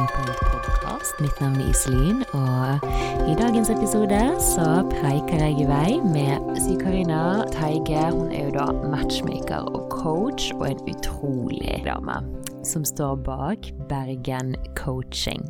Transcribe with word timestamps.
Onpoint-podkast. 0.00 1.18
Mitt 1.20 1.40
navn 1.42 1.58
er 1.60 1.68
Iselin, 1.68 2.22
og 2.32 2.84
i 3.28 3.34
dagens 3.36 3.68
episode 3.72 4.20
så 4.40 4.66
preiker 4.88 5.42
jeg 5.42 5.58
i 5.60 5.66
vei 5.68 5.98
med 6.14 6.46
Siv-Karina 6.56 7.44
Teige. 7.52 8.06
Hun 8.14 8.30
er 8.32 8.46
jo 8.46 8.54
da 8.54 8.70
matchmaker 8.94 9.66
og 9.68 9.90
coach, 9.92 10.54
og 10.56 10.70
en 10.70 10.80
utrolig 10.88 11.82
dame 11.84 12.16
som 12.64 12.84
står 12.88 13.20
bak 13.26 13.68
Bergen 13.90 14.54
Coaching. 14.78 15.44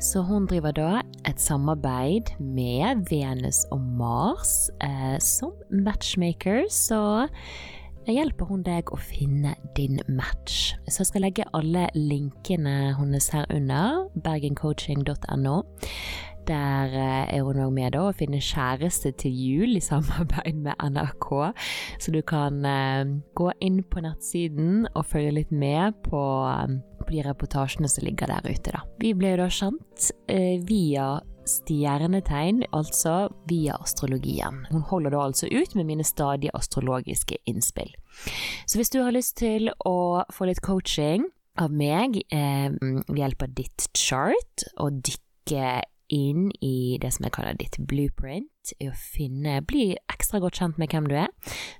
Så 0.00 0.24
hun 0.24 0.48
driver 0.48 0.72
da 0.76 0.90
et 1.28 1.40
samarbeid 1.40 2.32
med 2.40 3.04
Venus 3.12 3.66
og 3.72 3.84
Mars 4.00 4.70
eh, 4.80 5.18
som 5.20 5.52
matchmaker. 5.68 6.64
Så 6.72 7.28
hjelper 8.10 8.48
hun 8.50 8.64
deg 8.66 8.90
å 8.92 8.98
finne 8.98 9.54
din 9.76 10.00
match. 10.10 10.72
Så 10.88 11.02
jeg 11.02 11.10
skal 11.12 11.26
legge 11.26 11.48
alle 11.54 11.86
linkene 11.94 12.92
hennes 12.98 13.30
her 13.34 13.46
under, 13.54 14.06
bergencoaching.no. 14.24 15.62
Der 16.48 16.94
eh, 16.98 17.36
er 17.36 17.44
hun 17.46 17.60
òg 17.62 17.70
med 17.74 17.92
da, 17.94 18.08
å 18.08 18.14
finne 18.18 18.40
kjæreste 18.42 19.12
til 19.22 19.36
jul 19.36 19.76
i 19.78 19.84
samarbeid 19.84 20.58
med 20.64 20.74
NRK. 20.82 21.28
Så 22.02 22.14
du 22.14 22.18
kan 22.26 22.64
uh, 22.66 23.06
gå 23.38 23.50
inn 23.62 23.78
på 23.86 24.02
nettsiden 24.02 24.88
og 24.90 25.06
følge 25.06 25.36
litt 25.38 25.52
med 25.54 26.00
på, 26.08 26.22
um, 26.42 26.80
på 27.04 27.14
de 27.14 27.22
reportasjene 27.28 27.90
som 27.90 28.08
ligger 28.08 28.34
der 28.34 28.50
ute. 28.50 28.74
Da. 28.74 28.82
Vi 28.98 29.14
ble 29.14 29.36
jo 29.36 29.44
da 29.44 29.50
kjent 29.54 30.10
via 30.66 31.06
stjernetegn, 31.48 32.62
altså 32.72 33.28
via 33.50 33.76
astrologien. 33.82 34.62
Hun 34.70 34.84
holder 34.90 35.14
da 35.14 35.24
altså 35.26 35.50
ut 35.50 35.74
med 35.78 35.88
mine 35.88 36.06
stadige 36.06 36.54
astrologiske 36.54 37.38
innspill. 37.50 37.92
Så 38.66 38.78
hvis 38.78 38.92
du 38.92 39.00
har 39.02 39.14
lyst 39.14 39.38
til 39.40 39.70
å 39.86 40.24
få 40.32 40.50
litt 40.50 40.62
coaching 40.64 41.26
av 41.60 41.72
meg 41.74 42.20
eh, 42.32 42.68
ved 42.72 43.18
hjelp 43.18 43.46
av 43.46 43.56
ditt 43.58 43.88
chart, 43.98 44.66
og 44.80 45.02
dykke 45.04 45.82
inn 46.12 46.50
i 46.60 46.98
det 47.00 47.12
som 47.14 47.26
jeg 47.26 47.34
kaller 47.34 47.58
ditt 47.58 47.78
blueprint, 47.88 48.51
i 48.78 48.88
å 48.90 48.96
finne, 48.96 49.60
bli 49.66 49.92
ekstra 50.12 50.40
godt 50.42 50.60
kjent 50.60 50.78
med 50.80 50.92
hvem 50.92 51.08
du 51.10 51.16
er, 51.24 51.32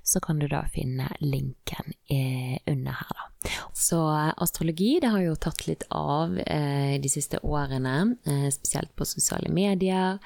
så 0.03 0.21
kan 0.23 0.41
du 0.41 0.49
da 0.51 0.65
finne 0.73 1.09
linken 1.23 1.95
eh, 2.11 2.57
under 2.69 2.99
her, 2.99 3.15
da. 3.19 3.29
Så 3.73 3.99
astrologi 4.37 4.99
det 5.01 5.09
har 5.11 5.23
jo 5.23 5.35
tatt 5.35 5.65
litt 5.67 5.83
av 5.91 6.37
eh, 6.39 6.95
de 7.01 7.09
siste 7.11 7.41
årene, 7.43 8.15
eh, 8.29 8.47
spesielt 8.53 8.93
på 8.95 9.07
sosiale 9.07 9.51
medier. 9.51 10.19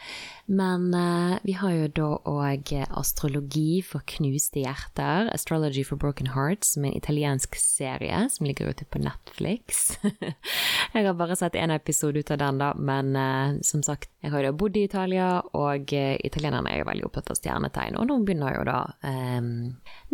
Men 0.46 0.94
eh, 0.94 1.38
vi 1.44 1.56
har 1.58 1.74
jo 1.74 1.88
da 1.98 2.10
òg 2.30 2.74
astrologi 2.88 3.82
for 3.86 4.06
knuste 4.08 4.62
hjerter, 4.64 5.32
Astrology 5.34 5.84
for 5.88 6.00
Broken 6.00 6.32
Hearts, 6.36 6.76
som 6.76 6.86
er 6.86 6.94
en 6.94 7.02
italiensk 7.02 7.58
serie 7.60 8.26
som 8.32 8.48
ligger 8.48 8.70
ute 8.72 8.86
på 8.86 9.02
Netflix. 9.02 9.98
jeg 10.94 11.08
har 11.08 11.18
bare 11.18 11.40
sett 11.40 11.58
én 11.58 11.74
episode 11.74 12.22
ut 12.22 12.32
av 12.36 12.42
den, 12.44 12.62
da, 12.62 12.74
men 12.78 13.16
eh, 13.16 13.58
som 13.66 13.84
sagt, 13.84 14.12
jeg 14.24 14.34
har 14.36 14.46
jo 14.46 14.56
bodd 14.60 14.78
i 14.78 14.86
Italia, 14.88 15.38
og 15.58 15.94
eh, 15.96 16.16
italienerne 16.48 16.72
er 16.72 16.82
jo 16.82 16.88
veldig 16.88 17.06
opptatt 17.08 17.32
av 17.32 17.38
stjernetegn, 17.40 17.98
og 18.00 18.08
nå 18.08 18.16
begynner 18.26 18.56
jo 18.56 18.64
da 18.68 18.80
um, 19.04 19.50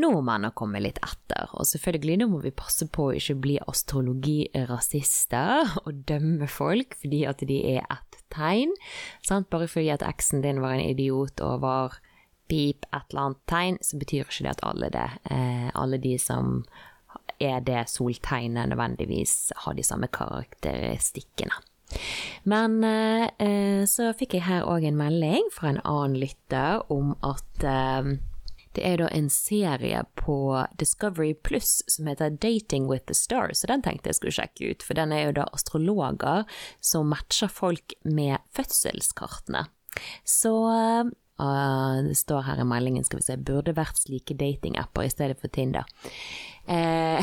nordmenn 0.01 0.49
å 0.49 0.57
komme 0.57 0.81
litt 0.83 0.99
etter. 1.03 1.43
Og 1.53 1.63
selvfølgelig, 1.69 2.17
nå 2.21 2.25
må 2.31 2.39
vi 2.43 2.51
passe 2.55 2.87
på 2.91 3.01
å 3.09 3.17
ikke 3.17 3.41
bli 3.43 3.55
astrologirasister 3.61 5.77
og 5.83 5.91
dømme 6.09 6.47
folk 6.51 6.89
fordi 7.01 7.21
at 7.29 7.39
de 7.47 7.59
er 7.75 7.83
ett 7.85 8.13
tegn. 8.33 8.71
Sant? 9.25 9.49
Bare 9.53 9.69
fordi 9.69 9.89
at 9.93 10.05
eksen 10.05 10.43
din 10.45 10.63
var 10.63 10.77
en 10.77 10.87
idiot 10.87 11.35
og 11.43 11.61
var 11.65 11.99
pip 12.51 12.79
et 12.91 13.05
eller 13.11 13.23
annet 13.27 13.43
tegn, 13.49 13.75
så 13.81 13.93
betyr 14.01 14.25
ikke 14.25 14.47
det 14.47 14.55
at 14.55 14.65
alle, 14.67 14.87
det, 14.93 15.09
eh, 15.31 15.69
alle 15.79 15.97
de 16.01 16.17
som 16.21 16.45
er 17.43 17.59
det 17.65 17.85
soltegnet, 17.91 18.69
nødvendigvis 18.71 19.35
har 19.63 19.73
de 19.77 19.85
samme 19.85 20.07
karakteristikkene. 20.11 21.55
Men 22.43 22.83
eh, 22.83 23.29
eh 23.39 23.83
så 23.89 24.11
fikk 24.17 24.37
jeg 24.37 24.47
her 24.47 24.67
òg 24.69 24.85
en 24.87 24.99
melding 24.99 25.49
fra 25.53 25.71
en 25.71 25.81
annen 25.83 26.19
lytter 26.21 26.83
om 26.93 27.15
at 27.23 27.67
eh, 27.67 28.15
det 28.73 28.83
er 28.87 28.97
da 29.03 29.07
en 29.13 29.29
serie 29.29 30.01
på 30.17 30.35
Discovery 30.81 31.33
Pluss 31.45 31.81
som 31.87 32.07
heter 32.09 32.33
Dating 32.41 32.87
with 32.89 33.05
the 33.05 33.13
Stars, 33.17 33.61
så 33.61 33.69
den 33.69 33.83
tenkte 33.85 34.09
jeg 34.09 34.17
skulle 34.17 34.35
sjekke 34.35 34.71
ut, 34.71 34.85
for 34.85 34.97
den 34.97 35.13
er 35.13 35.27
jo 35.27 35.35
da 35.37 35.47
astrologer 35.53 36.47
som 36.81 37.11
matcher 37.13 37.51
folk 37.53 37.93
med 38.03 38.41
fødselskartene. 38.57 39.67
Så 40.25 40.53
uh, 40.73 41.97
det 42.07 42.17
står 42.17 42.47
her 42.49 42.63
i 42.63 42.67
meldingen, 42.67 43.05
skal 43.05 43.21
vi 43.21 43.27
se, 43.27 43.37
burde 43.37 43.77
vært 43.77 44.01
slike 44.01 44.37
datingapper 44.39 45.05
i 45.05 45.13
stedet 45.13 45.37
for 45.41 45.53
Tinder. 45.53 45.85
Eh, 46.65 47.21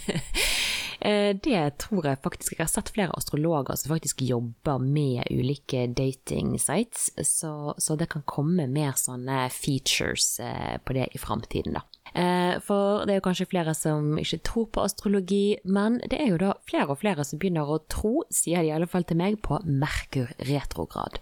det 1.02 1.78
tror 1.82 2.06
jeg 2.06 2.20
faktisk 2.22 2.54
Jeg 2.54 2.62
har 2.62 2.70
sett 2.70 2.92
flere 2.94 3.14
astrologer 3.16 3.78
som 3.78 3.94
faktisk 3.94 4.22
jobber 4.22 4.78
med 4.78 5.26
ulike 5.30 5.86
dating 5.90 6.58
sites, 6.60 7.10
så, 7.26 7.74
så 7.78 7.96
det 7.96 8.10
kan 8.12 8.24
komme 8.28 8.68
mer 8.70 8.94
sånne 8.98 9.48
features 9.50 10.38
eh, 10.40 10.78
på 10.84 10.96
det 10.96 11.08
i 11.12 11.20
framtiden, 11.20 11.78
da. 11.78 11.84
Eh, 12.12 12.58
for 12.60 13.06
det 13.06 13.14
er 13.14 13.20
jo 13.20 13.24
kanskje 13.24 13.48
flere 13.48 13.74
som 13.76 14.18
ikke 14.20 14.42
tror 14.46 14.68
på 14.74 14.84
astrologi, 14.84 15.58
men 15.64 16.00
det 16.04 16.20
er 16.20 16.32
jo 16.32 16.40
da 16.42 16.54
flere 16.68 16.92
og 16.92 17.00
flere 17.02 17.24
som 17.26 17.40
begynner 17.40 17.68
å 17.68 17.82
tro, 17.90 18.22
sier 18.30 18.62
de 18.62 18.70
i 18.70 18.74
alle 18.76 18.90
fall 18.90 19.06
til 19.08 19.20
meg, 19.20 19.40
på 19.42 19.62
Merkur 19.64 20.32
retrograd. 20.48 21.18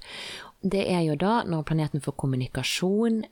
Det 0.60 0.82
er 0.92 1.06
jo 1.06 1.14
da 1.16 1.40
når 1.48 1.68
planeten 1.70 2.02
for 2.04 2.12
kommunikasjon 2.20 3.22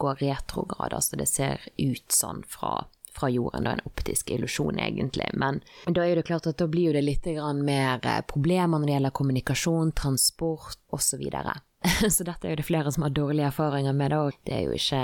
går 0.00 0.22
retrograd, 0.22 0.94
altså 0.96 1.18
det 1.20 1.26
ser 1.28 1.66
ut 1.76 2.06
sånn 2.14 2.46
fra 2.48 2.86
fra 3.18 3.30
jorden. 3.32 3.66
Det 3.66 3.76
en 3.76 3.86
optisk 3.90 4.30
illusjon, 4.34 4.78
egentlig. 4.78 5.28
Men 5.34 5.62
da 5.86 6.06
er 6.06 6.18
det 6.18 6.26
klart 6.28 6.48
at 6.50 6.58
da 6.60 6.68
blir 6.70 6.96
det 6.96 7.04
litt 7.04 7.26
mer 7.58 8.00
eh, 8.02 8.20
problemer 8.26 8.78
når 8.78 8.86
det 8.86 8.98
gjelder 8.98 9.18
kommunikasjon, 9.20 9.96
transport 9.98 10.78
osv. 10.94 11.24
Så, 11.28 11.56
så 12.10 12.24
dette 12.26 12.48
er 12.48 12.52
jo 12.54 12.58
det 12.58 12.66
flere 12.66 12.90
som 12.92 13.04
har 13.06 13.12
dårlige 13.14 13.48
erfaringer 13.52 13.94
med 13.94 14.10
det. 14.10 14.20
Det 14.48 15.02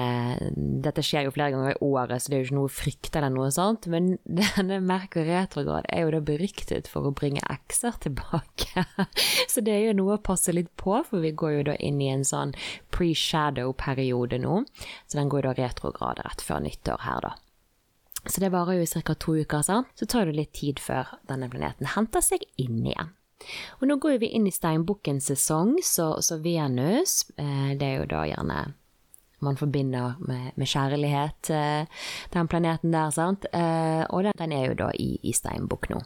dette 0.84 1.04
skjer 1.04 1.28
jo 1.28 1.34
flere 1.34 1.54
ganger 1.54 1.74
i 1.74 1.84
året, 1.86 2.22
så 2.22 2.30
det 2.30 2.36
er 2.36 2.42
jo 2.42 2.48
ikke 2.48 2.58
noe 2.58 2.72
frykt 2.72 3.18
eller 3.18 3.34
noe 3.34 3.50
sånt. 3.54 3.88
Men 3.92 4.14
denne 4.40 4.80
Merkur 4.84 5.26
retrograd 5.28 5.88
er 5.88 6.04
jo 6.04 6.14
da 6.16 6.22
beryktet 6.24 6.90
for 6.90 7.06
å 7.06 7.14
bringe 7.16 7.44
ekser 7.52 7.98
tilbake. 8.04 8.86
så 9.52 9.64
det 9.64 9.76
er 9.76 9.88
jo 9.88 9.98
noe 10.00 10.18
å 10.18 10.24
passe 10.24 10.54
litt 10.54 10.72
på, 10.80 10.98
for 11.06 11.24
vi 11.24 11.34
går 11.36 11.58
jo 11.58 11.68
da 11.70 11.78
inn 11.78 12.02
i 12.02 12.10
en 12.12 12.26
sånn 12.26 12.56
pre-shadow-periode 12.94 14.42
nå. 14.42 14.62
Så 15.06 15.20
den 15.20 15.30
går 15.32 15.44
jo 15.44 15.50
da 15.50 15.56
retrograd 15.62 16.24
rett 16.26 16.44
før 16.44 16.64
nyttår 16.64 17.06
her, 17.06 17.28
da. 17.28 17.34
Så 18.26 18.40
det 18.40 18.52
varer 18.54 18.78
jo 18.78 18.86
i 18.86 19.02
ca. 19.02 19.14
to 19.14 19.34
uker, 19.36 19.62
Sånn. 19.62 19.84
så 19.94 20.06
tar 20.06 20.26
det 20.26 20.36
litt 20.36 20.52
tid 20.56 20.80
før 20.80 21.18
denne 21.28 21.50
planeten 21.52 21.86
henter 21.94 22.24
seg 22.24 22.44
inn 22.56 22.84
igjen. 22.86 23.12
Og 23.80 23.88
nå 23.88 23.98
går 24.00 24.18
vi 24.22 24.30
inn 24.32 24.46
i 24.48 24.54
steinbukkens 24.54 25.26
sesong, 25.28 25.76
så, 25.84 26.14
så 26.24 26.38
Venus, 26.40 27.30
eh, 27.36 27.74
det 27.76 27.84
er 27.84 27.98
jo 28.00 28.06
da 28.08 28.22
gjerne 28.30 28.60
man 29.44 29.56
forbinder 29.56 30.14
med, 30.18 30.50
med 30.54 30.68
kjærlighet, 30.68 31.50
eh, 31.50 31.86
den 32.34 32.48
planeten 32.48 32.94
der, 32.94 33.10
sant. 33.14 33.46
Eh, 33.52 34.04
og 34.08 34.24
den, 34.26 34.36
den, 34.38 34.52
er 34.52 34.68
jo 34.70 34.76
da 34.78 34.90
i, 35.00 35.18
i 35.22 35.32
steinbukk 35.36 35.90
nå. 35.92 36.00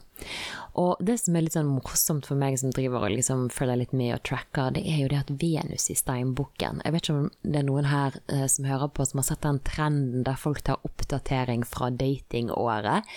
Og 0.79 1.01
det 1.03 1.17
som 1.21 1.35
er 1.35 1.45
litt 1.45 1.57
sånn 1.57 1.69
morsomt 1.69 2.27
for 2.29 2.39
meg 2.39 2.57
som 2.59 2.73
driver 2.75 3.07
og 3.07 3.13
liksom 3.13 3.47
følger 3.53 3.81
litt 3.81 3.95
med 3.95 4.15
og 4.17 4.23
tracker, 4.27 4.73
det 4.75 4.83
er 4.87 5.03
jo 5.03 5.11
det 5.11 5.21
at 5.21 5.33
Venus 5.41 5.89
i 5.91 5.97
steinbukken 5.97 6.81
Jeg 6.85 6.93
vet 6.93 7.05
ikke 7.05 7.17
om 7.17 7.29
det 7.43 7.61
er 7.61 7.67
noen 7.67 7.89
her 7.89 8.19
eh, 8.31 8.47
som 8.51 8.67
hører 8.69 8.91
på 8.93 9.07
som 9.07 9.21
har 9.21 9.29
sett 9.29 9.45
den 9.45 9.61
trenden 9.67 10.25
der 10.27 10.39
folk 10.39 10.63
tar 10.67 10.83
oppdatering 10.87 11.65
fra 11.67 11.91
datingåret 11.93 13.07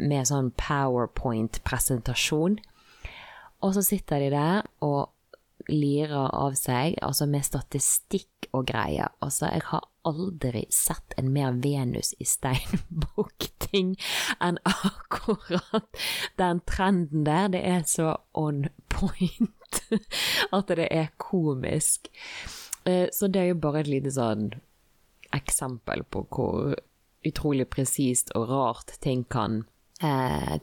med 0.00 0.28
sånn 0.28 0.52
powerpoint-presentasjon. 0.60 2.60
Og 3.60 3.74
så 3.76 3.82
sitter 3.84 4.22
de 4.22 4.30
der 4.32 4.68
og 4.84 5.10
lirer 5.70 6.28
av 6.34 6.56
seg, 6.58 6.96
altså 7.02 7.26
med 7.30 7.46
statistikk 7.46 8.50
og 8.52 8.66
greier. 8.70 9.12
Altså, 9.22 9.48
jeg 9.52 9.64
har 9.70 9.86
aldri 10.08 10.64
sett 10.72 11.14
en 11.20 11.30
mer 11.32 11.56
Venus 11.62 12.12
i 12.18 12.26
steinbukk-ting 12.28 13.94
enn 14.40 14.60
akkurat 14.68 16.02
den 16.40 16.62
trenden 16.68 17.26
der. 17.28 17.50
Det 17.54 17.62
er 17.66 17.84
så 17.88 18.14
on 18.34 18.68
point 18.92 19.82
at 20.56 20.74
det 20.76 20.88
er 20.90 21.12
komisk. 21.20 22.10
Eh, 22.84 23.08
så 23.12 23.28
det 23.28 23.42
er 23.42 23.52
jo 23.52 23.62
bare 23.62 23.84
et 23.84 23.92
lite 23.92 24.12
sånn 24.14 24.50
eksempel 25.36 26.02
på 26.10 26.24
hvor 26.32 26.74
utrolig 27.26 27.68
presist 27.68 28.32
og 28.34 28.48
rart 28.50 28.96
ting 29.04 29.26
kan 29.28 29.62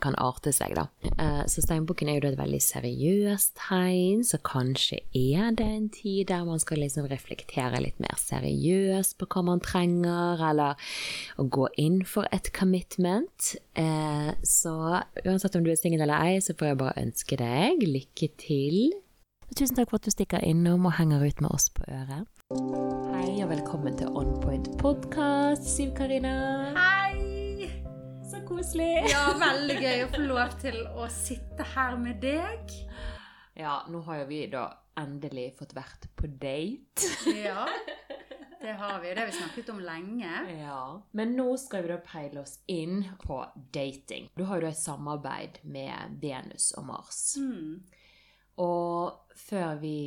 kan 0.02 0.16
arte 0.18 0.52
seg, 0.56 0.74
da. 0.78 0.88
Eh, 1.18 1.44
så 1.50 1.62
steinbukken 1.62 2.10
er 2.10 2.18
jo 2.18 2.32
et 2.32 2.40
veldig 2.40 2.60
seriøst 2.64 3.54
tegn, 3.60 4.24
så 4.26 4.40
kanskje 4.42 5.02
er 5.14 5.52
det 5.58 5.68
en 5.68 5.90
tid 5.94 6.28
der 6.32 6.46
man 6.48 6.62
skal 6.64 6.82
liksom 6.82 7.10
reflektere 7.12 7.82
litt 7.84 8.00
mer 8.04 8.18
seriøst 8.18 9.18
på 9.20 9.30
hva 9.30 9.44
man 9.52 9.62
trenger, 9.64 10.42
eller 10.50 10.90
å 11.38 11.48
gå 11.48 11.68
inn 11.78 12.02
for 12.06 12.30
et 12.34 12.52
commitment. 12.58 13.54
Eh, 13.78 14.32
så 14.42 15.04
uansett 15.24 15.58
om 15.60 15.66
du 15.66 15.74
er 15.74 15.80
singel 15.80 16.06
eller 16.08 16.24
ei, 16.32 16.40
så 16.42 16.58
får 16.58 16.72
jeg 16.72 16.82
bare 16.82 17.04
ønske 17.04 17.40
deg 17.40 17.86
lykke 17.86 18.32
til. 18.42 18.80
Tusen 19.54 19.78
takk 19.78 19.92
for 19.92 20.02
at 20.02 20.10
du 20.10 20.12
stikker 20.12 20.44
innom 20.44 20.90
og 20.90 20.98
henger 20.98 21.24
ut 21.24 21.42
med 21.46 21.54
oss 21.54 21.70
på 21.74 21.86
øret. 21.88 22.26
Hei 23.14 23.44
og 23.44 23.52
velkommen 23.52 23.98
til 24.00 24.12
On 24.16 24.34
Point 24.44 24.72
podkast, 24.82 25.68
Siv 25.68 25.94
Karina. 25.96 26.38
Hei! 26.76 27.07
Koselig. 28.48 28.92
Ja, 29.12 29.24
veldig 29.40 29.78
gøy 29.82 30.04
å 30.06 30.10
få 30.14 30.22
lov 30.24 30.58
til 30.62 30.80
å 30.96 31.08
sitte 31.12 31.66
her 31.76 31.98
med 32.02 32.22
deg. 32.24 32.74
Ja, 33.58 33.82
nå 33.90 34.04
har 34.08 34.22
jo 34.22 34.28
vi 34.30 34.44
da 34.52 34.68
endelig 34.98 35.52
fått 35.60 35.76
vært 35.78 36.10
på 36.18 36.30
date. 36.30 37.12
Ja, 37.34 37.66
det 38.62 38.74
har 38.80 39.00
vi. 39.04 39.14
Det 39.14 39.20
har 39.20 39.30
vi 39.30 39.38
snakket 39.38 39.70
om 39.74 39.80
lenge. 39.84 40.32
Ja. 40.60 40.82
Men 41.12 41.36
nå 41.38 41.52
skal 41.62 41.86
vi 41.86 41.92
da 41.92 42.00
peile 42.02 42.42
oss 42.42 42.58
inn 42.72 43.04
på 43.24 43.40
dating. 43.74 44.30
Du 44.36 44.46
har 44.48 44.60
jo 44.60 44.68
da 44.68 44.74
et 44.74 44.82
samarbeid 44.82 45.62
med 45.64 46.20
Venus 46.22 46.72
og 46.78 46.88
Mars. 46.90 47.22
Mm. 47.42 47.82
Og 48.64 49.34
før 49.38 49.78
vi 49.82 49.98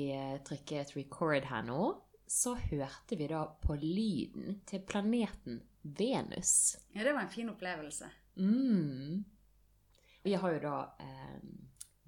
trykker 0.43 0.87
trykket 0.87 0.97
record 0.99 1.51
her 1.51 1.67
nå, 1.67 1.91
så 2.31 2.55
hørte 2.55 3.19
vi 3.19 3.27
da 3.31 3.45
på 3.63 3.75
lyden 3.79 4.61
til 4.67 4.83
planeten 4.87 5.61
Venus. 5.83 6.77
Ja, 6.93 7.05
det 7.05 7.13
var 7.13 7.25
en 7.25 7.33
fin 7.33 7.51
opplevelse. 7.51 8.11
Mm. 8.41 9.25
Vi 10.23 10.35
har 10.35 10.57
jo 10.57 10.61
da 10.65 10.77
eh, 11.01 11.39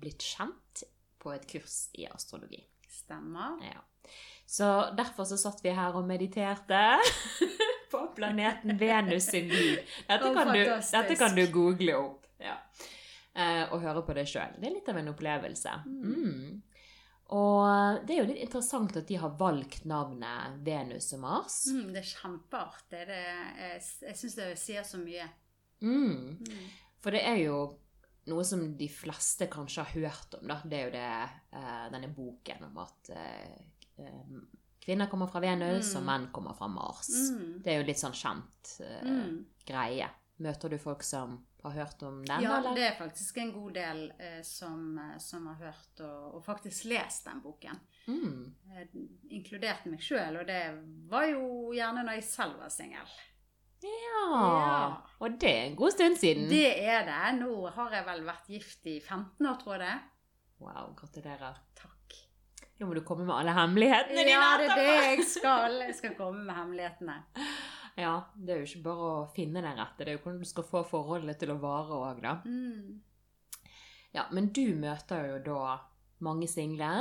blitt 0.00 0.24
kjent 0.24 0.84
på 1.22 1.32
et 1.32 1.46
kurs 1.48 1.86
i 1.96 2.06
astrologi. 2.10 2.60
Stemmer. 2.88 3.60
Ja. 3.64 3.80
Så 4.46 4.90
derfor 4.96 5.24
så 5.24 5.38
satt 5.40 5.62
vi 5.64 5.72
her 5.72 5.94
og 5.96 6.04
mediterte 6.08 6.80
på 7.92 8.02
planeten 8.16 8.76
Venus 8.78 9.30
sin 9.30 9.48
lyd. 9.48 9.78
Dette, 10.08 10.28
oh, 10.28 10.50
dette 10.92 11.16
kan 11.16 11.36
du 11.36 11.46
google 11.52 11.96
opp. 11.96 12.26
Ja. 12.42 12.58
Eh, 13.32 13.64
og 13.72 13.80
høre 13.80 14.02
på 14.04 14.16
det 14.16 14.26
sjøl. 14.28 14.58
Det 14.58 14.68
er 14.68 14.74
litt 14.74 14.90
av 14.92 14.98
en 15.00 15.12
opplevelse. 15.14 15.78
Mm. 15.86 16.60
Og 17.32 18.02
det 18.04 18.12
er 18.12 18.18
jo 18.20 18.28
litt 18.28 18.42
interessant 18.44 18.96
at 19.00 19.08
de 19.08 19.16
har 19.22 19.38
valgt 19.40 19.86
navnet 19.88 20.58
Venus 20.66 21.14
og 21.16 21.22
Mars. 21.22 21.62
Mm, 21.72 21.94
det 21.94 22.02
er 22.02 22.10
kjempeartig. 22.10 23.06
Det, 23.08 23.22
jeg 23.62 23.78
jeg 24.10 24.18
syns 24.20 24.36
det 24.36 24.48
sier 24.60 24.84
så 24.84 25.00
mye. 25.00 25.30
Mm. 25.82 26.38
For 27.02 27.10
det 27.14 27.22
er 27.26 27.40
jo 27.44 27.56
noe 28.30 28.44
som 28.46 28.62
de 28.78 28.86
fleste 28.88 29.48
kanskje 29.50 29.82
har 29.82 29.94
hørt 29.98 30.34
om, 30.38 30.46
da. 30.46 30.60
Det 30.64 30.78
er 30.78 30.84
jo 30.86 30.94
det, 30.94 31.06
uh, 31.58 31.86
denne 31.90 32.10
boken 32.14 32.64
om 32.68 32.76
at 32.84 33.10
eh, 33.10 34.02
kvinner 34.82 35.06
kommer 35.10 35.26
fra 35.30 35.40
Venus, 35.42 35.90
og 35.98 36.04
menn 36.06 36.28
kommer 36.34 36.54
fra 36.58 36.68
Mars. 36.70 37.10
Mm. 37.34 37.62
Det 37.62 37.72
er 37.74 37.80
jo 37.80 37.86
litt 37.90 37.98
sånn 38.02 38.14
kjent 38.14 38.76
Mm. 39.02 39.44
greie. 39.66 40.08
Møter 40.42 40.70
du 40.70 40.78
folk 40.78 41.02
som 41.06 41.36
har 41.62 41.70
hørt 41.76 42.02
om 42.02 42.24
den, 42.24 42.42
Ja, 42.42 42.56
eller? 42.58 42.74
det 42.74 42.82
er 42.88 42.96
faktisk 42.98 43.36
en 43.38 43.52
god 43.52 43.74
del 43.74 44.12
eh, 44.18 44.40
som, 44.42 44.98
som 45.18 45.46
har 45.46 45.54
hørt 45.60 46.00
og, 46.00 46.34
og 46.34 46.44
faktisk 46.44 46.84
lest 46.90 47.24
den 47.28 47.40
boken. 47.44 47.78
Mm. 48.08 48.54
Eh, 48.72 48.88
inkludert 49.30 49.86
meg 49.86 50.00
sjøl, 50.02 50.40
og 50.40 50.46
det 50.46 50.62
var 51.10 51.26
jo 51.30 51.70
gjerne 51.76 52.02
når 52.06 52.18
jeg 52.18 52.24
selv 52.24 52.58
var 52.58 52.68
singel. 52.74 53.06
Ja. 53.82 54.26
Ja. 54.32 54.84
Og 55.22 55.38
det 55.40 55.50
er 55.50 55.64
en 55.68 55.76
god 55.78 55.94
stund 55.94 56.18
siden. 56.20 56.48
Det 56.50 56.68
er 56.82 57.04
det. 57.06 57.20
Nå 57.40 57.68
har 57.74 57.98
jeg 57.98 58.06
vel 58.06 58.24
vært 58.26 58.50
gift 58.50 58.88
i 58.90 58.98
15 59.00 59.48
år, 59.48 59.58
tror 59.62 59.76
jeg 59.76 59.84
det. 59.84 59.96
Wow, 60.62 60.92
gratulerer. 60.98 61.58
Takk. 61.78 62.16
Nå 62.78 62.88
må 62.88 62.96
du 62.98 63.02
komme 63.06 63.26
med 63.26 63.34
alle 63.36 63.54
hemmelighetene 63.54 64.24
dine 64.24 64.34
Ja, 64.34 64.50
det 64.58 64.70
er 64.70 64.80
det 64.80 64.96
jeg 64.96 65.26
skal. 65.30 65.78
Jeg 65.86 65.94
skal 65.98 66.16
komme 66.18 66.42
med 66.46 66.56
hemmelighetene. 66.58 67.18
Ja, 67.98 68.14
det 68.34 68.54
er 68.54 68.62
jo 68.62 68.68
ikke 68.70 68.86
bare 68.86 69.08
å 69.08 69.24
finne 69.36 69.60
den 69.60 69.76
rette, 69.76 70.00
det 70.00 70.14
er 70.14 70.16
jo 70.16 70.22
hvordan 70.24 70.40
du 70.40 70.48
skal 70.48 70.64
få 70.64 70.80
forholdet 70.88 71.42
til 71.42 71.52
å 71.52 71.58
vare 71.60 71.98
òg, 71.98 72.22
da. 72.24 72.38
Mm. 72.48 73.02
Ja, 74.16 74.24
men 74.32 74.48
du 74.56 74.64
møter 74.80 75.28
jo 75.28 75.40
da 75.44 75.76
mange 76.24 76.48
single 76.48 76.92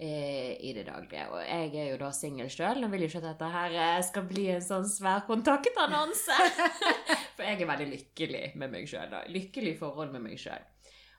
i 0.00 0.70
det 0.76 0.84
daglige. 0.86 1.24
Og 1.32 1.40
jeg 1.42 1.72
er 1.74 1.88
jo 1.90 1.98
da 1.98 2.12
singel 2.14 2.50
sjøl. 2.52 2.78
Nå 2.78 2.90
vil 2.92 3.02
jeg 3.02 3.10
ikke 3.10 3.22
at 3.24 3.28
dette 3.32 3.50
her 3.50 3.76
eh, 3.82 3.98
skal 4.06 4.26
bli 4.30 4.44
en 4.54 4.62
sånn 4.62 4.86
svær 4.86 5.24
kontaktannonse. 5.26 6.36
For 7.36 7.42
jeg 7.42 7.58
er 7.58 7.70
veldig 7.72 7.88
lykkelig 7.90 8.44
med 8.62 8.74
meg 8.76 8.86
sjøl. 8.90 9.16
Lykkelig 9.34 9.74
forhold 9.80 10.14
med 10.14 10.22
meg 10.28 10.38
sjøl. 10.38 10.66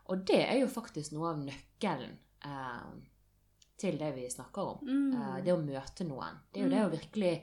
Og 0.10 0.24
det 0.26 0.42
er 0.46 0.62
jo 0.62 0.72
faktisk 0.72 1.14
noe 1.14 1.34
av 1.34 1.42
nøkkelen 1.44 2.16
eh, 2.48 2.92
til 3.80 4.00
det 4.00 4.14
vi 4.16 4.28
snakker 4.32 4.74
om. 4.74 4.84
Mm. 4.88 5.10
Eh, 5.14 5.40
det 5.46 5.56
å 5.56 5.62
møte 5.62 6.08
noen. 6.08 6.40
Det 6.50 6.62
er 6.62 6.68
jo 6.68 6.74
det 6.74 6.86
å 6.86 6.94
virkelig 6.94 7.34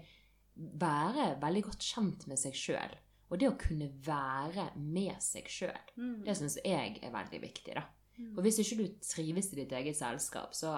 være 0.57 1.35
veldig 1.43 1.67
godt 1.69 1.85
kjent 1.85 2.27
med 2.31 2.41
seg 2.41 2.57
sjøl. 2.57 2.97
Og 3.27 3.41
det 3.43 3.49
å 3.51 3.59
kunne 3.59 3.91
være 4.07 4.71
med 4.79 5.19
seg 5.23 5.49
sjøl. 5.51 5.93
Mm. 5.99 6.21
Det 6.27 6.37
syns 6.39 6.59
jeg 6.63 6.99
er 7.03 7.15
veldig 7.15 7.43
viktig, 7.43 7.75
da. 7.77 7.85
For 8.17 8.45
hvis 8.45 8.63
ikke 8.63 8.79
du 8.81 8.87
trives 9.05 9.51
i 9.53 9.59
ditt 9.59 9.75
eget 9.77 9.99
selskap, 9.99 10.55
så 10.57 10.77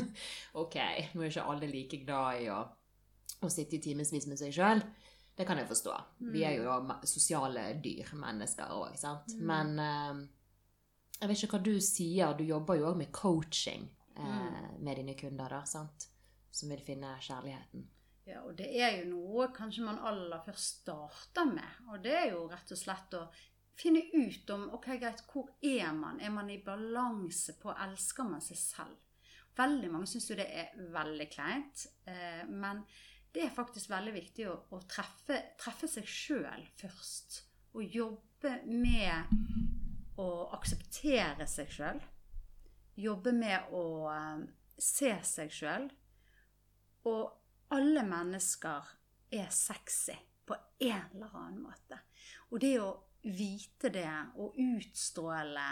Ok, 0.62 0.78
nå 1.14 1.22
er 1.24 1.32
ikke 1.32 1.44
alle 1.52 1.68
like 1.68 2.00
glad 2.04 2.44
i 2.44 2.48
å, 2.52 2.62
å 3.44 3.50
sitte 3.52 3.76
i 3.76 3.82
timevis 3.84 4.26
med 4.28 4.40
seg 4.40 4.54
sjøl. 4.56 4.82
Det 5.38 5.46
kan 5.46 5.60
jeg 5.60 5.68
forstå. 5.70 5.92
Vi 6.32 6.42
er 6.42 6.56
jo 6.56 6.64
da 6.66 6.96
sosiale 7.06 7.68
dyr, 7.82 8.08
mennesker 8.18 8.72
òg, 8.74 8.96
sant. 8.98 9.36
Men 9.38 9.76
eh, 9.78 10.24
jeg 11.20 11.30
vet 11.30 11.44
ikke 11.44 11.52
hva 11.52 11.60
du 11.68 11.76
sier. 11.84 12.32
Du 12.34 12.42
jobber 12.46 12.80
jo 12.80 12.88
òg 12.90 12.98
med 12.98 13.12
coaching 13.14 13.84
eh, 14.18 14.72
med 14.80 14.98
dine 14.98 15.14
kunder, 15.18 15.54
da, 15.54 15.62
sant. 15.68 16.08
Som 16.50 16.72
vil 16.72 16.82
finne 16.82 17.12
kjærligheten. 17.22 17.84
Ja, 18.28 18.42
og 18.44 18.56
det 18.58 18.66
er 18.76 18.98
jo 18.98 19.12
noe 19.12 19.46
kanskje 19.54 19.86
man 19.86 20.00
aller 20.04 20.42
først 20.44 20.82
starter 20.82 21.46
med. 21.48 21.78
Og 21.92 22.02
det 22.04 22.16
er 22.16 22.26
jo 22.34 22.42
rett 22.50 22.74
og 22.74 22.80
slett 22.80 23.14
å 23.16 23.22
finne 23.78 24.02
ut 24.12 24.50
om 24.50 24.68
ok, 24.74 24.88
greit, 24.98 25.22
hvor 25.30 25.50
er 25.62 25.92
man? 25.94 26.20
Er 26.20 26.32
man 26.34 26.50
i 26.50 26.60
balanse 26.64 27.54
på? 27.60 27.72
Elsker 27.86 28.26
man 28.26 28.42
seg 28.44 28.58
selv? 28.60 28.96
Veldig 29.58 29.90
mange 29.90 30.06
syns 30.06 30.28
jo 30.30 30.38
det 30.38 30.48
er 30.54 30.74
veldig 30.94 31.28
kleint. 31.32 31.86
Eh, 32.06 32.44
men 32.48 32.84
det 33.34 33.44
er 33.44 33.54
faktisk 33.54 33.90
veldig 33.90 34.14
viktig 34.14 34.46
å, 34.50 34.54
å 34.74 34.82
treffe, 34.90 35.40
treffe 35.60 35.90
seg 35.90 36.06
sjøl 36.06 36.66
først. 36.78 37.42
Og 37.78 37.96
jobbe 37.96 38.54
med 38.66 39.34
å 40.18 40.28
akseptere 40.56 41.46
seg 41.50 41.74
sjøl. 41.74 42.00
Jobbe 42.98 43.34
med 43.34 43.74
å 43.74 43.84
eh, 44.14 44.46
se 44.78 45.12
seg 45.26 45.52
sjøl. 45.54 45.90
Og 47.10 47.74
alle 47.74 48.02
mennesker 48.06 48.94
er 49.34 49.50
sexy 49.52 50.16
på 50.48 50.56
en 50.80 51.04
eller 51.12 51.34
annen 51.36 51.60
måte. 51.66 51.98
Og 52.50 52.62
det 52.62 52.78
å 52.80 52.94
vite 53.22 53.90
det 53.92 54.10
og 54.38 54.56
utstråle 54.58 55.68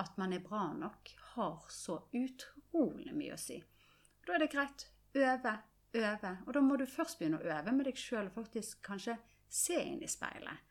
at 0.00 0.16
man 0.16 0.32
er 0.32 0.44
bra 0.44 0.70
nok, 0.72 1.10
har 1.34 1.66
så 1.72 1.98
utrolig 2.16 3.12
mye 3.16 3.34
å 3.36 3.40
si. 3.40 3.58
Da 4.26 4.36
er 4.36 4.44
det 4.44 4.52
greit. 4.52 4.86
Øve, 5.14 5.52
øve. 5.98 6.32
Og 6.46 6.54
da 6.54 6.62
må 6.64 6.76
du 6.80 6.86
først 6.88 7.18
begynne 7.18 7.40
å 7.40 7.48
øve 7.58 7.74
med 7.74 7.88
deg 7.88 7.98
sjøl 8.00 8.30
og 8.30 8.36
faktisk 8.38 8.80
kanskje 8.86 9.18
se 9.50 9.76
inn 9.82 10.02
i 10.04 10.08
speilet. 10.08 10.66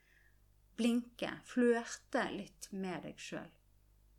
Blinke. 0.79 1.33
Flørte 1.45 2.23
litt 2.33 2.69
med 2.71 3.03
deg 3.05 3.19
sjøl. 3.21 3.49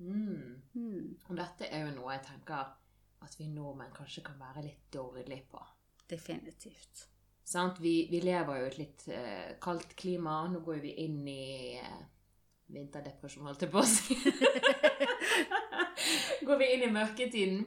Mm. 0.00 0.60
Mm. 0.74 1.16
Og 1.28 1.36
dette 1.36 1.68
er 1.68 1.86
jo 1.86 1.96
noe 1.96 2.14
jeg 2.14 2.26
tenker 2.30 2.74
at 3.20 3.36
vi 3.36 3.48
nordmenn 3.52 3.92
kanskje 3.96 4.24
kan 4.24 4.38
være 4.40 4.64
litt 4.64 4.86
dårlige 4.92 5.46
på. 5.50 5.62
Definitivt. 6.10 7.06
Vi, 7.80 7.94
vi 8.10 8.20
lever 8.22 8.60
jo 8.60 8.66
i 8.66 8.70
et 8.70 8.78
litt 8.78 9.06
uh, 9.10 9.50
kaldt 9.62 9.96
klima. 9.98 10.42
Nå 10.48 10.62
går 10.66 10.82
vi 10.84 10.94
inn 11.04 11.22
i 11.28 11.80
uh, 11.82 12.02
vinterdepresjon, 12.70 13.46
holdt 13.48 13.66
jeg 13.66 13.72
på 13.72 13.82
å 13.82 13.88
si. 13.88 14.16
går 16.50 16.58
vi 16.58 16.68
inn 16.74 16.84
i 16.86 16.92
mørketiden. 16.92 17.64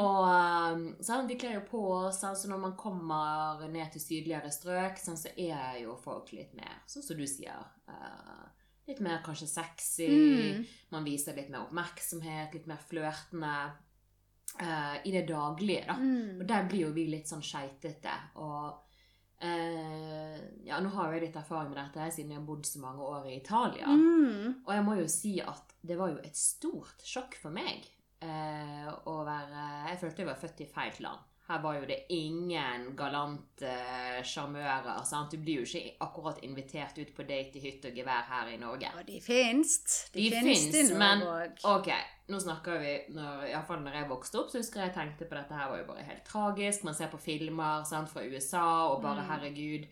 Og 0.00 0.22
eh, 0.26 0.84
sant? 1.04 1.28
vi 1.30 1.38
kler 1.40 1.58
jo 1.58 1.64
på 1.68 1.82
oss. 1.98 2.22
Så 2.24 2.50
når 2.50 2.62
man 2.62 2.76
kommer 2.78 3.66
ned 3.70 3.92
til 3.94 4.02
sydligere 4.02 4.52
strøk, 4.54 5.00
sant, 5.02 5.20
så 5.22 5.32
er 5.36 5.82
jo 5.82 5.96
folk 6.00 6.32
litt 6.36 6.54
mer, 6.58 6.80
sånn 6.90 7.06
som 7.06 7.18
du 7.18 7.26
sier 7.30 7.64
Uh, 7.86 8.46
Litt 8.86 8.98
mer 9.02 9.18
kanskje 9.22 9.46
sexy. 9.50 10.06
Mm. 10.06 10.64
Man 10.94 11.06
viser 11.06 11.34
litt 11.34 11.48
mer 11.50 11.64
oppmerksomhet, 11.64 12.52
litt 12.54 12.66
mer 12.70 12.78
flørtende. 12.86 13.54
Uh, 14.60 14.98
I 15.02 15.10
det 15.10 15.24
daglige, 15.26 15.84
da. 15.88 15.96
Mm. 15.98 16.40
Og 16.40 16.44
der 16.46 16.66
blir 16.70 16.84
jo 16.84 16.90
vi 16.94 17.08
litt 17.10 17.30
sånn 17.30 17.42
skeitete. 17.46 18.14
Og 18.42 18.85
eh, 19.46 20.40
ja, 20.66 20.80
nå 20.82 20.90
har 20.94 21.14
jeg 21.14 21.26
litt 21.26 21.38
erfaring 21.38 21.70
med 21.72 21.78
dette 21.80 22.08
siden 22.14 22.34
jeg 22.34 22.40
har 22.40 22.48
bodd 22.48 22.66
så 22.68 22.82
mange 22.82 23.06
år 23.06 23.28
i 23.30 23.36
Italia. 23.38 23.86
Mm. 23.86 24.64
Og 24.66 24.72
jeg 24.74 24.86
må 24.86 24.96
jo 24.98 25.06
si 25.10 25.36
at 25.42 25.76
det 25.86 25.98
var 25.98 26.12
jo 26.12 26.20
et 26.24 26.38
stort 26.38 27.04
sjokk 27.06 27.38
for 27.40 27.54
meg 27.54 27.86
uh, 28.24 28.90
å 29.06 29.20
være 29.26 29.64
Jeg 29.92 30.00
følte 30.02 30.24
jeg 30.24 30.30
var 30.30 30.40
født 30.40 30.62
i 30.64 30.68
feil 30.70 31.02
land. 31.06 31.24
Her 31.46 31.60
var 31.62 31.76
jo 31.78 31.84
det 31.86 32.00
ingen 32.10 32.88
galante 32.98 33.74
sjarmører. 34.26 35.04
sant? 35.06 35.30
Du 35.30 35.38
blir 35.38 35.60
jo 35.60 35.66
ikke 35.68 35.92
akkurat 36.02 36.40
invitert 36.42 36.98
ut 36.98 37.12
på 37.14 37.22
date 37.28 37.58
i 37.58 37.62
hytte 37.62 37.92
og 37.92 37.94
gevær 38.00 38.24
her 38.32 38.48
i 38.50 38.56
Norge. 38.58 38.90
Og 38.98 39.06
de 39.06 39.20
fins. 39.22 39.76
De, 40.12 40.24
De 40.24 40.30
finnes, 40.34 40.74
i 40.74 40.82
Norge 40.88 40.98
men 40.98 41.22
ok, 41.76 41.92
nå 42.34 42.40
snakker 42.42 42.80
vi 42.82 42.96
når, 43.14 43.46
i 43.46 43.52
hvert 43.54 43.68
fall 43.70 43.84
når 43.84 44.00
jeg 44.00 44.08
vokste 44.10 44.40
opp, 44.40 44.50
så 44.50 44.58
husker 44.58 44.80
jeg 44.82 44.90
jeg 44.90 44.96
tenkte 44.98 45.28
på 45.30 45.38
dette 45.38 45.54
her 45.54 45.70
var 45.70 45.78
jo 45.84 45.86
bare 45.92 46.08
helt 46.10 46.24
tragisk. 46.26 46.84
Man 46.84 46.98
ser 46.98 47.14
på 47.14 47.22
filmer 47.22 47.84
sant, 47.86 48.10
fra 48.10 48.26
USA, 48.26 48.66
og 48.90 49.02
bare 49.06 49.22
Mm. 49.22 49.30
herregud, 49.30 49.86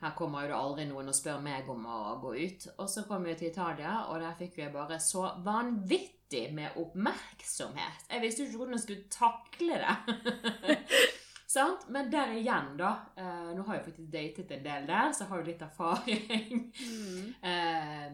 her 0.00 0.14
kommer 0.16 0.42
jo 0.42 0.48
det 0.48 0.56
aldri 0.60 0.84
noen 0.88 1.08
og 1.08 1.14
spør 1.14 1.40
meg 1.42 1.68
om 1.68 1.84
å 1.86 2.20
gå 2.20 2.34
ut. 2.44 2.66
Og 2.78 2.88
så 2.88 3.06
kom 3.08 3.24
vi 3.24 3.34
til 3.34 3.48
Italia, 3.50 4.04
og 4.08 4.20
der 4.20 4.36
fikk 4.38 4.58
jeg 4.58 4.72
bare 4.72 4.96
så 5.00 5.30
vanvittig 5.44 6.19
med 6.54 6.76
oppmerksomhet. 6.80 8.04
Jeg 8.10 8.22
visste 8.22 8.42
jo 8.42 8.48
ikke 8.48 8.60
hvordan 8.62 8.76
jeg 8.76 8.84
skulle 8.84 9.08
takle 9.10 9.80
det. 9.82 10.76
Sant? 11.54 11.88
Men 11.90 12.12
der 12.12 12.36
igjen, 12.38 12.76
da. 12.78 12.92
Eh, 13.18 13.50
nå 13.56 13.64
har 13.66 13.78
jeg 13.78 13.86
faktisk 13.88 14.12
datet 14.12 14.52
en 14.54 14.64
del 14.64 14.86
der, 14.86 15.10
så 15.10 15.24
jeg 15.24 15.30
har 15.32 15.40
jo 15.40 15.48
litt 15.48 15.64
erfaring. 15.66 16.60
Mm. 16.78 17.24
Eh, 17.50 18.12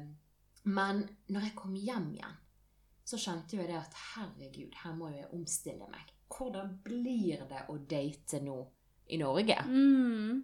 men 0.73 1.03
når 1.29 1.49
jeg 1.49 1.57
kom 1.59 1.77
hjem 1.77 2.09
igjen, 2.17 2.39
så 3.07 3.21
kjente 3.21 3.59
jeg 3.59 3.69
det 3.69 3.77
at 3.79 3.99
herregud, 4.15 4.73
her 4.83 4.97
må 4.97 5.13
jeg 5.13 5.29
omstille 5.37 5.87
meg. 5.93 6.09
Hvordan 6.33 6.73
blir 6.83 7.45
det 7.47 7.67
å 7.71 7.77
date 7.79 8.41
nå 8.43 8.57
i 9.13 9.21
Norge? 9.21 9.61
Mm. 9.69 10.41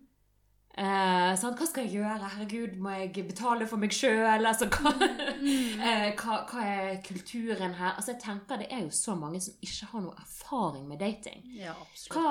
Eh, 0.73 1.35
sånn, 1.37 1.53
Hva 1.59 1.67
skal 1.69 1.85
jeg 1.85 1.99
gjøre? 1.99 2.29
Herregud, 2.33 2.79
må 2.81 2.95
jeg 2.97 3.27
betale 3.29 3.67
for 3.69 3.77
meg 3.83 3.93
sjøl? 3.93 4.47
Altså, 4.49 4.71
hva, 4.73 4.93
eh, 5.89 6.15
hva, 6.17 6.39
hva 6.49 6.63
er 6.65 7.03
kulturen 7.05 7.75
her? 7.77 7.93
Altså, 7.99 8.15
jeg 8.15 8.23
tenker 8.25 8.63
Det 8.63 8.71
er 8.73 8.87
jo 8.87 8.91
så 8.97 9.15
mange 9.19 9.41
som 9.45 9.59
ikke 9.61 9.91
har 9.93 10.05
noe 10.07 10.17
erfaring 10.23 10.87
med 10.89 11.03
dating. 11.05 11.43
Ja. 11.59 11.75
Hva, 12.15 12.25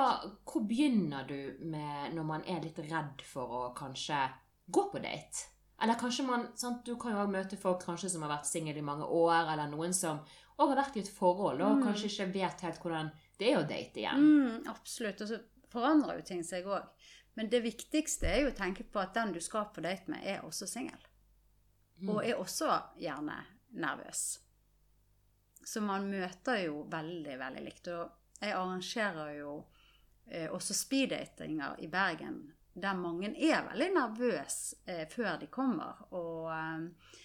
hvor 0.48 0.66
begynner 0.66 1.26
du 1.28 1.38
med 1.70 2.16
når 2.16 2.26
man 2.32 2.42
er 2.50 2.60
litt 2.66 2.82
redd 2.90 3.22
for 3.30 3.46
å 3.60 3.62
kanskje 3.78 4.18
gå 4.74 4.88
på 4.90 5.02
date? 5.04 5.46
Eller 5.82 5.98
kanskje 5.98 6.26
man, 6.26 6.48
sant? 6.58 6.82
Du 6.86 6.96
kan 6.98 7.14
jo 7.14 7.24
møte 7.30 7.56
folk 7.58 7.82
kanskje 7.86 8.10
som 8.12 8.22
har 8.26 8.36
vært 8.36 8.46
singel 8.50 8.76
i 8.78 8.84
mange 8.86 9.06
år, 9.06 9.48
eller 9.54 9.70
noen 9.70 9.94
som 9.94 10.18
også 10.58 10.68
har 10.74 10.78
vært 10.82 10.98
i 10.98 11.00
et 11.02 11.08
forhold 11.10 11.62
og 11.62 11.78
Mm. 11.78 11.86
kanskje 11.88 12.10
ikke 12.10 12.32
vet 12.34 12.60
helt 12.66 12.78
hvordan 12.82 13.08
det 13.38 13.48
er 13.50 13.58
å 13.58 13.66
date 13.66 13.98
igjen. 14.02 14.18
Mm, 14.20 14.66
absolutt. 14.70 15.20
Og 15.24 15.28
så 15.32 15.40
forandrer 15.72 16.20
jo 16.20 16.26
ting 16.28 16.42
seg 16.46 16.66
òg. 16.70 16.84
Men 17.34 17.48
det 17.50 17.62
viktigste 17.64 18.28
er 18.28 18.42
jo 18.42 18.52
å 18.52 18.56
tenke 18.56 18.84
på 18.84 19.00
at 19.00 19.14
den 19.16 19.32
du 19.32 19.40
skal 19.40 19.70
på 19.72 19.84
date 19.84 20.10
med, 20.12 20.24
er 20.24 20.44
også 20.44 20.68
singel. 20.68 21.00
Mm. 22.02 22.08
Og 22.12 22.24
er 22.24 22.40
også 22.40 22.70
gjerne 23.00 23.38
nervøs. 23.80 24.24
Så 25.64 25.80
man 25.80 26.10
møter 26.10 26.64
jo 26.66 26.82
veldig, 26.90 27.38
veldig 27.38 27.62
likt. 27.64 27.88
Og 27.94 28.42
jeg 28.42 28.56
arrangerer 28.56 29.36
jo 29.38 29.54
eh, 30.26 30.50
også 30.50 30.76
speeddatinger 30.76 31.80
i 31.80 31.88
Bergen 31.92 32.42
der 32.72 32.96
mange 32.96 33.28
er 33.36 33.66
veldig 33.66 33.88
nervøse 33.92 34.78
eh, 34.88 35.04
før 35.10 35.36
de 35.40 35.48
kommer. 35.52 36.06
Og 36.16 36.48
eh, 36.52 37.18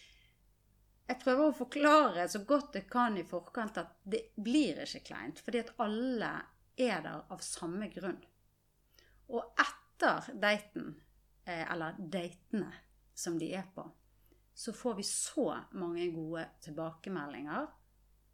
jeg 1.07 1.21
prøver 1.23 1.47
å 1.47 1.55
forklare 1.55 2.27
så 2.29 2.43
godt 2.47 2.75
jeg 2.75 2.89
kan 2.91 3.17
i 3.17 3.25
forkant 3.27 3.79
at 3.79 3.95
det 4.03 4.27
blir 4.43 4.83
ikke 4.83 5.05
kleint. 5.07 5.39
Fordi 5.43 5.63
at 5.63 5.73
alle 5.83 6.33
er 6.77 7.01
der 7.05 7.23
av 7.33 7.43
samme 7.45 7.89
grunn. 7.93 8.19
Og 9.31 9.43
etter 9.97 10.33
daten, 10.33 11.01
eh, 11.45 11.71
eller 11.71 11.95
datene 11.97 12.73
som 13.13 13.39
de 13.39 13.53
er 13.55 13.65
på, 13.75 13.91
så 14.53 14.73
får 14.73 14.95
vi 14.95 15.03
så 15.03 15.57
mange 15.71 16.11
gode 16.11 16.47
tilbakemeldinger. 16.61 17.67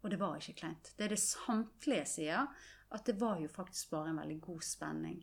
Og 0.02 0.10
det 0.10 0.20
var 0.20 0.36
ikke 0.36 0.58
kleint. 0.60 0.92
Det 0.96 1.04
er 1.06 1.14
det 1.14 1.20
samtlige 1.20 2.06
sier, 2.06 2.48
at 2.92 3.06
det 3.06 3.16
var 3.20 3.40
jo 3.40 3.48
faktisk 3.48 3.90
bare 3.90 4.12
en 4.12 4.20
veldig 4.20 4.40
god 4.40 4.64
spenning. 4.64 5.22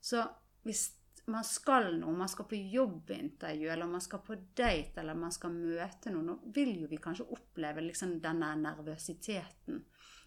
Så 0.00 0.24
hvis 0.62 0.90
man 1.32 1.44
skal 1.44 1.94
noe, 1.96 2.12
man 2.16 2.28
skal 2.28 2.48
på 2.48 2.60
jobbintervju, 2.60 3.68
eller 3.72 3.88
man 3.88 4.04
skal 4.04 4.20
på 4.24 4.36
date, 4.56 5.00
eller 5.00 5.16
man 5.16 5.32
skal 5.32 5.56
møte 5.56 6.12
noen, 6.12 6.28
nå 6.28 6.52
vil 6.52 6.74
jo 6.82 6.88
vi 6.90 7.00
kanskje 7.00 7.28
oppleve 7.32 7.84
liksom 7.86 8.18
denne 8.20 8.52
nervøsiteten. 8.60 9.84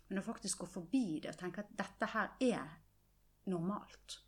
Men 0.09 0.21
å 0.21 0.25
faktisk 0.25 0.65
gå 0.65 0.69
forbi 0.79 1.19
det 1.21 1.33
og 1.33 1.39
tenke 1.39 1.61
at 1.61 1.73
dette 1.77 2.09
her 2.13 2.33
er 2.41 2.77
normalt. 3.49 4.21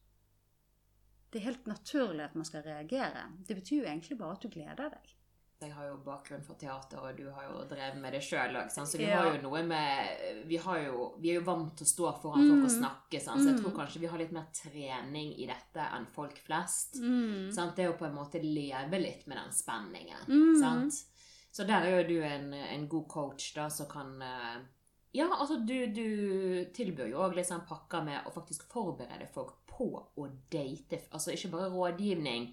Det 1.36 1.42
er 1.42 1.50
helt 1.50 1.66
naturlig 1.68 2.24
at 2.24 2.36
man 2.40 2.46
skal 2.48 2.62
reagere. 2.64 3.26
Det 3.44 3.58
betyr 3.58 3.82
jo 3.82 3.88
egentlig 3.92 4.16
bare 4.22 4.38
at 4.38 4.44
du 4.46 4.48
gleder 4.54 4.94
deg. 4.94 5.10
Jeg 5.66 5.72
har 5.74 5.86
jo 5.90 5.98
bakgrunn 6.04 6.44
for 6.46 6.56
teater, 6.60 7.00
og 7.00 7.16
du 7.18 7.26
har 7.32 7.46
jo 7.50 7.62
drevet 7.68 7.98
med 8.00 8.14
det 8.16 8.22
sjøl 8.24 8.56
òg. 8.60 8.70
Så 8.72 8.98
vi 9.00 9.04
Ja. 9.08 9.18
har 9.24 9.36
jo 9.36 9.42
noe 9.42 9.64
med 9.68 10.46
vi, 10.48 10.58
har 10.58 10.80
jo, 10.86 11.16
vi 11.20 11.32
er 11.32 11.40
jo 11.42 11.46
vant 11.48 11.76
til 11.76 11.86
å 11.88 11.90
stå 11.92 12.22
foran 12.22 12.48
folk 12.48 12.64
og 12.64 12.72
Mm. 12.72 12.80
snakke, 12.80 13.22
sant? 13.22 13.42
så 13.42 13.48
jeg 13.52 13.56
Mm. 13.56 13.64
tror 13.64 13.76
kanskje 13.80 14.00
vi 14.00 14.08
har 14.08 14.18
litt 14.20 14.32
mer 14.32 14.48
trening 14.54 15.34
i 15.40 15.46
dette 15.48 15.82
enn 15.96 16.06
folk 16.08 16.38
flest. 16.38 16.96
Mm. 17.02 17.52
Sant? 17.54 17.76
Det 17.76 17.84
er 17.86 17.92
jo 17.92 17.98
på 17.98 18.06
en 18.06 18.16
måte 18.16 18.40
leve 18.44 19.00
litt 19.02 19.28
med 19.28 19.38
den 19.38 19.52
spenningen. 19.52 20.26
Mm. 20.28 20.60
Sant? 20.60 20.94
Så 21.52 21.66
der 21.66 21.84
er 21.84 22.02
jo 22.04 22.08
du 22.08 22.22
en, 22.24 22.54
en 22.54 22.88
god 22.88 23.08
coach 23.08 23.54
da, 23.56 23.68
som 23.70 23.88
kan 23.88 24.22
eh, 24.22 24.62
Ja, 25.14 25.28
altså 25.30 25.66
du, 25.66 25.88
du 25.88 26.66
tilbyr 26.74 27.10
jo 27.10 27.20
òg 27.20 27.36
litt 27.36 27.48
sånn 27.48 27.66
pakker 27.66 28.04
med 28.04 28.26
å 28.26 28.34
faktisk 28.34 28.64
forberede 28.68 29.30
folk 29.30 29.65
på 29.78 29.90
å 30.16 30.28
date. 30.52 31.06
Altså 31.12 31.34
ikke 31.36 31.52
bare 31.54 31.72
rådgivning, 31.74 32.48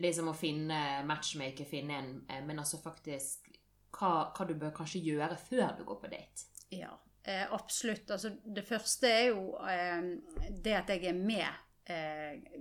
liksom 0.00 0.30
å 0.30 0.36
finne 0.36 0.80
matchmaker, 1.08 1.68
finne 1.68 1.98
en 2.00 2.12
eh, 2.28 2.42
Men 2.46 2.62
altså 2.62 2.80
faktisk 2.82 3.50
hva, 3.96 4.30
hva 4.34 4.46
du 4.46 4.54
bør 4.58 4.74
kanskje 4.74 5.02
gjøre 5.04 5.38
før 5.38 5.78
du 5.78 5.84
går 5.88 6.00
på 6.02 6.10
date. 6.12 6.46
Ja, 6.74 6.92
eh, 7.22 7.46
absolutt. 7.52 8.10
Altså, 8.10 8.34
det 8.44 8.66
første 8.66 9.10
er 9.10 9.24
jo 9.30 9.56
eh, 9.66 10.12
det 10.50 10.76
at 10.78 10.92
jeg 10.94 11.10
er 11.10 11.18
med 11.18 11.48
eh, 11.90 12.60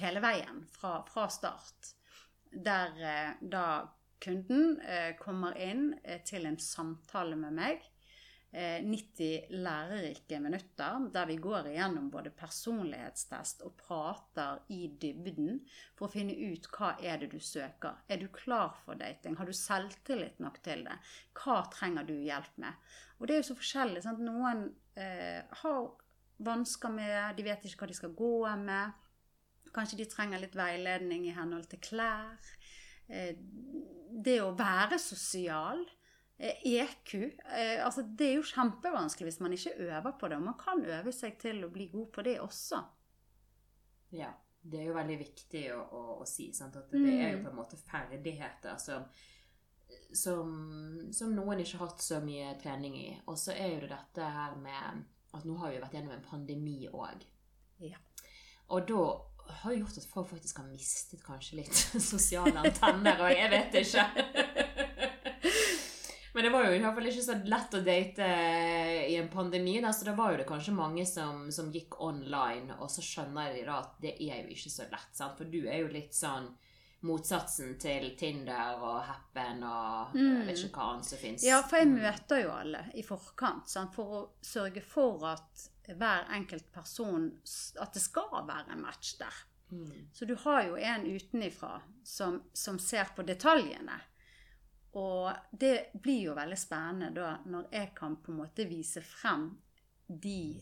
hele 0.00 0.22
veien 0.24 0.64
fra, 0.74 0.98
fra 1.08 1.28
start. 1.32 1.94
Der 2.54 2.98
eh, 3.00 3.34
da 3.40 3.66
kunden 4.24 4.78
eh, 4.80 5.12
kommer 5.20 5.56
inn 5.60 5.92
til 6.26 6.46
en 6.48 6.58
samtale 6.60 7.36
med 7.36 7.58
meg. 7.58 7.90
Eh, 8.54 8.84
90 8.86 9.48
lærerike 9.50 10.38
minutter 10.38 11.08
der 11.10 11.26
vi 11.26 11.34
går 11.42 11.66
igjennom 11.72 12.06
både 12.10 12.30
personlighetstest 12.30 13.64
og 13.66 13.72
prater 13.80 14.60
i 14.70 14.84
dybden 15.02 15.56
for 15.98 16.06
å 16.06 16.12
finne 16.12 16.36
ut 16.38 16.68
hva 16.76 16.92
er 17.02 17.18
det 17.18 17.32
du 17.32 17.40
søker. 17.42 17.96
Er 18.06 18.20
du 18.22 18.28
klar 18.30 18.76
for 18.84 18.94
dating? 18.94 19.34
Har 19.40 19.50
du 19.50 19.56
selvtillit 19.58 20.38
nok 20.38 20.60
til 20.62 20.86
det? 20.86 20.94
Hva 21.34 21.64
trenger 21.74 22.06
du 22.06 22.14
hjelp 22.14 22.62
med? 22.62 22.78
Og 23.18 23.26
det 23.26 23.34
er 23.34 23.42
jo 23.42 23.48
så 23.50 23.58
forskjellig. 23.58 24.04
Sant? 24.06 24.22
Noen 24.22 24.68
eh, 24.94 25.42
har 25.64 25.90
vansker 26.46 26.94
med, 26.94 27.34
de 27.34 27.48
vet 27.48 27.66
ikke 27.66 27.82
hva 27.82 27.90
de 27.90 27.98
skal 27.98 28.14
gå 28.14 28.32
med. 28.62 28.94
Kanskje 29.74 29.98
de 29.98 30.06
trenger 30.14 30.44
litt 30.44 30.54
veiledning 30.54 31.26
i 31.26 31.34
henhold 31.34 31.66
til 31.74 31.82
klær. 31.82 32.54
Eh, 33.10 33.34
det 33.34 34.38
å 34.46 34.54
være 34.54 35.02
sosial. 35.02 35.82
Eh, 36.38 36.66
EQ. 36.66 37.14
Eh, 37.14 37.84
altså 37.86 38.02
det 38.02 38.28
er 38.28 38.38
jo 38.38 38.46
kjempevanskelig 38.48 39.30
hvis 39.30 39.40
man 39.44 39.52
ikke 39.54 39.76
øver 39.86 40.16
på 40.20 40.28
det. 40.28 40.38
Og 40.38 40.48
man 40.48 40.58
kan 40.58 40.82
øve 40.84 41.12
seg 41.14 41.38
til 41.40 41.62
å 41.64 41.70
bli 41.72 41.88
god 41.92 42.08
på 42.14 42.24
det 42.26 42.38
også. 42.42 42.82
Ja. 44.14 44.32
Det 44.64 44.78
er 44.80 44.86
jo 44.88 44.96
veldig 44.96 45.16
viktig 45.20 45.62
å, 45.76 45.80
å, 45.92 46.02
å 46.22 46.26
si. 46.28 46.46
Sant? 46.56 46.76
At 46.80 46.92
det 46.94 47.18
er 47.18 47.34
jo 47.34 47.42
på 47.44 47.50
en 47.50 47.58
måte 47.58 47.76
ferdigheter 47.76 48.78
som, 48.80 49.02
som, 50.08 50.54
som 51.12 51.34
noen 51.36 51.60
ikke 51.60 51.82
har 51.82 51.90
hatt 51.90 52.00
så 52.00 52.22
mye 52.24 52.54
trening 52.62 52.96
i. 52.96 53.10
Og 53.28 53.36
så 53.36 53.52
er 53.52 53.74
jo 53.74 53.82
det 53.82 53.90
dette 53.92 54.30
her 54.38 54.56
med 54.56 55.04
at 55.36 55.44
nå 55.44 55.58
har 55.60 55.74
vi 55.74 55.82
vært 55.82 55.98
gjennom 55.98 56.16
en 56.16 56.24
pandemi 56.24 56.78
òg. 56.88 57.26
Ja. 57.84 58.00
Og 58.72 58.88
da 58.88 59.02
har 59.60 59.74
jo 59.74 59.82
gjort 59.82 60.00
at 60.00 60.08
folk 60.08 60.32
faktisk 60.32 60.62
har 60.62 60.70
mistet 60.70 61.20
kanskje 61.26 61.60
litt 61.60 61.84
sosiale 62.14 62.56
antenner, 62.64 63.20
og 63.20 63.36
jeg 63.36 63.52
vet 63.52 63.80
ikke. 63.82 64.83
Men 66.44 66.52
det 66.52 66.58
var 66.58 66.66
jo 66.66 66.72
i 66.76 66.80
hvert 66.82 66.96
fall 66.98 67.06
ikke 67.08 67.22
så 67.24 67.34
lett 67.48 67.74
å 67.78 67.78
date 67.80 68.26
i 69.08 69.14
en 69.16 69.30
pandemi. 69.32 69.78
Da, 69.80 69.94
så 69.96 70.04
da 70.04 70.12
var 70.12 70.34
jo 70.34 70.42
det 70.42 70.44
kanskje 70.44 70.74
mange 70.76 71.06
som, 71.08 71.46
som 71.48 71.70
gikk 71.72 71.96
online, 72.04 72.76
og 72.84 72.90
så 72.92 73.00
skjønner 73.00 73.54
de 73.54 73.62
da 73.64 73.78
at 73.78 73.94
det 74.02 74.12
er 74.26 74.42
jo 74.42 74.52
ikke 74.52 74.72
så 74.74 74.84
lett. 74.90 75.08
Sant? 75.16 75.38
For 75.40 75.48
du 75.48 75.62
er 75.62 75.80
jo 75.80 75.88
litt 75.94 76.12
sånn 76.12 76.50
motsatsen 77.08 77.72
til 77.80 78.10
Tinder 78.20 78.76
og 78.76 79.00
Happen 79.08 79.64
og 79.64 80.12
jeg 80.20 80.44
vet 80.50 80.60
ikke 80.66 80.82
hva 80.82 80.90
annet 80.92 81.08
som 81.14 81.24
fins. 81.24 81.48
Ja, 81.48 81.64
for 81.64 81.80
jeg 81.80 81.94
møter 81.94 82.44
jo 82.44 82.52
alle 82.52 82.84
i 82.92 83.08
forkant 83.08 83.72
sant? 83.72 83.96
for 83.96 84.20
å 84.20 84.22
sørge 84.44 84.84
for 84.84 85.24
at 85.32 85.66
hver 85.96 86.28
enkelt 86.36 86.68
person 86.76 87.30
At 87.80 87.96
det 87.96 88.04
skal 88.04 88.44
være 88.44 88.76
en 88.76 88.84
match 88.84 89.16
der. 89.16 89.44
Mm. 89.72 90.10
Så 90.12 90.28
du 90.28 90.36
har 90.44 90.68
jo 90.68 90.76
en 90.76 91.08
utenifra 91.08 91.78
som, 92.04 92.42
som 92.52 92.76
ser 92.76 93.16
på 93.16 93.24
detaljene. 93.24 93.96
Og 94.94 95.32
det 95.50 95.90
blir 96.02 96.20
jo 96.28 96.34
veldig 96.38 96.58
spennende 96.58 97.10
da 97.16 97.32
når 97.50 97.66
jeg 97.72 97.94
kan 97.96 98.16
på 98.22 98.30
en 98.32 98.38
måte 98.44 98.66
vise 98.70 99.02
frem 99.02 99.48
de 100.06 100.60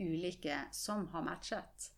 ulike 0.00 0.62
som 0.72 1.06
har 1.12 1.22
matchet. 1.26 1.90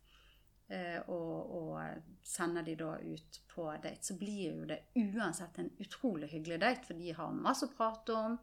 eh, 0.69 0.99
Og, 1.07 1.53
og 1.55 2.01
sender 2.23 2.61
de 2.63 2.75
da 2.75 2.97
ut 2.99 3.39
på 3.47 3.69
date. 3.81 4.03
Så 4.03 4.17
blir 4.19 4.51
jo 4.57 4.65
det 4.65 4.81
uansett 4.99 5.59
en 5.59 5.69
utrolig 5.79 6.27
hyggelig 6.29 6.59
date, 6.59 6.83
for 6.87 6.93
de 6.99 7.13
har 7.15 7.31
masse 7.31 7.63
å 7.65 7.71
prate 7.77 8.13
om. 8.13 8.37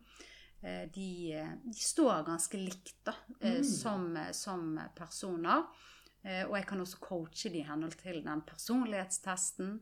Eh, 0.62 0.88
De, 0.88 1.10
de 1.64 1.74
står 1.76 2.24
ganske 2.24 2.56
likt 2.56 3.04
da, 3.04 3.12
eh, 3.40 3.58
Mm. 3.60 3.64
som, 3.64 4.18
som 4.32 4.80
personer. 4.96 5.66
Eh, 6.24 6.46
Og 6.48 6.56
jeg 6.56 6.66
kan 6.66 6.80
også 6.80 6.98
coache 7.00 7.50
de 7.52 7.58
i 7.58 7.68
henhold 7.68 7.92
til 8.00 8.22
den 8.24 8.40
personlighetstesten. 8.40 9.80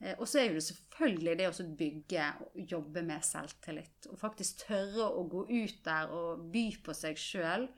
Eh, 0.00 0.14
Og 0.18 0.28
så 0.28 0.38
er 0.40 0.48
jo 0.48 0.58
det 0.58 0.64
selvfølgelig 0.68 1.36
det 1.38 1.48
å 1.48 1.68
bygge 1.82 2.26
og 2.44 2.58
jobbe 2.74 3.02
med 3.02 3.24
selvtillit. 3.24 4.08
Og 4.12 4.18
faktisk 4.18 4.64
tørre 4.68 5.08
å 5.10 5.24
gå 5.28 5.46
ut 5.50 5.80
der 5.84 6.12
og 6.14 6.48
by 6.52 6.66
på 6.84 6.94
seg 6.94 7.18
sjøl. 7.18 7.68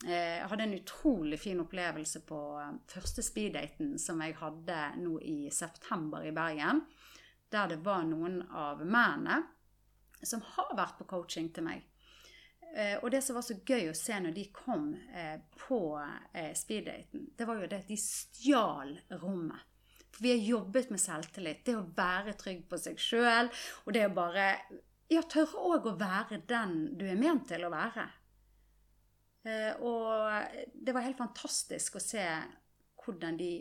Jeg 0.00 0.46
hadde 0.48 0.64
en 0.64 0.78
utrolig 0.78 1.36
fin 1.42 1.60
opplevelse 1.60 2.22
på 2.24 2.40
eh, 2.60 2.74
første 2.88 3.22
speeddaten 3.22 3.98
som 4.00 4.20
jeg 4.24 4.38
hadde 4.40 4.80
nå 5.02 5.18
i 5.20 5.38
september 5.52 6.24
i 6.24 6.32
Bergen. 6.32 6.84
Der 7.50 7.68
det 7.68 7.80
var 7.84 8.04
noen 8.06 8.42
av 8.48 8.80
mennene 8.86 9.42
som 10.22 10.42
har 10.54 10.74
vært 10.76 10.98
på 11.00 11.06
coaching 11.08 11.48
til 11.52 11.64
meg. 11.66 11.84
Eh, 12.74 12.96
Og 13.02 13.10
det 13.10 13.22
som 13.24 13.34
var 13.36 13.42
så 13.42 13.56
gøy 13.66 13.88
å 13.90 13.96
se 13.98 14.16
når 14.20 14.34
de 14.36 14.44
kom 14.54 14.92
eh, 15.12 15.40
på 15.66 15.80
eh, 15.98 16.52
speeddaten, 16.54 17.28
det 17.36 17.46
var 17.48 17.58
jo 17.60 17.66
det 17.66 17.82
at 17.82 17.88
de 17.90 17.96
stjal 17.98 18.94
rommet. 19.22 19.66
For 20.20 20.26
vi 20.26 20.34
har 20.34 20.42
jobbet 20.50 20.90
med 20.92 21.00
selvtillit. 21.00 21.62
Det 21.64 21.74
å 21.78 21.86
være 21.96 22.34
trygg 22.36 22.66
på 22.68 22.76
seg 22.78 22.98
sjøl, 23.00 23.48
og 23.86 23.92
det 23.96 24.02
å 24.04 24.12
bare 24.12 24.46
ja, 25.10 25.22
tørre 25.24 25.62
òg 25.72 25.86
å 25.88 25.96
være 25.98 26.42
den 26.46 26.74
du 27.00 27.06
er 27.08 27.16
ment 27.18 27.46
til 27.48 27.64
å 27.64 27.70
være. 27.72 28.04
Eh, 29.48 29.72
og 29.80 30.76
det 30.76 30.92
var 30.92 31.06
helt 31.06 31.16
fantastisk 31.16 31.96
å 31.96 32.04
se 32.04 32.26
hvordan 33.00 33.38
de 33.40 33.52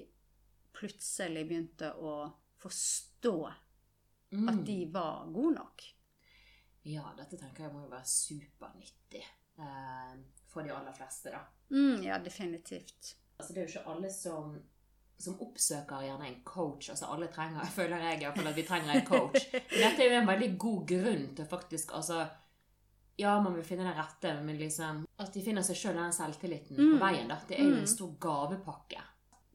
plutselig 0.76 1.46
begynte 1.48 1.94
å 1.96 2.20
forstå 2.60 3.36
Mm. 4.32 4.50
at 4.50 4.60
de 4.66 4.86
var 4.94 5.26
gode 5.34 5.56
nok. 5.56 5.82
Ja, 6.86 7.08
dette 7.18 7.38
tenker 7.42 7.64
jeg 7.64 7.74
må 7.74 7.80
jo 7.82 7.88
være 7.90 8.06
supernyttig 8.06 9.24
eh, 9.58 10.12
for 10.46 10.62
de 10.62 10.70
aller 10.70 10.94
fleste, 10.94 11.32
da. 11.34 11.40
Mm, 11.74 12.04
ja, 12.06 12.20
definitivt. 12.22 13.16
Altså, 13.40 13.56
det 13.56 13.64
er 13.64 13.66
jo 13.66 13.72
ikke 13.74 13.90
alle 13.96 14.12
som, 14.14 14.54
som 15.20 15.36
oppsøker 15.44 16.06
gjerne 16.06 16.28
en 16.30 16.38
coach. 16.48 16.90
Altså, 16.94 17.06
alle 17.12 17.28
trenger, 17.28 17.66
føler 17.78 17.98
jeg 18.08 18.22
iallfall, 18.24 18.48
at 18.48 18.56
vi 18.56 18.64
trenger 18.68 18.94
en 18.96 19.06
coach. 19.06 19.50
Men 19.54 19.82
dette 19.84 20.04
er 20.06 20.14
jo 20.14 20.20
en 20.22 20.28
veldig 20.32 20.52
god 20.58 20.86
grunn 20.94 21.26
til 21.36 21.46
faktisk 21.52 21.92
altså, 22.00 22.26
Ja, 23.20 23.34
man 23.44 23.54
vil 23.58 23.66
finne 23.68 23.84
den 23.84 23.98
rette, 24.00 24.32
men 24.48 24.56
liksom 24.58 25.02
At 25.20 25.34
de 25.36 25.42
finner 25.44 25.62
seg 25.68 25.76
sjøl 25.76 25.98
den 26.00 26.14
selvtilliten 26.16 26.78
Mm. 26.80 26.94
på 26.94 27.00
veien, 27.06 27.28
da. 27.28 27.36
Det 27.48 27.58
er 27.60 27.64
jo 27.66 27.74
Mm. 27.76 27.80
en 27.82 27.88
stor 27.88 28.14
gavepakke. 28.20 29.02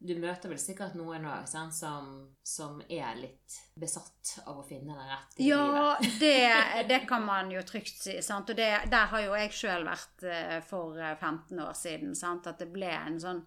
Du 0.04 0.12
møter 0.20 0.50
vel 0.50 0.58
sikkert 0.60 0.94
noen 1.00 1.24
òg 1.24 1.46
som, 1.48 2.08
som 2.44 2.82
er 2.92 3.14
litt 3.16 3.54
besatt 3.80 4.34
av 4.46 4.58
å 4.60 4.64
finne 4.68 4.92
den 4.92 5.08
rette 5.08 5.40
i 5.40 5.46
livet. 5.46 5.48
Ja, 5.48 5.96
det, 6.20 6.88
det 6.90 6.98
kan 7.08 7.24
man 7.24 7.48
jo 7.50 7.62
trygt 7.64 8.02
si. 8.02 8.18
Sant? 8.20 8.50
Og 8.52 8.56
det, 8.58 8.68
der 8.92 9.06
har 9.06 9.20
jo 9.24 9.32
jeg 9.32 9.54
sjøl 9.56 9.86
vært 9.88 10.26
eh, 10.28 10.60
for 10.60 10.98
eh, 11.00 11.14
15 11.16 11.58
år 11.64 11.72
siden. 11.72 12.12
Sant? 12.14 12.46
At 12.52 12.58
det 12.60 12.68
ble 12.74 12.90
en 12.92 13.16
sånn 13.22 13.40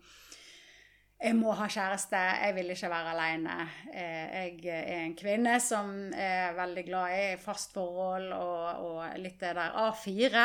Jeg 1.18 1.34
må 1.34 1.50
ha 1.58 1.66
kjæreste, 1.66 2.18
jeg 2.44 2.54
vil 2.54 2.72
ikke 2.76 2.90
være 2.92 3.14
aleine. 3.16 3.54
Jeg 3.90 4.60
er 4.70 5.00
en 5.00 5.16
kvinne 5.18 5.56
som 5.64 5.90
er 6.14 6.54
veldig 6.54 6.84
glad 6.86 7.14
i 7.16 7.24
fast 7.42 7.74
forhold 7.74 8.30
og, 8.36 8.84
og 8.86 9.18
litt 9.24 9.40
det 9.42 9.56
der 9.58 9.80
A4. 9.82 10.44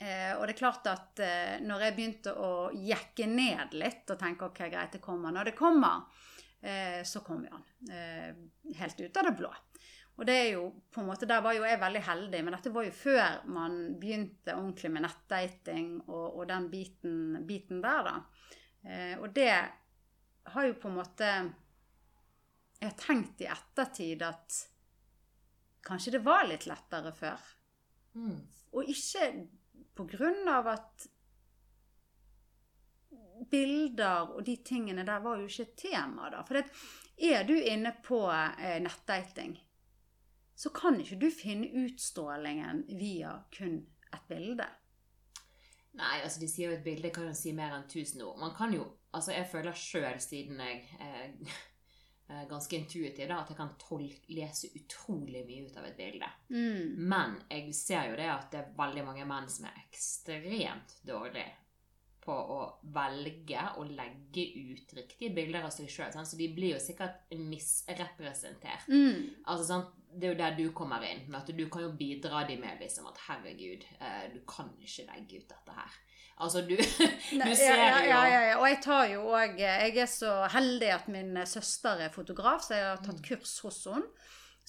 Eh, 0.00 0.32
og 0.34 0.42
det 0.42 0.56
er 0.56 0.58
klart 0.58 0.90
at 0.90 1.22
eh, 1.22 1.54
når 1.62 1.86
jeg 1.86 1.94
begynte 1.96 2.34
å 2.34 2.50
jekke 2.74 3.28
ned 3.30 3.78
litt 3.78 4.10
og 4.10 4.18
tenke 4.18 4.48
ok, 4.48 4.60
greit, 4.72 4.96
det 4.96 5.04
kommer 5.04 5.34
når 5.36 5.52
det 5.52 5.56
kommer, 5.58 6.06
eh, 6.64 7.02
så 7.06 7.22
kom 7.22 7.44
jo 7.46 7.54
han. 7.54 7.66
Eh, 7.94 8.74
helt 8.80 9.04
ut 9.04 9.22
av 9.22 9.28
det 9.28 9.36
blå. 9.38 9.54
Og 10.18 10.26
det 10.26 10.34
er 10.34 10.48
jo 10.56 10.64
på 10.90 11.00
en 11.00 11.12
måte, 11.12 11.30
Der 11.30 11.44
var 11.44 11.54
jo 11.54 11.62
jeg 11.62 11.78
veldig 11.80 12.02
heldig, 12.10 12.42
men 12.42 12.56
dette 12.56 12.74
var 12.74 12.84
jo 12.88 12.96
før 12.96 13.44
man 13.54 13.76
begynte 14.00 14.56
ordentlig 14.56 14.90
med 14.96 15.06
nettdating 15.06 16.00
og, 16.08 16.40
og 16.40 16.48
den 16.50 16.66
biten, 16.72 17.46
biten 17.46 17.84
der, 17.84 18.10
da. 18.10 18.56
Eh, 18.82 19.16
og 19.20 19.30
det 19.36 19.52
har 20.50 20.66
jo 20.66 20.76
på 20.80 20.88
en 20.88 20.96
måte 20.96 21.30
Jeg 22.80 22.88
har 22.88 22.96
tenkt 22.96 23.42
i 23.44 23.48
ettertid 23.52 24.22
at 24.24 24.58
kanskje 25.84 26.14
det 26.16 26.22
var 26.24 26.46
litt 26.48 26.64
lettere 26.68 27.12
før. 27.12 27.42
Mm. 28.16 28.38
Og 28.72 28.88
ikke 28.88 29.26
på 29.96 30.06
grunn 30.08 30.48
av 30.48 30.70
at 30.72 31.08
bilder 33.50 34.32
og 34.34 34.44
de 34.46 34.56
tingene 34.64 35.04
der 35.06 35.22
var 35.24 35.40
jo 35.40 35.48
ikke 35.48 35.66
et 35.68 35.76
tema, 35.82 36.30
da. 36.32 36.42
For 36.46 36.60
det, 36.60 36.64
er 37.20 37.44
du 37.44 37.54
inne 37.56 37.92
på 38.04 38.22
eh, 38.32 38.78
nettdating, 38.80 39.58
så 40.56 40.72
kan 40.76 41.00
ikke 41.00 41.18
du 41.20 41.28
finne 41.32 41.68
utstrålingen 41.84 42.84
via 42.96 43.34
kun 43.52 43.80
et 44.10 44.28
bilde. 44.28 44.66
Nei, 45.98 46.20
altså 46.22 46.40
de 46.42 46.48
sier 46.50 46.70
jo 46.70 46.76
et 46.76 46.84
bilde 46.84 47.10
kan 47.14 47.26
jo 47.26 47.34
si 47.36 47.52
mer 47.56 47.74
enn 47.74 47.88
tusen 47.90 48.22
ord. 48.22 48.38
Man 48.40 48.54
kan 48.56 48.72
jo, 48.74 48.84
altså 49.16 49.34
jeg 49.34 49.48
føler 49.50 49.76
sjøl, 49.76 50.20
siden 50.22 50.60
jeg 50.62 50.84
eh, 51.02 51.56
er 52.36 52.50
ganske 52.50 52.78
intuitiv, 52.78 53.26
da, 53.26 53.40
at 53.40 53.50
jeg 53.50 53.58
kan 53.58 53.72
tolke, 53.80 54.22
lese 54.30 54.70
utrolig 54.78 55.42
mye 55.48 55.66
ut 55.66 55.80
av 55.80 55.88
et 55.88 55.98
bilde. 55.98 56.30
Mm. 56.54 57.00
Men 57.10 57.40
jeg 57.50 57.74
ser 57.74 58.12
jo 58.12 58.20
det 58.20 58.30
at 58.30 58.52
det 58.52 58.62
er 58.62 58.76
veldig 58.78 59.06
mange 59.08 59.26
menn 59.28 59.50
som 59.50 59.66
er 59.70 59.82
ekstremt 59.88 61.00
dårlige 61.06 61.50
på 62.20 62.34
å 62.34 62.58
velge 62.94 63.62
å 63.80 63.86
legge 63.88 64.44
ut 64.72 64.92
riktige 64.98 65.32
bilder 65.36 65.64
av 65.66 65.72
seg 65.74 65.88
sjøl. 65.90 66.12
Så 66.12 66.38
de 66.38 66.50
blir 66.54 66.74
jo 66.74 66.82
sikkert 66.82 67.32
misrepresentert. 67.36 68.88
Mm. 68.90 69.42
Altså, 69.46 69.64
sant? 69.72 69.96
Det 70.10 70.26
er 70.26 70.32
jo 70.32 70.38
der 70.40 70.56
du 70.58 70.64
kommer 70.74 71.04
inn. 71.06 71.22
med 71.28 71.38
at 71.38 71.50
Du 71.56 71.68
kan 71.70 71.84
jo 71.84 71.92
bidra 71.94 72.42
dem 72.48 72.64
med 72.64 72.80
liksom 72.82 73.06
at 73.06 73.18
herregud, 73.28 73.84
eh, 74.00 74.24
du 74.34 74.40
kan 74.42 74.72
ikke 74.82 75.06
legge 75.06 75.38
ut 75.38 75.52
dette 75.52 75.76
her. 75.76 75.98
Altså, 76.40 76.64
du, 76.66 76.76
du 77.46 77.54
ser 77.54 77.76
jo 77.76 77.84
ja, 77.84 78.02
ja, 78.04 78.20
ja, 78.26 78.40
ja. 78.48 78.58
Og 78.58 78.66
jeg 78.68 78.80
tar 78.82 79.04
jo 79.12 79.26
òg 79.28 79.58
Jeg 79.60 79.96
er 79.96 80.08
så 80.08 80.32
heldig 80.50 80.92
at 80.94 81.08
min 81.12 81.36
søster 81.46 82.00
er 82.06 82.12
fotograf, 82.14 82.64
så 82.64 82.74
jeg 82.78 82.86
har 82.88 83.02
tatt 83.04 83.22
kurs 83.26 83.58
hos 83.64 83.84
henne. 83.90 84.08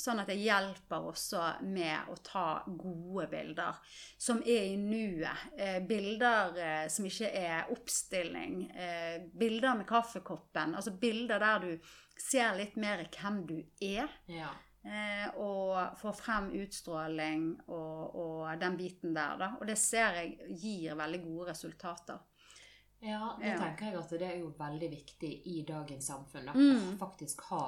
Sånn 0.02 0.22
at 0.24 0.32
jeg 0.34 0.42
hjelper 0.48 1.08
også 1.12 1.44
med 1.70 2.10
å 2.10 2.16
ta 2.26 2.46
gode 2.66 3.28
bilder 3.32 3.78
som 4.18 4.42
er 4.42 4.72
i 4.72 4.80
nuet. 4.82 5.46
Eh, 5.58 5.78
bilder 5.86 6.58
eh, 6.58 6.88
som 6.90 7.06
ikke 7.06 7.30
er 7.30 7.70
oppstilling. 7.74 8.64
Eh, 8.72 9.28
bilder 9.38 9.78
med 9.78 9.90
kaffekoppen. 9.90 10.76
Altså 10.80 10.96
bilder 10.98 11.42
der 11.44 11.64
du 11.68 11.94
ser 12.18 12.58
litt 12.58 12.76
mer 12.82 13.06
hvem 13.14 13.46
du 13.50 13.58
er. 13.78 14.10
ja. 14.32 14.52
Eh, 14.82 15.28
og 15.38 15.98
får 16.02 16.16
frem 16.18 16.48
utstråling 16.58 17.44
og, 17.70 18.16
og 18.18 18.62
den 18.62 18.78
biten 18.80 19.14
der, 19.14 19.36
da. 19.38 19.50
Og 19.60 19.68
det 19.70 19.78
ser 19.78 20.18
jeg 20.18 20.56
gir 20.58 20.98
veldig 20.98 21.20
gode 21.28 21.52
resultater. 21.52 22.24
Ja, 23.04 23.36
det 23.42 23.56
tenker 23.58 23.88
jeg 23.90 23.98
at 23.98 24.12
det 24.14 24.28
er 24.28 24.36
jo 24.44 24.52
veldig 24.58 24.90
viktig 24.92 25.30
i 25.50 25.62
dagens 25.68 26.08
samfunn. 26.12 26.46
Da, 26.46 26.54
Mm. 26.54 26.98
Faktisk 27.00 27.42
ha 27.50 27.64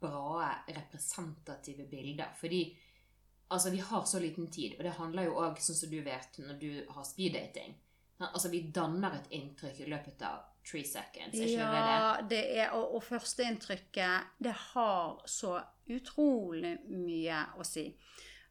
bra, 0.00 0.54
representative 0.66 1.84
bilder. 1.90 2.32
Fordi 2.36 2.62
altså, 3.48 3.70
vi 3.70 3.78
har 3.78 4.04
så 4.04 4.18
liten 4.18 4.50
tid, 4.50 4.78
og 4.78 4.84
det 4.84 4.96
handler 4.96 5.28
jo 5.28 5.36
òg, 5.42 5.60
sånn 5.60 5.76
som 5.76 5.90
du 5.90 6.00
vet, 6.02 6.38
når 6.38 6.58
du 6.60 6.72
har 6.88 7.04
speeddating 7.04 7.76
Altså, 8.18 8.48
vi 8.50 8.64
danner 8.74 9.14
et 9.14 9.28
inntrykk 9.38 9.84
i 9.84 9.90
løpet 9.92 10.22
av 10.26 10.40
three 10.66 10.82
seconds. 10.84 11.36
Er 11.38 11.44
ikke 11.44 11.66
ja, 11.66 12.16
det? 12.18 12.24
Det 12.32 12.40
er, 12.58 12.72
og, 12.74 12.96
og 12.96 13.04
førsteinntrykket, 13.06 14.32
det 14.42 14.54
har 14.72 15.20
så 15.30 15.52
utrolig 15.86 16.74
mye 16.90 17.44
å 17.54 17.66
si. 17.66 17.86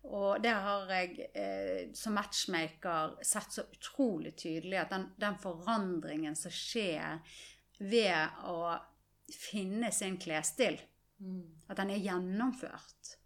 Og 0.08 0.42
det 0.44 0.54
har 0.56 0.92
jeg 0.92 1.30
eh, 1.36 1.90
som 1.98 2.16
matchmaker 2.16 3.18
sett 3.26 3.58
så 3.58 3.66
utrolig 3.68 4.36
tydelig, 4.40 4.78
at 4.80 4.94
den, 4.94 5.10
den 5.20 5.40
forandringen 5.42 6.38
som 6.40 6.54
skjer 6.54 7.20
ved 7.80 8.44
å 8.48 8.78
finne 9.28 9.92
sin 9.92 10.16
klesstil, 10.22 10.80
Mm. 11.20 11.46
at 11.68 11.78
den 11.78 11.90
er 11.90 11.98
gjennomført. 11.98 13.18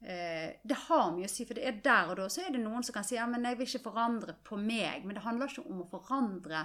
Eh, 0.00 0.56
det 0.64 0.78
har 0.88 1.12
mye 1.14 1.28
å 1.28 1.30
si, 1.30 1.44
for 1.46 1.54
det 1.54 1.66
er 1.68 1.76
der 1.84 2.10
og 2.10 2.16
da 2.18 2.26
så 2.32 2.42
er 2.42 2.54
det 2.54 2.62
noen 2.64 2.82
som 2.82 2.96
kan 2.96 3.06
si 3.06 3.14
ja, 3.14 3.28
men 3.30 3.46
jeg 3.46 3.60
vil 3.60 3.68
ikke 3.68 3.84
forandre 3.84 4.34
på 4.42 4.58
meg. 4.58 5.04
Men 5.04 5.14
det 5.14 5.22
handler 5.22 5.52
ikke 5.52 5.66
om 5.70 5.84
å 5.84 5.90
forandre 5.92 6.64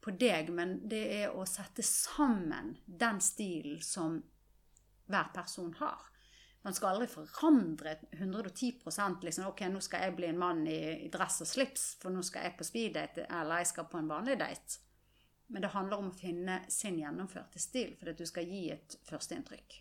på 0.00 0.14
deg, 0.16 0.48
men 0.54 0.78
det 0.88 1.02
er 1.18 1.36
å 1.36 1.44
sette 1.48 1.84
sammen 1.84 2.76
den 2.86 3.20
stilen 3.20 3.82
som 3.84 4.22
hver 5.08 5.28
person 5.34 5.74
har. 5.80 6.08
Man 6.62 6.74
skal 6.74 6.90
aldri 6.90 7.06
forandre 7.10 7.94
110% 8.18 9.24
liksom, 9.24 9.46
ok, 9.52 9.62
nå 9.70 9.80
skal 9.84 10.04
jeg 10.04 10.16
bli 10.18 10.28
en 10.28 10.40
mann 10.40 10.64
i, 10.66 10.80
i 11.06 11.10
dress 11.12 11.40
og 11.44 11.48
slips, 11.48 11.88
for 12.02 12.12
nå 12.12 12.24
skal 12.26 12.48
jeg 12.48 12.56
på 12.58 12.66
speeddate, 12.66 13.26
eller 13.30 13.62
jeg 13.62 13.72
skal 13.72 13.86
på 13.88 14.00
en 14.00 14.10
vanlig 14.10 14.36
date. 14.40 14.80
Men 15.48 15.64
det 15.64 15.72
handler 15.72 16.02
om 16.02 16.10
å 16.10 16.16
finne 16.18 16.60
sin 16.68 16.98
gjennomførte 17.00 17.62
stil, 17.62 17.94
for 17.96 18.10
at 18.12 18.18
du 18.20 18.26
skal 18.28 18.50
gi 18.50 18.66
et 18.74 18.98
førsteinntrykk. 19.08 19.78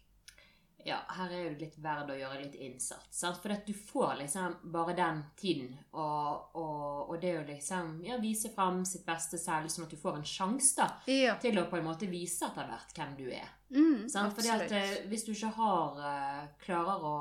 Ja, 0.88 1.02
her 1.18 1.34
er 1.36 1.50
det 1.52 1.60
litt 1.66 1.76
verdt 1.84 2.14
å 2.14 2.16
gjøre 2.16 2.38
litt 2.46 2.54
innsats. 2.64 3.10
Sant? 3.20 3.42
For 3.44 3.52
du 3.66 3.74
får 3.76 4.14
liksom 4.22 4.54
bare 4.72 4.94
den 4.96 5.20
tiden, 5.36 5.74
og, 5.92 6.56
og, 6.56 7.10
og 7.12 7.18
det 7.22 7.34
å 7.42 7.44
liksom 7.50 7.98
ja, 8.08 8.16
vise 8.24 8.54
fram 8.54 8.86
sitt 8.88 9.04
beste 9.08 9.40
selv, 9.42 9.68
sånn 9.74 9.84
at 9.88 9.92
du 9.92 10.00
får 10.00 10.22
en 10.22 10.28
sjanse 10.28 10.78
da, 10.80 10.88
Ja. 11.12 11.36
til 11.44 11.60
å 11.60 11.66
på 11.68 11.82
en 11.82 11.90
måte 11.90 12.08
vise 12.08 12.48
etter 12.48 12.70
hvert 12.72 12.96
hvem 12.96 13.18
du 13.20 13.26
er. 13.28 13.52
Mm? 13.76 14.08
Fordi 14.08 14.54
at 14.54 14.72
eh, 14.72 14.96
hvis 15.12 15.28
du 15.28 15.34
ikke 15.34 15.52
har 15.58 16.00
eh, 16.08 16.48
klarer 16.64 17.04
å 17.04 17.18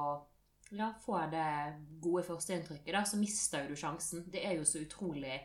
ja, 0.71 0.93
få 1.03 1.19
det 1.31 1.51
gode 2.03 2.23
førsteinntrykket, 2.27 3.03
så 3.09 3.19
mister 3.19 3.67
du 3.69 3.75
sjansen. 3.79 4.25
Det 4.31 4.43
er 4.47 4.57
jo 4.61 4.65
så 4.67 4.83
utrolig 4.83 5.41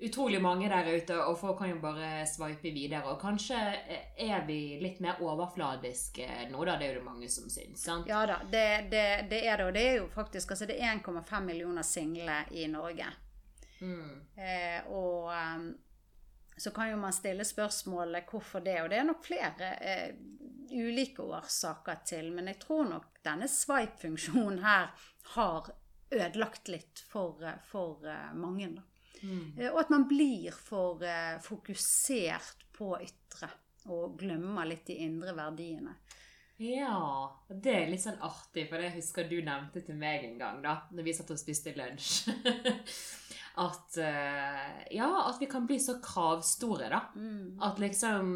utrolig 0.00 0.40
mange 0.42 0.68
der 0.68 0.88
ute, 0.96 1.16
og 1.24 1.38
folk 1.40 1.58
kan 1.60 1.70
jo 1.72 1.80
bare 1.82 2.24
sveipe 2.28 2.72
videre. 2.74 3.04
Og 3.12 3.20
kanskje 3.20 3.58
eh, 3.80 4.06
er 4.30 4.46
vi 4.46 4.78
litt 4.82 5.00
mer 5.04 5.20
overfladiske 5.24 6.28
nå, 6.50 6.64
da. 6.64 6.76
Det 6.80 6.86
er 6.86 6.94
jo 6.94 7.00
det 7.00 7.06
mange 7.06 7.28
som 7.32 7.50
syns. 7.52 7.84
sant? 7.84 8.08
Ja 8.08 8.24
da, 8.28 8.40
det, 8.50 8.66
det, 8.92 9.04
det 9.30 9.44
er 9.46 9.60
det. 9.60 9.68
Og 9.68 9.76
det 9.76 9.84
er 9.88 10.00
jo 10.00 10.08
faktisk 10.12 10.56
altså 10.56 10.70
det 10.70 10.78
er 10.80 10.96
1,5 10.96 11.44
millioner 11.44 11.86
single 11.86 12.42
i 12.50 12.66
Norge. 12.70 13.12
Mm. 13.80 14.16
Eh, 14.36 14.90
og 14.92 15.30
um, 15.32 15.70
så 16.60 16.70
kan 16.76 16.90
jo 16.90 16.96
man 17.00 17.12
stille 17.16 17.44
spørsmålet 17.44 18.28
hvorfor 18.28 18.60
det, 18.60 18.76
og 18.82 18.90
det 18.92 18.98
er 19.00 19.06
nok 19.08 19.22
flere 19.24 19.70
eh, 19.80 20.10
ulike 20.70 21.22
årsaker 21.24 22.02
til. 22.04 22.32
Men 22.36 22.50
jeg 22.52 22.60
tror 22.60 22.84
nok 22.90 23.22
denne 23.24 23.48
swipe-funksjonen 23.48 24.60
her 24.64 24.90
har 25.36 25.70
ødelagt 26.10 26.68
litt 26.68 27.00
for, 27.08 27.40
eh, 27.44 27.56
for 27.70 28.04
eh, 28.04 28.34
mange. 28.34 28.68
da. 28.76 28.82
Mm. 29.22 29.58
Eh, 29.58 29.68
Og 29.72 29.80
at 29.80 29.90
man 29.92 30.06
blir 30.08 30.52
for 30.56 31.02
eh, 31.04 31.38
fokusert 31.44 32.66
på 32.76 32.94
ytre 33.04 33.50
og 33.90 34.18
glemmer 34.20 34.66
litt 34.68 34.86
de 34.90 34.96
indre 35.06 35.32
verdiene. 35.36 35.94
Ja, 36.60 37.30
det 37.48 37.72
er 37.72 37.86
litt 37.88 38.02
sånn 38.04 38.18
artig, 38.20 38.66
for 38.68 38.76
det 38.82 38.90
husker 38.92 39.24
du 39.30 39.38
nevnte 39.42 39.80
til 39.80 39.96
meg 39.96 40.26
en 40.26 40.38
gang, 40.38 40.58
da, 40.62 40.74
når 40.92 41.06
vi 41.06 41.14
satt 41.16 41.30
og 41.32 41.38
spiste 41.40 41.72
lunsj. 41.72 42.28
at 43.64 43.96
eh, 44.04 44.82
Ja, 44.98 45.08
at 45.30 45.40
vi 45.40 45.48
kan 45.48 45.64
bli 45.66 45.78
så 45.80 45.96
kravstore, 46.04 46.90
da. 46.92 47.00
Mm. 47.16 47.56
At 47.64 47.80
liksom 47.80 48.34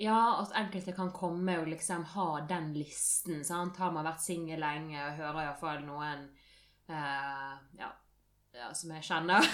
Ja, 0.00 0.40
at 0.40 0.54
enkelte 0.56 0.94
kan 0.96 1.10
komme 1.12 1.58
og 1.60 1.66
liksom 1.68 2.06
ha 2.14 2.40
den 2.48 2.70
listen. 2.72 3.42
sant? 3.44 3.76
Har 3.76 3.92
man 3.92 4.06
vært 4.08 4.22
singel 4.24 4.62
lenge 4.64 4.96
og 4.96 5.18
hører 5.18 5.42
iallfall 5.44 5.82
noen 5.84 6.22
eh, 6.88 7.58
ja, 7.82 7.90
ja, 8.54 8.72
som 8.74 8.90
jeg 8.94 9.04
kjenner. 9.06 9.46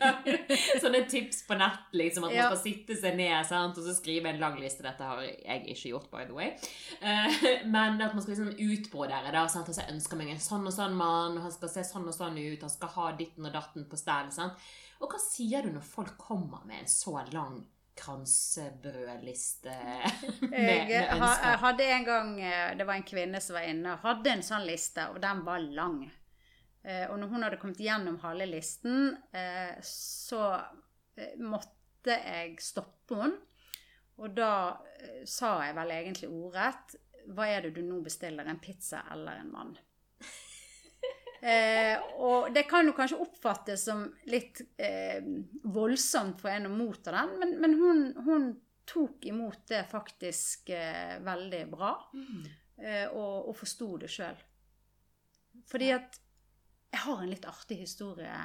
Sånne 0.82 1.00
tips 1.10 1.42
på 1.48 1.56
nett, 1.58 1.88
liksom. 1.96 2.24
At 2.28 2.34
Ja. 2.34 2.48
man 2.48 2.56
skal 2.58 2.62
sitte 2.72 2.96
seg 3.00 3.16
ned 3.16 3.46
sant? 3.48 3.78
og 3.78 3.84
så 3.86 3.94
skrive 3.96 4.28
en 4.30 4.40
lang 4.40 4.58
liste. 4.60 4.84
Dette 4.84 5.02
har 5.08 5.22
jeg 5.24 5.64
ikke 5.72 5.92
gjort, 5.94 6.10
by 6.12 6.24
the 6.28 6.36
way. 6.36 6.50
Uh, 7.00 7.64
men 7.66 8.00
at 8.00 8.14
man 8.14 8.22
skal 8.22 8.34
liksom 8.36 8.52
utbrodere. 8.54 9.32
Sant? 9.48 9.68
Altså, 9.68 9.82
jeg 9.86 9.94
ønsker 9.96 10.20
meg 10.20 10.30
en 10.34 10.40
sånn 10.44 10.66
og 10.68 10.72
sånn 10.76 10.94
mann, 10.96 11.38
og 11.38 11.42
han 11.48 11.52
skal 11.56 11.72
se 11.72 11.84
sånn 11.88 12.08
og 12.08 12.14
sånn 12.16 12.38
ut, 12.38 12.60
han 12.66 12.70
skal 12.76 12.94
ha 12.98 13.10
ditten 13.18 13.46
og 13.48 13.52
datten 13.56 13.88
på 13.90 13.96
stell. 14.00 14.30
sant? 14.36 14.52
Og 15.00 15.08
hva 15.10 15.18
sier 15.22 15.62
du 15.64 15.72
når 15.72 15.84
folk 15.86 16.16
kommer 16.20 16.64
med 16.68 16.82
en 16.82 16.90
så 16.92 17.16
lang 17.32 17.62
kransebrødliste 18.00 19.72
med, 20.40 20.50
med 20.50 20.92
ønsker? 21.16 21.48
jeg 21.50 21.58
hadde 21.64 21.86
en 21.92 22.04
gang 22.06 22.30
eh, 22.40 22.76
Det 22.78 22.86
var 22.88 22.94
en 22.96 23.04
kvinne 23.08 23.40
som 23.44 23.56
var 23.58 23.66
inne 23.68 23.92
og 23.96 24.04
hadde 24.06 24.30
en 24.32 24.44
sånn 24.46 24.64
liste, 24.68 25.04
og 25.12 25.18
den 25.24 25.42
var 25.44 25.58
lang. 25.60 25.98
Eh, 26.82 27.06
Og 27.10 27.18
når 27.20 27.28
hun 27.28 27.42
hadde 27.44 27.58
kommet 27.60 27.80
gjennom 27.82 28.18
halve 28.22 28.46
listen, 28.48 29.16
eh, 29.32 29.76
så 29.84 30.42
eh, 31.16 31.34
måtte 31.38 32.16
jeg 32.16 32.56
stoppe 32.64 33.18
henne. 33.20 33.38
Og 34.20 34.34
da 34.36 34.76
sa 35.24 35.54
jeg 35.64 35.74
vel 35.78 35.90
egentlig 35.94 36.28
ordrett 36.28 36.94
Hva 37.32 37.46
er 37.48 37.62
det 37.64 37.70
du 37.78 37.82
nå 37.86 38.02
bestiller? 38.04 38.44
En 38.48 38.58
pizza 38.60 39.00
eller 39.12 39.40
en 39.40 39.52
mann? 39.52 39.76
Eh, 41.40 41.96
og 42.20 42.50
det 42.52 42.66
kan 42.68 42.84
jo 42.84 42.92
kanskje 42.92 43.16
oppfattes 43.24 43.86
som 43.86 44.02
litt 44.28 44.58
eh, 44.76 45.24
voldsomt 45.72 46.36
for 46.42 46.52
en 46.52 46.68
å 46.68 46.72
motta 46.74 47.14
den, 47.14 47.30
men, 47.40 47.54
men 47.62 47.76
hun, 47.80 48.02
hun 48.26 48.44
tok 48.84 49.24
imot 49.30 49.62
det 49.70 49.86
faktisk 49.88 50.68
eh, 50.76 51.14
veldig 51.24 51.62
bra, 51.72 51.94
Mm. 52.12 52.42
eh, 52.76 53.06
og, 53.08 53.48
og 53.48 53.56
forsto 53.56 53.88
det 54.02 54.10
sjøl. 54.12 54.36
Fordi 55.72 55.88
at 55.96 56.20
jeg 56.90 57.04
har 57.04 57.22
en 57.22 57.30
litt 57.30 57.46
artig 57.48 57.80
historie 57.84 58.40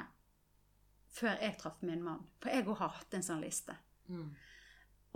før 1.16 1.38
jeg 1.40 1.56
traff 1.60 1.80
min 1.86 2.02
mann. 2.04 2.24
For 2.42 2.52
jeg 2.52 2.66
òg 2.66 2.78
har 2.80 2.94
hatt 2.98 3.16
en 3.16 3.24
sånn 3.24 3.42
liste. 3.42 3.74
Mm. 4.12 4.26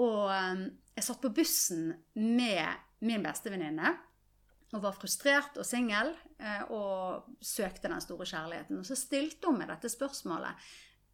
Og 0.01 0.23
eh, 0.33 0.63
jeg 0.97 1.07
satt 1.07 1.21
på 1.23 1.33
bussen 1.37 1.91
med 2.17 2.87
min 3.05 3.25
bestevenninne 3.25 3.93
og 4.71 4.85
var 4.85 4.95
frustrert 4.95 5.57
og 5.59 5.67
singel 5.67 6.13
eh, 6.39 6.63
og 6.73 7.27
søkte 7.43 7.91
den 7.91 8.03
store 8.03 8.29
kjærligheten. 8.29 8.81
Og 8.81 8.87
så 8.87 8.99
stilte 8.99 9.51
hun 9.51 9.61
meg 9.61 9.71
dette 9.73 9.91
spørsmålet. 9.93 10.71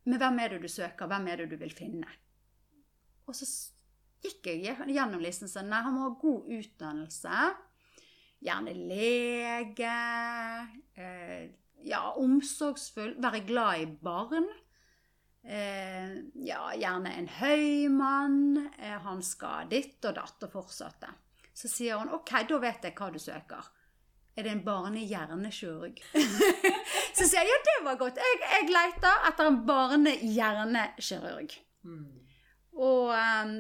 Men 0.06 0.20
hvem 0.22 0.42
er 0.42 0.54
det 0.54 0.62
du 0.62 0.70
søker? 0.70 1.08
Hvem 1.10 1.30
er 1.32 1.42
det 1.42 1.50
du 1.50 1.56
vil 1.60 1.74
finne? 1.74 2.10
Og 3.26 3.34
så 3.34 3.48
gikk 4.22 4.50
jeg 4.52 4.76
gjennom 4.92 5.22
listen 5.22 5.50
sånn 5.50 5.70
nei, 5.70 5.82
han 5.82 5.96
må 5.96 6.04
ha 6.06 6.12
god 6.20 6.50
utdannelse. 6.58 7.46
Gjerne 8.46 8.74
lege. 8.76 9.94
Eh, 10.94 11.48
ja, 11.86 12.02
omsorgsfull. 12.18 13.14
Være 13.22 13.44
glad 13.46 13.82
i 13.82 13.86
barn. 14.02 14.48
Eh, 15.46 16.16
ja, 16.42 16.62
gjerne 16.74 17.14
en 17.14 17.30
høy 17.38 17.88
mann. 17.92 18.66
Eh, 18.78 18.98
han 19.06 19.22
skal 19.22 19.70
ditt 19.70 20.04
og 20.08 20.18
datt 20.18 20.46
og 20.48 20.54
fortsette. 20.58 21.12
Så 21.56 21.70
sier 21.72 22.00
hun 22.00 22.12
OK, 22.12 22.32
da 22.48 22.60
vet 22.60 22.84
jeg 22.84 22.96
hva 22.98 23.10
du 23.14 23.20
søker. 23.22 23.72
Er 24.36 24.44
det 24.44 24.52
en 24.52 24.64
barnehjernekirurg? 24.66 26.02
så 27.16 27.24
sier 27.24 27.40
jeg 27.40 27.48
ja, 27.48 27.60
det 27.70 27.78
var 27.86 27.96
godt. 28.02 28.18
Jeg, 28.20 28.40
jeg 28.44 28.68
leter 28.74 29.30
etter 29.30 29.48
en 29.48 29.62
barnehjernekirurg. 29.68 31.56
Mm. 31.86 32.04
Og 32.76 33.14
ehm, 33.16 33.54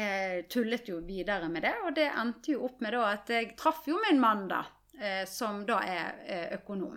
eh, 0.00 0.46
tullet 0.48 0.88
jo 0.88 1.02
videre 1.04 1.50
med 1.52 1.66
det, 1.66 1.74
og 1.84 1.92
det 1.98 2.08
endte 2.08 2.54
jo 2.54 2.64
opp 2.70 2.80
med 2.80 2.96
da 2.96 3.02
at 3.10 3.32
jeg 3.34 3.52
traff 3.60 3.84
jo 3.90 4.00
min 4.06 4.20
mann, 4.22 4.46
da, 4.48 4.62
eh, 4.96 5.24
som 5.28 5.66
da 5.68 5.82
er 5.84 6.22
eh, 6.24 6.46
økonom. 6.56 6.96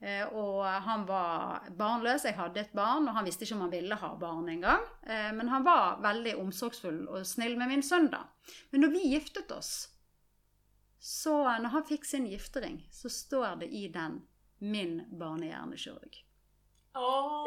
Eh, 0.00 0.24
og 0.30 0.62
han 0.64 1.04
var 1.08 1.66
barnløs. 1.74 2.24
Jeg 2.28 2.36
hadde 2.38 2.60
et 2.62 2.74
barn, 2.76 3.08
og 3.08 3.16
han 3.16 3.26
visste 3.26 3.44
ikke 3.44 3.56
om 3.56 3.64
han 3.66 3.72
ville 3.74 3.98
ha 3.98 4.10
barn 4.20 4.48
engang. 4.52 4.84
Eh, 5.02 5.30
men 5.34 5.50
han 5.50 5.66
var 5.66 5.98
veldig 6.04 6.36
omsorgsfull 6.38 7.08
og 7.08 7.26
snill 7.26 7.56
med 7.58 7.72
min 7.72 7.82
sønn, 7.82 8.10
da. 8.12 8.24
Men 8.70 8.86
når 8.86 8.94
vi 8.94 9.08
giftet 9.16 9.50
oss, 9.54 9.88
så 11.02 11.34
når 11.58 11.74
han 11.74 11.86
fikk 11.86 12.06
sin 12.06 12.26
giftering, 12.30 12.80
så 12.90 13.10
står 13.10 13.60
det 13.60 13.68
i 13.70 13.88
den 13.88 14.22
'min 14.60 15.04
barnehjernekirurg'. 15.18 16.24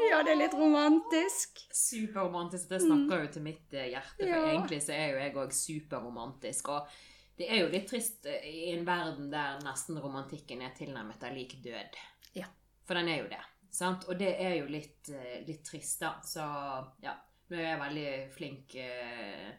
Ja, 0.10 0.24
det 0.24 0.32
er 0.32 0.40
litt 0.40 0.54
romantisk. 0.56 1.60
Superromantisk. 1.76 2.70
Det 2.70 2.82
snakker 2.82 3.26
jo 3.26 3.32
til 3.34 3.42
mitt 3.44 3.74
eh, 3.74 3.90
hjerte, 3.92 4.18
for 4.18 4.28
Ja. 4.28 4.46
egentlig 4.46 4.82
så 4.84 4.94
er 4.94 5.08
jo 5.12 5.20
jeg 5.20 5.34
òg 5.36 5.52
superromantisk. 5.52 6.70
Og 6.70 6.88
det 7.38 7.50
er 7.50 7.60
jo 7.66 7.72
litt 7.74 7.88
trist 7.90 8.26
i 8.26 8.72
en 8.72 8.86
verden 8.86 9.30
der 9.32 9.60
nesten 9.66 10.00
romantikken 10.00 10.62
er 10.62 10.72
tilnærmet 10.78 11.24
er 11.24 11.36
lik 11.36 11.58
død. 11.64 12.00
Ja. 12.38 12.48
For 12.88 12.98
den 13.00 13.10
er 13.12 13.24
jo 13.24 13.28
det. 13.32 13.42
Sant? 13.72 14.08
Og 14.12 14.18
det 14.20 14.34
er 14.44 14.56
jo 14.60 14.66
litt, 14.72 15.10
eh, 15.16 15.42
litt 15.48 15.64
trist, 15.68 16.00
da. 16.04 16.16
Så 16.24 16.44
ja. 17.04 17.14
Nå 17.52 17.58
er 17.60 17.66
jeg 17.74 17.80
veldig 17.82 18.12
flink 18.32 18.76
eh, 18.80 19.52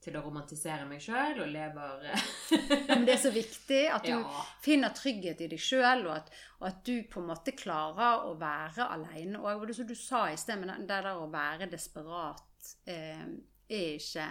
til 0.00 0.14
å 0.16 0.22
romantisere 0.24 0.86
meg 0.88 1.02
sjøl 1.02 1.40
og 1.42 1.48
lever 1.50 2.04
eh, 2.08 2.22
Men 2.92 3.02
det 3.04 3.16
er 3.16 3.22
så 3.24 3.32
viktig 3.34 3.80
at 3.92 4.06
du 4.06 4.12
Ja. 4.14 4.44
finner 4.62 4.94
trygghet 4.96 5.42
i 5.44 5.48
deg 5.50 5.60
sjøl, 5.60 6.06
og, 6.08 6.30
og 6.60 6.68
at 6.70 6.78
du 6.86 6.94
på 7.10 7.20
en 7.20 7.28
måte 7.32 7.52
klarer 7.58 8.24
å 8.30 8.36
være 8.40 8.86
aleine. 8.94 9.42
Og 9.42 9.66
det 9.68 9.76
som 9.76 9.86
du 9.90 9.94
sa 9.98 10.24
i 10.30 10.38
sted, 10.40 10.62
men 10.62 10.72
det 10.86 10.88
der 11.02 11.10
å 11.16 11.26
være 11.30 11.68
desperat 11.70 12.74
eh, 12.86 13.26
er 13.70 13.98
ikke 13.98 14.28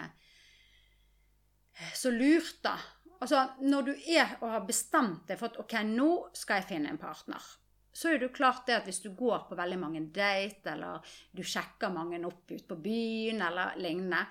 så 1.96 2.10
lurt, 2.12 2.58
da. 2.64 2.74
Altså, 3.20 3.42
når 3.60 3.82
du 3.90 3.92
er 4.16 4.34
og 4.40 4.48
har 4.52 4.64
bestemt 4.68 5.26
deg 5.28 5.38
for 5.40 5.52
at 5.52 5.58
ok, 5.60 5.74
nå 5.92 6.10
skal 6.36 6.60
jeg 6.60 6.70
finne 6.74 6.92
en 6.92 7.00
partner, 7.00 7.40
så 7.92 8.08
er 8.08 8.18
det 8.18 8.28
jo 8.28 8.36
klart 8.36 8.66
det 8.66 8.76
at 8.78 8.86
hvis 8.86 9.02
du 9.02 9.10
går 9.18 9.48
på 9.48 9.58
veldig 9.58 9.78
mange 9.78 10.00
date, 10.14 10.72
eller 10.72 11.02
du 11.32 11.42
sjekker 11.42 11.90
mange 11.94 12.20
opp 12.26 12.50
ut 12.50 12.66
på 12.68 12.76
byen, 12.78 13.42
eller 13.42 13.76
lignende, 13.82 14.24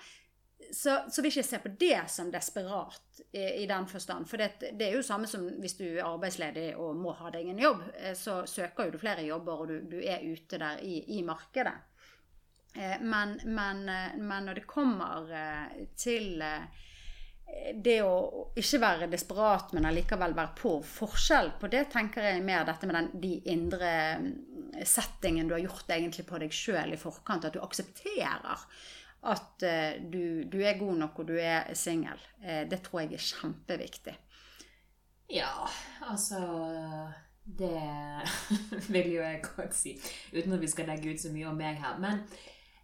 så, 0.71 0.99
så 1.09 1.23
vil 1.23 1.31
ikke 1.31 1.47
se 1.47 1.59
på 1.63 1.71
det 1.79 1.99
som 2.11 2.29
desperat 2.31 3.21
i, 3.31 3.63
i 3.63 3.65
den 3.67 3.87
forstand. 3.89 4.27
For 4.29 4.37
det, 4.37 4.71
det 4.77 4.87
er 4.89 4.97
jo 4.97 5.03
samme 5.05 5.27
som 5.27 5.47
hvis 5.63 5.77
du 5.79 5.85
er 5.87 6.05
arbeidsledig 6.05 6.73
og 6.77 6.97
må 6.99 7.13
ha 7.17 7.31
deg 7.33 7.47
en 7.49 7.61
jobb, 7.63 7.85
eh, 7.97 8.13
så 8.15 8.41
søker 8.47 8.89
jo 8.89 8.95
du 8.95 8.99
flere 9.01 9.25
jobber, 9.25 9.63
og 9.63 9.71
du, 9.71 9.79
du 9.91 9.97
er 10.03 10.23
ute 10.27 10.59
der 10.61 10.83
i, 10.85 10.99
i 11.17 11.23
markedet. 11.25 11.73
Eh, 12.75 12.99
Men, 13.01 13.39
men, 13.45 13.89
eh, 13.89 14.19
men 14.19 14.45
når 14.45 14.59
det 14.61 14.67
kommer 14.69 15.31
til 15.97 16.43
det 17.73 17.97
å 18.03 18.49
ikke 18.57 18.79
være 18.81 19.09
desperat, 19.11 19.73
men 19.75 19.87
allikevel 19.89 20.35
være 20.37 20.55
på 20.57 20.71
forskjell 20.85 21.51
på 21.61 21.69
det, 21.71 21.85
tenker 21.93 22.25
jeg 22.25 22.45
mer 22.45 22.65
dette 22.67 22.89
med 22.89 22.97
den, 22.97 23.09
de 23.21 23.33
indre 23.51 23.91
mm, 24.21 24.31
settingen 24.87 25.49
du 25.49 25.55
har 25.55 25.65
gjort 25.65 25.91
egentlig 25.93 26.25
på 26.29 26.39
deg 26.41 26.55
sjøl 26.55 26.95
i 26.95 26.99
forkant. 26.99 27.47
At 27.49 27.57
du 27.57 27.61
aksepterer 27.63 28.65
at 29.29 29.63
eh, 29.67 30.01
du, 30.01 30.45
du 30.49 30.59
er 30.63 30.79
god 30.79 31.01
nok 31.03 31.21
og 31.21 31.31
du 31.31 31.35
er 31.39 31.73
singel. 31.77 32.19
Eh, 32.41 32.65
det 32.69 32.81
tror 32.85 33.03
jeg 33.03 33.17
er 33.17 33.25
kjempeviktig. 33.29 34.15
Ja, 35.29 35.67
altså 36.09 36.39
Det 37.43 37.69
vil 38.93 39.11
jo 39.13 39.21
jeg 39.21 39.43
godt 39.45 39.75
si, 39.77 39.93
uten 40.33 40.53
at 40.53 40.61
vi 40.61 40.69
skal 40.69 40.89
legge 40.89 41.13
ut 41.13 41.21
så 41.21 41.33
mye 41.33 41.49
om 41.49 41.59
meg 41.59 41.81
her. 41.81 41.99
Men 42.01 42.23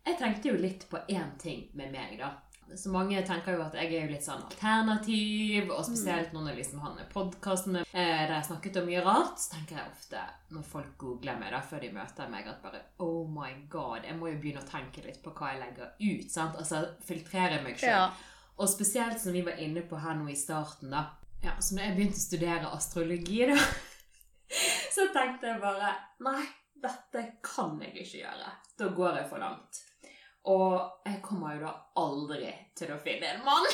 jeg 0.06 0.20
tenkte 0.20 0.52
jo 0.52 0.60
litt 0.60 0.86
på 0.90 1.02
én 1.10 1.34
ting 1.42 1.70
med 1.74 1.94
meg, 1.94 2.18
da. 2.20 2.36
Så 2.74 2.90
mange 2.90 3.22
tenker 3.28 3.56
jo 3.56 3.62
at 3.62 3.76
jeg 3.78 3.92
er 3.94 4.08
jo 4.08 4.12
litt 4.12 4.26
sånn 4.26 4.42
alternativ, 4.42 5.70
og 5.70 5.84
spesielt 5.86 6.34
nå 6.34 6.42
når 6.44 6.58
liksom 6.58 6.82
han 6.82 6.98
er 7.00 7.10
podkastene 7.12 7.84
eh, 7.86 8.24
der 8.26 8.34
jeg 8.34 8.48
snakket 8.50 8.80
om 8.82 8.88
mye 8.90 9.04
rart, 9.06 9.38
så 9.40 9.54
tenker 9.54 9.78
jeg 9.78 9.92
ofte 9.92 10.24
når 10.56 10.66
folk 10.72 10.96
googler 11.02 11.38
meg 11.40 11.54
da 11.54 11.62
før 11.64 11.86
de 11.86 11.92
møter 11.96 12.32
meg, 12.32 12.50
at 12.50 12.64
bare 12.66 12.82
Oh 13.06 13.30
my 13.30 13.52
god, 13.72 14.08
jeg 14.10 14.18
må 14.18 14.32
jo 14.32 14.40
begynne 14.42 14.66
å 14.66 14.70
tenke 14.70 15.06
litt 15.06 15.22
på 15.24 15.36
hva 15.38 15.54
jeg 15.54 15.62
legger 15.62 15.94
ut. 16.02 16.32
sant? 16.34 16.58
Altså 16.58 16.82
filtrere 17.06 17.62
meg 17.64 17.80
sjøl. 17.80 17.94
Ja. 17.94 18.10
Og 18.58 18.72
spesielt 18.72 19.22
som 19.22 19.36
vi 19.36 19.46
var 19.46 19.62
inne 19.62 19.86
på 19.86 20.00
her 20.00 20.18
nå 20.18 20.30
i 20.32 20.38
starten, 20.40 20.94
da. 20.96 21.06
Ja, 21.46 21.58
så 21.62 21.78
når 21.78 21.90
jeg 21.90 21.98
begynte 22.00 22.18
å 22.18 22.26
studere 22.26 22.76
astrologi, 22.76 23.42
da, 23.52 23.58
så 24.96 25.12
tenkte 25.14 25.52
jeg 25.52 25.62
bare 25.62 25.92
Nei, 26.26 26.42
dette 26.82 27.28
kan 27.46 27.78
jeg 27.84 27.94
ikke 28.02 28.24
gjøre. 28.24 28.56
Da 28.80 28.90
går 28.96 29.20
jeg 29.22 29.30
for 29.30 29.44
langt. 29.44 29.84
Og 30.52 31.08
jeg 31.08 31.22
kommer 31.26 31.56
jo 31.56 31.66
da 31.66 31.74
aldri 32.02 32.52
til 32.78 32.94
å 32.94 33.02
finne 33.02 33.34
en 33.34 33.44
mann. 33.46 33.66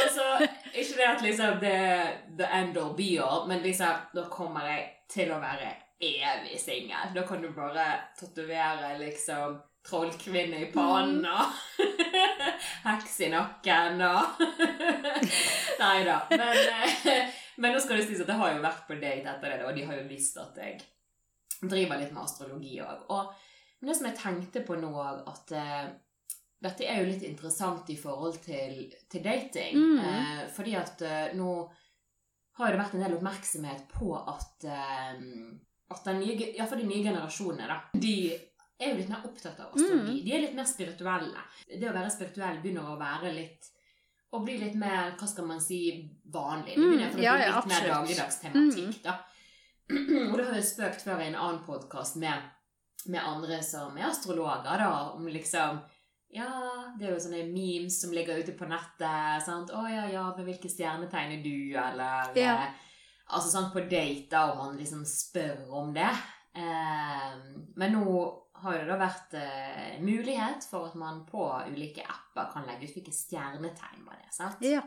altså, 0.00 0.26
ikke 0.72 0.98
det 0.98 1.08
at 1.08 1.24
liksom 1.24 1.60
det 1.62 1.72
er 1.72 2.12
the 2.38 2.48
end 2.58 2.78
all 2.80 2.94
be 2.98 3.14
all, 3.22 3.46
men 3.48 3.62
liksom, 3.62 4.02
da 4.14 4.26
kommer 4.32 4.66
jeg 4.72 4.82
til 5.12 5.32
å 5.32 5.40
være 5.42 5.70
evig 6.02 6.58
singel. 6.60 7.14
Da 7.14 7.24
kan 7.28 7.42
du 7.42 7.48
bare 7.54 7.86
tatovere 8.18 8.96
liksom 9.00 9.56
trollkvinne 9.86 10.64
i 10.64 10.70
pannen 10.74 11.22
og 11.30 11.46
heks 12.88 13.20
i 13.22 13.28
nakken 13.30 14.00
og 14.02 14.40
Nei 15.82 15.98
da. 16.06 16.16
Men, 16.32 16.58
eh, 16.58 17.34
men 17.62 17.74
nå 17.74 17.78
skal 17.82 18.00
det 18.00 18.06
sies 18.08 18.22
at 18.24 18.32
jeg 18.32 18.40
har 18.40 18.56
jo 18.56 18.64
vært 18.64 18.86
på 18.88 18.96
date 18.98 19.30
etter 19.30 19.52
det, 19.52 19.66
og 19.68 19.76
de 19.76 19.84
har 19.86 19.94
jo 20.00 20.08
visst 20.08 20.38
at 20.40 20.56
jeg 20.58 20.80
driver 21.62 22.00
litt 22.00 22.14
med 22.14 22.24
astrologi 22.24 22.80
òg. 22.82 23.04
Og 23.12 23.22
det 23.84 23.96
som 23.98 24.08
jeg 24.08 24.18
tenkte 24.18 24.62
på 24.64 24.78
nå 24.80 24.88
òg, 24.88 25.22
at 25.28 25.52
uh, 25.52 25.86
dette 26.64 26.86
er 26.88 27.02
jo 27.02 27.10
litt 27.10 27.26
interessant 27.28 27.90
i 27.92 27.98
forhold 28.00 28.38
til, 28.44 28.86
til 29.12 29.24
dating. 29.24 29.76
Mm. 29.76 29.98
Uh, 30.00 30.42
fordi 30.56 30.76
at 30.80 31.04
uh, 31.04 31.36
nå 31.36 31.50
har 32.56 32.72
det 32.72 32.80
vært 32.80 32.96
en 32.96 33.04
del 33.04 33.16
oppmerksomhet 33.18 33.82
på 33.92 34.14
at, 34.16 34.64
at 34.64 36.06
den 36.08 36.22
nye, 36.22 36.36
i 36.40 36.56
hvert 36.56 36.70
de 36.72 36.86
nye 36.88 37.02
generasjonene, 37.04 37.66
da, 37.68 37.76
de 38.00 38.14
er 38.32 38.94
jo 38.94 39.00
litt 39.02 39.10
mer 39.12 39.26
opptatt 39.28 39.60
av 39.60 39.74
astrologi. 39.74 40.14
Mm. 40.14 40.24
De 40.24 40.32
er 40.32 40.40
litt 40.46 40.56
mer 40.56 40.68
spirituelle. 40.70 41.42
Det 41.68 41.90
å 41.90 41.92
være 41.92 42.14
spirituell 42.14 42.62
begynner 42.62 42.88
å 42.94 42.96
være 42.96 43.34
litt 43.36 43.68
å 44.34 44.42
bli 44.44 44.56
litt 44.60 44.74
mer, 44.78 45.14
hva 45.18 45.28
skal 45.28 45.46
man 45.48 45.62
si, 45.62 45.80
vanlig. 46.32 46.74
Det 46.74 46.82
Mm, 46.82 46.90
begynner 46.90 47.10
å 47.10 47.14
bli 47.14 47.24
ja, 47.24 47.36
ja, 47.38 47.54
litt 47.56 47.70
mer. 47.70 47.84
Mm. 47.84 47.92
dagligdags 47.94 48.40
tematikk, 48.40 49.02
da. 49.04 49.14
Og 50.30 50.36
det 50.36 50.46
har 50.48 50.56
jeg 50.58 50.66
spøkt 50.66 51.04
før 51.06 51.22
i 51.22 51.28
en 51.30 51.38
annen 51.38 51.62
podkast 51.64 52.18
med, 52.20 52.50
med 53.12 53.22
andre 53.24 53.62
som 53.62 53.96
er 53.98 54.08
astrologer, 54.10 54.78
da, 54.78 54.90
om 55.14 55.26
liksom 55.28 55.80
ja, 56.36 56.48
det 56.98 57.06
er 57.06 57.12
jo 57.14 57.20
sånne 57.22 57.44
memes 57.48 58.00
som 58.02 58.10
ligger 58.12 58.36
ute 58.42 58.52
på 58.58 58.66
nettet. 58.68 59.42
sant? 59.46 59.70
'Å 59.70 59.84
ja, 59.88 60.06
ja, 60.10 60.24
men 60.36 60.44
hvilke 60.48 60.68
stjernetegn 60.68 61.38
er 61.38 61.42
du?' 61.42 61.76
Eller 61.78 62.32
Ja. 62.36 62.56
eh, 62.64 62.82
Altså 63.28 63.50
sånn 63.50 63.72
på 63.72 63.80
date, 63.90 64.28
da, 64.30 64.52
og 64.52 64.56
man 64.58 64.76
liksom 64.78 65.00
spør 65.04 65.68
om 65.74 65.92
det. 65.94 66.10
Eh, 66.54 67.32
men 67.76 67.92
nå 67.92 68.42
har 68.54 68.72
det 68.78 68.86
da 68.86 68.96
vært 69.00 69.34
eh, 69.34 69.96
mulighet 70.00 70.64
for 70.64 70.86
at 70.86 70.94
man 70.94 71.24
på 71.26 71.42
ulike 71.68 72.04
apper 72.06 72.52
kan 72.52 72.64
legge 72.68 72.86
ut 72.88 72.94
hvilke 72.94 73.12
stjernetegn 73.12 74.04
man 74.04 74.14
er. 74.14 74.30
sant? 74.30 74.56
Ja. 74.60 74.80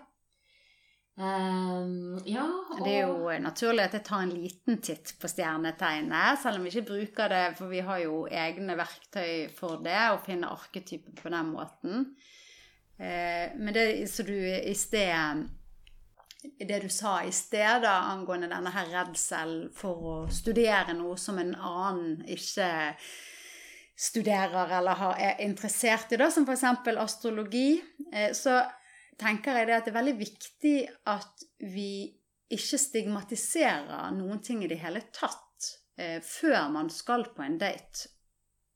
Eh, 1.20 1.88
ja, 2.32 2.46
og 2.72 2.80
Det 2.86 2.94
er 2.96 3.08
jo 3.10 3.32
naturlig 3.44 3.84
at 3.84 3.96
jeg 3.98 4.06
tar 4.08 4.24
en 4.24 4.32
liten 4.32 4.78
titt 4.80 5.12
på 5.20 5.28
stjernetegnet, 5.28 6.40
selv 6.40 6.60
om 6.60 6.64
vi 6.64 6.72
ikke 6.72 6.88
bruker 6.94 7.32
det, 7.34 7.46
for 7.58 7.68
vi 7.68 7.82
har 7.84 8.00
jo 8.06 8.22
egne 8.32 8.78
verktøy 8.80 9.50
for 9.56 9.82
det, 9.84 10.00
å 10.14 10.22
finne 10.24 10.52
arketyper 10.54 11.18
på 11.20 11.34
den 11.34 11.52
måten. 11.52 12.06
Eh, 13.00 13.52
Men 13.58 13.74
det 13.76 14.10
så 14.12 14.24
du 14.28 14.36
i 14.36 14.74
sted 14.76 15.48
Det 16.60 16.80
du 16.82 16.90
sa 16.90 17.22
i 17.24 17.32
sted 17.32 17.82
da, 17.84 17.98
angående 18.14 18.48
denne 18.48 18.72
her 18.72 18.88
redsel 18.88 19.70
for 19.76 19.96
å 20.08 20.16
studere 20.32 20.94
noe 20.96 21.18
som 21.20 21.38
en 21.40 21.52
annen 21.56 22.24
ikke 22.28 22.96
studerer 24.00 24.72
eller 24.78 24.96
har, 24.96 25.18
er 25.20 25.42
interessert 25.44 26.14
i, 26.16 26.18
da, 26.18 26.30
som 26.32 26.46
f.eks. 26.48 26.64
astrologi, 26.96 27.82
eh, 28.14 28.32
så 28.32 28.62
tenker 29.20 29.60
jeg 29.60 29.70
det 29.70 29.76
at 29.78 29.88
det 29.88 29.94
er 29.94 30.00
veldig 30.00 30.18
viktig 30.20 30.78
at 31.12 31.46
vi 31.74 31.92
ikke 32.50 32.80
stigmatiserer 32.82 34.14
noen 34.16 34.42
ting 34.46 34.64
i 34.66 34.70
det 34.72 34.80
hele 34.82 35.04
tatt 35.14 35.70
eh, 36.00 36.18
før 36.26 36.72
man 36.74 36.90
skal 36.94 37.28
på 37.36 37.46
en 37.46 37.60
date. 37.62 38.10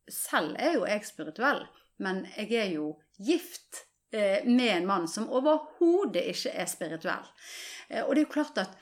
Selv 0.09 0.57
er 0.59 0.77
jo 0.77 0.85
jeg 0.89 1.07
spirituell, 1.07 1.63
men 2.03 2.25
jeg 2.35 2.51
er 2.59 2.73
jo 2.75 2.89
gift 3.17 3.85
eh, 4.13 4.43
med 4.45 4.69
en 4.75 4.89
mann 4.89 5.07
som 5.09 5.29
overhodet 5.31 6.25
ikke 6.33 6.53
er 6.53 6.69
spirituell. 6.69 7.31
Eh, 7.89 8.03
og 8.03 8.13
det 8.13 8.23
er 8.23 8.27
jo 8.27 8.35
klart 8.35 8.61
at 8.61 8.77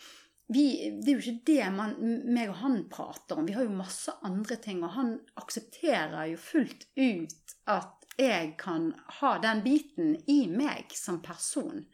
vi, 0.51 0.65
det 0.99 1.07
er 1.07 1.15
jo 1.15 1.23
ikke 1.23 1.47
det 1.47 1.67
man, 1.71 1.93
meg 2.35 2.49
og 2.51 2.57
han 2.59 2.81
prater 2.91 3.39
om. 3.39 3.47
Vi 3.47 3.55
har 3.55 3.63
jo 3.63 3.71
masse 3.71 4.11
andre 4.27 4.57
ting, 4.59 4.81
og 4.83 4.97
han 4.97 5.13
aksepterer 5.39 6.33
jo 6.33 6.41
fullt 6.41 6.89
ut 6.99 7.55
at 7.71 8.00
jeg 8.17 8.55
kan 8.59 8.91
ha 9.21 9.37
den 9.41 9.63
biten 9.63 10.15
i 10.29 10.45
meg 10.51 10.91
som 10.95 11.21
person. 11.23 11.85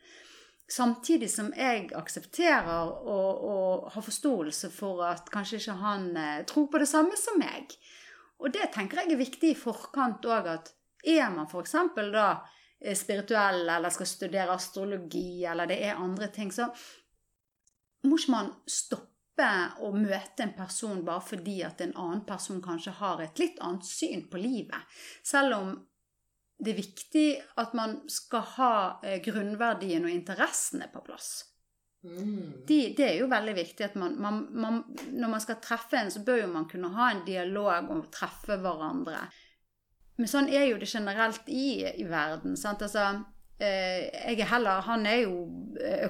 Samtidig 0.68 1.30
som 1.32 1.54
jeg 1.56 1.88
aksepterer 1.96 2.90
og, 3.08 3.44
og 3.48 3.92
har 3.94 4.04
forståelse 4.04 4.70
for 4.74 5.06
at 5.08 5.30
kanskje 5.32 5.62
ikke 5.62 5.78
han 5.80 6.10
eh, 6.18 6.44
tror 6.50 6.68
på 6.72 6.82
det 6.82 6.90
samme 6.90 7.16
som 7.20 7.40
meg. 7.40 7.72
Og 8.44 8.52
det 8.54 8.68
tenker 8.74 9.02
jeg 9.02 9.16
er 9.16 9.22
viktig 9.22 9.54
i 9.54 9.58
forkant 9.58 10.28
òg, 10.28 10.50
at 10.58 10.74
er 11.08 11.30
man 11.32 11.48
f.eks. 11.48 11.76
da 12.12 12.28
eh, 12.82 12.98
spirituell 12.98 13.64
eller 13.64 13.94
skal 13.94 14.10
studere 14.10 14.58
astrologi, 14.58 15.46
eller 15.48 15.70
det 15.70 15.80
er 15.88 16.02
andre 16.02 16.28
ting, 16.36 16.52
så 16.52 16.68
må 18.04 18.20
ikke 18.20 18.36
man 18.36 18.52
stoppe 18.68 19.52
å 19.86 19.94
møte 19.94 20.44
en 20.44 20.56
person 20.58 21.04
bare 21.06 21.24
fordi 21.24 21.62
at 21.64 21.82
en 21.86 21.96
annen 21.96 22.24
person 22.28 22.60
kanskje 22.62 22.98
har 23.00 23.22
et 23.22 23.40
litt 23.40 23.62
annet 23.64 23.86
syn 23.88 24.28
på 24.32 24.42
livet. 24.42 24.98
Selv 25.24 25.62
om 25.62 25.78
det 26.58 26.74
er 26.74 26.80
viktig 26.80 27.28
at 27.62 27.76
man 27.78 28.00
skal 28.10 28.46
ha 28.56 28.74
eh, 29.06 29.20
grunnverdien 29.24 30.08
og 30.08 30.14
interessene 30.14 30.90
på 30.94 31.04
plass. 31.06 31.30
mm. 32.02 32.66
De, 32.68 32.80
det 32.98 33.06
er 33.06 33.16
jo 33.20 33.30
veldig 33.30 33.54
viktig 33.58 33.86
at 33.86 33.96
man, 33.96 34.16
man, 34.22 34.48
man 34.52 34.84
Når 35.12 35.30
man 35.30 35.42
skal 35.44 35.60
treffe 35.62 35.98
en, 36.00 36.12
så 36.12 36.24
bør 36.26 36.44
jo 36.44 36.54
man 36.54 36.70
kunne 36.70 36.94
ha 36.96 37.12
en 37.12 37.26
dialog 37.26 37.92
og 37.94 38.10
treffe 38.14 38.58
hverandre. 38.64 39.28
Men 40.18 40.30
sånn 40.30 40.50
er 40.50 40.66
jo 40.72 40.80
det 40.82 40.90
generelt 40.90 41.50
i, 41.50 41.86
i 41.86 42.06
verden. 42.10 42.58
sant? 42.58 42.82
Altså, 42.82 43.06
eh, 43.62 44.08
jeg 44.10 44.40
er 44.42 44.54
heller, 44.56 44.82
han 44.82 45.06
er 45.06 45.28
jo 45.28 45.44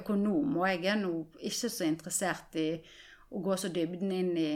økonom, 0.00 0.56
og 0.62 0.68
jeg 0.70 0.86
er 0.88 1.02
nå 1.02 1.12
ikke 1.44 1.68
så 1.68 1.84
interessert 1.84 2.56
i 2.56 2.70
å 3.28 3.42
gå 3.44 3.56
så 3.60 3.68
dybden 3.68 4.14
inn 4.16 4.32
i 4.40 4.52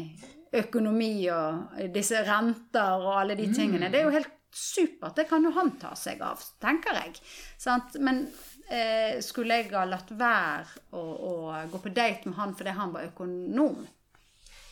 økonomi 0.56 1.28
og 1.32 1.76
disse 1.92 2.20
renter 2.24 3.02
og 3.04 3.18
alle 3.20 3.36
de 3.36 3.50
tingene. 3.52 3.90
Det 3.92 4.00
er 4.00 4.08
jo 4.08 4.16
helt 4.16 4.38
supert. 4.54 5.16
Det 5.16 5.28
kan 5.30 5.44
jo 5.44 5.52
han 5.56 5.74
ta 5.80 5.94
seg 5.98 6.22
av, 6.24 6.42
tenker 6.62 6.98
jeg. 7.00 7.16
Sant? 7.60 7.96
Men 8.00 8.24
eh, 8.68 9.18
skulle 9.24 9.60
jeg 9.60 9.72
ha 9.72 9.86
latt 9.88 10.12
være 10.12 10.86
å, 10.98 11.02
å 11.02 11.34
gå 11.72 11.82
på 11.82 11.94
date 11.94 12.28
med 12.30 12.38
han 12.38 12.56
fordi 12.58 12.76
han 12.78 12.94
var 12.94 13.10
økonom? 13.10 13.82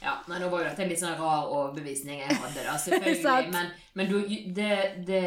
Ja, 0.00 0.14
nei, 0.30 0.38
nå 0.40 0.48
var 0.48 0.62
jo 0.62 0.70
dette 0.70 0.84
en 0.86 0.88
litt 0.88 1.00
sånn 1.02 1.18
rar 1.18 1.50
overbevisning 1.52 2.22
jeg 2.22 2.36
hadde, 2.40 2.64
da, 2.64 2.76
selvfølgelig. 2.86 3.52
Men 3.52 3.72
men 3.92 4.08
du, 4.08 4.28
det, 4.46 4.92
det, 5.06 5.22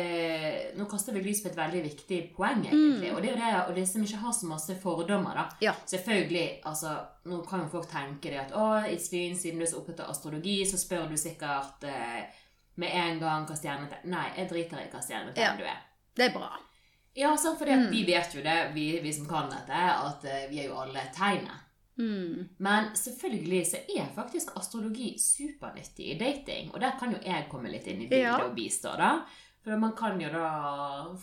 nå 0.75 0.85
kaster 0.89 1.13
vi 1.13 1.21
lys 1.25 1.41
på 1.43 1.49
et 1.51 1.57
veldig 1.57 1.81
viktig 1.83 2.19
poeng, 2.37 2.61
egentlig. 2.63 3.11
Og 3.11 3.19
det 3.21 3.33
er 3.33 3.35
jo 3.35 3.41
det 3.41 3.57
og 3.59 3.73
det 3.75 3.83
som 3.89 4.05
ikke 4.05 4.21
har 4.21 4.35
så 4.37 4.47
masse 4.47 4.77
fordommer, 4.79 5.35
da. 5.35 5.43
Ja. 5.67 5.73
Selvfølgelig, 5.89 6.61
altså, 6.69 6.95
Nå 7.23 7.37
kan 7.47 7.61
jo 7.63 7.69
folk 7.71 7.87
tenke 7.87 8.31
det 8.31 8.39
at 8.41 8.55
å, 8.59 8.65
Iselin, 8.91 9.37
siden 9.39 9.61
du 9.61 9.63
er 9.63 9.69
så 9.71 9.77
opptatt 9.79 10.01
av 10.03 10.09
astrologi, 10.11 10.57
så 10.67 10.79
spør 10.79 11.05
du 11.11 11.15
sikkert 11.19 11.85
eh, 11.87 12.25
med 12.75 12.89
en 12.97 13.19
gang 13.19 13.45
hva 13.47 13.55
stjernetegn 13.57 14.09
Nei, 14.09 14.27
jeg 14.37 14.49
driter 14.49 14.81
i 14.81 14.89
hva 14.91 15.01
stjernetegn 15.01 15.43
Ja. 15.43 15.55
du 15.57 15.63
er. 15.63 15.81
Det 16.15 16.25
er 16.29 16.33
bra. 16.37 16.51
Ja, 17.15 17.35
sant, 17.37 17.59
for 17.59 17.65
vi 17.91 18.03
vet 18.07 18.33
jo 18.33 18.41
det, 18.41 18.71
vi, 18.73 18.99
vi 19.03 19.11
som 19.13 19.27
kan 19.29 19.49
dette, 19.51 19.73
at 19.73 20.23
eh, 20.25 20.47
vi 20.49 20.59
er 20.63 20.69
jo 20.71 20.79
alle 20.81 21.03
tegnet. 21.13 21.59
Mm. 21.97 22.47
Men 22.57 22.87
selvfølgelig 22.97 23.59
så 23.69 23.77
er 23.97 24.07
faktisk 24.15 24.55
astrologi 24.57 25.11
supernyttig 25.21 26.07
i 26.15 26.17
dating. 26.17 26.71
Og 26.73 26.81
der 26.81 26.95
kan 26.99 27.11
jo 27.13 27.19
jeg 27.21 27.45
komme 27.51 27.69
litt 27.69 27.85
inn 27.87 28.01
i 28.01 28.07
bildet 28.09 28.25
Ja. 28.31 28.39
og 28.47 28.55
bistå, 28.57 28.95
da. 28.97 29.19
For 29.63 29.77
man 29.79 29.93
kan 29.95 30.17
jo 30.19 30.27
da 30.33 30.47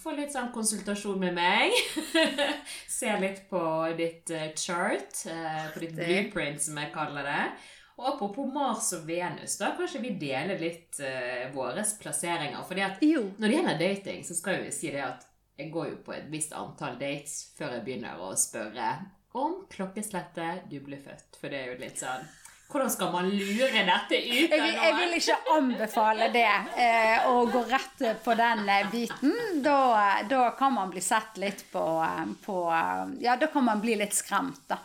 få 0.01 0.15
litt 0.17 0.31
sånn 0.33 0.53
konsultasjon 0.55 1.19
med 1.21 1.35
meg. 1.35 1.75
Se 2.89 3.11
litt 3.21 3.43
på 3.51 3.61
ditt 3.99 4.31
eh, 4.31 4.53
chart, 4.57 5.27
eh, 5.27 5.67
på 5.75 5.83
ditt 5.83 5.93
blueprint, 5.99 6.63
som 6.63 6.79
jeg 6.81 6.93
kaller 6.95 7.27
det. 7.27 7.43
Og 8.01 8.07
apropos 8.15 8.49
Mars 8.49 8.87
og 8.97 9.05
Venus, 9.05 9.59
da 9.61 9.75
kanskje 9.77 10.01
vi 10.01 10.15
deler 10.17 10.57
litt 10.57 10.97
uh, 11.05 11.51
våre 11.53 11.85
plasseringer. 12.01 12.63
fordi 12.65 12.87
at 12.87 13.03
Jo. 13.05 13.27
når 13.37 13.47
det 13.47 13.57
gjelder 13.59 13.81
dating, 13.83 14.25
så 14.25 14.35
skal 14.39 14.57
jeg 14.57 14.71
jo 14.71 14.77
si 14.79 14.93
det 14.95 15.05
at 15.05 15.27
jeg 15.61 15.69
går 15.75 15.89
jo 15.91 15.97
på 16.07 16.15
et 16.17 16.29
visst 16.33 16.55
antall 16.57 16.97
dates 16.97 17.51
før 17.59 17.77
jeg 17.77 17.85
begynner 17.85 18.21
å 18.25 18.33
spørre 18.41 18.93
om 19.37 19.61
klokkeslettet 19.71 20.71
du 20.71 20.79
ble 20.81 20.97
født. 20.97 21.37
For 21.37 21.53
det 21.53 21.59
er 21.61 21.75
jo 21.75 21.83
litt 21.85 22.01
sånn 22.01 22.29
Hvordan 22.71 22.91
skal 22.91 23.09
man 23.11 23.27
lure 23.35 23.81
dette 23.83 24.15
ut 24.15 24.53
Jeg, 24.55 24.75
jeg 24.77 24.95
vil 24.95 25.15
ikke 25.19 25.37
anbefale 25.57 26.29
det, 26.31 26.51
eh, 26.79 27.27
å 27.27 27.41
gå 27.51 27.65
rett 27.67 28.05
på 28.23 28.37
den 28.39 28.63
eh, 28.71 28.85
biten. 28.93 29.35
Da, 29.65 30.21
da 30.31 30.45
kan 30.55 30.77
man 30.77 30.93
bli 30.93 31.03
sett 31.03 31.41
litt 31.43 31.65
på, 31.73 31.83
eh, 32.07 32.23
på 32.45 32.57
Ja, 33.25 33.35
da 33.37 33.51
kan 33.51 33.67
man 33.67 33.83
bli 33.83 33.99
litt 33.99 34.15
skremt, 34.15 34.63
da. 34.71 34.79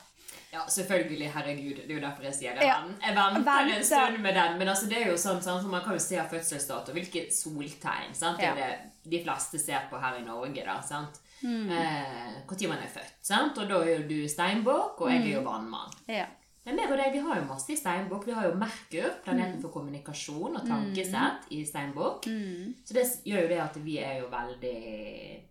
Ja, 0.55 0.63
selvfølgelig. 0.71 1.27
Herregud. 1.35 1.75
Det 1.83 1.91
er 1.91 1.97
jo 1.99 2.03
derfor 2.05 2.23
jeg 2.29 2.35
sier 2.39 2.55
det. 2.55 2.63
Ja. 2.69 2.77
Jeg 3.03 3.15
venter 3.17 3.71
en 3.75 3.83
stund 3.83 4.21
med 4.23 4.35
den. 4.39 4.57
Men 4.61 4.71
altså, 4.71 4.87
det 4.91 5.01
er 5.01 5.09
jo 5.11 5.17
sånn, 5.19 5.41
sånn 5.43 5.59
så 5.63 5.71
man 5.71 5.83
kan 5.83 5.97
jo 5.97 6.03
se 6.05 6.21
fødselsdato 6.31 6.95
hvilke 6.95 7.25
soltegn 7.35 8.15
sant? 8.15 8.39
Det 8.39 8.47
er 8.47 8.55
Ja. 8.57 8.69
det 8.71 9.11
de 9.11 9.19
fleste 9.25 9.59
ser 9.59 9.83
på 9.91 9.99
her 10.01 10.15
i 10.21 10.23
Norge. 10.25 10.63
da, 10.65 10.79
sant? 10.81 11.19
Mm. 11.43 11.69
Eh, 11.69 12.31
Når 12.47 12.69
man 12.69 12.77
er 12.79 12.87
født. 12.95 13.13
sant? 13.21 13.57
Og 13.57 13.67
da 13.69 13.81
er 13.83 13.99
jo 13.99 14.07
du 14.07 14.27
steinbukk, 14.27 15.01
og 15.01 15.11
jeg 15.11 15.21
er 15.27 15.33
jo 15.35 15.41
Mm. 15.41 15.45
vannmann. 15.51 15.91
Ja. 16.07 16.25
Men 16.65 16.77
meg 16.77 16.89
og 16.91 16.97
deg, 16.97 17.11
vi 17.13 17.19
har 17.19 17.35
jo 17.35 17.41
masse 17.45 17.69
i 17.69 17.75
steinbukk. 17.75 18.25
Vi 18.25 18.31
har 18.31 18.43
jo 18.49 18.55
Merkur, 18.55 19.11
Mm. 19.11 19.23
planeten 19.23 19.61
for 19.61 19.69
kommunikasjon 19.69 20.55
og 20.55 20.65
tankesett, 20.67 21.45
i 21.51 21.63
steinbukk. 21.63 22.23
Mm. 22.25 22.73
Så 22.83 22.93
det 22.93 23.05
gjør 23.25 23.41
jo 23.43 23.47
det 23.47 23.59
at 23.61 23.75
vi 23.75 23.99
er 23.99 24.21
jo 24.21 24.27
veldig 24.31 25.41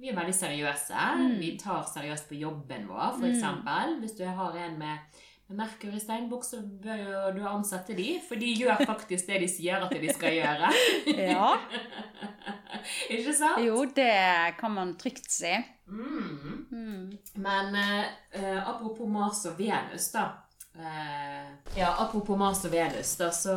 Vi 0.00 0.08
er 0.08 0.16
veldig 0.16 0.34
seriøse. 0.34 1.06
Mm. 1.20 1.34
Vi 1.40 1.50
tar 1.60 1.82
seriøst 1.84 2.30
på 2.30 2.38
jobben 2.40 2.86
vår, 2.88 3.18
for 3.18 3.28
eksempel. 3.28 3.98
Hvis 4.00 4.16
du 4.16 4.24
har 4.24 4.56
en 4.56 4.78
med, 4.80 5.20
med 5.48 5.58
Merkur 5.58 5.92
i 5.92 6.00
steinbukk, 6.00 6.46
så 6.46 6.62
bør 6.82 7.02
jo 7.02 7.24
du 7.36 7.42
ansette 7.48 7.96
de, 7.98 8.14
for 8.24 8.40
de 8.40 8.54
gjør 8.62 8.80
faktisk 8.88 9.28
det 9.28 9.42
de 9.44 9.50
sier 9.52 9.84
at 9.84 9.92
de 9.92 10.14
skal 10.16 10.38
gjøre. 10.38 10.72
ja. 11.34 11.52
Ikke 13.14 13.36
sant? 13.36 13.60
Jo, 13.66 13.84
det 13.84 14.56
kan 14.60 14.72
man 14.72 14.96
trygt 15.00 15.28
si. 15.28 15.52
Mm. 15.90 16.66
Mm. 16.70 17.06
Men 17.44 17.74
eh, 17.74 18.04
eh, 18.40 18.68
apropos 18.68 19.08
Mars 19.08 19.44
og 19.50 19.58
Venus, 19.58 20.10
da. 20.14 20.30
Eh, 20.78 21.48
ja, 21.76 21.92
apropos 21.98 22.38
Mars 22.38 22.64
og 22.64 22.72
Venus, 22.72 23.16
da, 23.20 23.30
så 23.34 23.56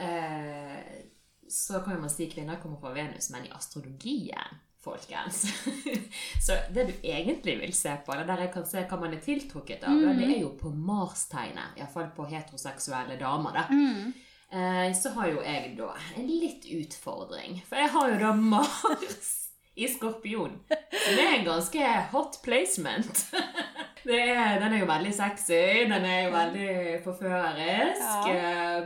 eh, 0.00 1.00
Så 1.48 1.80
kan 1.84 1.96
jo 1.96 2.00
man 2.00 2.10
si 2.12 2.30
kvinner 2.30 2.60
kommer 2.62 2.78
fra 2.80 2.92
Venus, 2.94 3.30
men 3.30 3.44
i 3.44 3.50
astrologien, 3.52 4.60
folkens 4.82 5.44
Så 6.46 6.56
det 6.74 6.86
du 6.88 6.92
egentlig 7.06 7.56
vil 7.60 7.74
se 7.76 7.94
på, 8.06 8.16
det 8.18 8.26
der 8.28 8.44
jeg 8.46 8.52
kan 8.54 8.66
se 8.68 8.82
hva 8.88 8.98
man 9.00 9.14
er 9.14 9.22
tiltrukket 9.22 9.86
av, 9.86 9.94
mm. 9.94 10.18
det 10.18 10.28
er 10.28 10.40
jo 10.42 10.50
på 10.58 10.72
Mars-tegnet. 10.74 11.78
Iallfall 11.78 12.10
på 12.16 12.26
heteroseksuelle 12.30 13.18
damer, 13.20 13.60
da. 13.60 13.66
Mm. 13.70 14.12
Eh, 14.52 14.88
så 14.98 15.14
har 15.14 15.30
jo 15.30 15.44
jeg 15.44 15.76
da 15.78 15.92
en 16.18 16.26
litt 16.28 16.66
utfordring. 16.74 17.62
For 17.68 17.78
jeg 17.80 17.92
har 17.94 18.10
jo 18.10 18.18
da 18.20 18.32
Mars 18.36 19.30
i 19.74 19.88
Skorpion. 19.88 20.58
Det 20.68 21.22
er 21.22 21.38
en 21.38 21.46
ganske 21.46 21.94
hot 22.12 22.42
placement. 22.44 23.26
Det 24.02 24.18
er, 24.18 24.56
den 24.58 24.72
er 24.74 24.80
jo 24.80 24.86
veldig 24.88 25.12
sexy. 25.14 25.86
Den 25.86 26.04
er 26.04 26.24
jo 26.24 26.30
veldig 26.34 26.70
forførerisk. 27.04 28.24
Eh, 28.32 28.78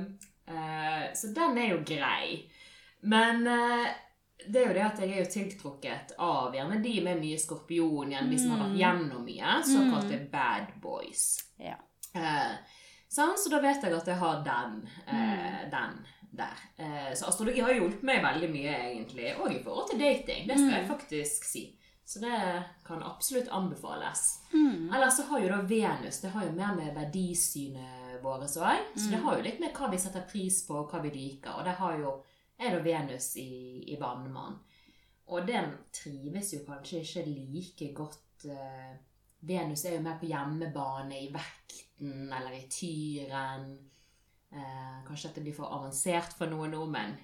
eh, 0.52 1.06
så 1.16 1.30
den 1.32 1.56
er 1.56 1.70
jo 1.70 1.78
grei. 1.88 2.42
Men 3.00 3.46
eh, 3.48 3.86
det 4.48 4.60
er 4.60 4.66
jo 4.68 4.74
det 4.76 4.84
at 4.86 5.00
jeg 5.02 5.12
er 5.12 5.22
jo 5.22 5.30
tiltrukket 5.32 6.16
av 6.22 6.54
gjerne 6.56 6.80
de 6.84 6.94
med 7.04 7.20
mye 7.22 7.38
skorpion, 7.40 8.10
igjen, 8.12 8.30
de 8.32 8.40
som 8.40 8.54
har 8.54 8.64
vært 8.64 8.80
gjennom 8.80 9.24
mye, 9.26 9.54
såkalte 9.66 10.20
bad 10.32 10.74
boys. 10.82 11.24
Ja. 11.62 11.78
Eh, 12.16 12.52
sånn, 13.08 13.36
så 13.38 13.52
da 13.52 13.62
vet 13.64 13.84
jeg 13.84 13.96
at 13.96 14.12
jeg 14.12 14.20
har 14.20 14.44
den, 14.46 14.78
eh, 15.06 15.64
den 15.72 15.98
der. 16.36 16.62
Eh, 16.76 17.10
så 17.14 17.30
astrologi 17.30 17.64
har 17.64 17.74
hjulpet 17.74 18.04
meg 18.06 18.22
veldig 18.24 18.52
mye, 18.52 18.76
egentlig. 18.90 19.32
Og 19.40 19.50
i 19.52 19.62
forhold 19.64 19.90
til 19.90 20.00
dating. 20.00 20.46
Det 20.48 20.58
skal 20.60 20.74
jeg 20.78 20.88
faktisk 20.88 21.48
si. 21.48 21.66
Så 22.06 22.20
det 22.22 22.62
kan 22.86 23.02
absolutt 23.02 23.48
anbefales. 23.48 24.42
Mm. 24.52 24.94
Ellers 24.94 25.16
så 25.16 25.24
har 25.26 25.40
jo 25.42 25.48
da 25.50 25.62
Venus 25.66 26.20
det 26.22 26.30
har 26.30 26.44
jo 26.46 26.52
mer 26.54 26.76
med 26.76 26.94
verdisynet 26.94 28.20
vårt 28.22 28.46
òg. 28.46 28.92
Så 28.94 29.10
det 29.10 29.22
har 29.24 29.36
jo 29.36 29.42
litt 29.42 29.58
med 29.60 29.74
hva 29.74 29.90
vi 29.90 29.98
setter 29.98 30.22
pris 30.30 30.60
på, 30.68 30.76
og 30.78 30.92
hva 30.92 31.02
vi 31.02 31.10
liker. 31.10 31.56
Og 31.58 31.66
det 31.66 31.74
har 31.80 31.98
jo 31.98 32.12
er 32.58 32.72
da 32.72 32.80
Venus 32.84 33.34
i, 33.40 33.84
i 33.92 33.98
vannmann. 34.00 34.56
Og 35.26 35.46
den 35.46 35.72
trives 35.94 36.52
jo 36.54 36.62
kanskje 36.66 37.02
ikke 37.02 37.24
like 37.26 37.90
godt 37.96 38.46
uh, 38.46 38.94
Venus 39.46 39.84
er 39.84 39.96
jo 39.96 40.04
mer 40.04 40.18
på 40.20 40.28
hjemmebane, 40.30 41.18
i 41.20 41.30
vekten 41.34 42.32
eller 42.32 42.54
i 42.56 42.66
tyren. 42.70 43.66
Uh, 44.52 45.02
kanskje 45.06 45.30
at 45.30 45.38
det 45.38 45.44
blir 45.46 45.56
for 45.56 45.70
avansert 45.74 46.36
for 46.38 46.50
noen 46.50 46.74
nordmenn. 46.74 47.16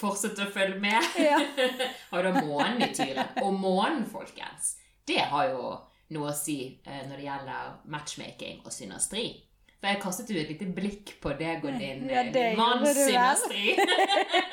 fortsett 0.00 0.38
å 0.42 0.48
følge 0.50 0.80
med. 0.82 1.10
Ja. 1.22 1.38
har 2.10 2.26
da 2.26 2.34
månen 2.42 2.82
i 2.82 2.92
tyren. 2.94 3.36
Og 3.44 3.54
månen, 3.54 4.06
folkens, 4.10 4.74
det 5.06 5.22
har 5.30 5.52
jo 5.52 5.76
noe 6.14 6.30
å 6.30 6.36
si 6.36 6.58
uh, 6.86 7.02
når 7.06 7.16
det 7.16 7.28
gjelder 7.28 7.76
matchmaking 7.94 8.64
og 8.64 8.74
synastri. 8.74 9.28
For 9.80 9.86
jeg 9.92 10.00
kastet 10.00 10.30
jo 10.32 10.38
et 10.40 10.48
lite 10.48 10.66
blikk 10.72 11.10
på 11.20 11.34
deg 11.38 11.64
og 11.68 11.74
din, 11.78 12.06
Ja, 12.08 12.22
eh, 12.22 12.32
det 12.32 12.44
din 12.50 12.56
manns 12.56 12.80
gjorde 12.80 12.94
du 12.94 13.00
vel. 13.00 13.10
synastri 13.12 13.76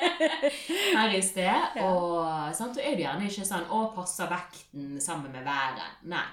her 0.96 1.14
i 1.16 1.22
sted. 1.24 1.78
Og 1.82 2.54
sant, 2.56 2.78
er 2.78 2.94
det 2.96 3.04
gjerne 3.06 3.28
ikke 3.28 3.46
sånn 3.48 3.66
'Å, 3.68 3.82
passer 3.96 4.28
vekten 4.30 5.00
sammen 5.00 5.32
med 5.32 5.44
været'. 5.46 5.82
Nei. 6.12 6.24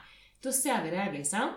Da 0.44 0.52
ser 0.52 0.82
vi 0.84 0.90
det, 0.90 1.08
liksom. 1.14 1.54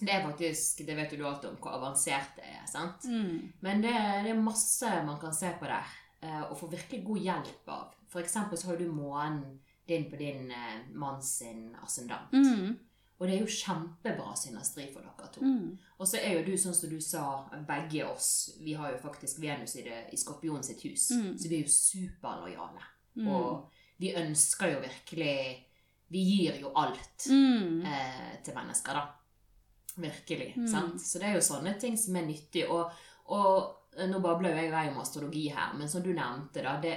Det 0.00 0.10
er 0.14 0.22
faktisk, 0.22 0.86
det 0.86 0.94
vet 0.96 1.10
jo 1.12 1.16
du 1.18 1.26
alt 1.26 1.44
om, 1.48 1.56
hvor 1.56 1.74
avansert 1.74 2.36
det 2.36 2.44
er. 2.46 2.66
sant? 2.70 3.02
Mm. 3.08 3.52
Men 3.62 3.80
det, 3.82 3.94
det 4.24 4.30
er 4.30 4.38
masse 4.40 4.90
man 5.04 5.18
kan 5.18 5.32
se 5.34 5.50
på 5.58 5.66
der, 5.66 5.86
eh, 6.22 6.42
og 6.50 6.58
få 6.58 6.68
virkelig 6.70 7.04
god 7.04 7.18
hjelp 7.18 7.68
av. 7.68 7.94
For 8.08 8.20
eksempel 8.20 8.58
så 8.58 8.66
har 8.70 8.76
du 8.76 8.92
månen 8.92 9.58
din 9.88 10.04
på 10.10 10.16
din 10.16 10.50
eh, 10.52 10.78
manns 10.94 11.38
sin 11.38 11.74
ascendant. 11.82 12.30
Mm. 12.32 12.78
Og 13.18 13.26
det 13.26 13.34
er 13.34 13.40
jo 13.42 13.46
kjempebra 13.50 14.34
synastri 14.38 14.84
for 14.92 15.02
dere 15.02 15.28
to. 15.34 15.40
Mm. 15.42 15.72
Og 15.98 16.06
så 16.06 16.20
er 16.22 16.36
jo 16.38 16.44
du, 16.46 16.52
sånn 16.56 16.74
som 16.74 16.90
du 16.90 17.00
sa, 17.02 17.22
begge 17.66 18.04
oss, 18.06 18.50
vi 18.62 18.76
har 18.78 18.92
jo 18.92 18.98
faktisk 19.02 19.40
Venus 19.42 19.74
i, 19.76 19.82
det, 19.82 20.04
i 20.12 20.16
Skorpion 20.16 20.62
sitt 20.62 20.82
hus, 20.86 21.10
Mm. 21.10 21.32
så 21.38 21.48
vi 21.48 21.56
er 21.58 21.64
jo 21.64 21.72
superlojale. 21.74 22.84
Mm. 23.16 23.26
Og 23.28 23.70
vi 23.98 24.12
ønsker 24.14 24.72
jo 24.76 24.80
virkelig 24.80 25.64
Vi 26.10 26.18
gir 26.24 26.60
jo 26.60 26.70
alt 26.74 27.26
Mm. 27.28 27.82
eh, 27.84 28.38
til 28.44 28.54
mennesker, 28.54 28.92
da. 28.94 29.08
Virkelig. 29.96 30.54
Mm. 30.56 30.66
Sant? 30.68 31.00
Så 31.00 31.18
det 31.18 31.26
er 31.28 31.34
jo 31.34 31.40
sånne 31.44 31.74
ting 31.80 31.96
som 31.98 32.16
er 32.16 32.22
nyttig. 32.26 32.62
Og, 32.70 32.90
og 33.34 33.74
nå 34.08 34.20
babler 34.22 34.50
jo 34.54 34.56
jeg 34.62 34.68
i 34.68 34.72
vei 34.72 34.88
om 34.92 35.00
astrologi 35.02 35.48
her, 35.52 35.74
men 35.76 35.88
som 35.88 36.02
du 36.02 36.12
nevnte, 36.14 36.62
da 36.62 36.76
det, 36.80 36.94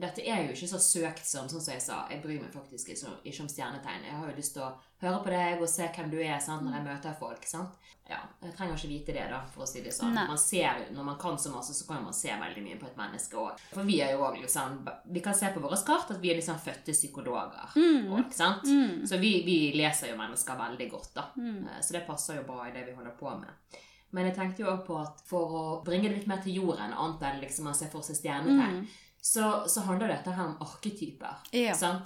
Dette 0.00 0.22
er 0.24 0.46
jo 0.46 0.52
ikke 0.54 0.68
så 0.70 0.78
søkt 0.80 1.26
som 1.26 1.48
sånn 1.48 1.60
som 1.60 1.74
jeg 1.74 1.82
sa. 1.84 2.06
Jeg 2.10 2.22
bryr 2.22 2.40
meg 2.40 2.52
faktisk 2.54 2.88
ikke, 2.94 3.42
om 3.44 3.48
stjernetegn. 3.48 4.06
Jeg 4.08 4.16
har 4.16 4.30
jo 4.30 4.36
lyst 4.36 4.54
til 4.56 4.62
å 4.64 4.70
høre 5.02 5.18
på 5.24 5.28
deg 5.34 5.60
og 5.60 5.68
se 5.68 5.88
hvem 5.92 6.10
du 6.10 6.16
er 6.24 6.38
sant, 6.40 6.62
når 6.64 6.78
jeg 6.78 6.86
møter 6.86 7.18
folk. 7.18 7.44
sant? 7.46 7.74
Ja, 8.08 8.18
Jeg 8.42 8.54
trenger 8.56 8.74
ikke 8.76 8.88
vite 8.88 9.12
det, 9.14 9.26
da, 9.30 9.42
for 9.52 9.62
å 9.62 9.66
si 9.68 9.80
det 9.80 9.92
sånn. 9.94 10.14
Man 10.14 10.38
ser, 10.38 10.86
Når 10.92 11.04
man 11.04 11.18
kan 11.18 11.36
så 11.38 11.52
masse, 11.52 11.74
så 11.74 11.86
kan 11.86 12.02
man 12.02 12.12
se 12.12 12.28
veldig 12.28 12.62
mye 12.64 12.78
på 12.80 12.86
et 12.88 12.96
menneske 12.96 13.36
òg. 13.36 13.60
For 13.72 13.84
vi 13.84 14.00
er 14.00 14.12
jo 14.12 14.24
også 14.24 14.40
liksom 14.42 14.88
Vi 15.12 15.20
kan 15.20 15.34
se 15.34 15.46
på 15.54 15.60
våre 15.60 15.76
kart 15.86 16.10
at 16.10 16.20
vi 16.20 16.30
er 16.32 16.36
liksom 16.40 16.58
fødte 16.58 16.92
psykologer. 16.92 17.76
Mm. 17.76 18.10
også, 18.12 18.32
sant? 18.32 18.64
Mm. 18.64 19.06
Så 19.06 19.18
vi, 19.20 19.42
vi 19.46 19.72
leser 19.76 20.08
jo 20.10 20.16
mennesker 20.16 20.56
veldig 20.58 20.90
godt, 20.90 21.14
da. 21.14 21.28
Mm. 21.36 21.66
Eh, 21.68 21.80
Så 21.80 21.92
det 21.92 22.06
passer 22.06 22.36
jo 22.40 22.42
bra 22.48 22.66
i 22.68 22.72
det 22.72 22.86
vi 22.86 22.92
holder 22.96 23.12
på 23.18 23.30
med. 23.38 23.78
Men 24.12 24.26
jeg 24.26 24.34
tenkte 24.36 24.60
jo 24.62 24.66
også 24.68 24.84
på 24.86 24.98
at 25.00 25.22
for 25.24 25.54
å 25.56 25.84
bringe 25.84 26.08
det 26.10 26.18
litt 26.18 26.26
mer 26.28 26.42
til 26.44 26.52
jorden, 26.58 26.92
annet 26.92 27.22
enn 27.22 27.40
liksom 27.40 27.64
man 27.64 27.74
ser 27.74 27.88
for 27.88 28.02
seg 28.02 28.16
stjernetegn, 28.16 28.82
Mm. 28.82 28.86
Så, 29.22 29.64
så 29.70 29.84
handler 29.86 30.08
dette 30.10 30.32
her 30.34 30.48
om 30.50 30.56
arketyper. 30.64 31.44
Ja. 31.54 31.74
Som, 31.78 32.00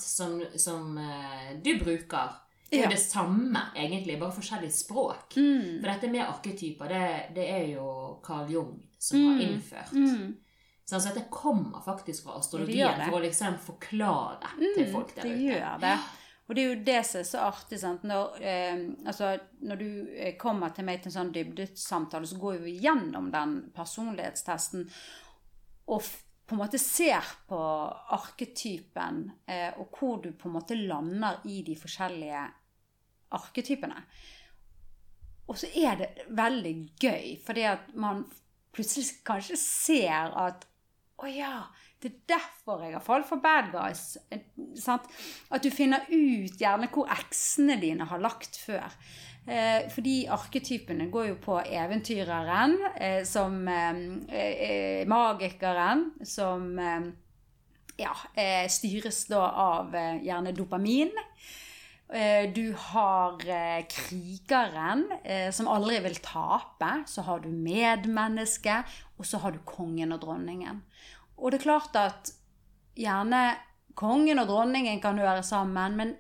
som 0.61 0.99
uh, 1.01 1.55
du 1.65 1.79
bruker. 1.81 2.35
Det 2.69 2.81
er 2.81 2.83
Ja. 2.83 2.91
det 2.91 2.99
samme, 3.01 3.61
egentlig, 3.79 4.19
bare 4.21 4.35
forskjellig 4.35 4.73
språk. 4.75 5.37
Mm. 5.39 5.79
For 5.81 5.87
dette 5.89 6.11
med 6.13 6.27
arketyper, 6.27 6.89
det, 6.91 7.05
det 7.39 7.47
er 7.55 7.69
jo 7.77 7.87
Carl 8.27 8.51
Jung 8.53 8.75
som 8.99 9.19
Mm. 9.23 9.31
har 9.33 9.43
innført. 9.47 9.93
Mm. 9.93 10.35
Så 10.85 11.01
så 11.01 11.09
dette 11.15 11.29
kommer 11.31 11.81
faktisk 11.83 12.25
fra 12.27 12.37
astrologien 12.39 13.01
for 13.09 13.19
å 13.19 13.23
liksom 13.23 13.57
forklare 13.59 14.51
til 14.59 14.85
Mm, 14.87 14.93
folk 14.93 15.15
der 15.17 15.23
det 15.23 15.33
ute. 15.33 15.43
gjør 15.47 15.81
det. 15.81 15.99
Og 16.49 16.55
det 16.55 16.63
er 16.65 16.69
jo 16.75 16.83
det 16.85 16.99
som 17.07 17.21
er 17.21 17.25
så 17.25 17.39
artig. 17.49 17.79
Sant? 17.81 18.03
Når, 18.05 18.37
eh, 18.43 18.77
altså, 19.07 19.33
når 19.63 19.77
du 19.81 19.89
eh, 20.17 20.37
kommer 20.39 20.69
til 20.75 20.85
meg 20.85 21.03
til 21.03 21.11
en 21.11 21.17
sånn 21.17 21.33
dybdesamtale, 21.35 22.27
så 22.27 22.39
går 22.39 22.61
vi 22.63 22.77
gjennom 22.85 23.31
den 23.33 23.57
personlighetstesten 23.75 24.89
og 25.89 26.03
på 26.47 26.55
en 26.55 26.61
måte 26.61 26.79
ser 26.79 27.27
på 27.49 27.59
arketypen, 28.15 29.25
eh, 29.51 29.73
og 29.81 29.91
hvor 29.99 30.21
du 30.23 30.31
på 30.39 30.49
en 30.49 30.55
måte 30.55 30.79
lander 30.79 31.43
i 31.51 31.63
de 31.67 31.75
forskjellige 31.79 32.45
arketypene. 33.35 33.99
Og 35.47 35.59
så 35.59 35.71
er 35.75 35.99
det 35.99 36.09
veldig 36.35 36.75
gøy, 37.03 37.37
fordi 37.47 37.67
at 37.67 37.91
man 37.95 38.25
plutselig 38.75 39.23
kanskje 39.27 39.59
ser 39.59 40.35
at 40.39 40.67
å 41.17 41.29
ja, 41.33 41.65
det 42.03 42.11
er 42.11 42.37
derfor 42.37 42.83
jeg 42.85 42.93
har 42.93 43.05
falt 43.05 43.29
for 43.29 43.41
bad 43.41 43.71
guys. 43.73 44.19
Eh, 44.31 44.45
Sant? 44.77 45.07
At 45.49 45.65
du 45.65 45.71
finner 45.73 46.05
ut 46.11 46.61
gjerne 46.61 46.91
hvor 46.93 47.09
eksene 47.15 47.79
dine 47.81 48.05
har 48.11 48.21
lagt 48.21 48.59
før. 48.61 48.93
Eh, 49.47 49.87
fordi 49.95 50.25
arketypene 50.27 51.07
går 51.11 51.29
jo 51.29 51.37
på 51.39 51.61
eventyreren, 51.63 52.73
eh, 52.99 53.21
som 53.23 53.61
eh, 53.71 54.01
eh, 54.35 55.03
magikeren, 55.07 56.09
som 56.27 56.73
eh, 56.83 57.07
ja, 58.03 58.11
eh, 58.35 58.67
styres 58.67 59.23
da 59.31 59.45
av 59.47 59.95
gjerne 60.23 60.55
dopamin. 60.57 61.15
Du 62.55 62.71
har 62.79 63.41
krigeren, 63.91 65.01
som 65.51 65.67
aldri 65.67 65.97
vil 66.05 66.21
tape. 66.23 66.91
Så 67.11 67.25
har 67.27 67.41
du 67.43 67.49
medmennesket, 67.51 68.93
og 69.19 69.27
så 69.27 69.41
har 69.43 69.57
du 69.57 69.59
kongen 69.67 70.15
og 70.15 70.21
dronningen. 70.23 70.85
Og 71.35 71.51
det 71.51 71.59
er 71.59 71.65
klart 71.65 71.99
at 71.99 72.31
gjerne 72.95 73.41
kongen 73.99 74.39
og 74.39 74.47
dronningen 74.53 75.03
kan 75.03 75.19
høre 75.19 75.43
sammen, 75.43 75.99
men 75.99 76.15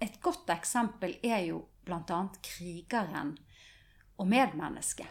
et 0.00 0.16
godt 0.24 0.48
eksempel 0.56 1.18
er 1.20 1.44
jo 1.50 1.66
bl.a. 1.86 2.20
krigeren 2.42 3.34
og 4.20 4.28
medmennesket. 4.28 5.08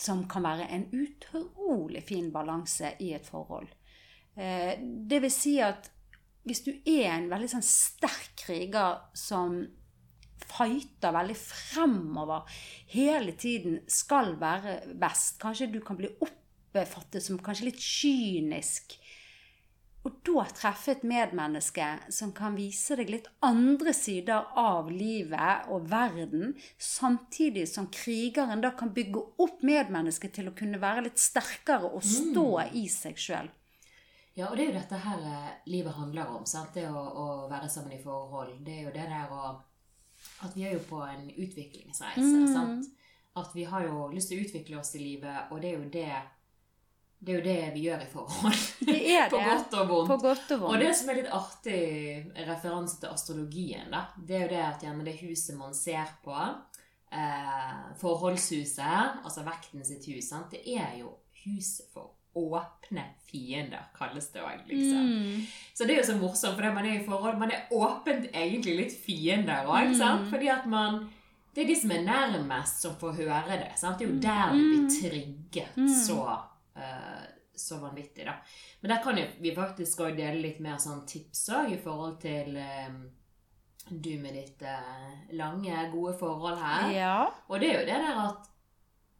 Som 0.00 0.24
kan 0.28 0.46
være 0.46 0.68
en 0.72 0.86
utrolig 0.96 2.02
fin 2.08 2.30
balanse 2.32 2.94
i 3.04 3.12
et 3.14 3.26
forhold. 3.26 3.68
Eh, 4.36 4.78
Det 4.80 5.20
vil 5.22 5.32
si 5.34 5.58
at 5.60 5.90
hvis 6.48 6.62
du 6.64 6.70
er 6.88 7.10
en 7.12 7.28
veldig 7.30 7.50
sånn 7.52 7.66
sterk 7.66 8.32
kriger 8.40 9.02
som 9.14 9.60
fighter 10.50 11.12
veldig 11.14 11.36
fremover, 11.36 12.46
hele 12.94 13.34
tiden 13.38 13.82
skal 13.90 14.34
være 14.40 14.80
best, 14.98 15.36
kanskje 15.42 15.68
du 15.74 15.80
kan 15.84 15.98
bli 16.00 16.08
oppfattet 16.24 17.22
som 17.22 17.38
kanskje 17.44 17.68
litt 17.68 17.82
kynisk, 17.84 18.96
og 20.00 20.16
da 20.24 20.46
treffe 20.56 20.94
et 20.94 21.02
medmenneske 21.04 21.86
som 22.12 22.32
kan 22.32 22.54
vise 22.56 22.96
deg 22.96 23.10
litt 23.12 23.26
andre 23.44 23.92
sider 23.96 24.48
av 24.56 24.88
livet 24.88 25.68
og 25.68 25.90
verden, 25.90 26.54
samtidig 26.80 27.66
som 27.68 27.90
krigeren 27.92 28.64
da 28.64 28.72
kan 28.76 28.94
bygge 28.96 29.20
opp 29.44 29.60
medmennesket 29.66 30.38
til 30.38 30.48
å 30.48 30.56
kunne 30.56 30.80
være 30.80 31.04
litt 31.10 31.20
sterkere 31.20 31.90
og 31.90 32.06
stå 32.06 32.48
i 32.80 32.86
seg 32.88 33.20
sjøl. 33.20 33.50
Ja, 34.38 34.48
og 34.48 34.56
det 34.56 34.64
er 34.64 34.70
jo 34.70 34.78
dette 34.78 35.02
her 35.04 35.24
eh, 35.26 35.52
livet 35.68 35.92
handler 35.92 36.32
om. 36.38 36.46
sant? 36.48 36.72
Det 36.72 36.86
å, 36.88 36.96
å 36.96 37.26
være 37.50 37.68
sammen 37.68 37.92
i 37.92 38.00
forhold. 38.00 38.54
Det 38.64 38.78
er 38.78 38.86
jo 38.86 38.94
det 38.94 39.08
der 39.10 39.34
å 39.34 39.58
At 40.44 40.52
vi 40.56 40.64
er 40.68 40.74
jo 40.76 40.80
på 40.84 41.00
en 41.04 41.28
utviklingsreise. 41.28 42.24
Mm. 42.24 42.52
sant? 42.54 42.88
At 43.36 43.52
vi 43.54 43.64
har 43.64 43.84
jo 43.84 44.08
lyst 44.12 44.30
til 44.30 44.40
å 44.40 44.44
utvikle 44.46 44.78
oss 44.80 44.94
i 44.96 45.02
livet, 45.02 45.50
og 45.50 45.60
det 45.60 45.70
er 45.70 45.76
jo 45.76 45.90
det 45.92 46.12
det 47.20 47.32
er 47.34 47.38
jo 47.38 47.44
det 47.44 47.74
vi 47.74 47.80
gjør 47.84 48.00
i 48.02 48.08
forhold. 48.12 48.60
Det 48.80 48.98
er 49.16 49.28
det. 49.28 49.30
På 49.30 49.40
godt 49.44 49.74
og 49.80 49.88
vondt. 49.88 50.08
På 50.08 50.16
godt 50.24 50.52
og 50.56 50.62
Og 50.70 50.78
det 50.80 50.92
som 50.96 51.08
er 51.12 51.18
litt 51.20 51.32
artig 51.36 51.80
referanse 52.48 53.00
til 53.00 53.08
astrologien, 53.12 53.90
da, 53.92 54.06
det 54.16 54.36
er 54.38 54.40
jo 54.46 54.52
det 54.54 54.62
at 54.64 54.80
gjerne 54.86 55.04
det 55.04 55.18
huset 55.20 55.56
man 55.58 55.74
ser 55.76 56.08
på, 56.24 56.36
eh, 57.12 57.82
forholdshuset, 58.00 59.20
altså 59.24 59.44
vekten 59.46 59.84
sitt 59.84 60.06
hus, 60.10 60.28
sant? 60.30 60.50
det 60.54 60.62
er 60.78 60.96
jo 61.00 61.12
huset 61.44 61.86
for 61.92 62.12
åpne 62.36 63.02
fiender, 63.26 63.88
kalles 63.98 64.28
det 64.30 64.40
òg, 64.46 64.60
liksom. 64.68 65.06
Mm. 65.06 65.46
Så 65.74 65.84
det 65.86 65.96
er 65.96 65.98
jo 65.98 66.08
så 66.12 66.18
morsomt, 66.20 66.54
for 66.60 66.72
man 66.76 66.86
er 66.86 67.00
i 67.00 67.04
forhold, 67.04 67.38
man 67.40 67.50
er 67.50 67.64
åpent 67.74 68.28
egentlig 68.30 68.76
litt 68.84 68.92
fiender 69.04 69.66
òg, 69.66 69.96
Mm. 69.98 70.28
Fordi 70.30 70.48
at 70.48 70.66
man 70.66 71.08
Det 71.54 71.64
er 71.64 71.66
de 71.66 71.74
som 71.80 71.90
er 71.90 72.04
nærmest, 72.06 72.80
som 72.80 72.92
får 72.94 73.12
høre 73.16 73.56
det. 73.58 73.72
sant? 73.76 73.98
Det 73.98 74.06
er 74.06 74.12
jo 74.12 74.20
der 74.20 74.52
vi 74.54 74.60
blir 74.70 75.00
trigget 75.00 75.76
Mm. 75.76 75.88
så, 76.06 76.38
så 77.60 77.78
vanvittig, 77.82 78.26
da. 78.26 78.36
Men 78.80 78.94
der 78.94 79.02
kan 79.04 79.18
jo 79.18 79.26
vi 79.38 79.54
faktisk 79.56 80.04
òg 80.06 80.16
dele 80.16 80.40
litt 80.40 80.60
mer 80.64 80.78
sånn 80.80 81.02
tips 81.08 81.48
òg 81.56 81.74
i 81.74 81.80
forhold 81.80 82.20
til 82.22 82.56
eh, 82.56 82.94
du 83.90 84.12
med 84.22 84.36
ditt 84.38 84.62
eh, 84.62 85.34
lange, 85.36 85.90
gode 85.92 86.14
forhold 86.18 86.60
her. 86.62 86.92
Ja. 86.94 87.18
Og 87.48 87.60
det 87.60 87.72
er 87.72 87.80
jo 87.80 87.88
det 87.90 88.00
der 88.06 88.22
at 88.24 88.48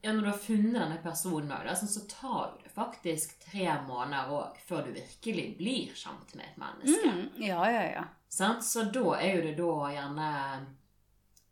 ja, 0.00 0.12
når 0.12 0.22
du 0.22 0.28
har 0.30 0.38
funnet 0.40 0.76
denne 0.78 1.00
personen, 1.04 1.50
sånn, 1.76 1.92
så 1.92 2.02
tar 2.08 2.54
det 2.62 2.70
faktisk 2.72 3.34
tre 3.44 3.66
måneder 3.84 4.30
òg 4.32 4.61
før 4.64 4.86
du 4.86 4.94
virkelig 4.96 5.44
blir 5.58 5.90
kjent 5.92 6.32
med 6.38 6.46
et 6.46 6.61
menneske. 6.62 7.11
Mm. 7.12 7.26
Ja, 7.44 7.61
ja, 7.68 7.82
ja. 7.98 8.06
Sant? 8.30 8.64
Så 8.64 8.86
da 8.94 9.18
er 9.18 9.34
jo 9.34 9.42
det 9.48 9.56
da 9.58 9.74
gjerne 9.92 10.30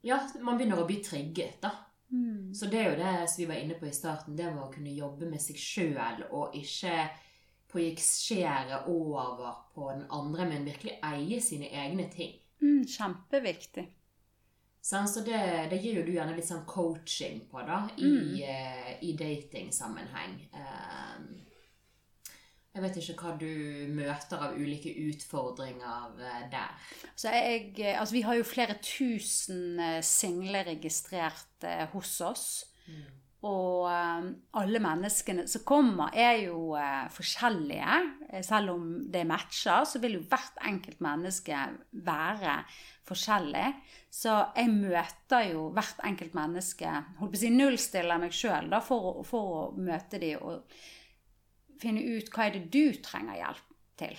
Ja, 0.06 0.20
man 0.40 0.56
begynner 0.56 0.80
å 0.80 0.86
bli 0.88 1.00
trigget, 1.04 1.58
da. 1.60 1.74
Mm. 2.10 2.54
Så 2.54 2.66
det 2.66 2.78
er 2.80 2.90
jo 2.90 2.98
det 3.02 3.14
som 3.28 3.42
vi 3.42 3.48
var 3.50 3.60
inne 3.60 3.74
på 3.78 3.86
i 3.86 3.92
starten, 3.92 4.36
det 4.36 4.48
med 4.48 4.62
å 4.64 4.72
kunne 4.72 4.94
jobbe 4.96 5.28
med 5.28 5.42
seg 5.44 5.58
sjøl 5.60 6.22
og 6.30 6.54
ikke 6.56 7.08
projisere 7.68 8.86
over 8.88 9.58
på 9.74 9.90
den 9.92 10.06
andre, 10.10 10.46
men 10.48 10.64
virkelig 10.64 10.94
eie 11.04 11.40
sine 11.44 11.68
egne 11.68 12.08
ting. 12.12 12.38
Mm. 12.62 12.84
Kjempeviktig. 12.88 13.84
Sant? 14.80 15.10
Så 15.10 15.20
det, 15.20 15.40
det 15.70 15.82
gir 15.82 15.98
jo 16.00 16.06
du 16.06 16.14
gjerne 16.14 16.32
litt 16.36 16.48
sånn 16.48 16.64
coaching 16.66 17.42
på, 17.50 17.60
da, 17.68 17.82
i, 18.00 18.08
Mm. 18.08 18.32
uh, 18.40 18.92
i 19.04 19.12
datingsammenheng. 19.18 20.38
Eh, 20.54 21.18
jeg 22.78 22.84
vet 22.84 22.98
ikke 23.02 23.18
hva 23.24 23.34
du 23.40 23.50
møter 23.90 24.42
av 24.46 24.56
ulike 24.58 24.92
utfordringer 25.08 26.18
eh, 26.22 26.42
der. 26.52 26.74
Så 27.18 27.32
jeg, 27.34 27.72
eh, 27.82 27.98
altså 27.98 28.14
vi 28.14 28.24
har 28.26 28.38
jo 28.38 28.46
flere 28.46 28.78
tusen 28.78 29.80
eh, 29.82 30.02
single 30.06 30.62
registrert 30.68 31.66
hos 31.92 32.12
oss. 32.22 32.44
Og 33.48 33.86
eh, 33.90 34.28
alle 34.60 34.82
menneskene 34.82 35.46
som 35.50 35.64
kommer, 35.66 36.14
er 36.14 36.44
jo 36.44 36.76
forskjellige. 37.14 37.98
Selv 38.46 38.76
om 38.76 38.92
det 39.10 39.24
matcher, 39.26 39.82
så 39.90 40.02
vil 40.02 40.20
jo 40.20 40.26
hvert 40.30 40.62
enkelt 40.70 41.02
menneske 41.02 41.64
være 42.06 42.60
forskjellig. 43.08 43.72
Så 44.10 44.36
jeg 44.54 44.70
møter 44.70 45.50
jo 45.50 45.66
hvert 45.74 45.98
enkelt 46.06 46.38
menneske 46.38 46.92
holdt 47.18 47.34
på 47.34 47.40
å 47.40 47.42
si 47.42 47.50
Nullstiller 47.54 48.22
meg 48.22 48.34
sjøl 48.36 48.70
for, 48.86 49.24
for 49.26 49.50
å 49.56 49.66
møte 49.74 50.22
dem 50.22 50.46
og 50.46 50.78
finne 51.80 52.02
ut 52.02 52.30
hva 52.34 52.48
er 52.48 52.56
det 52.56 52.66
du 52.74 52.98
trenger 53.04 53.38
hjelp 53.40 53.64
til. 54.00 54.18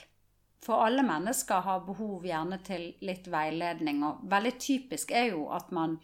For 0.64 0.84
alle 0.84 1.05
mennesker 1.07 1.64
har 1.64 1.86
behov 1.86 2.26
gjerne 2.28 2.60
til 2.68 2.89
litt 3.07 3.30
veiledning, 3.32 4.01
og 4.03 4.26
veldig 4.32 4.55
typisk 4.60 5.14
er 5.16 5.32
jo 5.32 5.45
at 5.55 5.72
man 5.76 5.95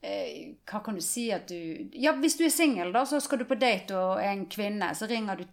eh, 0.00 0.56
Hva 0.64 0.80
kan 0.84 0.96
du 0.96 1.02
si 1.04 1.26
at 1.34 1.50
du 1.50 1.90
Ja, 1.92 2.14
hvis 2.16 2.38
du 2.40 2.46
er 2.46 2.54
singel, 2.54 2.92
da, 2.92 3.04
så 3.04 3.20
skal 3.20 3.42
du 3.42 3.46
på 3.48 3.58
date 3.60 3.96
og 3.98 4.22
er 4.22 4.32
en 4.32 4.46
kvinne, 4.48 4.94
så 4.96 5.08
ringer 5.10 5.42
du 5.42 5.44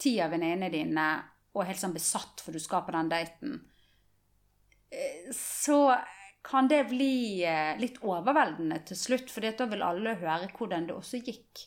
ti 0.00 0.16
av 0.24 0.32
venninnene 0.32 0.72
dine 0.72 1.10
og 1.52 1.62
er 1.62 1.74
helt 1.74 1.82
sånn 1.82 1.92
besatt 1.92 2.40
for 2.40 2.56
du 2.56 2.62
skal 2.62 2.86
på 2.86 2.94
den 2.96 3.12
daten. 3.12 3.60
Eh, 4.88 5.28
Så 5.36 5.94
kan 6.42 6.68
det 6.68 6.88
bli 6.90 7.44
eh, 7.44 7.76
litt 7.78 8.00
overveldende 8.02 8.80
til 8.88 8.98
slutt, 8.98 9.30
for 9.30 9.44
da 9.44 9.68
vil 9.68 9.84
alle 9.86 10.16
høre 10.18 10.48
hvordan 10.56 10.88
det 10.88 10.96
også 10.96 11.20
gikk. 11.22 11.66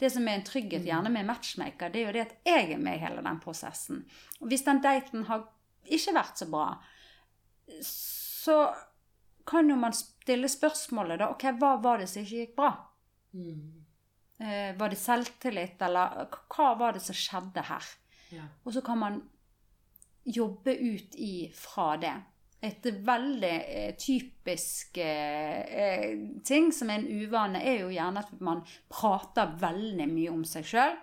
Det 0.00 0.10
som 0.10 0.26
er 0.28 0.38
en 0.38 0.46
trygghet 0.46 0.86
gjerne 0.88 1.10
med 1.12 1.26
matchmaker, 1.28 1.92
det 1.92 2.00
er 2.00 2.08
jo 2.08 2.14
det 2.16 2.24
at 2.24 2.34
jeg 2.48 2.72
er 2.74 2.80
med 2.82 2.98
i 2.98 3.02
hele 3.04 3.22
den 3.22 3.38
prosessen. 3.42 4.02
Og 4.40 4.48
hvis 4.50 4.66
den 4.66 4.82
daten 4.82 5.26
har 5.28 5.46
ikke 5.84 6.16
vært 6.16 6.40
så 6.40 6.48
bra, 6.50 6.66
så 7.84 8.58
kan 9.46 9.70
jo 9.70 9.76
man 9.76 9.94
stille 9.96 10.48
spørsmålet 10.50 11.20
da, 11.20 11.30
ok, 11.34 11.46
hva 11.60 11.76
var 11.84 12.00
det 12.00 12.08
som 12.10 12.24
ikke 12.24 12.42
gikk 12.42 12.56
bra? 12.58 12.72
Mm. 13.34 13.80
var 14.78 14.90
det 14.90 14.98
selvtillit, 14.98 15.80
eller 15.82 16.26
hva 16.50 16.68
var 16.78 16.94
det 16.94 17.02
som 17.02 17.16
skjedde 17.16 17.62
her? 17.66 17.86
Ja. 18.34 18.46
Og 18.64 18.74
så 18.74 18.82
kan 18.82 18.98
man 18.98 19.20
jobbe 20.24 20.74
ut 20.74 21.14
ifra 21.14 21.96
det. 22.00 22.14
Et 22.64 22.86
veldig 23.04 23.52
eh, 23.52 23.94
typisk 24.00 24.98
eh, 25.02 25.60
eh, 25.68 26.12
ting 26.46 26.70
som 26.72 26.90
er 26.90 27.02
en 27.02 27.24
uvane, 27.24 27.60
er 27.60 27.82
jo 27.82 27.90
gjerne 27.92 28.22
at 28.24 28.30
man 28.44 28.62
prater 28.92 29.52
veldig 29.60 30.06
mye 30.08 30.32
om 30.32 30.44
seg 30.48 30.68
sjøl, 30.70 30.94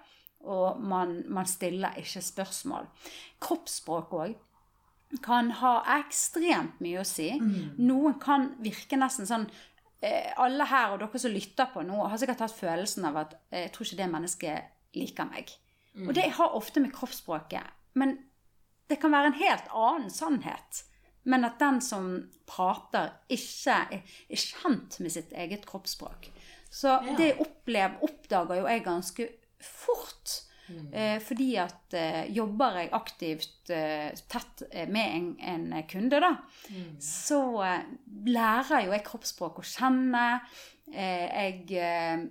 og 0.49 0.79
man, 0.81 1.19
man 1.29 1.49
stiller 1.49 1.99
ikke 2.01 2.23
spørsmål. 2.25 2.87
Kroppsspråk 3.43 4.15
òg 4.17 4.37
kan 5.21 5.51
ha 5.59 5.73
ekstremt 5.99 6.79
mye 6.81 7.01
å 7.01 7.05
si. 7.05 7.29
Noen 7.77 8.15
kan 8.21 8.53
virke 8.63 8.97
nesten 8.97 9.27
sånn 9.27 9.49
Alle 10.39 10.65
her 10.65 10.93
og 10.95 11.01
dere 11.01 11.19
som 11.21 11.33
lytter 11.33 11.67
på 11.69 11.83
nå, 11.85 11.99
har 12.09 12.17
sikkert 12.17 12.39
hatt 12.41 12.55
følelsen 12.57 13.05
av 13.05 13.19
at 13.21 13.35
jeg 13.53 13.73
tror 13.75 13.85
ikke 13.85 13.99
det 13.99 14.07
mennesket 14.15 14.95
liker 14.97 15.27
meg. 15.29 15.51
Og 16.07 16.15
det 16.17 16.31
har 16.39 16.55
ofte 16.57 16.81
med 16.81 16.95
kroppsspråket. 16.95 17.67
Men 17.99 18.15
det 18.89 18.97
kan 19.03 19.13
være 19.13 19.29
en 19.31 19.37
helt 19.43 19.69
annen 19.77 20.09
sannhet. 20.09 20.81
Men 21.23 21.45
at 21.45 21.59
den 21.59 21.81
som 21.81 22.07
prater, 22.49 23.11
ikke 23.29 23.75
er, 23.93 23.99
er 24.29 24.41
kjent 24.41 24.99
med 24.99 25.11
sitt 25.13 25.31
eget 25.33 25.65
kroppsspråk. 25.69 26.29
Så 26.71 26.87
Ja. 27.03 27.15
det 27.17 27.33
opplev, 27.39 27.97
oppdager 28.01 28.55
jo 28.61 28.67
jeg 28.67 28.83
ganske 28.83 29.27
fort. 29.59 30.37
Eh, 30.93 31.19
fordi 31.19 31.55
at 31.59 31.93
eh, 31.99 32.29
jobber 32.31 32.77
jeg 32.79 32.89
aktivt 32.95 33.69
eh, 33.75 34.13
tett 34.31 34.61
eh, 34.71 34.87
med 34.87 35.15
en, 35.17 35.25
en 35.73 35.83
kunde, 35.83 36.21
da, 36.23 36.29
så 36.99 37.39
eh, 37.65 37.81
lærer 38.31 38.85
jo 38.85 38.93
jeg 38.95 39.03
kroppsspråk 39.03 39.59
å 39.59 39.65
kjenne. 39.67 40.23
Eh, 40.93 41.27
jeg 41.27 41.75
eh, 41.75 42.23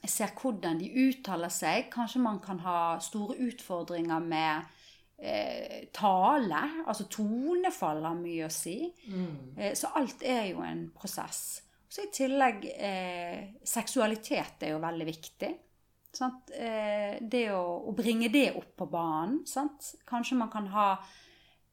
jeg 0.00 0.10
ser 0.10 0.30
hvordan 0.40 0.78
de 0.80 0.88
uttaler 1.06 1.52
seg. 1.52 1.90
Kanskje 1.92 2.22
man 2.24 2.40
kan 2.40 2.58
ha 2.64 2.98
store 3.04 3.36
utfordringer 3.38 4.18
med 4.24 4.64
eh, 5.20 5.88
tale. 5.92 6.62
Altså 6.86 7.06
tonefall 7.12 8.04
har 8.06 8.18
mye 8.18 8.46
å 8.46 8.52
si. 8.52 8.78
Eh, 9.56 9.74
så 9.78 9.92
alt 10.00 10.24
er 10.26 10.50
jo 10.52 10.64
en 10.66 10.86
prosess. 10.96 11.62
Så 11.90 12.04
i 12.06 12.12
tillegg 12.14 12.68
eh, 12.70 13.56
seksualitet 13.66 14.62
er 14.62 14.76
jo 14.76 14.82
veldig 14.82 15.08
viktig. 15.08 15.50
Sant? 16.14 16.50
Eh, 16.54 17.18
det 17.22 17.48
å, 17.54 17.64
å 17.86 17.94
bringe 17.94 18.30
det 18.32 18.50
opp 18.58 18.76
på 18.78 18.86
banen. 18.90 19.42
Sant? 19.46 19.94
Kanskje 20.06 20.38
man 20.38 20.50
kan 20.52 20.70
ha 20.74 20.92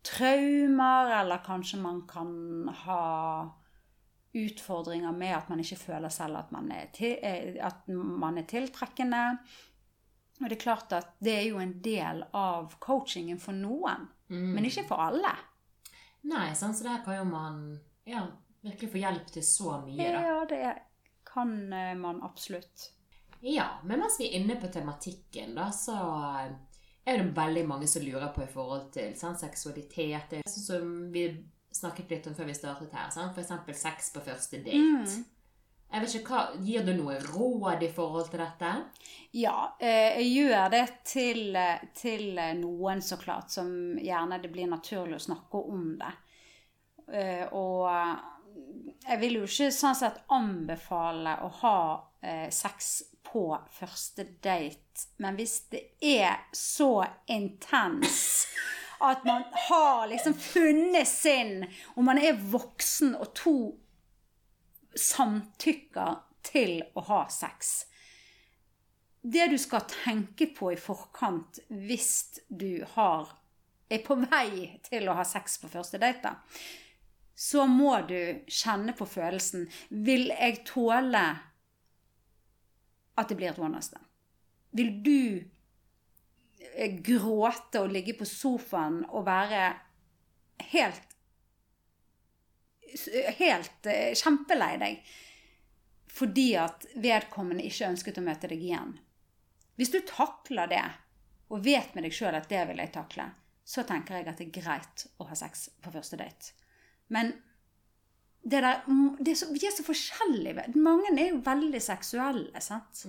traumer, 0.08 1.12
eller 1.22 1.42
kanskje 1.46 1.80
man 1.82 2.04
kan 2.10 2.34
ha 2.86 3.04
utfordringer 4.38 5.16
med 5.16 5.34
at 5.36 5.50
man 5.50 5.62
ikke 5.64 5.80
føler 5.82 6.14
selv 6.14 6.38
at 6.42 6.52
man 6.54 6.70
er, 6.72 6.90
til, 6.94 7.18
eh, 7.24 7.58
at 7.64 7.88
man 7.90 8.38
er 8.38 8.48
tiltrekkende. 8.50 9.24
Og 10.38 10.50
det 10.50 10.58
er 10.58 10.62
klart 10.62 10.94
at 10.94 11.16
det 11.24 11.34
er 11.34 11.46
jo 11.48 11.62
en 11.62 11.78
del 11.82 12.22
av 12.38 12.76
coachingen 12.84 13.40
for 13.42 13.58
noen, 13.58 14.06
men 14.30 14.68
ikke 14.70 14.86
for 14.90 15.02
alle. 15.08 15.34
Nei, 16.28 16.52
sånn, 16.58 16.76
så 16.76 16.86
der 16.90 17.02
kan 17.06 17.18
jo 17.18 17.24
man 17.30 17.62
ja, 18.08 18.26
virkelig 18.66 18.92
få 18.94 19.02
hjelp 19.02 19.32
til 19.34 19.46
så 19.48 19.80
mye, 19.86 20.12
da. 20.14 20.22
Ja, 20.28 20.38
det 20.50 20.62
kan 21.28 21.74
eh, 21.74 21.94
man 21.98 22.22
absolutt. 22.26 22.92
Ja, 23.40 23.68
men 23.84 24.02
mens 24.02 24.18
vi 24.20 24.28
er 24.28 24.40
inne 24.40 24.58
på 24.62 24.70
tematikken, 24.74 25.56
da, 25.58 25.70
så 25.72 25.96
er 27.08 27.22
det 27.22 27.32
veldig 27.38 27.64
mange 27.70 27.88
som 27.88 28.04
lurer 28.04 28.32
på 28.36 28.44
i 28.44 28.52
forhold 28.52 28.90
til 28.96 29.14
sånn, 29.18 29.38
seksualitet. 29.40 30.38
Sånn 30.50 30.66
som 30.66 30.96
vi 31.14 31.30
snakket 31.72 32.12
litt 32.12 32.28
om 32.28 32.36
før 32.36 32.50
vi 32.50 32.58
startet 32.58 32.96
her. 32.98 33.10
Sant? 33.14 33.36
For 33.36 33.44
eksempel 33.44 33.78
sex 33.78 34.12
på 34.16 34.24
første 34.26 34.60
date. 34.66 35.22
Jeg 35.88 36.04
vet 36.04 36.16
ikke, 36.18 36.36
hva, 36.36 36.62
Gir 36.68 36.84
du 36.84 36.92
noe 36.98 37.16
råd 37.24 37.84
i 37.86 37.90
forhold 37.96 38.28
til 38.32 38.42
dette? 38.44 38.72
Ja, 39.40 39.76
eh, 39.80 40.20
jeg 40.20 40.32
gjør 40.34 40.72
det 40.74 40.86
til, 41.08 41.56
eh, 41.56 41.86
til 41.96 42.38
eh, 42.38 42.56
noen 42.60 43.02
så 43.02 43.18
klart, 43.22 43.52
som 43.54 43.70
gjerne 43.96 44.42
det 44.44 44.52
blir 44.52 44.68
naturlig 44.68 45.16
å 45.16 45.26
snakke 45.30 45.64
om 45.64 45.94
det. 46.02 46.14
Og 47.56 47.86
jeg 47.88 49.20
vil 49.22 49.38
jo 49.38 49.46
ikke 49.48 49.70
sånn 49.72 49.96
sett 49.96 50.18
anbefale 50.36 51.38
å 51.40 51.48
ha 51.62 51.78
sex 52.52 52.90
på 53.24 53.46
første 53.72 54.26
date, 54.44 55.06
men 55.24 55.38
hvis 55.40 55.54
det 55.72 55.86
er 56.04 56.50
så 56.52 57.06
intens 57.32 58.44
at 59.00 59.24
man 59.24 59.46
har 59.70 60.10
liksom 60.12 60.36
funnet 60.36 61.08
sin, 61.08 61.64
og 61.96 62.04
man 62.10 62.20
er 62.20 62.36
voksen, 62.52 63.16
og 63.16 63.32
to 63.38 63.58
samtykker 65.00 66.24
til 66.48 66.82
å 66.96 67.04
ha 67.10 67.22
sex 67.34 67.88
Det 69.22 69.48
du 69.52 69.58
skal 69.60 69.88
tenke 69.92 70.50
på 70.56 70.72
i 70.74 70.80
forkant 70.80 71.60
hvis 71.68 72.40
du 72.48 72.84
har, 72.96 73.32
er 73.90 74.04
på 74.06 74.16
vei 74.22 74.80
til 74.88 75.10
å 75.10 75.18
ha 75.18 75.26
sex 75.28 75.58
på 75.62 75.72
første 75.72 76.00
date, 76.00 76.32
så 77.38 77.66
må 77.70 77.94
du 78.08 78.44
kjenne 78.48 78.96
på 78.98 79.06
følelsen 79.10 79.68
Vil 79.90 80.32
jeg 80.32 80.64
tåle 80.70 81.26
at 83.18 83.30
det 83.30 83.38
blir 83.38 83.52
et 83.52 83.60
one 83.60 83.76
night 83.76 83.90
stand? 83.90 84.06
Vil 84.78 84.92
du 85.04 85.20
eh, 86.76 86.98
gråte 87.02 87.82
og 87.82 87.94
ligge 87.94 88.16
på 88.18 88.28
sofaen 88.30 89.04
og 89.08 89.26
være 89.28 89.70
helt 90.72 91.07
Helt 93.38 93.90
eh, 93.90 94.14
kjempelei 94.18 94.76
deg 94.82 95.16
fordi 96.18 96.56
at 96.58 96.88
vedkommende 96.98 97.66
ikke 97.68 97.92
ønsket 97.92 98.18
å 98.18 98.24
møte 98.26 98.50
deg 98.50 98.64
igjen. 98.64 98.96
Hvis 99.78 99.92
du 99.94 100.00
takler 100.08 100.70
det, 100.72 100.86
og 101.54 101.62
vet 101.62 101.94
med 101.94 102.08
deg 102.08 102.16
sjøl 102.16 102.34
at 102.34 102.50
det 102.50 102.64
vil 102.72 102.82
jeg 102.82 102.90
takle, 102.96 103.28
så 103.68 103.84
tenker 103.86 104.18
jeg 104.18 104.26
at 104.32 104.40
det 104.40 104.48
er 104.48 104.56
greit 104.56 105.04
å 105.22 105.28
ha 105.30 105.38
sex 105.38 105.68
på 105.84 105.94
første 105.94 106.18
date. 106.18 106.56
Men 107.14 107.36
det 108.42 108.64
der, 108.64 108.82
det 109.20 109.34
er 109.34 109.40
så, 109.40 109.50
vi 109.52 109.62
er 109.68 109.76
så 109.76 109.86
forskjellige. 109.86 110.70
Mange 110.80 111.12
er 111.14 111.34
jo 111.34 111.42
veldig 111.46 111.82
seksuelle, 111.84 112.62
sant. 112.64 113.04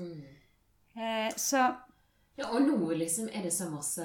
Eh, 0.99 1.31
så 1.37 1.69
Ja, 2.39 2.51
og 2.53 2.63
nå 2.63 2.93
liksom 2.95 3.31
er 3.35 3.47
det 3.47 3.55
så 3.55 3.67
masse 3.71 4.05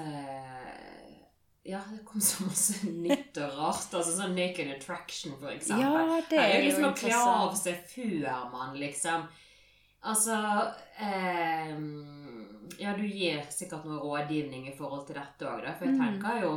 Ja, 1.66 1.80
det 1.92 2.02
kom 2.06 2.20
så 2.22 2.44
masse 2.44 2.90
nytt 2.92 3.38
og 3.40 3.54
rart. 3.58 3.94
Altså 3.96 4.12
sånn 4.18 4.34
Naked 4.36 4.68
Attraction, 4.74 5.38
for 5.40 5.48
eksempel. 5.54 5.80
Ja, 5.80 6.22
det 6.30 6.40
er 6.42 6.58
jo 6.58 6.66
liksom 6.66 6.84
jo 6.84 6.90
å 6.90 6.98
kle 7.00 7.20
av 7.24 7.54
seg 7.56 7.86
før 7.94 8.50
man 8.52 8.76
liksom 8.82 9.28
Altså 10.04 10.36
eh, 11.00 11.70
Ja, 12.84 12.92
du 12.98 13.06
gir 13.08 13.46
sikkert 13.54 13.86
noe 13.88 14.02
rådgivning 14.04 14.66
i 14.68 14.74
forhold 14.76 15.06
til 15.08 15.16
dette 15.16 15.48
òg. 15.48 15.64
For 15.78 15.86
jeg 15.88 15.96
Mm. 15.96 16.02
tenker 16.04 16.42
jo 16.42 16.52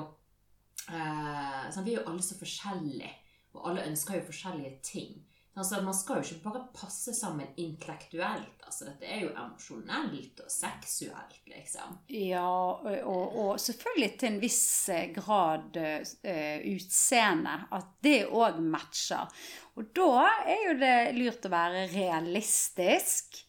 eh, 0.90 1.70
sånn, 1.70 1.84
Vi 1.84 1.94
er 1.94 2.00
jo 2.02 2.09
alle 2.11 2.22
så 2.26 2.34
forskjellige, 2.40 3.12
og 3.54 3.68
alle 3.70 3.86
ønsker 3.86 4.18
jo 4.18 4.26
forskjellige 4.32 4.82
ting. 4.82 5.14
Altså, 5.57 5.80
Man 5.82 5.94
skal 5.96 6.20
jo 6.20 6.34
ikke 6.34 6.50
bare 6.50 6.62
passe 6.76 7.14
sammen 7.16 7.54
intellektuelt. 7.57 8.59
altså 8.64 8.90
Dette 8.90 9.09
er 9.09 9.22
jo 9.24 9.30
emosjonelt 9.32 10.42
og 10.44 10.50
seksuelt, 10.52 11.38
liksom. 11.48 11.94
Ja, 12.12 12.44
og, 12.44 12.84
og, 13.09 13.38
og 13.40 13.61
selvfølgelig 13.61 14.11
til 14.20 14.32
en 14.32 14.40
viss 14.42 14.66
eh, 14.92 15.07
grad 15.16 15.78
uh, 15.80 16.59
utseende. 16.74 17.57
At 17.72 17.94
det 18.04 18.18
òg 18.28 18.61
matcher. 18.61 19.32
Og 19.76 19.88
da 19.96 20.26
er 20.44 20.66
jo 20.68 20.76
det 20.80 20.98
lurt 21.16 21.48
å 21.48 21.52
være 21.52 21.86
realistisk. 21.94 23.40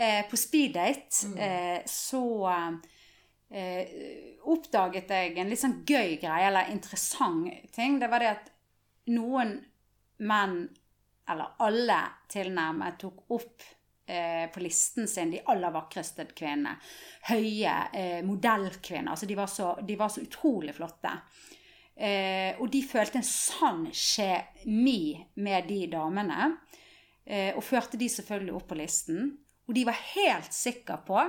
Eh, 0.00 0.28
på 0.30 0.36
speeddate 0.36 1.28
eh, 1.36 1.82
så 1.86 2.24
eh, 3.50 3.88
oppdaget 4.48 5.10
jeg 5.12 5.34
en 5.36 5.50
litt 5.50 5.60
sånn 5.60 5.82
gøy 5.84 6.14
greie, 6.22 6.46
eller 6.48 6.70
interessant 6.72 7.50
ting. 7.74 7.98
Det 8.00 8.08
var 8.08 8.24
det 8.24 8.30
at 8.30 8.48
noen 9.12 9.58
menn, 10.24 10.62
eller 11.30 11.54
alle 11.66 12.00
tilnærmet, 12.30 12.98
tok 13.00 13.36
opp 13.36 13.62
eh, 14.06 14.46
på 14.52 14.62
listen 14.64 15.08
sin 15.08 15.30
de 15.34 15.42
aller 15.52 15.72
vakreste 15.74 16.26
kvinnene. 16.36 16.76
Høye 17.30 17.76
eh, 17.92 18.20
modellkvinner. 18.26 19.12
Altså 19.14 19.28
de 19.30 19.38
var, 19.38 19.50
så, 19.50 19.72
de 19.86 19.96
var 19.98 20.12
så 20.12 20.24
utrolig 20.24 20.74
flotte. 20.76 21.14
Eh, 22.00 22.56
og 22.60 22.70
de 22.72 22.80
følte 22.86 23.20
en 23.20 23.26
sann 23.26 23.86
kjemi 23.92 25.20
med 25.44 25.68
de 25.68 25.84
damene. 25.92 26.50
Eh, 27.24 27.52
og 27.54 27.64
førte 27.64 28.00
de 28.00 28.08
selvfølgelig 28.10 28.56
opp 28.56 28.68
på 28.72 28.80
listen. 28.80 29.30
Og 29.68 29.76
de 29.76 29.86
var 29.86 29.98
helt 30.14 30.54
sikre 30.54 30.98
på 31.06 31.20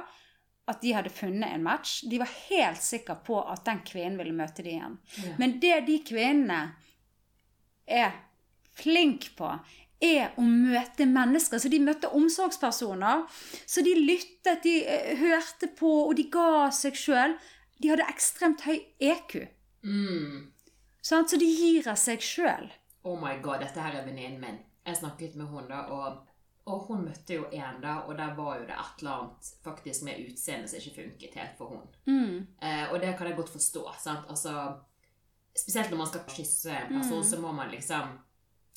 at 0.72 0.82
de 0.82 0.94
hadde 0.96 1.12
funnet 1.14 1.52
en 1.52 1.64
match. 1.66 2.02
De 2.10 2.20
var 2.22 2.32
helt 2.48 2.82
sikre 2.84 3.18
på 3.26 3.38
at 3.42 3.66
den 3.68 3.82
kvinnen 3.86 4.18
ville 4.22 4.36
møte 4.36 4.64
dem 4.64 4.78
igjen. 4.78 4.98
Ja. 5.26 5.36
Men 5.42 5.58
det 5.62 5.78
de 5.90 5.98
kvinnene 6.08 6.62
er 7.86 8.14
flink 8.78 9.32
på, 9.38 9.50
er 10.02 10.34
å 10.40 10.46
møte 10.46 11.06
mennesker. 11.08 11.62
Så 11.62 11.70
de 11.72 11.80
møtte 11.84 12.12
omsorgspersoner. 12.18 13.26
Så 13.66 13.84
de 13.86 13.96
lyttet, 14.00 14.64
de 14.66 14.82
eh, 14.84 15.14
hørte 15.22 15.72
på, 15.78 15.92
og 16.08 16.16
de 16.18 16.28
ga 16.34 16.70
seg 16.76 16.98
sjøl. 16.98 17.38
De 17.82 17.92
hadde 17.94 18.10
ekstremt 18.10 18.66
høy 18.66 18.80
EQ. 19.02 19.38
Mm. 19.86 20.52
Så 21.02 21.24
de 21.38 21.48
gir 21.48 21.88
av 21.90 21.98
seg 21.98 22.22
sjøl. 22.22 22.70
Oh 23.04 23.18
my 23.18 23.40
god, 23.42 23.64
dette 23.64 23.82
her 23.82 23.98
er 23.98 24.06
venninnen 24.06 24.42
min. 24.42 24.60
Jeg 24.86 25.00
snakket 25.00 25.38
med 25.38 25.50
hun 25.50 25.66
da, 25.70 25.84
og, 25.94 26.22
og 26.70 26.86
hun 26.90 27.06
møtte 27.08 27.38
jo 27.38 27.48
en 27.54 27.82
da, 27.82 28.00
og 28.06 28.18
der 28.18 28.36
var 28.38 28.60
jo 28.60 28.68
det 28.70 28.78
et 28.78 29.02
eller 29.02 29.12
annet 29.16 29.50
faktisk 29.66 30.06
med 30.06 30.22
utseendet 30.28 30.70
som 30.70 30.82
ikke 30.82 30.98
funket 31.00 31.38
helt 31.42 31.58
for 31.58 31.74
hun. 31.74 31.88
Mm. 32.06 32.36
Eh, 32.62 32.86
og 32.92 33.02
det 33.02 33.16
kan 33.18 33.30
jeg 33.30 33.38
godt 33.38 33.54
forstå. 33.54 33.86
sant? 34.02 34.30
Altså, 34.30 34.54
spesielt 35.58 35.90
når 35.90 36.04
man 36.04 36.12
skal 36.12 36.28
kysse 36.30 36.76
en 36.78 36.94
person, 37.00 37.26
så 37.26 37.42
må 37.42 37.54
man 37.58 37.74
liksom 37.74 38.14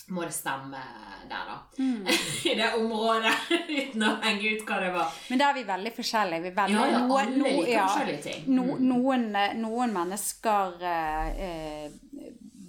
må 0.09 0.23
det 0.27 0.35
stemme 0.37 0.81
der, 1.31 1.47
da. 1.49 1.59
Mm. 1.79 2.07
I 2.51 2.55
det 2.59 2.67
området, 2.77 3.33
uten 3.69 4.03
å 4.05 4.11
henge 4.23 4.51
ut 4.57 4.65
hva 4.69 4.81
det 4.83 4.91
var. 4.93 5.15
Men 5.31 5.39
da 5.41 5.49
er 5.51 5.55
vi 5.55 5.63
veldig 5.65 5.93
forskjellige. 5.97 6.43
Vi 6.43 6.51
veldig, 6.59 6.75
Ja, 6.77 6.87
ja, 6.91 6.99
noen- 7.07 7.21
alle 7.29 7.37
no- 7.39 7.45
liker 7.49 7.73
ja, 7.73 7.87
forskjellige 7.89 8.23
ting. 8.23 8.45
no, 8.55 8.63
Mm. 8.75 8.85
noen, 8.91 9.25
eh, 9.37 9.55
noen 9.55 9.93
mennesker 9.97 10.83
eh, 10.83 11.41
eh, 11.47 11.91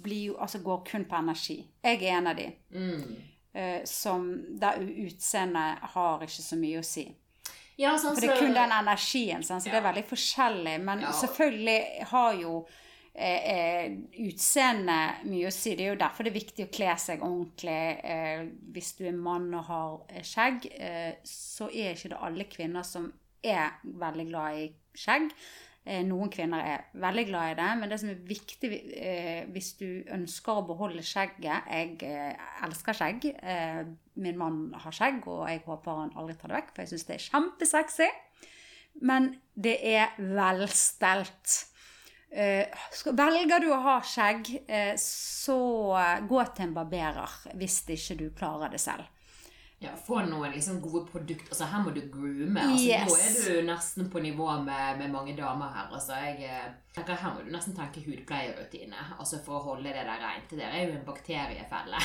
blir 0.06 0.36
altså 0.40 0.62
går 0.62 0.84
kun 0.86 1.04
på 1.04 1.16
energi. 1.18 1.58
Jeg 1.84 2.02
er 2.02 2.16
en 2.18 2.26
av 2.26 2.36
de. 2.36 2.48
Mm. 2.74 3.16
eh, 3.54 3.84
som 3.84 4.26
der 4.60 4.78
utseendet 4.80 5.78
har 5.94 6.20
ikke 6.20 6.42
så 6.44 6.56
mye 6.60 6.78
å 6.80 6.84
si. 6.84 7.06
Ja, 7.78 7.94
sånn 7.96 8.14
For 8.14 8.20
det 8.20 8.30
er 8.30 8.38
kun 8.40 8.54
den 8.54 8.70
energien, 8.72 9.42
sånn, 9.44 9.60
så 9.60 9.64
det 9.70 9.74
er 9.74 9.92
veldig 9.92 10.04
forskjellig. 10.08 10.80
Men 10.80 11.00
selvfølgelig 11.12 12.04
har 12.08 12.34
jo 12.40 12.66
eh, 13.16 13.92
utseende 14.26 14.96
mye 15.26 15.48
å 15.48 15.54
si. 15.54 15.74
Det 15.76 15.86
er 15.86 15.94
jo 15.94 16.00
derfor 16.00 16.26
det 16.26 16.32
er 16.32 16.40
viktig 16.40 16.66
å 16.66 16.72
kle 16.72 16.96
seg 17.00 17.22
ordentlig. 17.24 17.82
Eh, 18.04 18.42
hvis 18.74 18.94
du 18.98 19.06
er 19.08 19.16
mann 19.16 19.52
og 19.56 19.68
har 19.70 19.94
eh, 20.10 20.24
skjegg, 20.26 20.66
eh, 20.76 21.12
så 21.26 21.70
er 21.72 21.94
ikke 21.94 22.12
det 22.12 22.24
alle 22.28 22.48
kvinner 22.50 22.86
som 22.86 23.08
er 23.46 23.78
veldig 23.84 24.26
glad 24.30 24.60
i 24.60 24.66
skjegg. 24.96 25.30
Eh, 25.86 26.02
noen 26.02 26.32
kvinner 26.34 26.64
er 26.66 26.86
veldig 26.98 27.24
glad 27.28 27.52
i 27.52 27.58
det, 27.60 27.68
men 27.78 27.92
det 27.92 28.00
som 28.02 28.10
er 28.10 28.22
viktig 28.26 28.70
eh, 28.98 29.44
hvis 29.54 29.68
du 29.78 29.86
ønsker 30.16 30.58
å 30.58 30.64
beholde 30.66 31.04
skjegget 31.06 31.68
Jeg 31.70 31.92
eh, 32.08 32.48
elsker 32.66 32.96
skjegg. 32.98 33.28
Eh, 33.38 33.84
min 34.18 34.40
mann 34.40 34.60
har 34.82 34.96
skjegg, 34.96 35.22
og 35.30 35.46
jeg 35.46 35.62
håper 35.66 36.02
han 36.02 36.16
aldri 36.18 36.34
tar 36.40 36.50
det 36.50 36.58
vekk, 36.58 36.74
for 36.74 36.82
jeg 36.82 36.92
syns 36.94 37.06
det 37.06 37.16
er 37.16 37.26
kjempesexy. 37.28 38.10
Men 39.06 39.30
det 39.54 39.78
er 39.86 40.16
velstelt. 40.18 41.56
Eh, 42.30 42.66
velger 43.12 43.60
du 43.62 43.68
å 43.72 43.82
ha 43.84 43.98
skjegg, 44.04 44.50
eh, 44.68 44.94
så 45.00 45.58
gå 46.28 46.40
til 46.54 46.66
en 46.66 46.74
barberer 46.76 47.36
hvis 47.54 47.82
ikke 47.86 48.18
du 48.18 48.26
klarer 48.36 48.74
det 48.74 48.82
selv. 48.82 49.06
Ja, 49.78 49.90
Få 50.06 50.22
noen 50.24 50.52
liksom 50.52 50.80
gode 50.80 51.04
produkter. 51.10 51.50
Altså, 51.52 51.66
her 51.68 51.82
må 51.84 51.90
du 51.92 52.00
groome. 52.12 52.60
Altså, 52.60 52.86
Yes. 52.86 53.08
Nå 53.08 53.16
er 53.20 53.34
du 53.60 53.66
nesten 53.68 54.10
på 54.10 54.22
nivå 54.24 54.46
med, 54.64 54.98
med 54.98 55.10
mange 55.12 55.36
damer 55.36 55.68
her. 55.74 55.90
Altså, 55.92 56.16
jeg 56.16 56.48
eh, 56.48 57.02
Her 57.06 57.34
må 57.34 57.44
du 57.44 57.50
nesten 57.52 57.76
tenke 57.76 58.00
hudpleierrutine 58.00 58.96
altså 59.18 59.42
for 59.44 59.58
å 59.58 59.64
holde 59.74 59.92
det 59.92 60.06
der 60.08 60.22
rent. 60.22 60.48
Det 60.50 60.64
er 60.64 60.86
jo 60.86 60.94
en 60.96 61.04
bakteriefelle. 61.04 62.00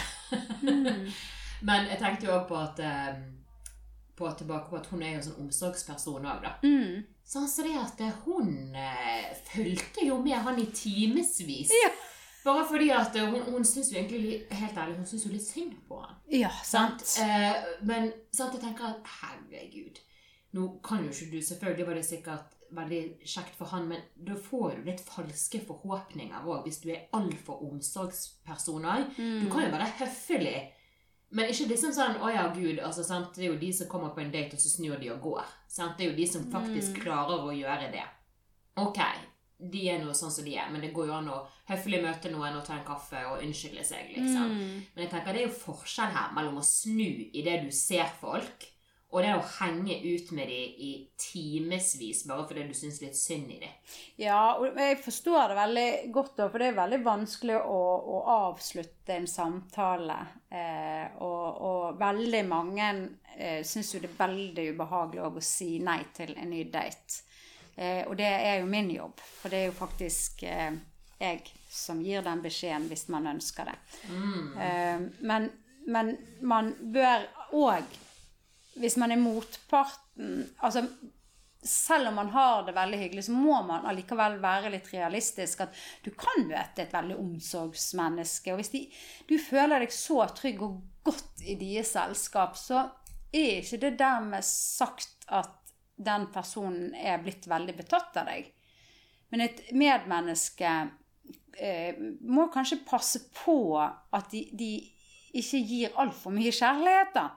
Men 1.67 1.87
jeg 1.87 2.01
tenkte 2.01 2.27
jo 2.27 2.35
òg 2.35 2.49
på 2.49 2.59
at 2.59 2.83
eh, 2.83 3.23
på 4.21 4.29
tilbake 4.39 4.69
på 4.69 4.77
at 4.79 4.87
hun 4.93 5.01
er 5.01 5.15
jo 5.15 5.19
en 5.19 5.27
sånn 5.27 5.41
omsorgsperson 5.47 6.29
òg, 6.29 6.45
da. 6.45 6.53
Mm. 6.63 7.01
Så 7.25 7.41
han 7.41 7.49
sa 7.49 7.65
det 7.65 7.75
at 7.79 8.05
eh, 8.05 8.23
hun 8.27 8.77
eh, 8.77 9.27
fulgte 9.49 10.05
jo 10.05 10.21
med 10.21 10.39
han 10.45 10.61
i 10.61 10.69
timevis. 10.75 11.73
Ja. 11.81 11.91
Bare 12.43 12.65
fordi 12.67 12.89
at 12.89 13.15
eh, 13.15 13.27
hun, 13.29 13.41
hun 13.53 13.65
syns 13.65 13.91
jo 13.93 13.99
egentlig 13.99 14.39
Helt 14.49 14.77
ærlig, 14.77 14.97
hun 14.97 15.05
syns 15.05 15.25
jo 15.27 15.33
litt 15.33 15.45
synd 15.45 15.75
på 15.87 15.99
han. 16.01 16.15
Ja, 16.31 16.49
Sant? 16.65 17.03
sant. 17.05 17.27
Eh, 17.27 17.75
men 17.85 18.09
sant, 18.33 18.55
jeg 18.55 18.63
tenker 18.63 18.93
at 18.93 19.13
herregud 19.21 20.01
Nå 20.57 20.67
kan 20.83 21.05
jo 21.05 21.13
ikke 21.13 21.29
du 21.35 21.45
Selvfølgelig 21.45 21.87
var 21.87 21.99
det 21.99 22.07
sikkert 22.07 22.57
veldig 22.71 23.01
kjekt 23.27 23.57
for 23.59 23.67
han, 23.73 23.87
men 23.91 24.03
da 24.15 24.35
får 24.39 24.77
du 24.77 24.85
litt 24.87 25.01
falske 25.03 25.59
forhåpninger 25.67 26.45
òg, 26.47 26.61
hvis 26.63 26.77
du 26.79 26.85
er 26.93 27.09
altfor 27.17 27.65
omsorgsperson 27.67 28.85
òg. 28.87 29.09
Du 29.17 29.49
kan 29.51 29.65
jo 29.65 29.73
være 29.73 29.89
høflig, 29.99 30.53
men 31.31 31.51
ikke 31.51 31.69
liksom 31.69 31.93
sånn 31.95 32.17
'Å 32.19 32.33
ja, 32.33 32.47
Gud'. 32.53 32.81
Altså, 32.83 33.03
sant? 33.03 33.35
Det 33.35 33.45
er 33.45 33.53
jo 33.53 33.59
de 33.59 33.73
som 33.73 33.87
kommer 33.87 34.09
på 34.15 34.21
en 34.21 34.31
date, 34.31 34.53
og 34.53 34.59
så 34.59 34.69
snur 34.69 34.99
de 34.99 35.11
og 35.11 35.21
går. 35.21 35.45
Sant? 35.67 35.97
Det 35.97 36.05
er 36.05 36.11
jo 36.11 36.17
de 36.17 36.27
som 36.27 36.51
faktisk 36.51 37.01
klarer 37.03 37.45
å 37.45 37.53
gjøre 37.55 37.91
det. 37.91 38.03
Ok, 38.81 38.99
de 39.71 39.81
er 39.89 39.99
nå 40.01 40.13
sånn 40.17 40.31
som 40.33 40.45
de 40.45 40.55
er, 40.57 40.69
men 40.71 40.81
det 40.81 40.93
går 40.93 41.07
jo 41.07 41.13
an 41.13 41.29
å 41.29 41.39
høflig 41.69 42.01
møte 42.03 42.31
noen 42.33 42.57
og 42.57 42.65
ta 42.65 42.77
en 42.77 42.85
kaffe 42.85 43.19
og 43.29 43.43
unnskylde 43.45 43.83
seg, 43.85 44.09
liksom. 44.15 44.55
Mm. 44.55 44.85
Men 44.95 45.03
jeg 45.05 45.11
tenker 45.11 45.33
det 45.33 45.43
er 45.43 45.47
jo 45.47 45.59
forskjell 45.65 46.15
her 46.15 46.33
mellom 46.35 46.57
å 46.61 46.65
snu 46.65 47.29
i 47.31 47.43
det 47.45 47.59
du 47.65 47.71
ser 47.75 48.09
folk, 48.21 48.70
Og 49.11 49.25
det 49.25 49.31
å 49.35 49.43
henge 49.59 49.97
ut 50.05 50.29
med 50.31 50.47
dem 50.47 50.75
i 50.87 50.91
timevis 51.19 52.21
bare 52.29 52.45
fordi 52.47 52.63
du 52.69 52.75
syns 52.77 53.01
litt 53.03 53.17
synd 53.19 53.49
i 53.51 53.57
dem. 53.59 53.73
Ja, 54.21 54.55
og 54.55 54.77
jeg 54.79 55.01
forstår 55.03 55.51
det 55.51 55.57
veldig 55.57 55.87
godt, 56.15 56.37
da, 56.37 56.45
for 56.47 56.63
det 56.63 56.69
er 56.71 56.77
veldig 56.77 56.99
vanskelig 57.03 57.57
å, 57.59 57.79
å 58.15 58.21
avslutte 58.37 59.17
en 59.17 59.27
samtale. 59.27 60.15
Eh, 60.47 61.17
og, 61.27 61.59
og 61.67 61.99
veldig 61.99 62.43
mange 62.47 62.87
eh, 63.35 63.59
syns 63.67 63.91
jo 63.95 63.99
det 64.03 64.13
er 64.13 64.21
veldig 64.21 64.69
ubehagelig 64.77 65.25
å 65.27 65.43
si 65.43 65.73
nei 65.83 65.99
til 66.15 66.31
en 66.37 66.53
ny 66.53 66.63
date. 66.71 67.19
Eh, 67.75 68.05
og 68.05 68.15
det 68.19 68.29
er 68.31 68.61
jo 68.61 68.69
min 68.71 68.93
jobb, 68.95 69.19
for 69.19 69.51
det 69.51 69.59
er 69.59 69.69
jo 69.69 69.75
faktisk 69.75 70.45
eh, 70.47 70.71
jeg 71.21 71.51
som 71.71 71.99
gir 72.03 72.23
den 72.25 72.41
beskjeden 72.43 72.87
hvis 72.87 73.07
man 73.11 73.27
ønsker 73.31 73.67
det. 73.71 73.75
Eh, 74.07 75.03
men, 75.27 75.49
men 75.87 76.15
man 76.47 76.71
bør 76.95 77.27
òg 77.59 77.99
hvis 78.79 78.95
man 78.99 79.11
er 79.11 79.19
motparten 79.19 80.45
altså 80.63 80.85
selv 81.63 82.07
om 82.07 82.15
man 82.15 82.29
har 82.33 82.63
det 82.65 82.73
veldig 82.73 82.97
hyggelig, 82.97 83.23
så 83.27 83.35
må 83.37 83.59
man 83.65 83.85
allikevel 83.85 84.39
være 84.41 84.71
litt 84.73 84.87
realistisk. 84.93 85.61
At 85.61 85.75
du 86.01 86.09
kan 86.17 86.47
møte 86.49 86.81
et 86.81 86.93
veldig 86.93 87.17
omsorgsmenneske. 87.21 88.53
Og 88.53 88.61
hvis 88.61 88.73
de, 88.73 88.81
du 89.29 89.35
føler 89.37 89.83
deg 89.83 89.93
så 89.93 90.23
trygg 90.33 90.63
og 90.65 90.79
godt 91.05 91.43
i 91.45 91.57
deres 91.59 91.93
selskap, 91.93 92.57
så 92.57 92.87
er 93.31 93.61
ikke 93.61 93.81
det 93.83 93.93
dermed 93.99 94.45
sagt 94.47 95.27
at 95.29 95.53
den 96.01 96.25
personen 96.33 96.95
er 96.97 97.21
blitt 97.21 97.45
veldig 97.49 97.77
betatt 97.77 98.17
av 98.17 98.31
deg. 98.31 98.49
Men 99.31 99.45
et 99.45 99.61
medmenneske 99.77 100.71
eh, 101.61 101.99
må 102.25 102.49
kanskje 102.51 102.81
passe 102.87 103.27
på 103.37 103.77
at 103.77 104.33
de, 104.33 104.47
de 104.57 104.73
ikke 105.37 105.61
gir 105.61 105.99
altfor 106.01 106.33
mye 106.35 106.51
kjærlighet, 106.51 107.13
da. 107.15 107.29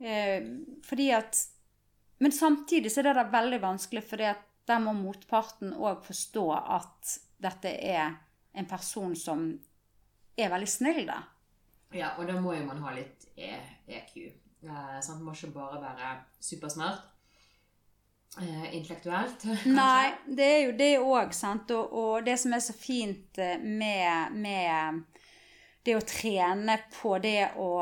Eh, 0.00 0.42
fordi 0.86 1.10
at 1.12 1.36
Men 2.20 2.32
samtidig 2.32 2.90
så 2.92 3.00
er 3.00 3.06
det 3.08 3.14
da 3.16 3.22
veldig 3.32 3.58
vanskelig, 3.62 4.02
fordi 4.04 4.26
at 4.28 4.42
der 4.68 4.80
må 4.84 4.92
motparten 4.92 5.72
òg 5.72 6.02
forstå 6.04 6.42
at 6.52 7.14
dette 7.40 7.70
er 7.80 8.10
en 8.52 8.66
person 8.68 9.14
som 9.16 9.46
er 10.36 10.50
veldig 10.52 10.68
snill, 10.68 11.06
da. 11.08 11.22
Ja, 11.96 12.12
og 12.18 12.28
da 12.28 12.36
må 12.40 12.52
jo 12.54 12.66
man 12.68 12.82
ha 12.84 12.92
litt 12.92 13.24
e 13.36 13.54
EQ. 13.88 14.18
Eh, 14.68 14.98
sant? 15.00 15.16
Man 15.18 15.30
må 15.30 15.34
ikke 15.34 15.54
bare 15.54 15.80
være 15.82 16.10
supersmart. 16.44 17.08
Eh, 18.38 18.76
intellektuelt. 18.76 19.42
kanskje. 19.48 19.72
Nei, 19.74 20.12
det 20.26 20.50
er 20.50 20.60
jo 20.66 20.76
det 20.78 20.92
òg, 21.00 21.32
sant. 21.34 21.72
Og, 21.74 21.96
og 22.02 22.26
det 22.26 22.36
som 22.38 22.54
er 22.54 22.62
så 22.62 22.76
fint 22.76 23.40
eh, 23.42 23.58
med, 23.58 24.36
med 24.38 25.02
det 25.86 25.96
å 25.96 26.04
trene 26.06 26.78
på 27.00 27.16
det 27.22 27.54
å 27.58 27.72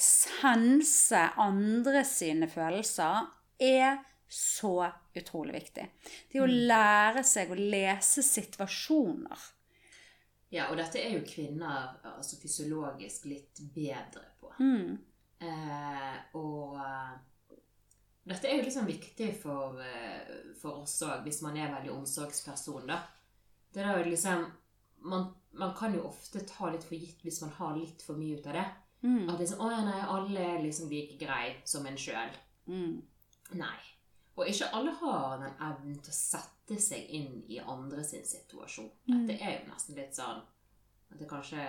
sense 0.00 1.20
andre 1.40 2.04
sine 2.08 2.48
følelser, 2.50 3.26
er 3.58 4.00
så 4.28 4.90
utrolig 5.14 5.54
viktig. 5.54 5.84
Det 6.32 6.40
å 6.42 6.48
lære 6.48 7.22
seg 7.26 7.52
å 7.52 7.58
lese 7.58 8.24
situasjoner. 8.26 9.50
Ja, 10.54 10.68
og 10.70 10.78
dette 10.78 11.00
er 11.02 11.16
jo 11.16 11.26
kvinner 11.26 11.94
altså 12.14 12.38
fysiologisk 12.38 13.28
litt 13.30 13.62
bedre 13.74 14.26
på. 14.40 14.52
Mm. 14.58 14.98
Eh, 15.44 16.18
og 16.38 16.78
dette 18.24 18.48
er 18.48 18.58
jo 18.58 18.66
liksom 18.66 18.86
viktig 18.88 19.30
for, 19.42 19.80
eh, 19.82 20.52
for 20.60 20.84
oss 20.84 21.00
òg, 21.06 21.24
hvis 21.26 21.42
man 21.42 21.58
er 21.58 21.72
veldig 21.74 21.92
omsorgsperson, 21.94 22.86
da. 22.86 23.02
Det 23.74 23.82
er 23.82 23.98
jo 23.98 24.10
liksom 24.10 24.46
man, 25.04 25.34
man 25.52 25.74
kan 25.76 25.94
jo 25.94 26.06
ofte 26.08 26.40
ta 26.48 26.70
litt 26.72 26.86
for 26.86 26.96
gitt 26.96 27.20
hvis 27.24 27.42
man 27.44 27.52
har 27.58 27.76
litt 27.76 28.02
for 28.02 28.16
mye 28.18 28.38
ut 28.38 28.46
av 28.48 28.56
det. 28.56 28.64
Mm. 29.04 29.28
At 29.28 29.40
liksom, 29.40 29.60
å 29.60 29.70
ja, 29.70 29.82
nei, 29.84 29.98
alle 30.16 30.46
er 30.54 30.62
liksom 30.64 30.88
like 30.92 31.18
grei 31.20 31.56
som 31.68 31.84
en 31.86 31.98
sjøl. 32.00 32.32
Mm. 32.66 33.02
Nei. 33.60 33.76
Og 34.34 34.48
ikke 34.50 34.70
alle 34.74 34.94
har 34.98 35.36
den 35.42 35.58
evnen 35.62 35.98
til 36.02 36.10
å 36.10 36.16
sette 36.16 36.78
seg 36.82 37.10
inn 37.14 37.42
i 37.52 37.60
andre 37.60 38.02
sin 38.06 38.24
situasjon. 38.26 38.88
Mm. 39.10 39.26
Dette 39.28 39.44
er 39.44 39.58
jo 39.58 39.70
nesten 39.70 39.98
litt 39.98 40.16
sånn 40.16 40.40
at 40.40 41.18
det 41.20 41.26
er 41.26 41.30
kanskje 41.30 41.66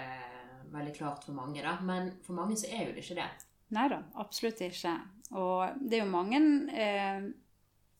veldig 0.71 0.95
klart 0.95 1.27
for 1.27 1.37
mange, 1.37 1.61
da. 1.61 1.75
Men 1.85 2.15
for 2.25 2.37
mange 2.37 2.57
så 2.57 2.71
er 2.71 2.87
jo 2.87 2.95
det 2.95 3.03
ikke 3.03 3.19
det. 3.19 3.27
Nei 3.75 3.85
da, 3.91 3.99
absolutt 4.21 4.63
ikke. 4.65 4.95
Og 5.35 5.81
det 5.81 5.99
er 5.99 6.05
jo 6.05 6.11
mange 6.13 6.41
eh, 6.73 7.27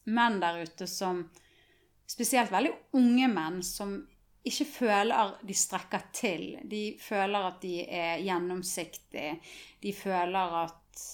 menn 0.06 0.40
der 0.42 0.64
ute 0.66 0.88
som 0.90 1.26
Spesielt 2.06 2.52
veldig 2.54 2.70
unge 3.00 3.28
menn 3.34 3.64
som 3.66 3.96
ikke 4.46 4.66
føler 4.70 5.34
de 5.42 5.56
strekker 5.58 6.08
til. 6.14 6.46
De 6.70 6.84
føler 7.02 7.48
at 7.50 7.60
de 7.64 7.80
er 7.84 8.22
gjennomsiktige. 8.22 9.40
De 9.82 9.94
føler 9.94 10.58
at 10.62 11.06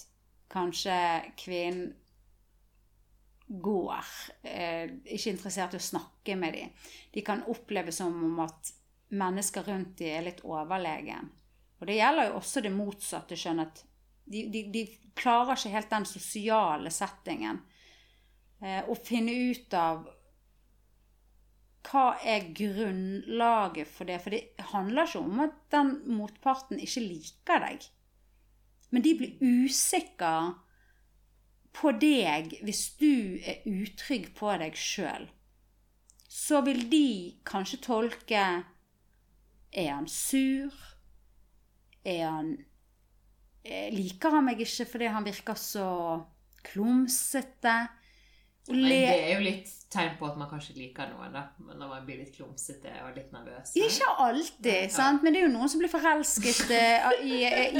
kanskje 0.52 0.98
kvinnen 1.40 1.94
går. 3.52 4.04
Eh, 4.42 4.84
ikke 5.16 5.32
interessert 5.32 5.74
i 5.76 5.80
å 5.80 5.84
snakke 5.84 6.36
med 6.36 6.56
dem. 6.56 6.72
De 7.12 7.24
kan 7.24 7.44
oppleve 7.52 7.92
som 7.92 8.14
om 8.24 8.40
at 8.44 8.72
mennesker 9.12 9.66
rundt 9.68 9.98
dem 10.00 10.16
er 10.16 10.26
litt 10.28 10.44
overlegen. 10.44 11.28
Og 11.80 11.88
det 11.88 11.98
gjelder 11.98 12.30
jo 12.30 12.38
også 12.38 12.62
det 12.64 12.72
motsatte 12.72 13.36
kjønn. 13.36 13.64
at 13.64 13.84
de, 14.24 14.46
de, 14.52 14.62
de 14.72 14.86
klarer 15.18 15.56
ikke 15.56 15.74
helt 15.74 15.90
den 15.90 16.08
sosiale 16.08 16.92
settingen. 16.94 17.60
Eh, 18.62 18.84
å 18.88 18.94
finne 18.94 19.34
ut 19.50 19.74
av 19.74 20.06
hva 21.86 22.16
er 22.22 22.50
grunnlaget 22.54 23.88
for 23.90 24.08
det. 24.08 24.20
For 24.22 24.34
det 24.34 24.42
handler 24.72 25.08
ikke 25.08 25.22
om 25.22 25.44
at 25.46 25.58
den 25.74 25.94
motparten 26.16 26.80
ikke 26.82 27.04
liker 27.04 27.64
deg. 27.66 27.86
Men 28.92 29.04
de 29.04 29.14
blir 29.18 29.40
usikre 29.40 30.34
på 31.72 31.94
deg 31.96 32.58
hvis 32.64 32.82
du 33.00 33.38
er 33.48 33.64
utrygg 33.68 34.32
på 34.36 34.52
deg 34.60 34.76
sjøl. 34.76 35.28
Så 36.28 36.62
vil 36.64 36.86
de 36.90 37.06
kanskje 37.44 37.80
tolke 37.84 38.42
Er 39.72 39.88
han 39.88 40.08
sur? 40.08 40.72
Er 42.04 42.26
han 42.26 42.52
eh, 43.64 43.88
Liker 43.92 44.36
han 44.36 44.46
meg 44.48 44.60
ikke 44.60 44.88
fordi 44.90 45.10
han 45.12 45.24
virker 45.24 45.56
så 45.56 45.88
klumsete? 46.66 47.76
Men 48.68 48.84
det 48.86 49.08
er 49.10 49.32
jo 49.34 49.40
litt 49.42 49.68
tegn 49.92 50.14
på 50.16 50.24
at 50.24 50.36
man 50.40 50.48
kanskje 50.48 50.72
liker 50.78 51.08
noen, 51.10 51.32
da. 51.34 51.42
Når 51.60 51.88
man 51.90 52.04
blir 52.06 52.16
litt 52.22 52.32
klumsete 52.36 52.88
og 53.04 53.10
litt 53.16 53.32
nervøs. 53.34 53.72
Ikke 53.76 54.06
alltid, 54.24 54.84
Ja. 54.86 54.92
sant? 54.94 55.22
men 55.22 55.32
det 55.34 55.40
er 55.42 55.46
jo 55.48 55.52
noen 55.52 55.68
som 55.68 55.80
blir 55.82 55.90
forelsket 55.92 56.70
eh, 56.78 57.08
i, 57.26 57.28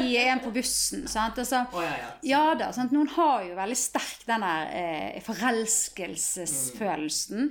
i 0.02 0.04
en 0.26 0.40
på 0.44 0.50
bussen. 0.52 1.06
Sant? 1.08 1.38
Altså, 1.40 1.62
oh, 1.72 1.82
ja, 1.84 1.94
ja. 2.02 2.08
ja 2.32 2.42
da, 2.60 2.68
sant? 2.76 2.92
Noen 2.92 3.08
har 3.14 3.44
jo 3.46 3.54
veldig 3.56 3.78
sterk 3.78 4.26
den 4.28 4.40
der 4.44 4.62
eh, 4.82 5.20
forelskelsesfølelsen. 5.24 7.48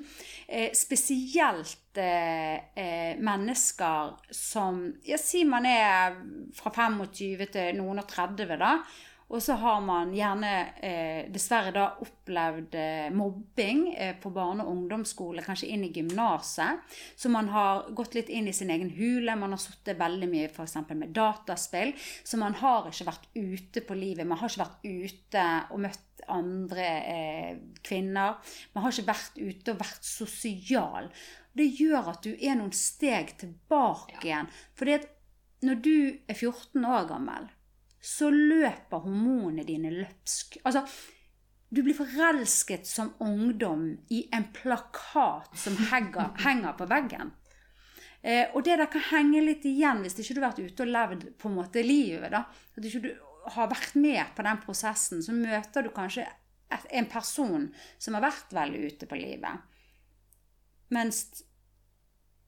Eh, 0.48 0.70
spesielt 0.78 1.98
eh, 1.98 2.56
eh, 2.76 3.16
mennesker 3.20 4.12
som 4.36 4.84
Ja, 5.08 5.18
si 5.18 5.44
man 5.48 5.66
er 5.66 6.16
fra 6.58 6.70
25 6.76 7.46
til 7.56 7.76
noen 7.80 8.00
og 8.04 8.08
30, 8.12 8.58
da. 8.60 8.76
Og 9.32 9.40
så 9.40 9.56
har 9.62 9.80
man 9.84 10.10
gjerne 10.12 10.52
eh, 10.84 11.28
dessverre 11.32 11.72
da 11.72 11.86
opplevd 12.04 12.76
eh, 12.76 13.08
mobbing 13.16 13.86
eh, 13.94 14.14
på 14.20 14.32
barne- 14.36 14.66
og 14.66 14.74
ungdomsskole, 14.74 15.44
kanskje 15.46 15.70
inn 15.72 15.86
i 15.88 15.92
gymnaset. 15.96 16.82
Så 17.16 17.32
man 17.32 17.48
har 17.54 17.86
gått 17.96 18.18
litt 18.18 18.32
inn 18.34 18.50
i 18.52 18.56
sin 18.56 18.74
egen 18.74 18.92
hule. 18.98 19.38
Man 19.40 19.56
har 19.56 19.62
sittet 19.64 20.00
veldig 20.02 20.28
mye 20.32 20.50
f.eks. 20.50 20.76
med 20.90 21.14
dataspill. 21.16 21.94
Så 22.28 22.40
man 22.42 22.58
har 22.60 22.90
ikke 22.92 23.08
vært 23.08 23.30
ute 23.38 23.86
på 23.88 23.96
livet. 23.96 24.28
Man 24.28 24.42
har 24.42 24.52
ikke 24.52 24.66
vært 24.66 24.84
ute 24.84 25.46
og 25.72 25.84
møtt 25.88 26.26
andre 26.32 26.90
eh, 27.14 27.56
kvinner. 27.88 28.36
Man 28.76 28.84
har 28.84 28.92
ikke 28.92 29.14
vært 29.14 29.40
ute 29.40 29.78
og 29.78 29.80
vært 29.80 30.12
sosial. 30.12 31.08
Det 31.56 31.70
gjør 31.80 32.12
at 32.18 32.28
du 32.28 32.36
er 32.36 32.60
noen 32.60 32.76
steg 32.76 33.32
tilbake 33.40 34.20
igjen. 34.26 34.52
Fordi 34.76 35.00
at 35.00 35.10
når 35.64 35.82
du 35.88 35.96
er 36.28 36.36
14 36.36 36.84
år 36.84 37.08
gammel, 37.08 37.50
så 38.02 38.32
løper 38.34 39.04
hormonene 39.04 39.66
dine 39.68 39.92
løpsk. 39.94 40.58
Altså, 40.66 40.84
du 41.70 41.84
blir 41.86 41.96
forelsket 41.96 42.88
som 42.90 43.14
ungdom 43.24 43.86
i 44.10 44.26
en 44.34 44.48
plakat 44.54 45.54
som 45.58 45.78
henger, 45.92 46.34
henger 46.46 46.74
på 46.80 46.88
veggen. 46.90 47.32
Eh, 48.22 48.50
og 48.54 48.66
det 48.66 48.78
der 48.78 48.90
kan 48.92 49.06
henge 49.14 49.42
litt 49.46 49.66
igjen 49.66 50.04
hvis 50.04 50.20
ikke 50.22 50.36
du 50.38 50.42
har 50.42 50.52
vært 50.52 50.66
ute 50.66 50.86
og 50.86 50.92
levd 50.94 51.28
på 51.42 51.50
en 51.50 51.58
måte 51.58 51.86
livet. 51.86 52.34
da. 52.34 52.44
At 52.78 52.90
ikke 52.90 53.06
du 53.06 53.12
har 53.56 53.70
vært 53.72 53.96
med 53.98 54.34
på 54.36 54.46
den 54.46 54.60
prosessen, 54.66 55.22
så 55.26 55.34
møter 55.34 55.86
du 55.86 55.94
kanskje 55.94 56.26
et, 56.26 56.90
en 56.90 57.08
person 57.10 57.70
som 57.98 58.18
har 58.18 58.26
vært 58.28 58.54
veldig 58.54 58.84
ute 58.90 59.10
på 59.10 59.18
livet. 59.18 59.64
Mens 60.92 61.24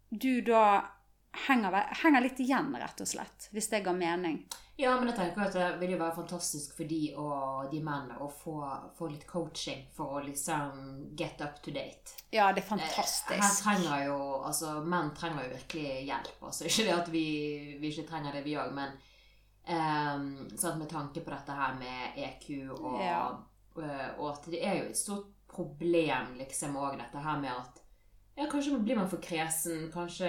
du 0.10 0.44
da 0.46 0.66
henger, 1.48 1.80
henger 2.04 2.28
litt 2.28 2.42
igjen, 2.44 2.74
rett 2.78 3.02
og 3.02 3.10
slett. 3.10 3.50
Hvis 3.56 3.72
det 3.72 3.86
ga 3.86 3.96
mening. 3.96 4.44
Ja, 4.82 4.96
men 4.98 5.12
jeg 5.12 5.16
tenker 5.20 5.44
at 5.46 5.54
det 5.54 5.66
vil 5.84 5.92
jo 5.94 6.00
være 6.00 6.16
fantastisk 6.16 6.72
for 6.74 6.90
de 6.90 7.02
og 7.22 7.68
de 7.70 7.78
mennene 7.86 8.16
å 8.26 8.28
få, 8.34 8.56
få 8.98 9.10
litt 9.12 9.28
coaching 9.30 9.84
for 9.94 10.18
å 10.18 10.24
liksom 10.26 11.12
get 11.20 11.42
up 11.46 11.60
to 11.62 11.72
date. 11.76 12.16
Ja, 12.34 12.48
det 12.54 12.64
er 12.64 12.70
fantastisk. 12.72 13.30
Her 13.38 13.54
trenger 13.62 14.06
jo, 14.08 14.18
altså 14.42 14.80
Menn 14.82 15.12
trenger 15.14 15.46
jo 15.46 15.54
virkelig 15.60 15.92
hjelp. 16.08 16.40
altså 16.42 16.66
Ikke 16.70 16.88
det 16.90 16.96
at 16.98 17.12
vi, 17.14 17.26
vi 17.82 17.92
ikke 17.94 18.08
trenger 18.10 18.34
det, 18.40 18.46
vi 18.48 18.58
òg, 18.58 18.74
men 18.78 18.96
Um, 19.64 20.50
sant, 20.60 20.76
med 20.76 20.90
tanke 20.92 21.22
på 21.24 21.32
dette 21.32 21.54
her 21.56 21.78
med 21.80 22.18
EQ 22.20 22.50
og, 22.74 22.98
Ja. 23.00 23.30
og, 23.78 23.86
og 24.18 24.26
at 24.34 24.50
det 24.52 24.60
er 24.60 24.74
jo 24.82 24.90
et 24.90 24.98
stort 25.00 25.30
problem 25.48 26.34
liksom 26.36 26.76
òg 26.76 26.98
dette 27.00 27.22
her 27.24 27.40
med 27.40 27.54
at 27.54 27.80
ja, 28.36 28.50
kanskje 28.52 28.82
blir 28.84 29.00
man 29.00 29.08
for 29.08 29.24
kresen, 29.24 29.86
kanskje 29.94 30.28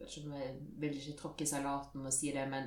Jeg 0.00 0.24
vil 0.82 0.98
ikke 0.98 1.14
tråkke 1.20 1.46
i 1.46 1.48
salaten 1.52 2.02
og 2.10 2.12
si 2.12 2.32
det, 2.34 2.48
men 2.50 2.66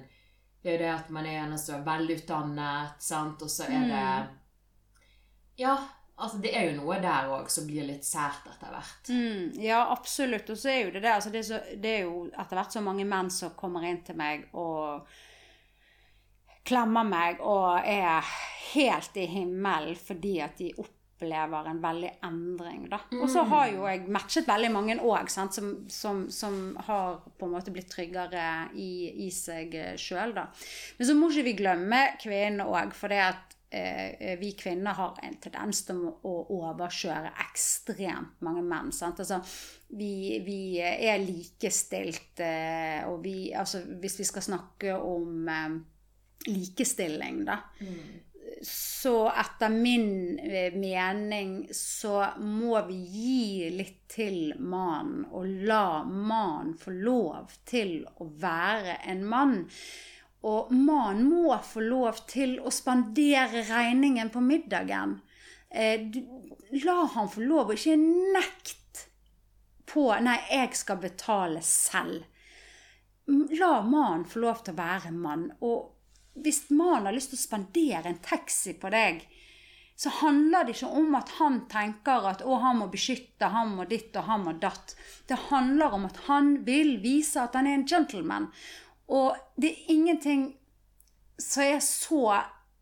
det 0.62 0.70
er 0.70 0.76
jo 0.76 0.82
det 0.82 0.92
at 0.92 1.14
man 1.16 1.26
er 1.26 1.38
gjerne 1.38 1.62
så 1.62 1.80
velutdannet, 1.86 3.00
sant, 3.04 3.46
og 3.46 3.52
så 3.52 3.70
er 3.70 3.88
det 3.88 5.62
Ja, 5.62 5.78
altså 6.20 6.42
det 6.44 6.52
er 6.56 6.68
jo 6.68 6.82
noe 6.82 7.00
der 7.04 7.32
òg 7.32 7.48
som 7.52 7.68
blir 7.68 7.88
litt 7.88 8.08
sært 8.08 8.48
etter 8.52 8.76
hvert. 8.76 9.12
Mm, 9.12 9.56
ja, 9.64 9.86
absolutt. 9.94 10.52
Og 10.52 10.60
så 10.60 10.74
er 10.74 10.82
jo 10.84 10.94
det 10.96 11.04
det. 11.06 11.16
Altså 11.16 11.32
det, 11.32 11.40
er 11.40 11.48
så, 11.48 11.60
det 11.80 11.96
er 11.96 12.06
jo 12.08 12.28
etter 12.28 12.60
hvert 12.60 12.76
så 12.76 12.84
mange 12.84 13.08
menn 13.08 13.32
som 13.32 13.56
kommer 13.60 13.88
inn 13.88 14.04
til 14.04 14.20
meg 14.20 14.48
og 14.52 15.08
klemmer 16.68 17.08
meg 17.08 17.40
og 17.42 17.80
er 17.88 18.26
helt 18.74 19.16
i 19.18 19.26
himmelen 19.32 19.98
fordi 19.98 20.36
at 20.44 20.60
de 20.60 20.74
opplever 21.20 21.68
en 21.68 21.82
veldig 21.84 22.12
endring, 22.24 22.88
da. 22.90 23.02
Og 23.20 23.28
så 23.30 23.44
har 23.52 23.68
jo 23.74 23.86
jeg 23.90 24.08
matchet 24.08 24.48
veldig 24.48 24.72
mange 24.72 24.96
òg, 25.04 25.30
som, 25.30 25.52
som, 25.92 26.26
som 26.32 26.78
har 26.88 27.20
på 27.38 27.48
en 27.48 27.54
måte 27.54 27.74
blitt 27.76 27.92
tryggere 27.92 28.70
i, 28.80 29.28
i 29.28 29.30
seg 29.32 29.76
sjøl, 30.00 30.34
da. 30.38 30.48
Men 30.98 31.10
så 31.10 31.16
må 31.18 31.30
ikke 31.30 31.48
vi 31.50 31.58
glemme 31.60 32.04
kvinnene 32.22 32.68
òg, 32.72 32.96
for 32.96 33.12
det 33.12 33.20
at 33.26 33.58
eh, 33.76 34.40
vi 34.40 34.54
kvinner 34.60 34.96
har 34.96 35.20
en 35.24 35.38
tendens 35.44 35.84
til 35.88 36.06
å 36.08 36.34
overkjøre 36.60 37.36
ekstremt 37.50 38.40
mange 38.46 38.64
menn. 38.64 38.94
Sant? 38.96 39.20
Altså, 39.20 39.42
vi, 40.00 40.40
vi 40.46 40.80
er 40.80 41.20
likestilt, 41.24 42.40
eh, 42.46 43.04
og 43.10 43.24
vi 43.26 43.52
Altså, 43.60 43.84
hvis 44.00 44.20
vi 44.22 44.30
skal 44.30 44.46
snakke 44.46 44.96
om 44.96 45.52
eh, 45.52 45.80
likestilling, 46.48 47.44
da. 47.50 47.60
Så 48.62 49.30
etter 49.30 49.70
min 49.70 50.40
eh, 50.40 50.74
mening 50.74 51.70
så 51.76 52.26
må 52.40 52.82
vi 52.88 52.98
gi 53.14 53.70
litt 53.74 54.02
til 54.12 54.54
mannen, 54.60 55.26
og 55.32 55.48
la 55.70 56.04
mannen 56.04 56.74
få 56.80 56.94
lov 56.96 57.54
til 57.70 58.02
å 58.20 58.28
være 58.42 59.00
en 59.12 59.24
mann. 59.30 59.56
Og 60.50 60.72
mannen 60.74 61.30
må 61.30 61.56
få 61.64 61.84
lov 61.84 62.24
til 62.32 62.58
å 62.64 62.72
spandere 62.72 63.66
regningen 63.68 64.32
på 64.34 64.44
middagen. 64.44 65.20
Eh, 65.70 66.10
la 66.84 67.00
han 67.14 67.30
få 67.30 67.46
lov, 67.46 67.70
og 67.70 67.78
ikke 67.78 67.98
nekt 68.00 68.76
på 69.90 70.10
Nei, 70.22 70.38
jeg 70.52 70.76
skal 70.78 71.00
betale 71.02 71.62
selv. 71.66 72.26
La 73.60 73.80
mannen 73.86 74.26
få 74.26 74.42
lov 74.44 74.64
til 74.64 74.76
å 74.76 74.82
være 74.82 75.14
mann. 75.14 75.50
Og 75.66 75.99
hvis 76.44 76.70
mannen 76.70 77.10
har 77.10 77.16
lyst 77.16 77.34
til 77.34 77.40
å 77.40 77.46
spandere 77.48 78.10
en 78.10 78.24
taxi 78.24 78.76
på 78.80 78.92
deg, 78.94 79.24
så 80.00 80.12
handler 80.22 80.64
det 80.64 80.78
ikke 80.78 80.94
om 80.96 81.16
at 81.18 81.34
han 81.42 81.58
tenker 81.68 82.28
at 82.30 82.44
å, 82.48 82.56
han 82.64 82.78
må 82.80 82.86
beskytte, 82.92 83.50
han 83.52 83.74
må 83.76 83.84
ditt 83.90 84.16
og 84.16 84.30
han 84.30 84.46
må 84.46 84.54
datt. 84.62 84.94
Det 85.28 85.36
handler 85.50 85.98
om 85.98 86.06
at 86.08 86.22
han 86.30 86.54
vil 86.68 86.96
vise 87.04 87.42
at 87.44 87.58
han 87.60 87.68
er 87.68 87.76
en 87.82 87.88
gentleman. 87.88 88.48
Og 89.12 89.36
det 89.60 89.74
er 89.74 89.92
ingenting 89.92 90.46
som 91.40 91.64
er 91.64 91.84
så 91.84 92.24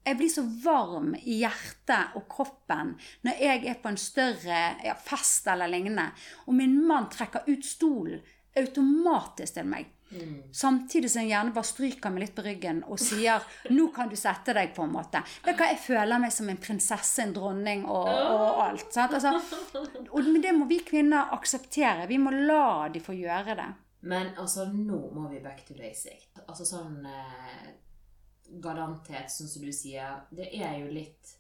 Jeg 0.08 0.16
blir 0.22 0.30
så 0.32 0.44
varm 0.64 1.10
i 1.20 1.42
hjertet 1.42 2.14
og 2.16 2.30
kroppen 2.32 2.94
når 3.28 3.42
jeg 3.44 3.66
er 3.68 3.82
på 3.82 3.90
en 3.92 4.00
større 4.00 4.60
ja, 4.86 4.94
fest 4.96 5.50
eller 5.52 5.68
lignende, 5.68 6.06
og 6.48 6.56
min 6.56 6.78
mann 6.88 7.10
trekker 7.12 7.50
ut 7.50 7.66
stolen 7.68 8.22
automatisk 8.56 9.58
til 9.58 9.68
meg. 9.68 9.90
Samtidig 10.56 11.10
som 11.12 11.22
jeg 11.22 11.34
gjerne 11.34 11.54
bare 11.56 11.68
stryker 11.68 12.14
meg 12.14 12.24
litt 12.24 12.36
på 12.38 12.46
ryggen 12.46 12.84
og 12.88 13.00
sier 13.02 13.44
'Nå 13.70 13.90
kan 13.96 14.10
du 14.10 14.16
sette 14.16 14.54
deg', 14.56 14.74
på 14.76 14.84
en 14.84 14.94
måte. 14.94 15.24
Vet 15.44 15.58
du 15.58 15.64
hva, 15.64 15.70
Jeg 15.70 15.80
føler 15.84 16.20
meg 16.20 16.32
som 16.32 16.50
en 16.50 16.58
prinsesse, 16.58 17.20
en 17.24 17.34
dronning 17.34 17.86
og, 17.86 18.08
og 18.08 18.62
alt. 18.64 18.98
Altså, 18.98 19.36
og, 20.12 20.32
det 20.42 20.54
må 20.56 20.66
vi 20.66 20.80
kvinner 20.80 21.34
akseptere. 21.36 22.08
Vi 22.08 22.18
må 22.18 22.32
la 22.32 22.88
de 22.90 23.00
få 23.00 23.14
gjøre 23.14 23.56
det. 23.56 23.68
Men 24.02 24.32
altså, 24.38 24.66
nå 24.72 25.10
må 25.12 25.28
vi 25.30 25.44
back 25.44 25.66
to 25.68 25.74
basic. 25.74 26.30
Altså 26.48 26.66
sånn 26.66 27.06
eh, 27.06 27.68
galanthet, 28.64 29.32
sånn 29.32 29.50
som 29.52 29.66
du 29.66 29.74
sier, 29.74 30.24
det 30.32 30.50
er 30.56 30.80
jo 30.80 30.92
litt 30.94 31.36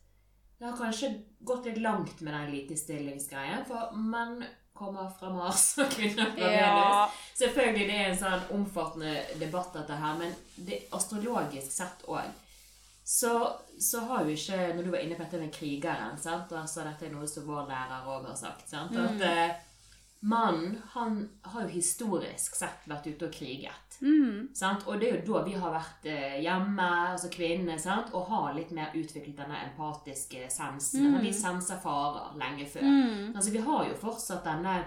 Det 0.57 0.65
har 0.65 0.77
kanskje 0.77 1.11
gått 1.45 1.67
litt 1.69 1.77
langt 1.77 2.21
med 2.21 2.33
den 2.33 2.51
likestillingsgreien, 2.55 3.63
for 3.69 3.93
menn 3.93 4.41
kommer 4.77 5.09
fra 5.19 5.29
Mars 5.33 5.69
og 5.81 5.91
kvinner 5.93 6.33
fra 6.35 6.51
Venus. 6.55 7.21
Selvfølgelig 7.37 7.87
det 7.89 8.01
er 8.01 8.11
en 8.11 8.19
sånn 8.23 8.51
omfattende 8.57 9.13
debatt, 9.41 9.73
dette 9.75 9.97
her, 10.01 10.19
men 10.19 10.35
det, 10.55 10.85
astrologisk 10.95 11.73
sett 11.73 12.05
òg 12.07 12.27
så, 13.07 13.59
så 13.79 13.99
har 13.99 14.25
jo 14.25 14.33
ikke 14.35 14.73
Når 14.75 14.83
du 14.83 14.89
var 14.91 14.99
inne 14.99 15.15
på 15.15 15.23
dette 15.23 15.39
med 15.39 15.53
krigeren, 15.55 16.17
sant? 16.19 16.51
og 16.51 16.59
altså, 16.59 16.83
dette 16.83 17.07
er 17.07 17.13
noe 17.13 17.27
som 17.31 17.45
vår 17.47 17.69
lærer 17.69 18.09
òg 18.11 18.25
har 18.27 18.35
sagt, 18.35 18.65
sant? 18.67 18.97
at 18.99 19.23
uh, 19.23 19.53
mannen 20.27 20.73
han 20.91 21.21
har 21.53 21.63
jo 21.63 21.71
historisk 21.77 22.57
sett 22.59 22.83
vært 22.91 23.07
ute 23.07 23.29
og 23.29 23.31
kriget. 23.31 23.86
Mm. 24.01 24.49
Og 24.85 24.99
det 24.99 25.07
er 25.07 25.15
jo 25.15 25.33
da 25.33 25.41
vi 25.45 25.55
har 25.57 25.73
vært 25.73 26.05
eh, 26.11 26.37
hjemme, 26.43 26.87
altså 27.13 27.31
kvinnene, 27.33 27.77
sant? 27.81 28.13
og 28.13 28.29
har 28.31 28.53
litt 28.57 28.71
mer 28.75 28.93
utviklet 28.95 29.39
denne 29.39 29.63
empatiske 29.69 30.45
sensen. 30.53 31.17
Vi 31.23 31.33
senser 31.33 31.81
farer 31.81 32.37
lenge 32.39 32.67
før. 32.69 32.85
Mm. 32.85 33.33
Altså, 33.35 33.51
vi 33.55 33.63
har 33.65 33.87
jo 33.89 33.97
fortsatt 34.01 34.45
denne, 34.45 34.77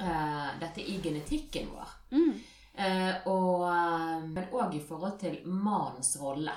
uh, 0.00 0.50
dette 0.60 0.82
i 0.82 0.98
genetikken 1.02 1.70
vår. 1.74 1.96
Mm. 2.16 2.34
Eh, 2.74 3.26
og, 3.30 3.68
men 4.34 4.50
òg 4.50 4.74
i 4.74 4.82
forhold 4.82 5.18
til 5.20 5.38
mannens 5.46 6.16
rolle. 6.18 6.54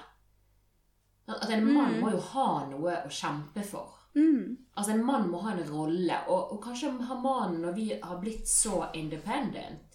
At 1.28 1.49
en 1.51 1.67
mann 1.67 1.99
må 1.99 2.13
jo 2.13 2.21
ha 2.32 2.49
noe 2.69 3.01
å 3.05 3.11
kjempe 3.11 3.61
for. 3.67 3.93
Mm. 4.17 4.55
Altså 4.73 4.95
En 4.95 5.03
mann 5.05 5.28
må 5.30 5.41
ha 5.43 5.53
en 5.53 5.65
rolle, 5.69 6.15
og, 6.28 6.53
og 6.55 6.61
kanskje 6.63 6.93
har 7.09 7.19
mannen, 7.21 7.61
når 7.61 7.75
vi 7.75 7.88
har 8.01 8.21
blitt 8.21 8.47
så 8.49 8.88
independent, 8.97 9.86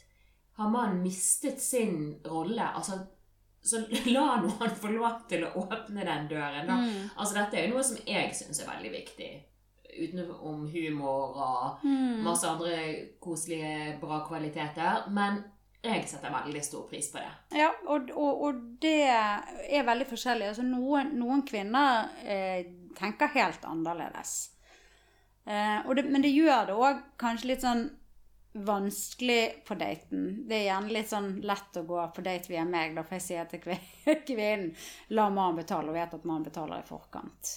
har 0.58 0.68
mannen 0.70 1.02
mistet 1.02 1.60
sin 1.60 2.18
rolle. 2.24 2.66
Altså, 2.74 2.98
så 3.62 3.78
la 4.14 4.36
nå 4.42 4.50
han 4.58 4.74
få 4.76 4.90
lov 4.92 5.22
til 5.30 5.44
å 5.46 5.52
åpne 5.64 6.04
den 6.04 6.28
døren. 6.28 6.66
Mm. 6.68 7.08
Altså 7.16 7.38
Dette 7.38 7.56
er 7.60 7.68
jo 7.68 7.76
noe 7.76 7.86
som 7.86 7.96
jeg 8.06 8.34
syns 8.36 8.60
er 8.64 8.70
veldig 8.74 8.92
viktig. 8.98 9.30
Utenom 9.92 10.66
humor 10.72 11.34
og 11.36 11.82
Mm. 11.84 12.22
masse 12.24 12.48
andre 12.48 12.76
koselige, 13.20 13.98
bra 14.00 14.22
kvaliteter. 14.28 15.08
Men 15.10 15.42
jeg 15.82 16.06
setter 16.08 16.30
veldig 16.32 16.62
stor 16.64 16.84
pris 16.88 17.10
på 17.12 17.18
det. 17.18 17.58
Ja, 17.58 17.70
og, 17.90 18.10
og, 18.14 18.42
og 18.46 18.60
det 18.80 19.08
er 19.10 19.84
veldig 19.84 20.06
forskjellig. 20.12 20.48
Altså, 20.52 20.62
noen, 20.62 21.10
noen 21.18 21.42
kvinner 21.48 22.08
eh, 22.24 22.64
tenker 22.98 23.32
helt 23.34 23.64
annerledes. 23.66 24.50
Eh, 25.44 25.90
det, 25.94 26.04
men 26.06 26.22
det 26.22 26.30
gjør 26.36 26.66
det 26.70 26.76
òg 26.78 27.00
kanskje 27.18 27.50
litt 27.50 27.64
sånn 27.64 27.88
vanskelig 28.52 29.64
på 29.66 29.74
daten. 29.80 30.48
Det 30.48 30.58
er 30.58 30.66
gjerne 30.66 30.92
litt 30.92 31.10
sånn 31.10 31.34
lett 31.46 31.76
å 31.80 31.84
gå 31.88 32.00
på 32.14 32.24
date 32.24 32.52
via 32.52 32.64
meg, 32.68 32.94
da, 32.96 33.04
for 33.06 33.16
jeg 33.16 33.26
sier 33.26 33.50
til 33.50 33.62
kvinnen 34.28 34.72
la 35.16 35.28
mannen 35.32 35.62
betale, 35.62 35.88
og 35.88 35.96
vet 35.96 36.16
at 36.18 36.26
mannen 36.28 36.48
betaler 36.48 36.82
i 36.82 36.88
forkant. 36.88 37.52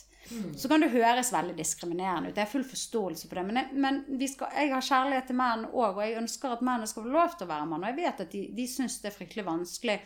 Så 0.57 0.69
kan 0.69 0.81
det 0.81 0.89
høres 0.89 1.29
veldig 1.33 1.53
diskriminerende 1.57 2.31
ut. 2.31 2.37
Jeg 2.37 2.47
har 2.47 2.49
full 2.49 2.65
forståelse 2.65 3.27
på 3.29 3.37
det. 3.37 3.43
Men, 3.45 3.59
jeg, 3.59 3.81
men 3.83 3.99
vi 4.17 4.27
skal, 4.29 4.49
jeg 4.57 4.71
har 4.71 4.85
kjærlighet 4.87 5.27
til 5.29 5.37
menn 5.37 5.67
òg, 5.69 5.99
og 5.99 6.01
jeg 6.01 6.17
ønsker 6.21 6.55
at 6.55 6.63
mennene 6.65 6.89
skal 6.89 7.05
få 7.05 7.13
lov 7.13 7.35
til 7.35 7.45
å 7.45 7.51
være 7.51 7.67
mann. 7.69 7.83
Og 7.83 7.91
jeg 7.91 7.99
vet 7.99 8.23
at 8.25 8.33
de, 8.33 8.41
de 8.57 8.65
syns 8.69 8.97
det 9.03 9.11
er 9.11 9.17
fryktelig 9.19 9.45
vanskelig 9.45 9.99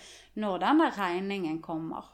når 0.43 0.63
denne 0.65 0.89
regningen 0.97 1.61
kommer. 1.63 2.09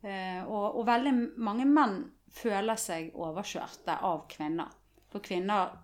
Eh, 0.00 0.40
og, 0.46 0.78
og 0.80 0.86
veldig 0.88 1.14
mange 1.44 1.68
menn 1.68 1.98
føler 2.34 2.80
seg 2.80 3.12
overkjørte 3.12 4.00
av 4.08 4.24
kvinner. 4.30 4.72
For 5.12 5.22
kvinner 5.24 5.76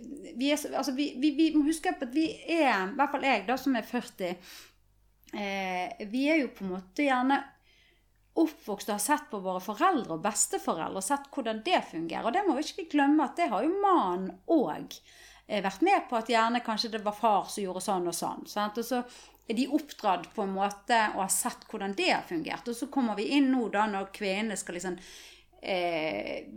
vi, 0.00 0.50
er, 0.50 0.60
altså 0.76 0.92
vi, 0.96 1.12
vi, 1.20 1.32
vi 1.36 1.48
må 1.56 1.64
huske 1.66 1.92
på 1.96 2.06
at 2.06 2.14
vi 2.14 2.28
er, 2.46 2.88
i 2.88 2.98
hvert 2.98 3.14
fall 3.14 3.26
jeg 3.26 3.46
da 3.48 3.56
som 3.60 3.76
er 3.78 3.88
40, 3.88 4.30
eh, 5.34 6.06
vi 6.12 6.28
er 6.32 6.42
jo 6.42 6.52
på 6.56 6.66
en 6.66 6.74
måte 6.76 7.06
gjerne 7.06 7.40
oppvokst 8.42 8.88
og 8.88 8.96
har 8.96 9.02
sett 9.04 9.26
på 9.28 9.42
våre 9.44 9.60
foreldre 9.60 10.16
og 10.16 10.22
besteforeldre 10.24 11.02
og 11.02 11.04
sett 11.04 11.28
hvordan 11.34 11.60
det 11.66 11.82
fungerer. 11.90 12.28
Og 12.28 12.32
det 12.32 12.46
må 12.46 12.56
vi 12.56 12.64
ikke 12.64 12.88
glemme 12.94 13.26
at 13.26 13.36
det 13.36 13.50
har 13.52 13.66
jo 13.66 13.74
mannen 13.82 14.32
òg 14.52 14.96
vært 15.60 15.84
med 15.84 16.06
på. 16.08 16.16
At 16.16 16.32
gjerne 16.32 16.62
kanskje 16.64 16.94
det 16.94 17.02
var 17.04 17.16
far 17.18 17.50
som 17.52 17.64
gjorde 17.64 17.84
sånn 17.84 18.08
og 18.08 18.16
sånn. 18.16 18.46
Sant? 18.48 18.80
Og 18.80 18.88
så 18.88 19.02
er 19.50 19.58
de 19.58 19.68
oppdratt 19.74 20.30
på 20.34 20.46
en 20.46 20.54
måte 20.54 20.98
og 21.12 21.24
har 21.24 21.34
sett 21.34 21.66
hvordan 21.68 21.96
det 21.98 22.08
har 22.12 22.24
fungert. 22.28 22.68
Og 22.68 22.78
så 22.78 22.88
kommer 22.92 23.18
vi 23.18 23.28
inn 23.36 23.50
nå 23.52 23.66
da 23.74 23.84
når 23.90 24.12
kvinnene 24.16 24.56
skal 24.56 24.78
liksom 24.78 24.96
eh, 25.62 26.48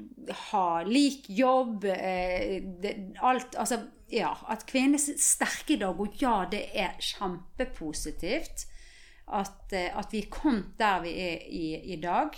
ha 0.49 0.83
lik 0.83 1.29
jobb 1.29 1.85
eh, 1.85 2.61
det, 2.81 2.95
Alt 3.21 3.55
Altså, 3.55 3.79
ja. 4.11 4.33
At 4.49 4.65
kvinner 4.69 4.99
er 4.99 5.21
sterke 5.21 5.75
i 5.75 5.81
dag, 5.81 5.99
og 5.99 6.17
ja, 6.21 6.43
det 6.51 6.67
er 6.73 6.97
kjempepositivt 6.99 8.67
at, 9.33 9.73
eh, 9.73 9.89
at 9.97 10.13
vi 10.13 10.25
er 10.25 10.31
kommet 10.33 10.75
der 10.79 11.01
vi 11.05 11.15
er 11.25 11.49
i, 11.49 11.65
i 11.93 11.99
dag. 12.01 12.37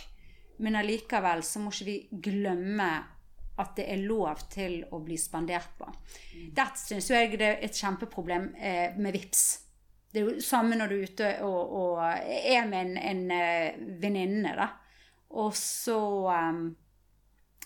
Men 0.64 0.80
allikevel 0.80 1.44
så 1.46 1.62
må 1.62 1.72
ikke 1.72 1.88
vi 1.88 2.00
glemme 2.30 2.90
at 3.58 3.74
det 3.78 3.88
er 3.90 4.04
lov 4.06 4.44
til 4.54 4.84
å 4.94 5.00
bli 5.02 5.18
spandert 5.18 5.78
på. 5.80 5.88
Dette 6.54 6.78
syns 6.78 7.10
jeg 7.10 7.38
det 7.40 7.48
er 7.48 7.64
et 7.66 7.78
kjempeproblem 7.78 8.52
eh, 8.56 8.98
med 8.98 9.16
VIPS. 9.18 9.46
Det 10.14 10.22
er 10.22 10.28
jo 10.30 10.44
samme 10.46 10.78
når 10.78 10.90
du 10.90 10.96
er 10.96 11.08
ute 11.12 11.32
og, 11.46 11.74
og 11.78 12.04
er 12.04 12.70
med 12.70 12.86
en, 12.86 12.98
en 12.98 13.34
eh, 13.34 13.80
venninne, 14.02 14.54
da. 14.58 14.70
Og 15.30 15.56
så 15.56 16.00
um, 16.32 16.62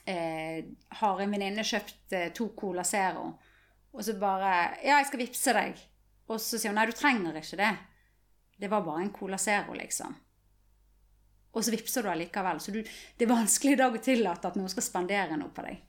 eh, 0.05 0.65
har 1.01 1.21
en 1.21 1.33
venninne 1.35 1.65
kjøpt 1.65 2.15
eh, 2.17 2.31
to 2.33 2.49
Cola 2.57 2.83
Zero, 2.83 3.27
og 3.91 4.03
så 4.05 4.15
bare 4.19 4.77
'Ja, 4.81 4.97
jeg 4.97 5.07
skal 5.07 5.19
vippse 5.19 5.53
deg.' 5.53 5.87
Og 6.31 6.39
så 6.39 6.57
sier 6.57 6.71
hun 6.71 6.75
'Nei, 6.79 6.85
du 6.85 6.91
trenger 6.91 7.35
ikke 7.35 7.57
det'. 7.59 7.77
Det 8.57 8.69
var 8.69 8.81
bare 8.81 9.01
en 9.01 9.13
Cola 9.13 9.37
Zero, 9.37 9.73
liksom. 9.73 10.15
Og 11.51 11.63
så 11.63 11.71
vippser 11.71 12.03
du 12.03 12.09
allikevel. 12.09 12.59
Så 12.59 12.71
du, 12.71 12.83
det 13.17 13.25
er 13.25 13.33
vanskelig 13.33 13.73
i 13.73 13.79
dag 13.79 13.95
å 13.95 14.03
tillate 14.03 14.47
at 14.47 14.55
noen 14.55 14.69
skal 14.69 14.83
spandere 14.83 15.37
noe 15.37 15.49
på 15.49 15.65
deg. 15.65 15.81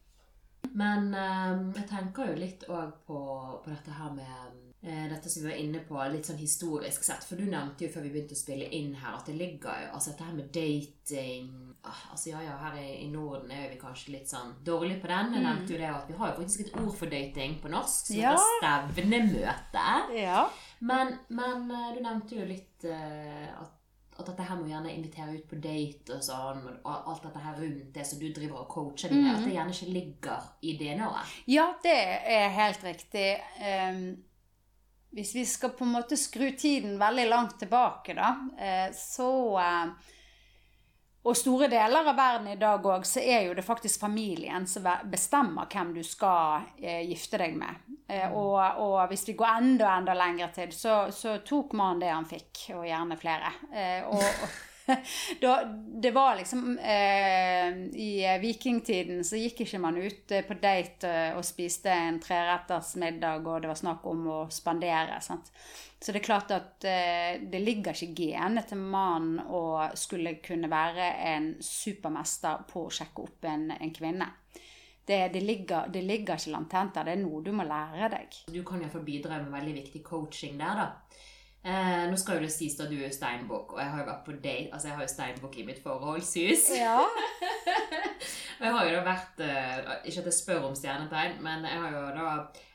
Men 0.74 1.14
um, 1.14 1.72
jeg 1.76 1.86
tenker 1.90 2.32
jo 2.32 2.38
litt 2.38 2.64
òg 2.68 2.94
på, 3.06 3.18
på 3.62 3.70
dette 3.70 3.90
her 3.92 4.10
med 4.16 4.71
dette 4.82 5.30
som 5.30 5.44
vi 5.44 5.48
var 5.52 5.58
inne 5.62 5.78
på, 5.86 5.94
litt 6.10 6.26
sånn 6.26 6.40
historisk 6.42 7.04
sett. 7.06 7.22
For 7.22 7.38
du 7.38 7.44
nevnte 7.46 7.84
jo 7.86 7.90
før 7.94 8.02
vi 8.02 8.10
begynte 8.16 8.34
å 8.34 8.40
spille 8.40 8.66
inn 8.74 8.94
her, 8.98 9.14
at 9.14 9.28
det 9.30 9.36
ligger 9.38 9.84
jo 9.84 9.90
Altså 9.94 10.10
dette 10.10 10.24
her 10.26 10.34
med 10.34 10.48
dating 10.54 11.50
ah, 11.86 12.00
Altså 12.10 12.32
ja 12.32 12.40
ja, 12.42 12.56
her 12.64 12.78
i, 12.82 13.06
Norden 13.12 13.50
er 13.54 13.68
vi 13.70 13.78
kanskje 13.78 14.16
litt 14.16 14.28
sånn 14.32 14.56
dårlige 14.66 14.98
på 15.04 15.10
den. 15.12 15.36
Jeg 15.36 15.44
nevnte 15.46 15.72
jo 15.76 15.78
det 15.84 15.90
at 15.92 16.08
vi 16.10 16.16
har 16.18 16.32
jo 16.32 16.40
faktisk 16.40 16.64
et 16.66 16.74
ord 16.82 16.96
for 16.98 17.06
dating 17.14 17.54
på 17.62 17.70
norsk, 17.70 18.08
som 18.10 18.16
Ja. 18.18 18.32
heter 18.34 18.90
stevnemøte. 18.96 19.84
Ja. 20.18 20.40
Men, 20.80 21.14
men 21.30 21.70
eh, 21.70 21.94
du 21.94 22.02
nevnte 22.02 22.40
jo 22.40 22.48
litt 22.48 22.84
eh, 22.90 23.46
at, 23.54 23.70
at 24.18 24.26
dette 24.32 24.42
her 24.48 24.58
må 24.58 24.66
gjerne 24.66 24.92
invitere 24.96 25.36
ut 25.38 25.46
på 25.48 25.60
date 25.62 26.16
og 26.18 26.24
sånn, 26.26 26.66
og 26.82 27.06
alt 27.12 27.22
dette 27.28 27.38
her 27.44 27.54
rundt 27.62 27.94
det 27.94 28.04
som 28.06 28.18
du 28.18 28.26
driver 28.34 28.64
og 28.64 28.68
coacher 28.74 29.08
dem 29.14 29.22
med, 29.24 29.36
at 29.38 29.46
det 29.46 29.54
gjerne 29.54 29.76
ikke 29.78 29.94
ligger 29.94 30.50
i 30.66 30.74
DNA-et. 30.82 31.38
Ja, 31.54 31.68
det 31.86 31.96
er 32.34 32.50
helt 32.58 32.82
riktig. 32.84 33.28
Ehm, 33.62 34.04
hvis 35.12 35.34
vi 35.34 35.44
skal 35.46 35.70
på 35.76 35.84
en 35.84 35.94
måte 35.98 36.16
skru 36.16 36.50
tiden 36.56 36.98
veldig 37.00 37.28
langt 37.28 37.58
tilbake, 37.60 38.14
da, 38.16 38.32
eh, 38.58 38.88
så 38.96 39.58
eh, 39.60 40.10
Og 41.22 41.36
store 41.38 41.68
deler 41.70 42.08
av 42.10 42.16
verden 42.18 42.48
i 42.50 42.56
dag 42.58 42.82
òg, 42.82 43.04
så 43.06 43.20
er 43.22 43.44
jo 43.46 43.52
det 43.54 43.62
faktisk 43.62 44.00
familien 44.02 44.64
som 44.66 44.88
bestemmer 45.06 45.68
hvem 45.70 45.92
du 45.94 46.00
skal 46.02 46.64
eh, 46.82 47.04
gifte 47.06 47.38
deg 47.38 47.54
med. 47.60 47.84
Eh, 48.08 48.26
og, 48.32 48.58
og 48.82 48.96
hvis 49.12 49.28
vi 49.28 49.36
går 49.38 49.60
enda, 49.60 49.92
enda 50.00 50.16
lenger 50.18 50.50
til, 50.56 50.72
så, 50.74 50.96
så 51.14 51.36
tok 51.46 51.76
mannen 51.78 52.02
det 52.02 52.10
han 52.10 52.26
fikk, 52.26 52.64
og 52.74 52.88
gjerne 52.88 53.20
flere. 53.20 53.54
Og, 54.10 54.18
og 54.18 54.71
da, 55.40 55.52
det 56.02 56.10
var 56.10 56.36
liksom 56.36 56.78
eh, 56.78 57.76
I 57.92 58.38
vikingtiden 58.40 59.24
så 59.24 59.38
gikk 59.38 59.62
ikke 59.64 59.80
man 59.82 59.98
ut 60.00 60.32
eh, 60.34 60.44
på 60.46 60.56
date 60.58 61.08
eh, 61.08 61.36
og 61.38 61.46
spiste 61.46 61.92
en 61.92 62.18
treretters 62.22 62.94
middag, 63.00 63.46
og 63.46 63.62
det 63.62 63.70
var 63.70 63.78
snakk 63.78 64.06
om 64.10 64.26
å 64.32 64.40
spandere. 64.50 65.20
Sant? 65.22 65.52
Så 66.02 66.10
det 66.10 66.22
er 66.22 66.26
klart 66.26 66.50
at 66.54 66.84
eh, 66.88 67.42
det 67.46 67.62
ligger 67.62 67.94
ikke 67.94 68.24
genet 68.24 68.72
til 68.72 68.80
mannen 68.82 69.38
å 69.46 69.86
skulle 69.98 70.34
kunne 70.42 70.70
være 70.70 71.12
en 71.30 71.52
supermester 71.62 72.64
på 72.70 72.88
å 72.88 72.94
sjekke 72.94 73.26
opp 73.28 73.46
en, 73.46 73.68
en 73.76 73.94
kvinne. 73.94 74.26
Det, 75.04 75.28
det, 75.34 75.40
ligger, 75.40 75.88
det 75.90 76.02
ligger 76.06 76.38
ikke 76.38 76.54
lantent 76.54 76.94
der. 76.94 77.06
Det 77.06 77.14
er 77.16 77.22
noe 77.22 77.42
du 77.42 77.50
må 77.54 77.66
lære 77.66 78.10
deg. 78.12 78.36
Du 78.54 78.62
kan 78.66 78.82
iallfall 78.82 79.06
bidra 79.06 79.38
med 79.42 79.54
veldig 79.54 79.74
viktig 79.80 80.02
coaching 80.06 80.58
der, 80.58 80.78
da. 80.78 81.11
Eh, 81.64 82.08
nå 82.10 82.16
skal 82.18 82.40
jo 82.40 82.42
det 82.42 82.50
sies 82.50 82.74
at 82.82 82.90
du 82.90 82.96
er 83.06 83.12
steinbukk, 83.14 83.76
og 83.76 83.78
jeg 83.78 83.90
har 83.92 84.00
jo 84.02 84.06
vært 84.08 84.24
på 84.26 84.32
date 84.42 84.72
Altså, 84.74 84.88
jeg 84.88 84.96
har 84.96 85.04
jo 85.04 85.12
steinbukk 85.12 85.58
i 85.62 85.66
mitt 85.68 85.78
forholdshus. 85.84 86.64
Ja. 86.74 86.96
Og 88.58 88.66
jeg 88.66 88.72
har 88.74 88.84
jo 88.88 88.90
da 88.96 89.02
vært 89.06 89.40
eh, 89.42 89.76
Ikke 90.10 90.20
at 90.22 90.26
jeg 90.30 90.34
spør 90.36 90.66
om 90.68 90.74
stjernetegn, 90.78 91.38
men 91.42 91.64
jeg 91.66 91.78
har 91.84 91.94
jo 91.94 92.02
da 92.16 92.26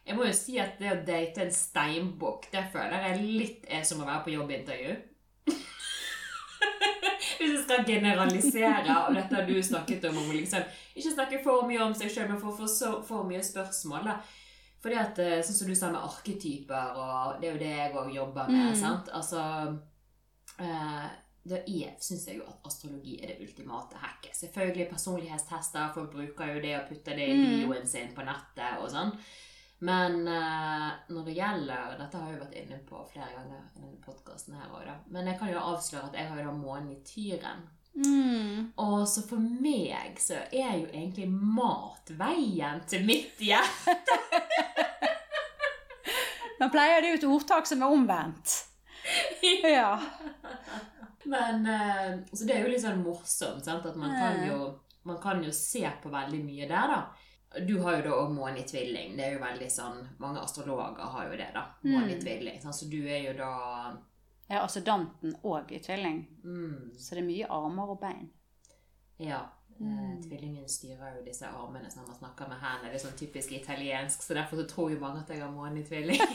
Jeg 0.08 0.16
må 0.18 0.26
jo 0.28 0.34
si 0.36 0.56
at 0.64 0.80
det 0.80 0.90
å 0.94 1.02
date 1.08 1.44
en 1.46 1.52
steinbukk, 1.56 2.48
det 2.52 2.64
føler 2.74 3.06
jeg 3.10 3.22
litt 3.28 3.68
er 3.68 3.84
som 3.88 4.02
å 4.04 4.08
være 4.08 4.24
på 4.26 4.34
jobbintervju. 4.38 4.96
Hvis 7.38 7.52
jeg 7.52 7.62
skal 7.66 7.84
generalisere, 7.86 8.96
og 9.08 9.16
dette 9.16 9.36
har 9.36 9.46
du 9.48 9.56
snakket 9.64 10.08
om, 10.10 10.18
om 10.24 10.32
liksom, 10.34 10.64
ikke 10.98 11.12
snakke 11.14 11.40
for 11.44 11.68
mye 11.70 11.84
om 11.86 11.94
seg 11.96 12.10
sjøl, 12.14 12.30
men 12.32 12.40
få 12.42 12.56
for, 12.58 12.72
så- 12.72 13.02
for 13.08 13.28
mye 13.28 13.44
spørsmål. 13.44 14.08
da. 14.10 14.16
Fordi 14.88 15.00
at, 15.02 15.20
eh, 15.20 15.42
Sånn 15.44 15.56
som 15.58 15.68
du 15.68 15.76
sa 15.76 15.90
med 15.92 16.00
arketyper, 16.00 16.96
og 16.96 17.42
det 17.42 17.50
er 17.50 17.56
jo 17.58 17.60
det 17.60 17.72
jeg 17.76 17.96
òg 18.00 18.14
jobber 18.16 18.48
med. 18.48 18.70
Mm. 18.72 18.76
sant? 18.80 19.10
Altså, 19.12 19.42
eh, 20.64 21.10
det 21.48 21.60
er, 21.68 21.98
syns 22.00 22.24
jeg 22.28 22.38
jo 22.40 22.46
at 22.48 22.64
astrologi 22.68 23.18
er 23.24 23.34
det 23.34 23.42
ultimate 23.44 24.00
hacket. 24.00 24.32
Selvfølgelig 24.36 24.90
personlighetstester, 24.92 25.92
folk 25.96 26.12
bruker 26.12 26.54
jo 26.54 26.62
det 26.64 26.74
og 26.78 26.88
putter 26.90 27.16
det 27.20 27.28
i 27.28 27.66
Mm. 27.68 27.86
sin 27.86 28.14
på 28.16 28.24
nettet 28.24 28.80
og 28.80 28.90
sånn. 28.92 29.12
Men 29.80 30.28
eh, 30.28 30.92
når 31.10 31.26
det 31.26 31.36
gjelder 31.36 31.98
Dette 32.00 32.18
har 32.18 32.32
jeg 32.32 32.40
jo 32.40 32.46
vært 32.46 32.56
inne 32.64 32.80
på 32.88 33.04
flere 33.12 33.30
ganger 33.36 33.60
i 33.76 33.80
denne 33.82 34.02
podkasten 34.02 34.56
her 34.56 34.70
òg, 34.72 34.86
da. 34.86 34.96
Men 35.10 35.26
jeg 35.28 35.40
kan 35.40 35.52
jo 35.52 35.60
avsløre 35.60 36.06
at 36.06 36.14
jeg 36.14 36.28
har 36.30 36.38
jo 36.38 36.46
da 36.50 36.56
månen 36.58 36.92
i 36.96 37.02
tyren. 37.04 37.68
Mm. 37.98 38.74
Og 38.78 39.08
så 39.10 39.24
for 39.26 39.42
meg 39.42 40.20
så 40.22 40.36
er 40.52 40.76
jo 40.78 40.90
egentlig 40.92 41.26
mat 41.32 42.12
veien 42.20 42.84
til 42.90 43.08
mitt 43.08 43.40
hjerte. 43.42 43.98
Nå 46.60 46.70
pleier 46.74 47.02
det 47.02 47.12
jo 47.12 47.18
et 47.20 47.28
ordtak 47.30 47.70
som 47.70 47.84
er 47.86 47.94
omvendt. 47.94 48.64
Ja. 49.64 50.00
Men 51.28 51.66
eh, 51.66 52.18
Så 52.34 52.48
det 52.48 52.56
er 52.56 52.66
jo 52.66 52.72
litt 52.72 52.84
sånn 52.84 53.04
morsomt, 53.04 53.64
sant? 53.64 53.86
At 53.86 53.96
man 54.00 54.12
kan 54.12 54.42
jo, 54.48 54.58
man 55.08 55.20
kan 55.24 55.44
jo 55.44 55.54
se 55.56 55.86
på 56.04 56.12
veldig 56.12 56.42
mye 56.44 56.68
der, 56.68 56.92
da. 56.92 57.64
Du 57.68 57.78
har 57.84 57.98
jo 57.98 58.04
da 58.10 58.18
òg 58.26 58.34
tvilling. 58.68 59.16
Det 59.16 59.26
er 59.26 59.34
jo 59.38 59.42
veldig 59.42 59.70
sånn 59.72 60.02
Mange 60.20 60.42
astrologer 60.44 61.08
har 61.14 61.30
jo 61.30 61.38
det, 61.40 61.48
da. 61.56 61.64
Måne 61.88 62.12
i 62.12 62.20
Mm. 62.20 62.76
Så 62.76 62.90
du 62.92 63.00
er 63.08 63.30
jo 63.30 63.34
da 63.40 63.52
Ja, 64.50 64.62
altså 64.64 64.80
danten 64.84 65.36
òg 65.44 65.72
i 65.76 65.80
tvilling. 65.84 66.22
mm, 66.44 66.92
Så 66.98 67.16
det 67.16 67.24
er 67.24 67.28
mye 67.28 67.48
armer 67.52 67.90
og 67.92 68.00
bein. 68.00 68.30
Ja. 69.20 69.42
Eh, 69.80 69.86
Mm. 69.86 70.22
tvillingen 70.24 70.68
styrer 70.70 71.18
jo 71.18 71.24
disse 71.26 71.46
armene 71.46 71.86
når 71.96 72.08
man 72.08 72.16
snakker 72.18 72.48
med 72.50 72.58
hendene. 72.58 72.92
Det 72.92 72.96
er 72.96 73.08
sånn 73.08 73.18
typisk 73.20 73.52
italiensk, 73.52 74.22
så 74.24 74.34
derfor 74.34 74.58
så 74.58 74.66
tror 74.68 74.90
jo 74.92 75.00
mange 75.00 75.20
at 75.22 75.30
jeg 75.30 75.42
har 75.42 75.52
måne 75.52 75.80
i 75.80 75.84
tvilling. 75.84 76.20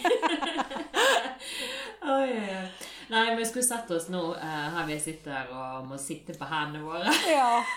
Oi, 2.02 2.30
oi, 2.30 2.38
oi. 2.38 2.68
Nei, 3.10 3.24
men 3.28 3.36
vi 3.38 3.44
skulle 3.46 3.64
sett 3.66 3.90
oss 3.90 4.08
nå 4.08 4.34
eh, 4.36 4.70
her 4.76 4.86
vi 4.86 4.98
sitter 5.00 5.50
og 5.54 5.86
må 5.86 5.98
sitte 5.98 6.34
på 6.38 6.44
hendene 6.50 6.84
våre. 6.84 7.10
Ja. 7.30 7.64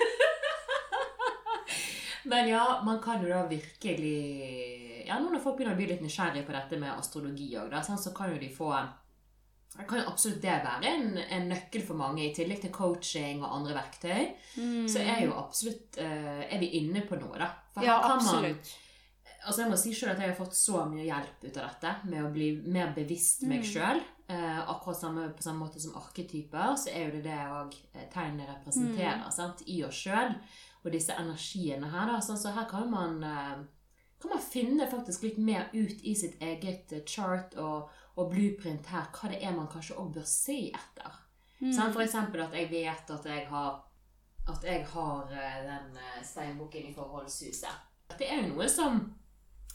Men 2.26 2.48
ja, 2.50 2.82
man 2.86 3.02
kan 3.02 3.22
jo 3.22 3.30
da 3.30 3.44
virkelig 3.46 5.06
Ja, 5.08 5.20
nå 5.22 5.30
når 5.30 5.42
folk 5.44 5.58
begynner 5.60 5.76
å 5.76 5.78
bli 5.78 5.86
litt 5.92 6.02
nysgjerrige 6.02 6.46
på 6.48 6.56
dette 6.56 6.80
med 6.82 6.90
astrologi 6.98 7.52
òg, 7.62 7.70
sånn, 7.86 8.00
så 8.02 8.14
kan 8.18 8.32
jo 8.34 8.40
de 8.42 8.50
få 8.50 8.72
det 9.78 9.88
kan 9.90 10.00
jo 10.00 10.08
absolutt 10.10 10.42
det 10.42 10.56
være 10.64 10.86
en, 10.92 11.18
en 11.18 11.50
nøkkel 11.50 11.82
for 11.86 11.96
mange, 12.00 12.24
i 12.30 12.34
tillegg 12.36 12.62
til 12.62 12.72
coaching 12.72 13.44
og 13.44 13.52
andre 13.58 13.74
verktøy. 13.76 14.34
Mm. 14.58 14.88
Så 14.88 15.00
er 15.04 15.26
jo 15.26 15.34
absolutt 15.38 15.98
eh, 15.98 16.42
Er 16.54 16.60
vi 16.60 16.70
inne 16.80 17.02
på 17.08 17.20
noe, 17.20 17.38
da? 17.38 17.50
For 17.74 17.84
Ja, 17.84 18.00
kan 18.02 18.18
man- 18.18 18.20
absolutt. 18.20 18.76
Altså 19.46 19.62
Jeg 19.62 19.70
må 19.72 19.78
si 19.78 19.94
selv 19.94 20.12
at 20.16 20.20
jeg 20.20 20.30
har 20.30 20.46
fått 20.46 20.56
så 20.58 20.86
mye 20.90 21.04
hjelp 21.06 21.44
ut 21.44 21.58
av 21.58 21.68
dette 21.70 21.96
med 22.10 22.24
å 22.26 22.32
bli 22.34 22.62
mer 22.66 22.94
bevisst 22.96 23.44
meg 23.44 23.62
Mm. 23.62 23.68
sjøl. 23.74 24.02
Eh, 24.28 24.60
akkurat 24.70 24.98
samme, 24.98 25.30
på 25.38 25.44
samme 25.44 25.60
måte 25.68 25.80
som 25.80 25.94
arketyper, 25.96 26.74
så 26.78 26.90
er 26.90 27.06
jo 27.06 27.12
det 27.12 27.24
det 27.24 27.38
òg 27.46 27.76
tegnene 28.12 28.48
representerer 28.48 29.22
Mm. 29.26 29.32
sant? 29.32 29.62
i 29.68 29.84
oss 29.84 29.94
sjøl. 29.94 30.34
Og 30.84 30.92
disse 30.92 31.14
energiene 31.14 31.90
her. 31.92 32.08
da, 32.08 32.18
sånn 32.22 32.38
Så 32.38 32.54
her 32.54 32.66
kan 32.70 32.90
man, 32.90 33.24
eh, 33.24 33.64
kan 34.20 34.30
man 34.32 34.40
finne 34.42 34.88
faktisk 34.90 35.22
litt 35.24 35.38
mer 35.38 35.70
ut 35.74 36.02
i 36.04 36.14
sitt 36.16 36.40
eget 36.42 36.92
eh, 36.94 37.02
chart 37.06 37.54
og, 37.58 37.90
og 38.16 38.32
blueprint 38.32 38.88
her, 38.92 39.10
hva 39.12 39.32
det 39.32 39.42
er 39.44 39.56
man 39.56 39.68
kanskje 39.72 39.98
òg 40.00 40.14
bør 40.16 40.28
se 40.30 40.58
etter. 40.70 41.20
Mm. 41.60 41.72
Sånn, 41.72 41.92
For 41.94 42.04
eksempel 42.04 42.46
at 42.46 42.56
jeg 42.56 42.72
vet 42.72 43.12
at 43.16 43.28
jeg 43.32 43.46
har 43.52 43.84
at 44.46 44.64
jeg 44.64 44.84
har 44.92 45.32
eh, 45.34 45.62
den 45.66 45.94
steinboken 45.96 46.26
steinbukken 46.30 46.90
i 46.90 46.94
forholdshuset. 46.94 47.86
Det 48.14 48.28
er 48.30 48.44
jo 48.44 48.52
noe 48.54 48.68
som 48.70 49.00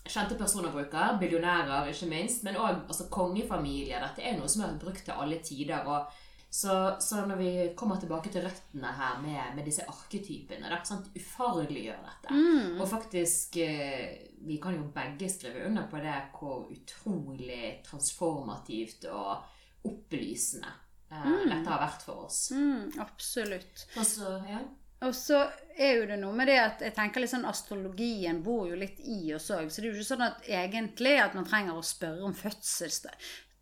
kjente 0.06 0.36
personer 0.38 0.72
bruker, 0.72 1.18
billionærer 1.20 1.90
ikke 1.90 2.08
minst, 2.10 2.44
men 2.46 2.56
òg 2.56 2.86
altså, 2.86 3.08
kongefamilier. 3.12 4.00
Dette 4.04 4.24
er 4.24 4.38
noe 4.38 4.48
som 4.48 4.64
er 4.64 4.78
brukt 4.80 5.02
til 5.04 5.16
alle 5.16 5.40
tider. 5.44 5.86
og 5.86 6.06
så, 6.50 6.96
så 7.00 7.20
når 7.30 7.36
vi 7.38 7.50
kommer 7.78 8.00
tilbake 8.02 8.32
til 8.34 8.42
røttene 8.42 8.90
her 8.98 9.20
med, 9.22 9.52
med 9.54 9.64
disse 9.68 9.84
arketypene, 9.86 10.66
da, 10.72 10.80
sant? 10.84 11.06
ufarliggjør 11.14 12.00
dette. 12.08 12.34
Mm. 12.34 12.80
Og 12.80 12.88
faktisk, 12.90 13.56
eh, 13.62 14.16
vi 14.42 14.56
kan 14.62 14.74
jo 14.74 14.88
begge 14.94 15.28
skrive 15.30 15.62
under 15.68 15.86
på 15.86 16.00
det 16.02 16.16
hvor 16.34 16.66
utrolig 16.74 17.76
transformativt 17.86 19.06
og 19.12 19.46
opplysende 19.86 20.72
eh, 21.12 21.24
Mm. 21.24 21.48
dette 21.52 21.70
har 21.70 21.80
vært 21.86 22.02
for 22.06 22.26
oss. 22.26 22.50
Mm, 22.50 22.98
absolutt. 23.02 23.86
Også, 23.98 24.34
ja. 24.50 24.60
Og 25.06 25.14
så 25.16 25.38
er 25.78 25.94
jo 25.96 26.06
det 26.10 26.18
noe 26.20 26.34
med 26.36 26.50
det 26.50 26.58
at 26.60 26.82
jeg 26.84 26.92
tenker 26.98 27.22
litt 27.22 27.32
sånn 27.32 27.46
astrologien 27.48 28.42
bor 28.44 28.66
jo 28.68 28.76
litt 28.76 28.98
i 29.00 29.32
oss 29.32 29.46
òg. 29.54 29.70
Så 29.72 29.80
det 29.80 29.88
er 29.88 29.94
jo 29.94 30.00
ikke 30.02 30.10
sånn 30.10 30.26
at 30.26 30.42
egentlig 30.44 31.14
at 31.22 31.34
man 31.38 31.46
trenger 31.48 31.78
å 31.78 31.86
spørre 31.86 32.26
om 32.26 32.34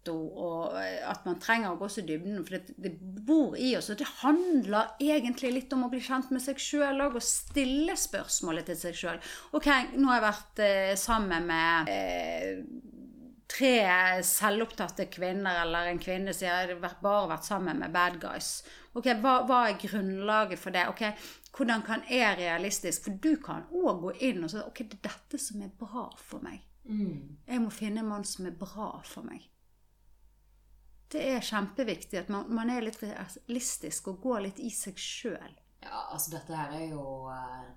fødselsdato, 0.08 0.32
og 0.36 0.76
eh, 0.80 1.08
at 1.08 1.24
man 1.26 1.38
trenger 1.40 1.72
å 1.72 1.78
gå 1.78 1.88
så 1.88 2.02
dybden, 2.02 2.44
for 2.44 2.56
det, 2.56 2.74
det 2.76 2.92
bor 3.26 3.56
i 3.56 3.76
oss. 3.76 3.90
Og 3.90 3.98
det 3.98 4.08
handler 4.22 4.94
egentlig 5.00 5.52
litt 5.52 5.72
om 5.72 5.86
å 5.86 5.90
bli 5.92 6.00
kjent 6.00 6.30
med 6.30 6.42
seg 6.42 6.58
sjøl 6.58 7.00
òg, 7.04 7.18
og 7.18 7.24
stille 7.24 7.96
spørsmålet 7.96 8.68
til 8.68 8.78
seg 8.78 8.98
sjøl. 8.98 9.22
Ok, 9.52 9.68
nå 9.96 10.08
har 10.10 10.20
jeg 10.20 10.28
vært 10.28 10.62
eh, 10.64 10.94
sammen 10.98 11.48
med 11.48 11.92
eh, 11.92 12.62
tre 13.48 13.74
selvopptatte 14.22 15.08
kvinner 15.08 15.62
eller 15.62 15.88
en 15.88 16.00
kvinne 16.02 16.34
som 16.36 16.50
har 16.52 16.74
bare 17.02 17.30
vært 17.30 17.48
sammen 17.48 17.80
med 17.80 17.94
bad 17.94 18.20
guys. 18.20 18.62
Ok, 18.98 19.12
hva, 19.22 19.42
hva 19.48 19.66
er 19.68 19.78
grunnlaget 19.80 20.60
for 20.60 20.74
det? 20.74 20.88
Ok, 20.90 21.04
Hvordan 21.58 21.80
kan 21.82 22.02
jeg 22.06 22.36
realistisk 22.38 23.08
For 23.08 23.16
du 23.18 23.32
kan 23.42 23.64
òg 23.74 24.02
gå 24.04 24.10
inn 24.28 24.44
og 24.46 24.52
si 24.52 24.60
ok, 24.60 24.82
det 24.84 24.98
er 25.00 25.08
dette 25.08 25.40
som 25.42 25.62
er 25.64 25.72
bra 25.80 26.04
for 26.20 26.44
meg. 26.44 26.60
Mm. 26.88 27.38
Jeg 27.48 27.62
må 27.64 27.72
finne 27.74 28.04
en 28.04 28.10
mann 28.12 28.26
som 28.28 28.46
er 28.46 28.54
bra 28.54 28.92
for 29.08 29.26
meg. 29.26 29.48
Det 31.12 31.22
er 31.24 31.44
kjempeviktig 31.44 32.18
at 32.20 32.28
man, 32.32 32.48
man 32.52 32.70
er 32.70 32.84
litt 32.84 32.98
realistisk 33.02 34.10
og 34.12 34.20
går 34.24 34.42
litt 34.48 34.58
i 34.60 34.70
seg 34.74 34.98
sjøl. 35.00 35.54
Ja, 35.84 36.08
altså 36.12 36.34
dette 36.34 36.56
her 36.58 36.74
er 36.74 36.88
jo 36.90 37.04
eh, 37.32 37.68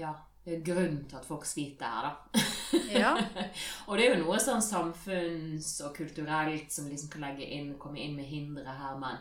Ja, 0.00 0.12
det 0.44 0.58
er 0.58 0.64
grunnen 0.66 1.04
til 1.08 1.16
at 1.20 1.28
folk 1.28 1.46
sliter 1.48 1.86
her, 1.88 2.10
da. 2.10 2.46
Ja. 2.90 3.12
og 3.86 3.98
det 3.98 4.04
er 4.06 4.14
jo 4.14 4.24
noe 4.24 4.38
sånn 4.42 4.62
samfunns- 4.62 5.80
og 5.86 5.94
kulturelt 5.96 6.70
som 6.72 6.88
liksom 6.90 7.10
kan 7.12 7.24
legge 7.26 7.46
inn, 7.46 7.74
komme 7.78 8.00
inn 8.02 8.16
med 8.18 8.28
hindre 8.30 8.66
her, 8.66 8.96
men 8.98 9.18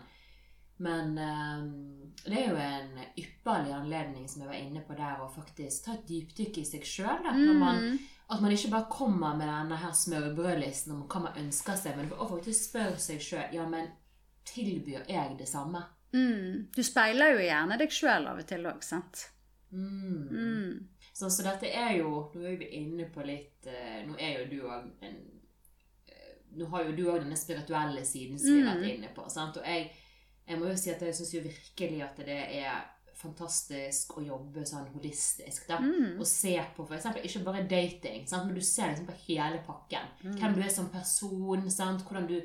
men 0.80 1.18
eh, 1.18 1.64
det 2.26 2.38
er 2.42 2.50
jo 2.50 2.58
en 2.60 2.90
ypperlig 3.20 3.74
anledning, 3.76 4.26
som 4.32 4.42
jeg 4.44 4.50
var 4.52 4.60
inne 4.60 4.82
på 4.88 4.96
der, 4.98 5.22
å 5.24 5.30
faktisk 5.32 5.86
ta 5.86 5.94
et 5.98 6.08
dypdykk 6.08 6.58
i 6.62 6.66
seg 6.68 6.84
sjøl. 6.88 7.24
Mm. 7.30 7.98
At 8.30 8.42
man 8.44 8.52
ikke 8.54 8.72
bare 8.74 8.90
kommer 8.92 9.38
med 9.40 9.48
denne 9.50 9.78
her 9.82 9.94
smørbrødlisten 9.96 10.94
om 10.94 11.06
hva 11.10 11.22
man 11.28 11.40
ønsker 11.42 11.80
seg, 11.80 11.96
men 11.98 12.12
å 12.14 12.28
faktisk 12.30 12.70
spørre 12.70 13.00
seg 13.02 13.24
sjøl 13.24 13.56
ja, 13.56 13.66
men 13.72 13.88
tilbyr 14.50 15.08
jeg 15.10 15.36
det 15.40 15.48
samme. 15.50 15.82
Mm. 16.14 16.68
Du 16.76 16.82
speiler 16.84 17.36
jo 17.36 17.44
gjerne 17.46 17.78
deg 17.78 17.92
sjøl 17.94 18.28
av 18.32 18.40
og 18.42 18.48
til 18.50 18.66
òg, 18.70 18.80
sant? 18.86 19.28
Mm. 19.70 20.30
Mm. 20.32 20.88
Så, 21.14 21.28
så 21.30 21.44
dette 21.46 21.70
er 21.70 21.92
jo 22.00 22.32
Nå 22.34 22.46
er 22.50 22.56
vi 22.58 22.70
inne 22.80 23.06
på 23.14 23.22
litt 23.22 23.68
eh, 23.70 24.00
Nå 24.08 24.16
er 24.18 24.40
jo 24.40 24.46
du 24.50 24.56
òg 24.66 24.88
en 25.06 25.18
eh, 26.10 26.32
Nå 26.58 26.66
har 26.72 26.88
jo 26.88 26.96
du 26.98 27.04
òg 27.12 27.20
denne 27.22 27.38
spirituelle 27.38 28.02
siden 28.08 28.40
som 28.42 28.56
vi 28.56 28.64
har 28.66 28.80
Mm. 28.80 28.82
vært 28.82 28.96
inne 28.96 29.12
på. 29.14 29.28
Sant? 29.30 29.60
Og 29.62 29.68
jeg, 29.70 29.92
jeg 30.50 30.60
må 30.60 30.70
jo 30.72 30.78
si 30.80 30.90
at 30.94 31.04
jeg 31.06 31.16
syns 31.16 31.36
jo 31.36 31.44
virkelig 31.46 32.02
at 32.06 32.24
det 32.26 32.40
er 32.60 32.80
fantastisk 33.20 34.16
å 34.18 34.24
jobbe 34.24 34.64
sånn 34.68 34.88
holistisk. 34.94 35.68
da. 35.68 35.80
Mm. 35.84 36.18
Og 36.18 36.26
se 36.28 36.56
på 36.76 36.88
eksempel, 36.88 37.26
ikke 37.28 37.44
bare 37.46 37.68
dating, 37.68 38.26
sant? 38.28 38.48
men 38.48 38.56
du 38.56 38.64
ser 38.64 38.94
liksom 38.94 39.10
på 39.10 39.18
hele 39.28 39.62
pakken. 39.68 40.12
Mm. 40.24 40.38
Hvem 40.40 40.56
du 40.56 40.62
er 40.64 40.74
som 40.74 40.92
person, 40.94 41.72
sant? 41.74 42.06
hvordan 42.08 42.30
du 42.32 42.38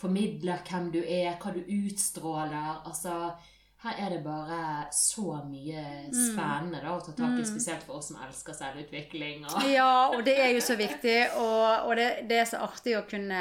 formidler 0.00 0.62
hvem 0.68 0.92
du 0.94 1.00
er, 1.02 1.34
hva 1.42 1.52
du 1.54 1.60
utstråler. 1.60 2.84
Altså, 2.88 3.34
her 3.80 3.96
er 4.04 4.10
det 4.12 4.18
bare 4.24 4.86
så 4.92 5.38
mye 5.48 5.82
spennende 6.12 6.82
da, 6.82 6.92
å 6.92 7.00
ta 7.00 7.14
tak 7.16 7.38
i, 7.38 7.40
Mm. 7.40 7.48
spesielt 7.48 7.84
for 7.86 7.96
oss 7.96 8.10
som 8.10 8.18
elsker 8.20 8.52
selvutvikling. 8.52 9.46
Og... 9.48 9.62
Ja, 9.72 10.10
og 10.12 10.24
det 10.26 10.34
er 10.36 10.50
jo 10.52 10.60
så 10.60 10.76
viktig. 10.76 11.14
Og, 11.40 11.86
og 11.88 11.96
det, 11.96 12.08
det 12.28 12.42
er 12.42 12.44
så 12.50 12.60
artig 12.66 12.98
å 12.98 13.06
kunne 13.08 13.40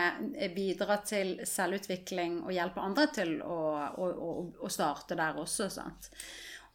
bidra 0.56 1.02
til 1.04 1.34
selvutvikling 1.44 2.40
og 2.46 2.54
hjelpe 2.56 2.80
andre 2.80 3.10
til 3.12 3.42
å, 3.44 3.60
å, 4.00 4.08
å, 4.30 4.30
å 4.64 4.72
starte 4.72 5.20
der 5.20 5.36
også. 5.44 5.68
sant? 5.76 6.08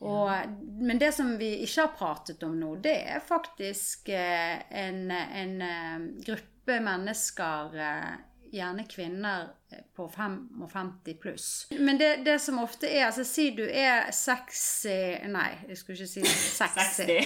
Og, 0.04 0.28
Men 0.84 0.98
det 1.00 1.14
som 1.16 1.32
vi 1.40 1.54
ikke 1.64 1.86
har 1.86 1.96
pratet 1.96 2.42
om 2.44 2.58
nå, 2.60 2.74
det 2.84 2.98
er 3.14 3.24
faktisk 3.24 4.10
eh, 4.12 4.60
en, 4.76 5.06
en 5.14 5.54
eh, 5.62 6.04
gruppe 6.26 6.80
mennesker, 6.84 7.76
eh, 7.80 8.14
gjerne 8.54 8.84
kvinner 8.90 9.48
eh, 9.70 9.82
på 9.96 10.06
55 10.08 10.92
pluss. 11.20 11.46
Men 11.70 11.98
det, 11.98 12.16
det 12.26 12.38
som 12.42 12.58
ofte 12.62 12.88
er 12.88 13.08
altså 13.08 13.24
Si 13.26 13.50
du 13.56 13.64
er 13.66 14.10
sexy 14.14 15.26
Nei, 15.30 15.50
jeg 15.68 15.80
skulle 15.80 15.98
ikke 15.98 16.12
si 16.12 16.24
sexy. 16.60 17.20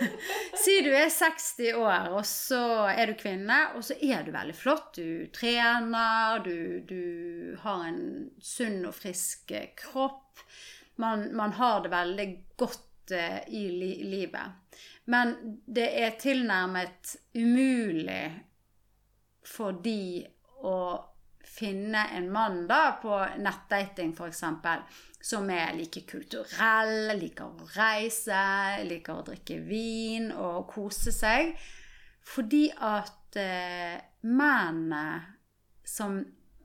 60. 0.00 0.10
Si 0.64 0.76
du 0.84 0.90
er 0.96 1.08
60 1.12 1.74
år, 1.80 2.10
og 2.16 2.24
så 2.28 2.62
er 2.88 3.10
du 3.10 3.16
kvinne, 3.20 3.58
og 3.76 3.84
så 3.84 3.96
er 4.00 4.24
du 4.24 4.32
veldig 4.34 4.56
flott. 4.56 4.96
Du 4.96 5.28
trener, 5.32 6.40
du, 6.44 6.80
du 6.88 7.56
har 7.62 7.86
en 7.88 8.02
sunn 8.42 8.82
og 8.88 8.96
frisk 8.96 9.52
eh, 9.56 9.70
kropp. 9.78 10.42
Man, 11.00 11.30
man 11.36 11.56
har 11.56 11.84
det 11.84 11.92
veldig 11.92 12.28
godt 12.60 13.14
eh, 13.16 13.40
i 13.56 13.66
li 13.72 13.92
livet. 14.08 14.76
Men 15.10 15.34
det 15.66 15.88
er 16.02 16.18
tilnærmet 16.20 17.16
umulig 17.34 18.24
for 19.46 19.80
de 19.82 20.26
å 20.66 20.76
finne 21.50 22.04
en 22.16 22.28
mann 22.32 22.66
da 22.68 22.98
på 23.02 23.16
nettdating 23.42 24.12
f.eks. 24.14 24.44
som 25.20 25.50
er 25.50 25.74
like 25.76 26.04
kulturell, 26.08 27.10
liker 27.18 27.48
å 27.48 27.68
reise, 27.74 28.42
liker 28.86 29.20
å 29.20 29.26
drikke 29.26 29.58
vin 29.64 30.30
og 30.32 30.68
kose 30.70 31.12
seg. 31.14 31.54
Fordi 32.30 32.68
at 32.70 33.36
eh, 33.40 33.98
mennene 34.28 35.04
som 35.84 36.20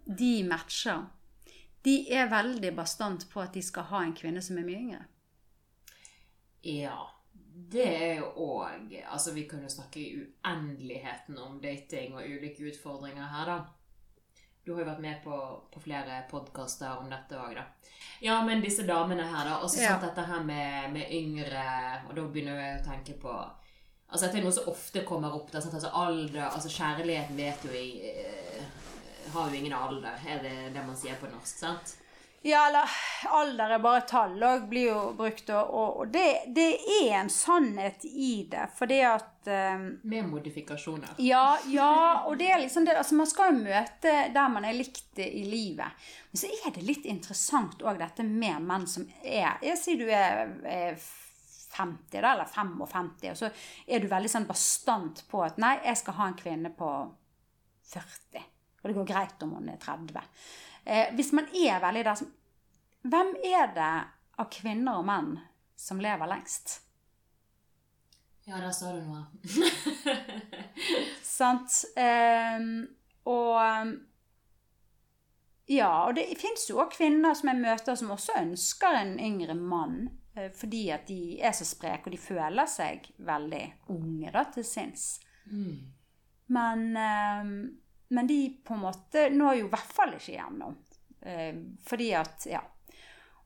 de 0.05 0.35
matcher, 0.45 1.07
de 1.85 1.97
er 2.13 2.29
veldig 2.29 2.71
bastant 2.77 3.25
på 3.31 3.41
at 3.41 3.55
de 3.55 3.63
skal 3.65 3.89
ha 3.89 4.03
en 4.05 4.15
kvinne 4.17 4.41
som 4.43 4.57
er 4.59 4.67
mye 4.67 4.81
yngre. 4.83 5.03
Ja. 6.65 6.97
Det 7.55 7.85
er 7.87 8.17
jo 8.19 8.25
òg 8.43 8.91
Altså, 9.07 9.31
vi 9.31 9.45
kunne 9.47 9.69
snakke 9.71 9.99
i 10.01 10.17
uendeligheten 10.19 11.37
om 11.39 11.55
dating 11.63 12.17
og 12.17 12.27
ulike 12.27 12.65
utfordringer 12.67 13.29
her, 13.31 13.47
da. 13.47 13.74
Du 14.65 14.73
har 14.73 14.81
jo 14.81 14.87
vært 14.87 15.01
med 15.03 15.19
på, 15.23 15.35
på 15.73 15.79
flere 15.83 16.23
podkaster 16.31 16.97
om 16.97 17.09
dette 17.11 17.37
òg, 17.37 17.53
da. 17.57 17.65
Ja, 18.23 18.39
men 18.47 18.63
disse 18.63 18.85
damene 18.87 19.27
her, 19.29 19.45
da. 19.45 19.59
Og 19.61 19.69
så 19.69 19.83
Ja. 19.83 19.97
dette 20.01 20.23
her 20.25 20.41
med, 20.43 20.91
med 20.93 21.11
yngre 21.11 21.65
Og 22.07 22.15
da 22.15 22.21
begynner 22.23 22.57
jeg 22.61 22.79
å 22.81 22.85
tenke 22.87 23.13
på 23.21 23.33
Altså, 23.35 24.27
dette 24.27 24.37
er 24.39 24.43
noe 24.45 24.53
som 24.53 24.67
ofte 24.69 25.01
kommer 25.05 25.33
opp. 25.33 25.51
Da, 25.51 25.59
sant? 25.61 25.73
Altså, 25.73 25.89
alder 25.93 26.47
Altså, 26.47 26.69
kjærligheten 26.69 27.35
vet 27.37 27.63
jo 27.65 27.71
i 27.73 28.09
eh, 28.09 28.63
Har 29.33 29.49
jo 29.49 29.55
ingen 29.59 29.73
alder, 29.73 30.17
er 30.25 30.41
det 30.43 30.55
det 30.73 30.85
man 30.85 30.95
sier 30.97 31.17
på 31.21 31.29
norsk, 31.31 31.57
sant? 31.65 31.95
Ja, 32.45 32.67
eller 32.67 32.89
alder 33.33 33.71
er 33.73 33.79
bare 33.81 34.03
tall 34.05 34.35
og 34.45 34.67
blir 34.69 34.91
jo 34.91 34.99
brukt. 35.17 35.47
Og, 35.49 35.71
og, 35.73 36.11
det, 36.13 36.51
det 36.53 36.67
er 36.99 37.15
en 37.17 37.31
sannhet 37.33 38.05
i 38.05 38.45
det, 38.51 38.67
fordi 38.77 38.99
at 39.01 39.49
um, 39.49 39.87
Med 40.05 40.27
modifikasjoner. 40.29 41.15
Ja, 41.25 41.57
ja, 41.73 41.95
og 42.29 42.37
det 42.37 42.51
er 42.53 42.61
liksom 42.61 42.85
det 42.85 42.99
Altså, 42.99 43.17
man 43.17 43.31
skal 43.31 43.49
jo 43.49 43.63
møte 43.63 44.13
der 44.35 44.51
man 44.53 44.67
er 44.69 44.77
likt 44.77 45.17
i 45.25 45.41
livet. 45.49 46.05
Men 46.29 46.43
så 46.43 46.51
er 46.53 46.75
det 46.75 46.85
litt 46.85 47.07
interessant 47.09 47.81
òg 47.81 47.97
dette 48.03 48.25
med 48.27 48.61
menn 48.61 48.85
som 48.93 49.07
er 49.23 49.57
Jeg 49.65 49.81
sier 49.81 50.03
du 50.03 50.05
er, 50.05 50.53
er 50.69 51.01
50, 51.01 52.21
da, 52.21 52.35
eller 52.35 52.45
55, 52.45 53.31
og 53.31 53.41
så 53.41 53.49
er 53.89 54.05
du 54.05 54.11
veldig 54.11 54.31
sånn 54.31 54.45
bastant 54.45 55.25
på 55.31 55.41
at 55.47 55.57
nei, 55.57 55.79
jeg 55.81 55.97
skal 56.03 56.19
ha 56.21 56.29
en 56.29 56.37
kvinne 56.37 56.71
på 56.77 56.91
40. 57.89 58.45
Og 58.83 58.91
det 58.91 58.95
går 58.99 59.09
greit 59.09 59.43
om 59.49 59.57
hun 59.57 59.73
er 59.73 59.81
30. 59.81 60.29
Eh, 60.85 61.09
hvis 61.17 61.31
man 61.33 61.47
er 61.57 61.79
veldig 61.81 62.03
der 62.05 62.17
som 62.19 62.31
Hvem 63.05 63.35
er 63.45 63.67
det 63.75 63.91
av 64.41 64.47
kvinner 64.53 64.97
og 64.99 65.05
menn 65.05 65.35
som 65.77 65.99
lever 66.01 66.29
lengst? 66.29 66.79
Ja, 68.45 68.57
der 68.61 68.71
sa 68.73 68.91
du 68.93 69.01
noe. 69.05 69.23
Sant? 71.37 71.79
Eh, 71.97 72.65
og 73.25 73.95
Ja, 75.67 75.91
og 76.07 76.15
det 76.17 76.27
fins 76.37 76.67
jo 76.69 76.77
òg 76.83 76.91
kvinner 76.93 77.33
som 77.37 77.49
jeg 77.49 77.61
møter 77.63 77.97
som 77.97 78.11
også 78.13 78.35
ønsker 78.41 78.99
en 78.99 79.15
yngre 79.19 79.55
mann. 79.57 80.09
eh, 80.37 80.51
Fordi 80.53 80.83
at 80.93 81.07
de 81.07 81.39
er 81.41 81.51
så 81.57 81.65
spreke, 81.65 82.05
og 82.05 82.11
de 82.13 82.21
føler 82.21 82.65
seg 82.69 83.07
veldig 83.17 83.63
unge 83.89 84.31
da, 84.33 84.43
til 84.53 84.65
sinns. 84.65 85.19
Mm. 85.49 85.79
Men, 86.53 86.85
ehm, 86.97 87.55
men 88.09 88.27
de 88.27 88.39
på 88.65 88.75
en 88.75 88.83
måte 88.85 89.29
når 89.33 89.59
jo 89.61 89.67
i 89.67 89.73
hvert 89.73 89.93
fall 89.97 90.15
ikke 90.17 90.37
gjennom. 90.37 90.77
Eh, 91.21 91.53
fordi 91.87 92.13
at 92.13 92.47
Ja. 92.51 92.61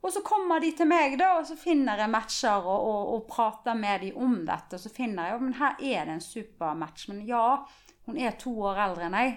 Og 0.01 0.13
så 0.15 0.21
kommer 0.23 0.61
de 0.63 0.71
til 0.71 0.87
meg, 0.87 1.17
da, 1.19 1.33
og 1.41 1.47
så 1.47 1.57
finner 1.59 1.99
jeg 1.99 2.11
matcher 2.13 2.63
og, 2.63 2.83
og, 2.87 3.09
og 3.17 3.25
prater 3.27 3.75
med 3.75 4.05
dem 4.05 4.15
om 4.23 4.37
dette. 4.47 4.77
Og 4.77 4.79
så 4.79 4.91
finner 4.95 5.27
jeg 5.27 5.33
jo, 5.33 5.39
men 5.43 5.57
her 5.59 5.75
er 5.75 6.05
det 6.07 6.13
en 6.13 6.23
super 6.23 6.77
match. 6.79 7.09
Men 7.11 7.19
ja, 7.27 7.65
hun 8.07 8.15
er 8.15 8.37
to 8.39 8.53
år 8.63 8.79
eldre 8.85 9.09
enn 9.09 9.17
jeg. 9.19 9.33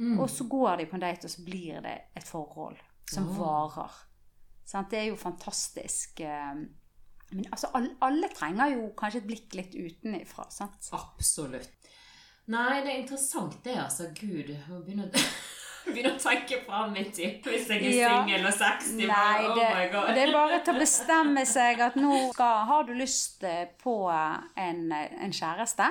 Mm. 0.00 0.14
Og 0.24 0.30
så 0.32 0.46
går 0.48 0.80
de 0.80 0.86
på 0.88 0.96
en 0.96 1.04
date, 1.04 1.28
og 1.28 1.34
så 1.34 1.44
blir 1.44 1.84
det 1.84 1.98
et 2.16 2.24
forhold 2.24 2.80
som 3.12 3.28
oh. 3.28 3.42
varer. 3.42 3.98
Sant? 4.64 4.88
Det 4.88 5.02
er 5.02 5.10
jo 5.10 5.20
fantastisk. 5.20 6.24
eh, 6.24 6.64
Men 7.32 7.44
altså, 7.52 7.68
alle, 7.76 7.92
alle 8.00 8.32
trenger 8.32 8.72
jo 8.72 8.88
kanskje 8.96 9.20
et 9.20 9.28
blikk 9.28 9.60
litt 9.60 9.76
utenifra. 9.76 10.48
Sant? 10.48 10.88
Absolutt. 10.96 11.81
Nei, 12.50 12.80
det 12.82 12.90
er 12.90 13.00
interessant 13.02 13.58
det, 13.64 13.76
altså. 13.78 14.08
Gud, 14.18 14.48
hun 14.68 14.80
begynner, 14.84 15.10
begynne 15.86 16.14
å, 16.16 16.20
tenke 16.22 16.58
fram 16.66 16.96
i 16.98 17.04
tid. 17.14 17.44
Hvis 17.46 17.68
jeg 17.70 17.84
er 17.86 17.94
Ja. 17.94 18.12
singel 18.24 18.46
og 18.50 18.54
60 18.58 19.06
Nei, 19.06 19.46
oh 19.46 19.54
det, 19.58 19.68
my 19.76 19.84
god. 19.92 20.14
det 20.16 20.24
er 20.26 20.32
bare 20.34 20.58
til 20.66 20.74
å 20.74 20.80
bestemme 20.86 21.44
seg 21.46 21.80
at 21.86 21.96
nå 22.00 22.16
skal, 22.32 22.64
har 22.72 22.88
du 22.88 22.94
lyst 22.98 23.44
eh, 23.46 23.68
på 23.82 23.96
en, 24.10 24.82
en 24.92 25.32
kjæreste. 25.38 25.86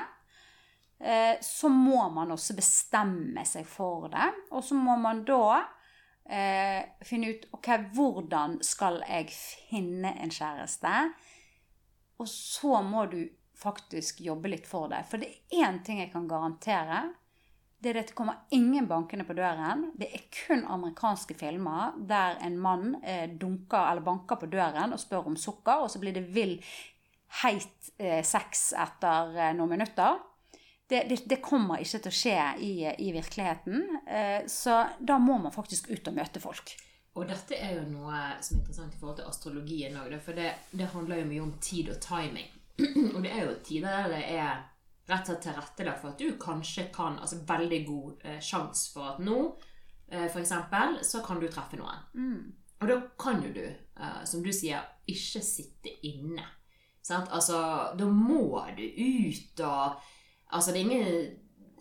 Eh, 1.02 1.36
så 1.42 1.70
må 1.74 2.10
man 2.14 2.32
også 2.36 2.54
bestemme 2.60 3.46
seg 3.48 3.66
for 3.66 4.10
det. 4.14 4.28
Og 4.52 4.64
så 4.68 4.76
må 4.78 4.98
man 5.02 5.24
da 5.26 5.64
eh, 6.30 6.84
finne 7.08 7.32
ut 7.34 7.48
ok, 7.58 7.72
hvordan 7.96 8.60
skal 8.66 9.00
jeg 9.08 9.32
finne 9.34 10.12
en 10.22 10.30
kjæreste. 10.36 10.92
Og 12.22 12.28
så 12.30 12.84
må 12.86 13.08
du 13.10 13.24
faktisk 13.62 14.22
jobbe 14.26 14.52
litt 14.52 14.68
for 14.68 14.92
deg. 14.92 15.06
For 15.10 15.22
det 15.22 15.30
er 15.32 15.66
én 15.68 15.82
ting 15.86 16.02
jeg 16.02 16.12
kan 16.14 16.30
garantere. 16.30 17.12
det 17.82 17.90
er 17.90 17.98
at 18.04 18.12
det 18.12 18.16
kommer 18.16 18.44
ingen 18.54 18.86
bankende 18.86 19.26
på 19.26 19.34
døren. 19.34 19.88
Det 19.98 20.12
er 20.14 20.28
kun 20.36 20.66
amerikanske 20.70 21.34
filmer 21.34 21.96
der 21.98 22.38
en 22.46 22.60
mann 22.62 22.96
eh, 23.04 23.26
dunker 23.30 23.90
eller 23.90 24.06
banker 24.06 24.38
på 24.38 24.46
døren 24.46 24.94
og 24.94 25.02
spør 25.02 25.32
om 25.32 25.38
sukker, 25.38 25.82
og 25.82 25.90
så 25.90 26.00
blir 26.00 26.14
det 26.14 26.28
vill, 26.30 26.60
heit 27.42 27.90
eh, 27.98 28.22
sex 28.22 28.74
etter 28.78 29.34
eh, 29.34 29.56
noen 29.58 29.74
minutter. 29.74 30.20
Det, 30.86 31.08
det, 31.10 31.24
det, 31.26 31.42
kommer 31.42 31.82
ikke 31.82 32.04
til 32.04 32.12
å 32.12 32.20
skje 32.20 32.38
i, 32.60 32.72
i 33.00 33.12
virkeligheten. 33.16 33.86
Så 34.52 34.74
da 35.00 35.16
må 35.24 35.38
man 35.40 35.54
faktisk 35.56 35.88
ut 35.88 36.10
og 36.12 36.18
møte 36.18 36.42
folk. 36.44 36.74
Og 37.16 37.28
dette 37.28 37.58
er 37.60 37.76
jo 37.76 37.86
noe 37.92 38.20
som 38.40 38.56
er 38.56 38.62
interessant 38.62 38.96
i 38.96 39.00
forhold 39.00 39.20
til 39.20 39.28
astrologien 39.28 39.98
òg, 40.00 40.14
for 40.24 40.38
det, 40.38 40.52
det, 40.72 40.88
handler 40.94 41.20
jo 41.22 41.30
mye 41.32 41.44
om 41.44 41.54
tid 41.64 41.92
og 41.92 42.00
timing. 42.04 42.48
Og 43.16 43.20
det 43.24 43.32
er 43.32 43.46
jo 43.46 43.58
tider 43.66 43.90
der 43.90 44.14
det 44.16 44.24
er 44.36 44.62
rett 45.12 45.26
og 45.26 45.34
slett 45.34 45.44
tilrettelagt 45.48 46.02
for 46.02 46.14
at 46.14 46.22
du 46.22 46.38
kanskje 46.40 46.88
kan 46.94 47.20
Altså 47.20 47.42
veldig 47.48 47.82
god 47.88 48.26
eh, 48.26 48.40
sjanse 48.44 48.94
for 48.94 49.14
at 49.14 49.22
nå, 49.24 49.38
eh, 50.12 50.28
eksempel, 50.30 51.00
så 51.06 51.24
kan 51.26 51.42
du 51.42 51.48
treffe 51.52 51.80
noen. 51.80 52.06
Mm. 52.14 52.42
Og 52.82 52.90
da 52.90 52.98
kan 53.20 53.44
jo 53.44 53.52
du, 53.54 53.66
eh, 53.66 54.24
som 54.26 54.44
du 54.44 54.52
sier, 54.56 54.86
ikke 55.08 55.44
sitte 55.44 55.94
inne. 56.08 56.46
Sant? 57.02 57.30
Altså, 57.34 57.60
da 57.98 58.08
må 58.08 58.66
du 58.78 58.84
ut 58.86 59.64
og 59.68 60.02
Altså, 60.52 60.74
det 60.74 60.82
er 60.82 60.90
ingen 60.90 61.38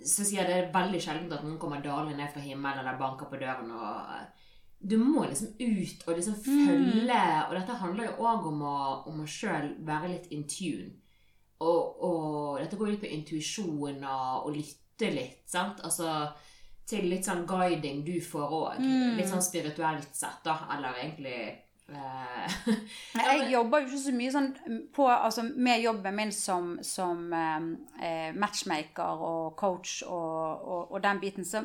så 0.07 0.25
sier 0.25 0.45
jeg 0.45 0.49
Det 0.49 0.57
er 0.57 0.75
veldig 0.75 1.01
sjelden 1.03 1.33
at 1.35 1.43
noen 1.45 1.59
kommer 1.61 1.83
dalende 1.85 2.17
ned 2.17 2.31
fra 2.33 2.41
himmelen 2.41 2.79
eller 2.81 2.99
banker 3.01 3.29
på 3.29 3.41
døren 3.41 3.73
og 3.75 4.40
du 4.81 4.97
må 4.97 5.27
liksom 5.29 5.53
ut 5.61 6.05
og 6.07 6.17
liksom 6.17 6.37
følge 6.41 7.05
mm. 7.05 7.49
Og 7.51 7.57
dette 7.59 7.79
handler 7.83 8.07
jo 8.09 8.29
òg 8.31 8.47
om 8.49 8.63
å, 8.65 8.77
om 9.11 9.21
å 9.21 9.29
sjøl 9.29 9.75
være 9.85 10.15
litt 10.15 10.31
in 10.33 10.47
tune. 10.49 10.95
Og, 11.61 11.99
og 12.01 12.61
dette 12.63 12.79
går 12.81 12.95
litt 12.95 13.03
på 13.03 13.11
intuisjon 13.13 14.01
og, 14.01 14.47
og 14.47 14.55
lytte 14.57 15.11
litt, 15.13 15.43
sant? 15.51 15.83
Altså 15.85 16.31
til 16.91 17.11
litt 17.11 17.27
sånn 17.27 17.45
guiding 17.49 18.01
du 18.07 18.17
får 18.25 18.55
òg. 18.57 18.79
Mm. 18.83 19.19
Litt 19.19 19.29
sånn 19.31 19.45
spirituelt 19.45 20.15
sett, 20.17 20.41
da. 20.47 20.57
Eller 20.75 21.03
egentlig 21.05 21.37
eh, 21.93 22.57
Jeg 23.21 23.51
jobber 23.53 23.85
jo 23.85 23.91
ikke 23.91 24.03
så 24.07 24.15
mye 24.17 24.33
sånn 24.35 24.51
på, 24.97 25.07
altså 25.11 25.45
med 25.51 25.85
jobben 25.85 26.17
min 26.17 26.35
som, 26.35 26.73
som 26.87 27.29
eh, 27.37 28.33
matchmaker 28.35 29.25
og 29.29 29.55
coach 29.61 30.01
og, 30.07 30.65
og, 30.65 30.83
og, 30.89 30.99
den 31.05 31.23
biten. 31.23 31.47
Så 31.47 31.63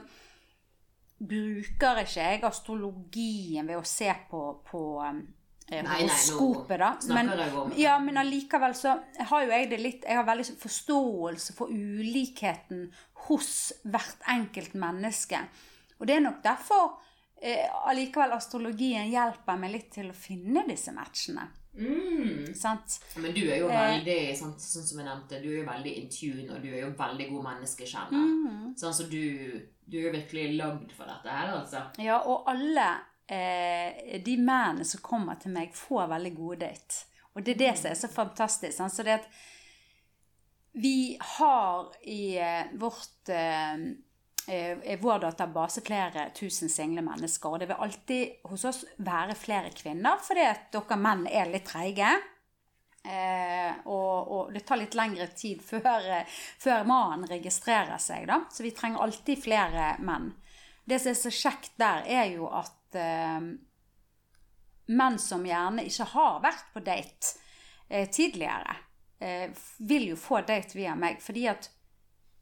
bruker 1.18 2.04
ikke 2.04 2.22
jeg 2.22 2.44
astrologien 2.44 3.68
ved 3.68 3.80
å 3.80 3.88
se 3.88 4.12
på, 4.30 4.46
på 4.68 4.84
Eh, 5.68 5.86
horoskopet, 5.86 6.80
da. 6.80 6.98
Men, 7.10 7.32
ja, 7.76 8.00
men 8.00 8.18
allikevel 8.18 8.76
så 8.78 9.00
har 9.18 9.46
jo 9.46 9.50
jeg 9.50 9.70
det 9.72 9.80
litt 9.82 10.04
Jeg 10.06 10.20
har 10.20 10.28
veldig 10.28 10.46
forståelse 10.62 11.56
for 11.58 11.74
ulikheten 11.74 12.86
hos 13.26 13.74
hvert 13.82 14.22
enkelt 14.30 14.76
menneske. 14.78 15.42
Og 15.98 16.06
det 16.06 16.20
er 16.20 16.22
nok 16.28 16.44
derfor 16.46 17.00
eh, 17.42 17.66
allikevel 17.90 18.38
astrologien 18.38 19.10
hjelper 19.10 19.58
meg 19.58 19.74
litt 19.74 19.90
til 19.98 20.12
å 20.14 20.18
finne 20.18 20.68
disse 20.70 20.94
matchene. 20.94 21.48
Mm. 21.76 22.54
Men 23.20 23.34
du 23.36 23.42
er 23.50 23.58
jo 23.64 23.72
eh, 23.72 23.80
veldig 23.90 24.20
sånn, 24.38 24.54
sånn 24.62 24.86
som 24.86 25.02
jeg 25.02 25.10
nevnte, 25.10 25.42
du 25.42 25.50
er 25.50 25.58
jo 25.64 25.68
veldig 25.68 25.96
in 25.98 26.12
tune, 26.14 26.46
og 26.46 26.62
du 26.62 26.70
er 26.70 26.84
jo 26.86 26.92
veldig 27.00 27.28
god 27.34 27.48
menneskekjenner. 27.50 28.30
Mm. 28.30 28.76
Sånn, 28.78 28.96
så 28.96 29.10
du, 29.10 29.24
du 29.86 30.00
er 30.02 30.14
virkelig 30.16 30.56
lagd 30.58 30.94
for 30.96 31.10
dette 31.10 31.30
her, 31.30 31.52
altså. 31.60 31.84
Ja, 32.02 32.22
og 32.26 32.48
alle 32.50 32.88
eh, 33.30 34.16
de 34.26 34.38
mennene 34.38 34.86
som 34.88 35.04
kommer 35.06 35.38
til 35.42 35.54
meg, 35.56 35.76
får 35.78 36.10
veldig 36.16 36.34
gode 36.38 36.64
date. 36.66 37.04
Og 37.36 37.46
det 37.46 37.56
er 37.56 37.62
det 37.66 37.76
som 37.78 37.92
er 37.92 38.00
så 38.00 38.10
fantastisk. 38.12 38.80
Altså 38.82 39.06
det 39.06 39.20
at 39.20 39.30
vi 40.76 41.16
har 41.38 41.94
i 42.04 42.36
eh, 42.42 42.74
vårt 42.80 43.32
eh, 43.32 43.86
i 44.46 44.96
vår 45.02 45.24
database 45.24 45.82
flere 45.82 46.28
tusen 46.38 46.70
single 46.70 47.02
mennesker. 47.02 47.50
Og 47.50 47.60
det 47.60 47.70
vil 47.72 47.82
alltid 47.82 48.46
hos 48.46 48.66
oss 48.70 48.84
være 49.02 49.34
flere 49.38 49.72
kvinner, 49.74 50.20
fordi 50.22 50.44
at 50.46 50.68
dere 50.76 50.98
menn 51.02 51.26
er 51.26 51.50
litt 51.50 51.66
treige. 51.66 52.12
Eh, 53.06 53.76
og, 53.86 54.32
og, 54.32 54.54
det 54.54 54.64
tar 54.66 54.80
litt 54.82 54.96
lengre 54.98 55.28
tid 55.38 55.62
før, 55.62 56.08
før 56.62 56.88
mannen 56.90 57.28
registrerer 57.30 58.02
seg, 58.02 58.26
da. 58.32 58.42
Så 58.50 58.66
vi 58.66 58.74
trenger 58.74 59.06
alltid 59.06 59.44
flere 59.44 59.94
menn. 60.06 60.32
Det 60.86 61.00
som 61.02 61.12
er 61.14 61.20
så 61.20 61.34
kjekt 61.34 61.78
der, 61.82 62.04
er 62.06 62.28
jo 62.34 62.50
at 62.50 62.98
eh, 62.98 63.48
menn 64.94 65.20
som 65.22 65.46
gjerne 65.46 65.86
ikke 65.88 66.10
har 66.14 66.42
vært 66.44 66.68
på 66.74 66.84
date 66.86 67.32
eh, 67.90 68.10
tidligere, 68.10 68.76
eh, 69.20 69.50
vil 69.80 70.12
jo 70.12 70.20
få 70.20 70.42
date 70.46 70.78
via 70.78 70.94
meg. 71.00 71.22
Fordi 71.24 71.48
at 71.50 71.70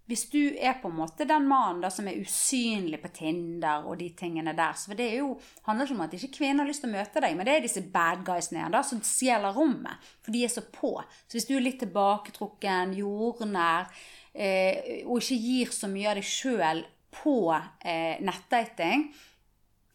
hvis 0.06 0.26
du 0.30 0.40
er 0.60 0.76
på 0.82 0.90
en 0.92 0.98
måte 0.98 1.24
den 1.28 1.46
mannen 1.48 1.92
som 1.92 2.08
er 2.12 2.20
usynlig 2.20 3.00
på 3.00 3.12
Tinder 3.16 3.86
og 3.88 3.96
de 4.02 4.10
tingene 4.18 4.52
der 4.56 4.76
Så 4.76 4.98
det 5.00 5.14
jo, 5.16 5.38
handler 5.64 5.88
ikke 5.88 5.96
om 5.96 6.02
at 6.04 6.16
ikke 6.18 6.34
kvinner 6.38 6.64
har 6.64 6.72
lyst 6.72 6.84
til 6.84 6.92
å 6.92 6.98
møte 6.98 7.22
deg, 7.24 7.38
men 7.38 7.48
det 7.48 7.54
er 7.56 7.64
disse 7.64 7.86
bad 7.94 8.26
guysene 8.28 8.60
igjen 8.60 8.76
da, 8.76 8.82
som 8.84 9.00
stjeler 9.00 9.56
rommet. 9.56 10.10
For 10.20 10.36
de 10.36 10.42
er 10.44 10.52
så 10.52 10.66
på. 10.76 10.98
Så 11.28 11.38
hvis 11.38 11.48
du 11.48 11.54
er 11.56 11.64
litt 11.64 11.80
tilbaketrukken, 11.80 12.98
jordnær, 13.00 13.88
eh, 14.34 15.06
og 15.06 15.22
ikke 15.22 15.40
gir 15.40 15.72
så 15.72 15.88
mye 15.92 16.12
av 16.12 16.20
deg 16.20 16.28
sjøl 16.28 16.84
på 17.14 17.38
eh, 17.54 18.20
nettdating, 18.28 19.08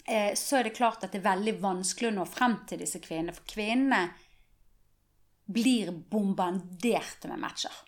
eh, 0.09 0.33
så 0.33 0.59
er 0.63 0.71
det 0.71 0.77
klart 0.79 1.05
at 1.05 1.13
det 1.13 1.21
er 1.21 1.29
veldig 1.29 1.59
vanskelig 1.61 2.15
å 2.15 2.17
nå 2.23 2.27
frem 2.33 2.57
til 2.71 2.81
disse 2.81 3.03
kvinnene. 3.05 3.37
For 3.37 3.53
kvinnene 3.53 4.07
blir 5.53 5.93
bombardert 5.93 7.29
med 7.29 7.45
matcher. 7.45 7.85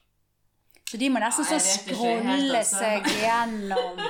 Så 0.91 0.99
de 0.99 1.07
må 1.13 1.21
nesten 1.23 1.47
ja, 1.47 1.59
så 1.63 1.77
scrolle 1.79 2.59
altså. 2.59 2.81
seg 2.81 3.05
gjennom 3.21 4.01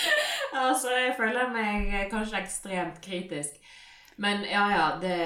Altså, 0.62 0.92
jeg 0.96 1.14
føler 1.16 1.48
meg 1.52 1.92
kanskje 2.12 2.40
ekstremt 2.40 3.00
kritisk. 3.04 3.56
Men 4.20 4.44
ja, 4.48 4.66
ja, 4.72 4.90
det 5.02 5.16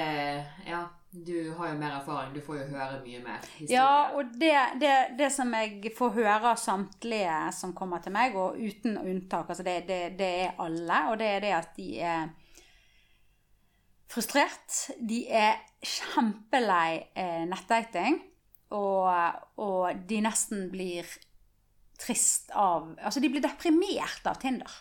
Ja. 0.66 0.86
Du 1.16 1.54
har 1.56 1.70
jo 1.70 1.78
mer 1.78 1.94
erfaring, 1.96 2.34
du 2.34 2.42
får 2.44 2.58
jo 2.58 2.64
høre 2.74 2.98
mye 3.00 3.20
mer 3.24 3.44
historie. 3.54 3.72
Ja, 3.72 4.10
og 4.12 4.34
det, 4.36 4.52
det, 4.82 4.90
det 5.16 5.30
som 5.32 5.54
jeg 5.54 5.92
får 5.96 6.10
høre 6.18 6.50
av 6.50 6.58
samtlige 6.60 7.36
som 7.56 7.72
kommer 7.72 8.02
til 8.04 8.12
meg, 8.12 8.36
og 8.36 8.58
uten 8.60 8.98
unntak, 9.00 9.48
altså 9.48 9.64
det, 9.64 9.78
det, 10.18 10.28
er 10.42 10.60
alle, 10.60 10.98
og 11.08 11.16
det 11.22 11.30
er 11.30 11.40
det 11.40 11.54
at 11.56 11.70
de 11.78 11.88
er 12.04 12.26
frustrert. 14.12 14.76
De 15.00 15.22
er 15.32 15.56
kjempelei 15.80 17.06
eh, 17.16 17.46
nettdating, 17.48 18.20
og, 18.74 19.46
og 19.62 20.06
de 20.08 20.20
nesten 20.24 20.66
blir 20.72 21.06
trist 21.96 22.50
av 22.50 22.90
Altså, 22.98 23.20
de 23.20 23.30
blir 23.32 23.44
deprimert 23.44 24.26
av 24.26 24.40
Tinder. 24.42 24.72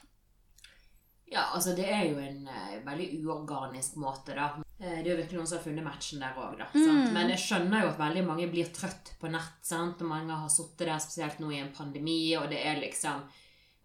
Ja, 1.26 1.48
altså 1.54 1.74
det 1.78 1.86
er 1.90 2.04
jo 2.10 2.20
en 2.22 2.44
uh, 2.48 2.76
veldig 2.86 3.08
uorganisk 3.24 3.96
måte, 4.02 4.36
da. 4.38 4.52
Eh, 4.78 5.00
det 5.02 5.08
er 5.08 5.14
jo 5.14 5.18
virkelig 5.22 5.40
noen 5.40 5.48
som 5.50 5.58
har 5.58 5.64
funnet 5.64 5.86
matchen 5.88 6.22
der 6.22 6.38
òg, 6.38 6.60
da. 6.60 6.68
Mm. 6.76 7.08
Men 7.16 7.32
jeg 7.34 7.42
skjønner 7.42 7.82
jo 7.82 7.94
at 7.94 8.02
veldig 8.02 8.26
mange 8.28 8.50
blir 8.52 8.70
trøtt 8.76 9.16
på 9.22 9.32
nett. 9.34 9.58
sant? 9.66 10.04
Og 10.04 10.12
mange 10.12 10.38
har 10.38 10.52
sittet 10.54 10.86
der, 10.86 11.02
spesielt 11.02 11.42
nå 11.42 11.50
i 11.52 11.64
en 11.64 11.74
pandemi, 11.76 12.20
og 12.40 12.50
det 12.54 12.62
er 12.62 12.84
liksom 12.84 13.26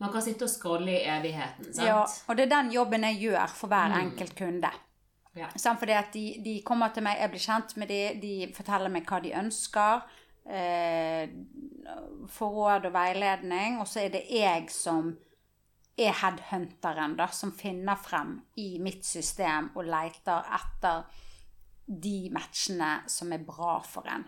Man 0.01 0.09
kan 0.09 0.23
sitte 0.25 0.47
og 0.47 0.49
scrolle 0.49 0.95
i 0.95 1.09
evigheten. 1.13 1.75
sant? 1.75 1.87
Ja, 1.87 2.01
og 2.01 2.37
det 2.37 2.47
er 2.47 2.53
den 2.55 2.71
jobben 2.73 3.03
jeg 3.05 3.19
gjør 3.21 3.51
for 3.53 3.69
hver 3.69 3.93
mm. 3.93 3.99
enkelt 3.99 4.37
kunde. 4.39 4.71
Ja. 5.39 5.49
Sånn, 5.55 5.79
fordi 5.79 5.95
at 5.95 6.11
de, 6.15 6.25
de, 6.43 6.57
kommer 6.67 6.91
til 6.95 7.05
meg, 7.07 7.21
jeg 7.23 7.31
blir 7.31 7.45
kjent 7.45 7.77
med 7.79 7.91
dem, 7.93 8.21
de 8.23 8.35
forteller 8.57 8.91
meg 8.93 9.07
hva 9.07 9.21
de 9.23 9.35
ønsker. 9.39 10.07
Eh, 10.51 11.31
får 12.35 12.55
råd 12.57 12.89
og 12.89 12.95
veiledning, 12.95 13.79
og 13.79 13.87
så 13.87 14.05
er 14.05 14.15
det 14.17 14.25
jeg 14.33 14.67
som 14.75 15.13
er 16.01 16.17
headhunteren 16.17 17.15
da, 17.19 17.29
som 17.35 17.53
finner 17.55 17.99
frem 18.01 18.39
i 18.59 18.73
mitt 18.83 19.05
system 19.07 19.71
og 19.77 19.87
leter 19.91 20.49
etter 20.57 21.05
de 21.91 22.31
matchene 22.33 23.01
som 23.11 23.33
er 23.35 23.43
bra 23.45 23.79
for 23.87 24.09
en. 24.11 24.25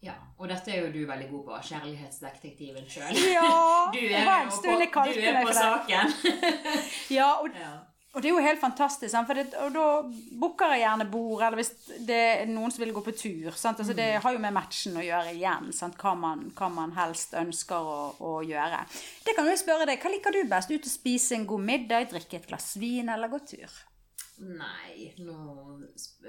Ja, 0.00 0.14
og 0.38 0.46
dette 0.46 0.70
er 0.70 0.84
jo 0.84 0.90
du 0.94 1.00
veldig 1.08 1.26
god 1.32 1.44
på. 1.44 1.60
Kjærlighetsdetektiven 1.72 2.86
sjøl. 2.90 3.18
Ja, 3.32 3.48
du 3.94 3.98
er, 3.98 4.46
på, 4.46 5.06
du 5.10 5.22
er 5.26 5.40
på 5.42 5.54
saken. 5.56 6.12
ja, 7.10 7.32
og, 7.42 7.48
ja. 7.58 7.72
Og 8.16 8.22
det 8.24 8.30
er 8.30 8.32
jo 8.32 8.40
helt 8.40 8.60
fantastisk, 8.60 9.14
for 9.28 9.36
det, 9.36 9.50
og 9.60 9.74
da 9.74 9.84
booker 10.40 10.72
jeg 10.72 10.80
gjerne 10.80 11.06
bord, 11.12 11.42
eller 11.44 11.60
hvis 11.60 11.74
det 12.08 12.16
er 12.16 12.48
noen 12.48 12.72
som 12.72 12.80
vil 12.82 12.94
gå 12.96 13.02
på 13.04 13.12
tur. 13.12 13.50
Altså, 13.52 13.92
det 13.92 14.06
mm. 14.14 14.22
har 14.24 14.34
jo 14.34 14.40
med 14.42 14.56
matchen 14.56 14.96
å 14.96 15.04
gjøre 15.04 15.34
igjen, 15.36 15.68
hva 16.00 16.14
man, 16.16 16.46
hva, 16.56 16.70
man, 16.72 16.94
helst 16.96 17.36
ønsker 17.36 17.92
å, 17.92 17.98
å, 18.24 18.32
gjøre. 18.48 18.80
Det 19.26 19.36
kan 19.36 19.50
jo 19.50 19.58
spørre 19.60 19.86
deg, 19.90 20.00
Hva 20.00 20.14
liker 20.14 20.34
du 20.34 20.40
best? 20.48 20.72
Ut 20.72 20.88
og 20.88 20.94
spise 20.94 21.36
en 21.36 21.46
god 21.52 21.68
middag, 21.68 22.08
drikke 22.14 22.40
et 22.40 22.48
glass 22.48 22.72
vin 22.80 23.12
eller 23.12 23.30
gå 23.30 23.42
tur? 23.52 23.78
Nei, 24.38 25.08
nå 25.26 25.36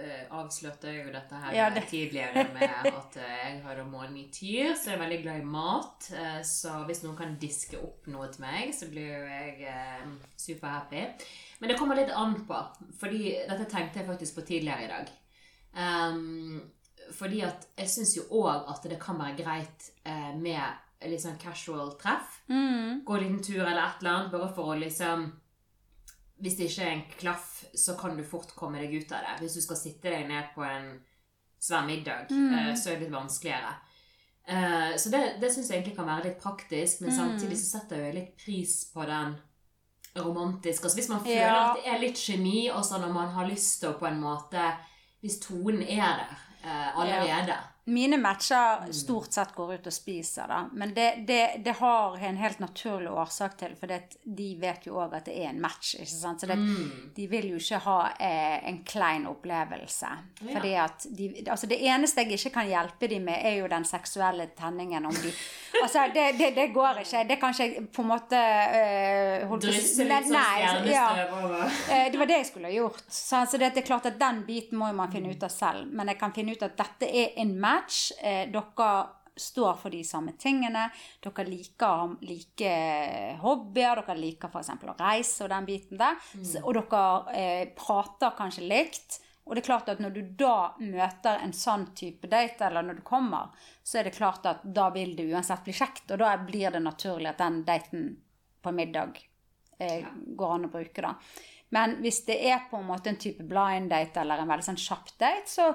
eh, 0.02 0.23
avslørte 0.34 0.90
jeg 0.90 1.03
jo 1.03 1.11
dette 1.14 1.41
her 1.44 1.53
ja, 1.53 1.68
det. 1.69 1.84
tidligere 1.91 2.48
med 2.56 2.88
at 2.90 3.18
eh, 3.22 3.36
jeg 3.44 3.60
har 3.61 3.81
månen 3.86 4.18
i 4.18 4.23
tyr, 4.34 4.72
så 4.73 4.90
jeg 4.90 4.95
er 4.95 5.03
veldig 5.03 5.19
glad 5.22 5.44
i 5.44 5.49
mat. 5.53 6.07
Eh, 6.18 6.40
så 6.48 6.80
hvis 6.88 7.03
noen 7.03 7.19
kan 7.19 7.36
diske 7.41 7.77
opp 7.77 8.10
noe 8.10 8.31
til 8.34 8.41
meg, 8.48 8.73
så 8.73 8.90
blir 8.90 9.11
jo 9.14 9.22
jeg 9.30 10.10
superhappy. 10.41 11.03
Men 11.61 11.69
det 11.69 11.77
kommer 11.77 11.99
litt 11.99 12.10
an 12.10 12.34
på, 12.49 12.64
fordi 12.98 13.36
dette 13.44 13.69
tenkte 13.69 14.02
jeg 14.02 14.10
faktisk 14.10 14.40
på 14.40 14.45
tidligere 14.48 14.88
i 14.88 14.91
dag. 14.95 15.14
Um, 15.69 16.64
fordi 17.14 17.44
at 17.45 17.68
jeg 17.77 17.91
syns 17.94 18.15
jo 18.18 18.26
òg 18.41 18.72
at 18.73 18.88
det 18.90 18.98
kan 19.02 19.19
være 19.22 19.38
greit 19.38 19.90
med 20.41 21.06
litt 21.06 21.22
sånn 21.22 21.38
casual 21.41 21.94
treff. 22.02 22.40
Mm. 22.49 23.06
Gå 23.06 23.15
en 23.15 23.23
liten 23.23 23.44
tur 23.44 23.61
eller 23.61 23.84
et 23.84 24.02
eller 24.02 24.15
annet, 24.15 24.34
bare 24.34 24.49
for 24.56 24.73
å 24.73 24.80
liksom 24.81 25.30
Hvis 26.41 26.56
det 26.57 26.70
ikke 26.70 26.82
er 26.88 26.91
en 26.91 27.06
klaff, 27.20 27.66
så 27.76 27.98
kan 27.99 28.16
du 28.18 28.24
fort 28.24 28.56
komme 28.56 28.80
deg 28.80 28.94
ut 28.94 29.11
av 29.11 29.22
det. 29.26 29.40
Hvis 29.44 29.56
du 29.56 29.61
skal 29.61 29.76
sitte 29.78 30.10
deg 30.10 30.28
ned 30.28 30.44
på 30.56 30.64
en 30.64 30.99
svær 31.60 31.86
middag, 31.86 32.30
Mm. 32.32 32.53
eh, 32.53 32.76
så 32.76 32.90
er 32.91 32.95
det 32.95 33.02
litt 33.10 33.11
vanskeligere. 33.11 33.74
Eh, 34.48 34.95
Så 34.98 35.10
det, 35.11 35.40
det 35.41 35.52
syns 35.52 35.68
jeg 35.70 35.82
egentlig 35.84 35.95
kan 35.98 36.06
være 36.07 36.24
litt 36.24 36.41
praktisk, 36.41 37.02
men 37.02 37.10
Mm. 37.11 37.18
samtidig 37.18 37.57
så 37.57 37.80
setter 37.80 37.98
jeg 38.06 38.14
litt 38.16 38.38
pris 38.45 38.86
på 38.94 39.06
den 39.06 39.36
romantiske. 40.18 40.84
Altså 40.86 40.98
hvis 40.98 41.10
man 41.10 41.20
føler 41.20 41.45
Ja. 41.45 41.72
at 41.72 41.78
det 41.84 41.94
er 41.94 41.99
litt 41.99 42.16
kjemi, 42.18 42.70
og 42.74 42.84
så 42.86 42.98
når 42.99 43.14
man 43.14 43.30
har 43.30 43.45
lyst 43.48 43.80
til 43.82 43.90
å 43.94 43.99
på 43.99 44.07
en 44.07 44.22
måte 44.22 44.76
Hvis 45.22 45.40
tonen 45.40 45.82
er 45.82 46.16
der 46.16 46.38
allerede. 46.95 47.30
allerede. 47.30 47.57
Mine 47.85 48.18
matcher 48.22 48.91
stort 48.93 49.34
sett 49.34 49.56
går 49.56 49.73
ut 49.80 49.88
og 49.89 49.93
spiser, 49.93 50.45
da. 50.47 50.60
Men 50.77 50.91
det, 50.93 51.23
det, 51.27 51.61
det 51.65 51.72
har 51.80 52.18
en 52.22 52.38
helt 52.38 52.60
naturlig 52.61 53.10
årsak 53.10 53.56
til, 53.57 53.72
for 53.80 53.89
det, 53.89 54.01
de 54.23 54.49
vet 54.61 54.85
jo 54.85 54.99
òg 55.01 55.15
at 55.18 55.26
det 55.26 55.38
er 55.41 55.47
en 55.49 55.61
match. 55.64 55.95
ikke 55.95 56.06
sant? 56.11 56.41
Så 56.43 56.45
det, 56.51 56.57
Mm. 56.60 57.11
de 57.15 57.26
vil 57.27 57.47
jo 57.49 57.57
ikke 57.57 57.80
ha 57.88 57.95
eh, 58.19 58.68
en 58.69 58.84
klein 58.85 59.26
opplevelse. 59.27 60.10
Ja. 60.41 60.51
Fordi 60.53 60.73
at 60.76 61.06
de, 61.18 61.30
altså 61.49 61.68
Det 61.68 61.80
eneste 61.81 62.22
jeg 62.22 62.38
ikke 62.38 62.53
kan 62.60 62.68
hjelpe 62.69 63.07
dem 63.10 63.23
med, 63.26 63.39
er 63.41 63.57
jo 63.64 63.68
den 63.68 63.85
seksuelle 63.85 64.45
tenningen. 64.60 65.06
Om 65.06 65.14
de, 65.23 65.34
altså 65.84 66.06
det, 66.14 66.27
det, 66.56 66.68
går 66.73 67.01
ikke. 67.01 67.23
Det 67.30 67.39
kan 67.41 67.49
ikke 67.56 67.64
jeg 67.64 67.88
på 67.95 68.01
en 68.06 68.07
måte 68.11 68.38
øh, 68.38 69.47
holdt 69.49 69.49
på 69.49 69.56
å 69.56 69.72
Drysse 69.72 70.06
litt 70.06 70.30
sånn 70.30 70.38
ja. 70.38 70.45
stjernestøv 70.76 71.34
over. 71.43 71.65
Eh, 71.89 72.11
Det 72.11 72.19
var 72.22 72.26
det 72.30 72.38
jeg 72.43 72.45
skulle 72.51 72.69
ha 72.69 72.73
gjort. 72.77 73.03
Så, 73.10 73.41
så 73.49 73.57
det, 73.57 73.73
det 73.73 73.81
er 73.84 73.88
klart 73.89 74.06
at 74.11 74.19
Den 74.19 74.43
biten 74.45 74.77
må 74.77 74.91
man 74.93 75.10
finne 75.11 75.34
ut 75.34 75.43
av 75.43 75.49
selv. 75.53 75.89
Men 75.89 76.07
jeg 76.14 76.19
kan 76.22 76.34
finne 76.38 76.53
ut 76.53 76.64
at 76.69 76.77
dette 76.77 77.10
er 77.10 77.34
en 77.41 77.57
match. 77.60 77.77
Eh, 78.22 78.45
dere 78.51 78.91
står 79.39 79.77
for 79.80 79.93
de 79.93 80.03
samme 80.03 80.35
tingene. 80.39 80.89
Dere 81.23 81.47
liker 81.47 82.18
like 82.27 82.73
hobbyer. 83.41 84.03
Dere 84.03 84.19
liker 84.19 84.51
f.eks. 84.51 84.76
å 84.76 84.99
reise 84.99 85.45
og 85.45 85.53
den 85.53 85.69
biten 85.69 85.99
der. 86.01 86.19
Så, 86.43 86.64
og 86.64 86.76
dere 86.76 87.39
eh, 87.39 87.65
prater 87.77 88.35
kanskje 88.38 88.68
likt. 88.68 89.19
Og 89.49 89.56
det 89.56 89.64
er 89.64 89.65
klart 89.65 89.88
at 89.89 90.01
når 90.03 90.14
du 90.14 90.22
da 90.38 90.76
møter 90.77 91.39
en 91.41 91.56
sånn 91.57 91.88
type 91.97 92.30
date, 92.30 92.68
eller 92.68 92.85
når 92.85 92.99
du 92.99 93.06
kommer, 93.07 93.49
så 93.81 93.97
er 93.97 94.06
det 94.06 94.18
klart 94.19 94.45
at 94.45 94.61
da 94.61 94.91
vil 94.93 95.15
det 95.18 95.26
uansett 95.31 95.64
bli 95.65 95.73
kjekt. 95.73 96.06
Og 96.11 96.22
da 96.22 96.35
blir 96.43 96.69
det 96.76 96.84
naturlig 96.85 97.31
at 97.31 97.41
den 97.41 97.64
daten 97.65 98.11
på 98.61 98.73
middag 98.76 99.18
eh, 99.80 100.06
går 100.38 100.53
an 100.53 100.68
å 100.68 100.73
bruke, 100.73 101.01
da. 101.01 101.15
Men 101.73 101.97
hvis 102.03 102.23
det 102.26 102.38
er 102.49 102.68
på 102.69 102.77
en 102.77 102.88
måte 102.89 103.11
en 103.11 103.19
type 103.22 103.45
blind 103.45 103.91
date 103.93 104.22
eller 104.22 104.41
en 104.41 104.49
veldig 104.49 104.68
sånn 104.72 104.80
kjapp 104.81 105.11
date, 105.22 105.49
så 105.49 105.72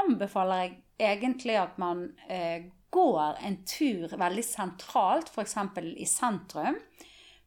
anbefaler 0.00 0.62
jeg 0.62 0.74
egentlig 0.98 1.56
at 1.60 1.76
man 1.80 2.08
eh, 2.28 2.68
går 2.94 3.42
en 3.44 3.58
tur 3.68 4.12
veldig 4.16 4.44
sentralt, 4.44 5.30
f.eks. 5.32 5.56
i 5.96 6.06
sentrum. 6.08 6.78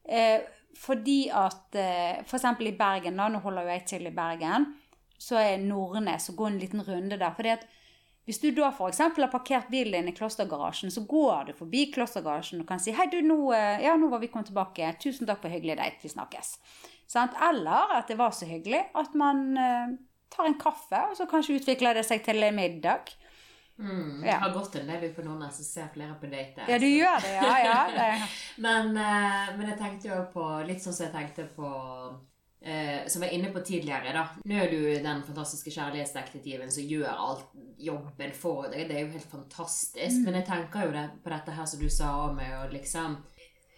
Eh, 0.06 0.42
fordi 0.80 1.24
at 1.34 1.76
eh, 1.76 2.22
f.eks. 2.24 2.46
i 2.62 2.76
Bergen, 2.78 3.18
da, 3.18 3.28
nå 3.30 3.42
holder 3.44 3.74
jeg 3.74 3.86
til 3.94 4.08
i 4.10 4.16
Bergen, 4.16 4.72
så 5.20 5.40
er 5.42 5.64
Nordnes 5.64 6.30
og 6.32 6.40
gå 6.40 6.48
en 6.48 6.60
liten 6.62 6.84
runde 6.86 7.18
der. 7.20 7.34
fordi 7.36 7.56
at 7.58 7.68
hvis 8.30 8.38
du 8.44 8.52
da 8.54 8.68
f.eks. 8.70 9.00
har 9.02 9.32
parkert 9.32 9.72
bilen 9.72 10.06
din 10.06 10.12
i 10.12 10.16
klostergarasjen, 10.16 10.92
så 10.94 11.02
går 11.10 11.48
du 11.48 11.56
forbi 11.58 11.88
klostergarasjen 11.94 12.62
og 12.62 12.68
kan 12.70 12.80
si 12.80 12.94
'Hei, 12.94 13.08
du, 13.10 13.22
nå, 13.26 13.40
eh, 13.58 13.82
ja, 13.82 13.96
nå 13.98 14.10
var 14.10 14.22
vi 14.22 14.30
kommet 14.30 14.52
tilbake. 14.52 14.92
Tusen 15.02 15.26
takk 15.26 15.42
for 15.42 15.50
hyggelig 15.50 15.78
date. 15.78 15.98
Vi 16.04 16.14
snakkes.' 16.14 16.60
Sant? 17.10 17.34
Eller 17.42 17.96
at 17.98 18.08
det 18.08 18.20
var 18.20 18.30
så 18.30 18.46
hyggelig 18.46 18.84
at 18.94 19.16
man 19.18 19.58
eh, 19.58 19.98
tar 20.34 20.50
en 20.50 20.60
kaffe, 20.60 21.02
og 21.10 21.18
så 21.18 21.28
kanskje 21.30 21.60
utvikler 21.60 22.00
det 22.00 22.06
seg 22.08 22.24
til 22.26 22.44
en 22.46 22.56
middag. 22.58 23.14
Mm. 23.80 24.24
Ja. 24.24 24.32
Jeg 24.32 24.40
har 24.40 24.54
gått 24.54 24.76
en 24.76 24.90
del 24.92 25.04
ut 25.08 25.16
på 25.16 25.24
Nordnes 25.24 25.60
og 25.62 25.68
ser 25.68 25.92
flere 25.94 26.16
på 26.20 26.28
date. 26.28 26.66
Ja, 26.68 26.80
du 26.82 26.88
gjør 26.88 27.22
det, 27.24 27.36
ja. 27.38 27.54
ja. 27.64 27.78
Det. 28.00 28.10
Men, 28.66 28.92
eh, 28.92 29.54
men 29.56 29.70
jeg 29.72 29.80
tenkte 29.80 30.12
jo 30.12 30.18
på 30.34 30.48
litt 30.68 30.84
sånn 30.84 30.98
som 30.98 31.08
jeg 31.08 31.16
tenkte 31.16 31.46
på 31.56 31.70
eh, 32.60 33.08
Som 33.08 33.24
jeg 33.24 33.30
var 33.30 33.38
inne 33.38 33.54
på 33.56 33.64
tidligere, 33.64 34.12
da. 34.18 34.26
Nå 34.44 34.60
er 34.60 34.74
du 34.74 34.84
den 35.06 35.24
fantastiske 35.24 35.72
kjærlighetsdetektiven 35.78 36.76
som 36.76 36.92
gjør 36.92 37.08
alt 37.14 37.58
jobben 37.80 38.36
for 38.36 38.68
deg. 38.68 38.90
Det 38.90 39.00
er 39.00 39.06
jo 39.06 39.16
helt 39.16 39.32
fantastisk. 39.32 40.22
Men 40.28 40.42
jeg 40.42 40.50
tenker 40.52 40.90
jo 40.90 40.96
det, 40.98 41.08
på 41.24 41.32
dette 41.32 41.56
her 41.56 41.72
som 41.72 41.84
du 41.84 41.90
sa 41.94 42.14
om, 42.28 42.44
å 42.60 42.70
liksom 42.76 43.20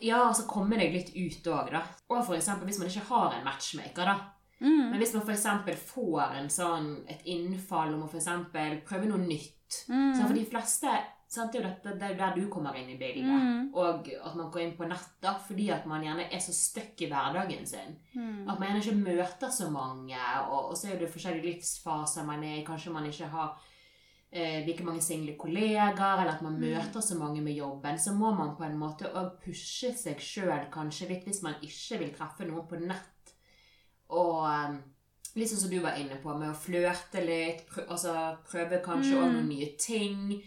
Ja, 0.01 0.23
altså 0.25 0.49
komme 0.49 0.81
deg 0.81 0.95
litt 0.97 1.13
ut 1.13 1.45
òg, 1.53 1.75
da. 1.77 1.85
Og 2.09 2.23
for 2.25 2.33
eksempel 2.33 2.65
hvis 2.65 2.81
man 2.81 2.89
ikke 2.89 3.09
har 3.13 3.35
en 3.37 3.45
matchmaker, 3.45 4.15
da. 4.15 4.40
Mm. 4.61 4.91
Men 4.91 4.99
hvis 5.01 5.13
man 5.17 5.23
f.eks. 5.25 5.81
får 5.93 6.35
en 6.38 6.49
sånn, 6.53 6.91
et 7.09 7.23
innfall 7.25 7.95
om 7.95 8.03
å 8.05 8.11
eksempel 8.13 8.81
prøve 8.85 9.09
noe 9.09 9.17
nytt 9.25 9.57
Mm. 9.88 10.15
For 10.19 10.33
de 10.35 10.41
fleste 10.51 10.89
sant, 11.31 11.53
det 11.53 11.61
er 11.61 11.63
jo 11.63 11.69
dette, 11.69 11.91
det 11.95 12.03
er 12.03 12.09
jo 12.11 12.17
der 12.19 12.33
du 12.35 12.49
kommer 12.51 12.75
inn 12.75 12.89
i 12.91 12.97
bildet. 12.99 13.23
Mm. 13.31 13.69
Og 13.73 14.09
at 14.11 14.35
man 14.35 14.49
går 14.51 14.61
inn 14.65 14.73
på 14.75 14.83
nett 14.89 15.27
fordi 15.47 15.69
at 15.71 15.85
man 15.88 16.03
gjerne 16.03 16.25
er 16.27 16.39
så 16.43 16.51
stuck 16.51 16.99
i 16.99 17.07
hverdagen 17.07 17.63
sin. 17.65 17.95
Mm. 18.13 18.49
At 18.51 18.59
man 18.59 18.67
gjerne 18.67 18.81
ikke 18.83 19.15
møter 19.15 19.49
så 19.49 19.69
mange, 19.71 20.17
og, 20.49 20.73
og 20.73 20.75
så 20.75 20.89
er 20.91 20.99
det 20.99 21.07
forskjellige 21.13 21.53
livsfaser 21.53 22.27
man 22.27 22.43
er 22.43 22.57
i. 22.59 22.65
Kanskje 22.67 22.91
man 22.91 23.07
ikke 23.07 23.29
har 23.31 23.53
eh, 24.31 24.65
like 24.67 24.83
mange 24.83 25.01
single 25.01 25.38
kollegaer, 25.39 26.19
eller 26.19 26.33
at 26.35 26.41
man 26.41 26.59
Mm. 26.59 26.67
møter 26.67 26.99
så 27.01 27.15
mange 27.15 27.41
med 27.41 27.55
jobben. 27.55 27.97
Så 27.97 28.11
må 28.13 28.35
man 28.35 28.55
på 28.57 28.63
en 28.67 28.77
måte 28.77 29.07
òg 29.15 29.39
pushe 29.45 29.93
seg 29.95 30.19
sjøl 30.19 30.67
kanskje 30.69 31.07
litt 31.09 31.23
hvis 31.25 31.41
man 31.43 31.55
ikke 31.63 31.99
vil 31.99 32.11
treffe 32.13 32.43
noen 32.43 32.67
på 32.67 32.75
nett. 32.83 33.07
Og 34.11 34.43
liksom 34.45 34.79
litt 35.35 35.49
sånn 35.49 35.61
som 35.63 35.69
du 35.71 35.79
var 35.79 35.95
inne 35.99 36.17
på, 36.19 36.33
med 36.38 36.49
å 36.51 36.57
flørte 36.59 37.21
litt, 37.23 37.61
prø 37.69 37.85
altså 37.88 38.15
prøve 38.49 38.81
kanskje 38.83 39.15
Mm. 39.15 39.33
noen 39.35 39.47
nye 39.47 39.69
ting. 39.79 40.41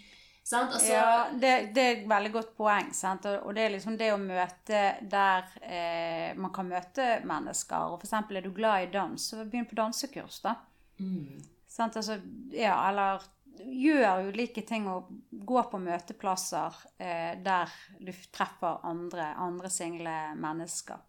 Sant? 0.44 0.74
Altså, 0.76 0.92
Ja, 0.92 1.30
det, 1.32 1.52
det 1.74 1.82
er 1.82 1.96
et 1.96 2.08
veldig 2.08 2.32
godt 2.32 2.50
poeng. 2.56 2.90
Sant? 2.92 3.24
Og, 3.24 3.46
og 3.46 3.54
det 3.56 3.62
er 3.64 3.70
liksom 3.72 3.96
det 3.96 4.10
å 4.12 4.18
møte 4.20 4.82
der 5.00 5.44
eh, 5.62 6.34
man 6.36 6.52
kan 6.52 6.68
møte 6.68 7.06
mennesker. 7.24 7.94
Og 7.94 8.02
eksempel 8.04 8.36
er 8.36 8.44
du 8.44 8.50
glad 8.52 8.82
i 8.84 8.90
dans, 8.92 9.16
så 9.30 9.44
begynn 9.44 9.64
på 9.70 9.78
dansekurs, 9.80 10.42
da. 10.44 10.56
mm, 11.00 11.40
Sant? 11.66 11.96
Altså, 11.96 12.18
ja, 12.52 12.76
eller 12.90 13.24
gjør 13.64 14.28
ulike 14.28 14.62
ting 14.66 14.84
og 14.90 15.08
gå 15.30 15.62
på 15.70 15.78
møteplasser 15.80 16.76
eh, 16.98 17.34
der 17.42 17.72
du 18.00 18.12
treffer 18.34 18.84
andre, 18.84 19.32
andre 19.38 19.70
single 19.70 20.34
mennesker. 20.36 21.00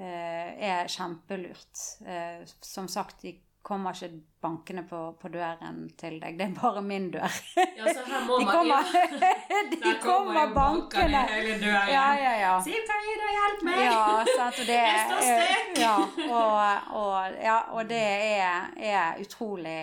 Eh, 0.00 0.52
er 0.64 0.88
kjempelurt. 0.88 1.80
Eh, 2.08 2.46
som 2.64 2.88
sagt, 2.88 3.20
de 3.22 3.34
kommer 3.62 3.92
ikke 3.92 4.20
bankende 4.40 4.82
på, 4.88 4.98
på 5.20 5.28
døren 5.28 5.82
til 6.00 6.16
deg. 6.20 6.38
Det 6.38 6.46
er 6.46 6.52
bare 6.56 6.80
min 6.82 7.10
dør. 7.12 7.34
ja, 7.76 7.92
så 7.92 8.04
her 8.08 8.22
må 8.24 8.38
De 8.40 8.46
man 8.48 8.54
kommer, 8.54 8.92
de 9.72 9.76
kommer, 9.76 9.98
kommer 10.04 10.40
jo 10.40 10.54
bankende. 10.54 11.20
hele 11.28 11.58
døren. 11.60 11.90
Ja, 11.92 12.06
ja, 12.16 12.32
ja. 12.40 12.54
Siv, 12.64 12.78
deg 12.88 13.10
hjelp 13.34 13.64
med? 13.68 13.82
Ja, 13.84 14.06
sant, 14.30 14.62
og 14.62 14.70
det, 14.70 14.78
Jeg 14.78 15.04
står 15.10 15.26
støkk. 15.28 15.80
ja, 15.84 15.94
og, 16.30 16.96
og, 17.02 17.36
ja, 17.44 17.58
og 17.76 17.92
det 17.92 18.00
er, 18.00 18.72
er 18.94 19.20
utrolig, 19.20 19.78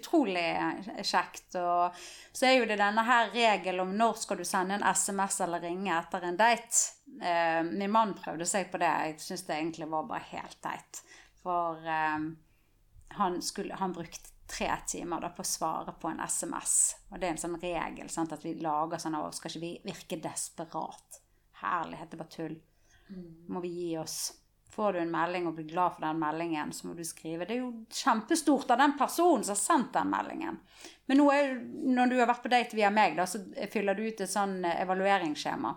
utrolig 0.00 0.48
kjekt. 1.04 1.60
Og 1.60 2.00
så 2.32 2.48
er 2.48 2.56
jo 2.58 2.68
det 2.72 2.80
denne 2.80 3.04
her 3.04 3.28
regelen 3.36 3.84
om 3.84 3.94
når 3.98 4.18
skal 4.24 4.40
du 4.40 4.48
sende 4.48 4.80
en 4.80 4.88
SMS 4.88 5.42
eller 5.44 5.68
ringe 5.68 5.92
etter 5.98 6.24
en 6.24 6.40
date. 6.40 6.94
Eh, 7.20 7.62
min 7.68 7.92
mann 7.92 8.16
prøvde 8.16 8.48
seg 8.48 8.72
på 8.72 8.80
det. 8.80 8.88
Jeg 9.04 9.20
syns 9.28 9.46
det 9.48 9.60
egentlig 9.60 9.92
var 9.92 10.08
bare 10.08 10.32
helt 10.32 10.60
teit. 10.64 11.04
For 11.44 11.84
eh, 11.84 12.28
han, 13.08 13.42
skulle, 13.42 13.74
han 13.74 13.92
brukte 13.92 14.30
tre 14.48 14.70
timer 14.86 15.20
da 15.20 15.30
på 15.34 15.44
å 15.44 15.48
svare 15.48 15.92
på 16.00 16.08
en 16.08 16.20
SMS. 16.24 16.74
Og 17.10 17.18
det 17.20 17.28
er 17.28 17.34
en 17.34 17.40
sånn 17.42 17.58
regel 17.60 18.10
sant, 18.12 18.32
at 18.32 18.44
vi 18.44 18.54
lager 18.62 19.00
sånn 19.00 19.18
«Å, 19.18 19.28
Skal 19.34 19.52
ikke 19.52 19.64
vi 19.64 19.72
virke 19.84 20.20
desperat? 20.24 21.20
Herlighet, 21.60 22.10
det 22.10 22.20
bare 22.20 22.32
tull. 22.32 22.58
Må 23.48 23.60
vi 23.64 23.72
gi 23.74 23.90
oss? 24.00 24.18
Får 24.78 24.92
du 24.94 24.98
en 25.02 25.10
melding 25.10 25.48
og 25.50 25.56
blir 25.56 25.66
glad 25.66 25.96
for 25.96 26.04
den 26.06 26.20
meldingen, 26.20 26.70
så 26.72 26.86
må 26.86 26.92
du 26.94 27.02
skrive. 27.02 27.42
Det 27.48 27.56
er 27.56 27.64
jo 27.64 27.72
kjempestort 27.90 28.70
av 28.70 28.78
den 28.78 28.92
personen 28.98 29.42
som 29.42 29.56
har 29.56 29.58
sendt 29.58 29.96
den 29.96 30.12
meldingen. 30.12 30.60
Men 31.10 31.18
nå 31.18 31.24
er, 31.34 31.56
når 31.96 32.12
du 32.12 32.14
har 32.20 32.28
vært 32.30 32.44
på 32.44 32.52
date 32.52 32.78
via 32.78 32.92
meg, 32.94 33.16
da, 33.18 33.26
så 33.26 33.40
fyller 33.72 33.98
du 33.98 34.04
ut 34.06 34.22
et 34.22 34.30
sånn 34.30 34.60
eh, 34.62 34.76
evalueringsskjema. 34.84 35.72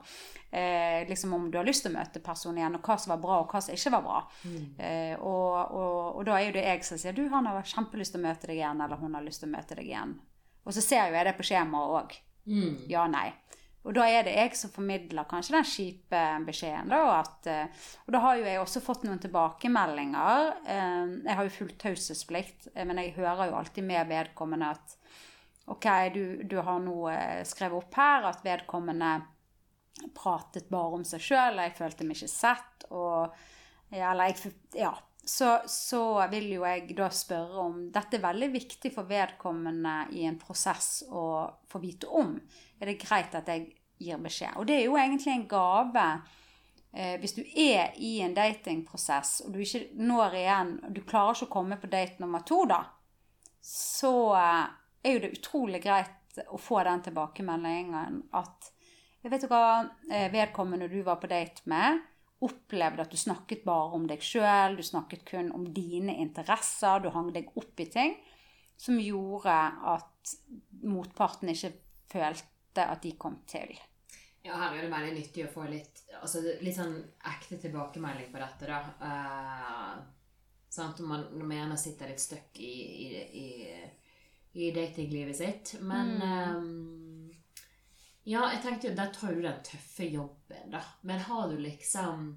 Eh, 0.51 1.07
liksom 1.09 1.33
om 1.33 1.47
du 1.49 1.57
har 1.57 1.65
lyst 1.65 1.87
til 1.87 1.95
å 1.95 1.97
møte 1.97 2.21
personen 2.21 2.59
igjen, 2.61 2.77
og 2.77 2.85
hva 2.85 2.99
som 3.01 3.15
var 3.15 3.23
bra, 3.23 3.39
og 3.41 3.55
hva 3.55 3.63
som 3.65 3.73
ikke 3.73 3.93
var 3.95 4.05
bra. 4.05 4.19
Eh, 4.85 5.15
og, 5.17 5.55
og, 5.81 6.19
og 6.19 6.27
da 6.29 6.37
er 6.37 6.51
jo 6.51 6.57
det 6.59 6.67
jeg 6.67 6.85
som 6.91 7.01
sier 7.01 7.17
du, 7.17 7.23
han 7.33 7.49
har 7.49 7.73
kjempelyst 7.73 8.13
til 8.13 8.21
å 8.21 8.27
møte 8.27 8.51
deg 8.51 8.59
igjen, 8.59 8.85
eller 8.85 9.01
hun 9.01 9.17
har 9.17 9.25
lyst 9.25 9.41
til 9.41 9.49
å 9.49 9.55
møte 9.55 9.79
deg 9.81 9.89
igjen. 9.89 10.13
Og 10.61 10.77
så 10.77 10.85
ser 10.85 11.07
jo 11.07 11.17
jeg 11.17 11.25
det 11.25 11.37
på 11.39 11.47
skjemaet 11.49 11.97
òg. 11.97 12.19
Mm. 12.51 12.75
Ja, 12.91 13.07
nei. 13.09 13.31
Og 13.81 13.95
da 13.97 14.03
er 14.05 14.27
det 14.27 14.35
jeg 14.35 14.53
som 14.59 14.69
formidler 14.69 15.25
kanskje 15.29 15.55
den 15.55 15.65
kjipe 15.65 16.21
beskjeden. 16.45 16.91
Da, 16.91 16.99
og, 17.07 17.13
at, 17.23 17.47
eh, 17.49 17.87
og 18.05 18.13
da 18.13 18.21
har 18.21 18.37
jo 18.37 18.45
jeg 18.45 18.61
også 18.61 18.81
fått 18.85 19.07
noen 19.07 19.21
tilbakemeldinger. 19.23 20.51
Eh, 20.69 21.15
Jeg 21.25 21.37
har 21.39 21.47
jo 21.47 21.55
full 21.55 21.71
taushetsplikt, 21.81 22.67
eh, 22.75 22.85
men 22.85 23.01
jeg 23.01 23.15
hører 23.17 23.49
jo 23.49 23.57
alltid 23.57 23.87
med 23.87 24.07
vedkommende 24.11 24.69
at 24.75 24.97
OK, 25.71 25.87
du, 26.13 26.23
du 26.43 26.57
har 26.61 26.79
nå 26.83 26.97
skrevet 27.47 27.77
opp 27.77 27.95
her 27.95 28.25
at 28.27 28.41
vedkommende 28.43 29.11
pratet 30.17 30.69
bare 30.69 30.97
om 30.97 31.03
seg 31.05 31.21
sjøl, 31.21 31.61
jeg 31.61 31.75
følte 31.77 32.05
meg 32.07 32.17
ikke 32.17 32.31
sett, 32.33 32.85
og 32.91 33.33
Eller 33.91 34.31
jeg 34.31 34.53
Ja. 34.75 34.93
Så, 35.23 35.59
så 35.69 36.27
vil 36.31 36.47
jo 36.55 36.63
jeg 36.65 36.95
da 36.97 37.07
spørre 37.13 37.59
om 37.61 37.75
Dette 37.93 38.17
er 38.17 38.23
veldig 38.23 38.47
viktig 38.55 38.89
for 38.95 39.05
vedkommende 39.05 40.07
i 40.17 40.23
en 40.25 40.39
prosess 40.41 41.03
å 41.05 41.45
få 41.69 41.81
vite 41.83 42.07
om. 42.09 42.39
Er 42.81 42.89
det 42.89 43.01
greit 43.03 43.35
at 43.37 43.49
jeg 43.51 43.67
gir 44.01 44.21
beskjed. 44.21 44.57
Og 44.57 44.67
det 44.67 44.79
er 44.79 44.87
jo 44.87 44.97
egentlig 44.99 45.33
en 45.33 45.47
gave 45.49 46.05
eh, 46.93 47.17
hvis 47.21 47.35
du 47.37 47.43
er 47.43 47.95
i 48.01 48.15
en 48.25 48.35
datingprosess 48.37 49.41
og 49.45 49.53
du 49.53 49.61
ikke 49.63 49.85
når 50.01 50.37
igjen 50.41 50.73
og 50.87 50.95
Du 50.95 51.03
klarer 51.07 51.37
ikke 51.37 51.49
å 51.49 51.55
komme 51.59 51.79
på 51.81 51.91
date 51.91 52.23
nummer 52.23 52.45
to, 52.47 52.63
da. 52.69 52.83
Så 53.61 54.13
eh, 54.37 54.69
er 55.05 55.17
jo 55.17 55.23
det 55.25 55.35
utrolig 55.37 55.83
greit 55.83 56.41
å 56.47 56.59
få 56.61 56.81
den 56.87 57.03
tilbakemeldingen 57.09 58.21
at 58.37 58.71
jeg 59.21 59.29
Vet 59.29 59.43
hva, 59.51 59.83
eh, 60.09 60.31
vedkommende 60.33 60.87
du 60.89 61.03
var 61.05 61.19
på 61.21 61.27
date 61.29 61.61
med, 61.69 61.99
opplevde 62.41 63.03
at 63.03 63.11
du 63.13 63.19
snakket 63.21 63.61
bare 63.61 63.93
om 63.93 64.07
deg 64.09 64.23
sjøl, 64.25 64.79
du 64.79 64.81
snakket 64.81 65.21
kun 65.27 65.51
om 65.53 65.67
dine 65.75 66.15
interesser, 66.23 67.03
du 67.03 67.11
hang 67.13 67.29
deg 67.35 67.51
opp 67.53 67.83
i 67.83 67.85
ting 67.85 68.15
som 68.81 68.97
gjorde 68.97 69.53
at 69.93 70.33
motparten 70.89 71.53
ikke 71.53 71.69
følte 72.09 72.50
at 72.79 73.01
de 73.03 73.11
kom 73.19 73.41
til. 73.49 73.73
Ja, 74.41 74.55
her 74.57 74.77
er 74.77 74.85
det 74.85 74.93
veldig 74.93 75.13
nyttig 75.13 75.45
å 75.45 75.51
få 75.53 75.67
litt, 75.69 76.01
altså, 76.17 76.41
litt 76.65 76.77
sånn 76.77 76.95
ekte 77.29 77.59
tilbakemelding 77.61 78.31
på 78.33 78.41
dette, 78.41 78.69
da. 78.69 78.79
Uh, 78.97 79.99
sant? 80.71 81.01
Man, 81.05 81.27
når 81.35 81.45
man 81.45 81.57
gjerne 81.59 81.77
sitter 81.77 82.09
litt 82.09 82.23
stuck 82.23 82.57
i, 82.57 82.73
i, 83.05 83.21
i, 83.43 83.47
i 84.63 84.71
datinglivet 84.73 85.37
sitt. 85.37 85.75
Men 85.81 86.15
mm. 86.17 86.55
um, 86.57 87.33
Ja, 88.23 88.47
jeg 88.53 88.63
tenkte 88.63 88.89
jo, 88.89 88.95
der 88.97 89.13
tar 89.13 89.35
du 89.35 89.43
den 89.45 89.61
tøffe 89.65 90.09
jobben, 90.09 90.73
da. 90.73 90.81
Men 91.05 91.21
har 91.27 91.51
du 91.51 91.61
liksom 91.61 92.33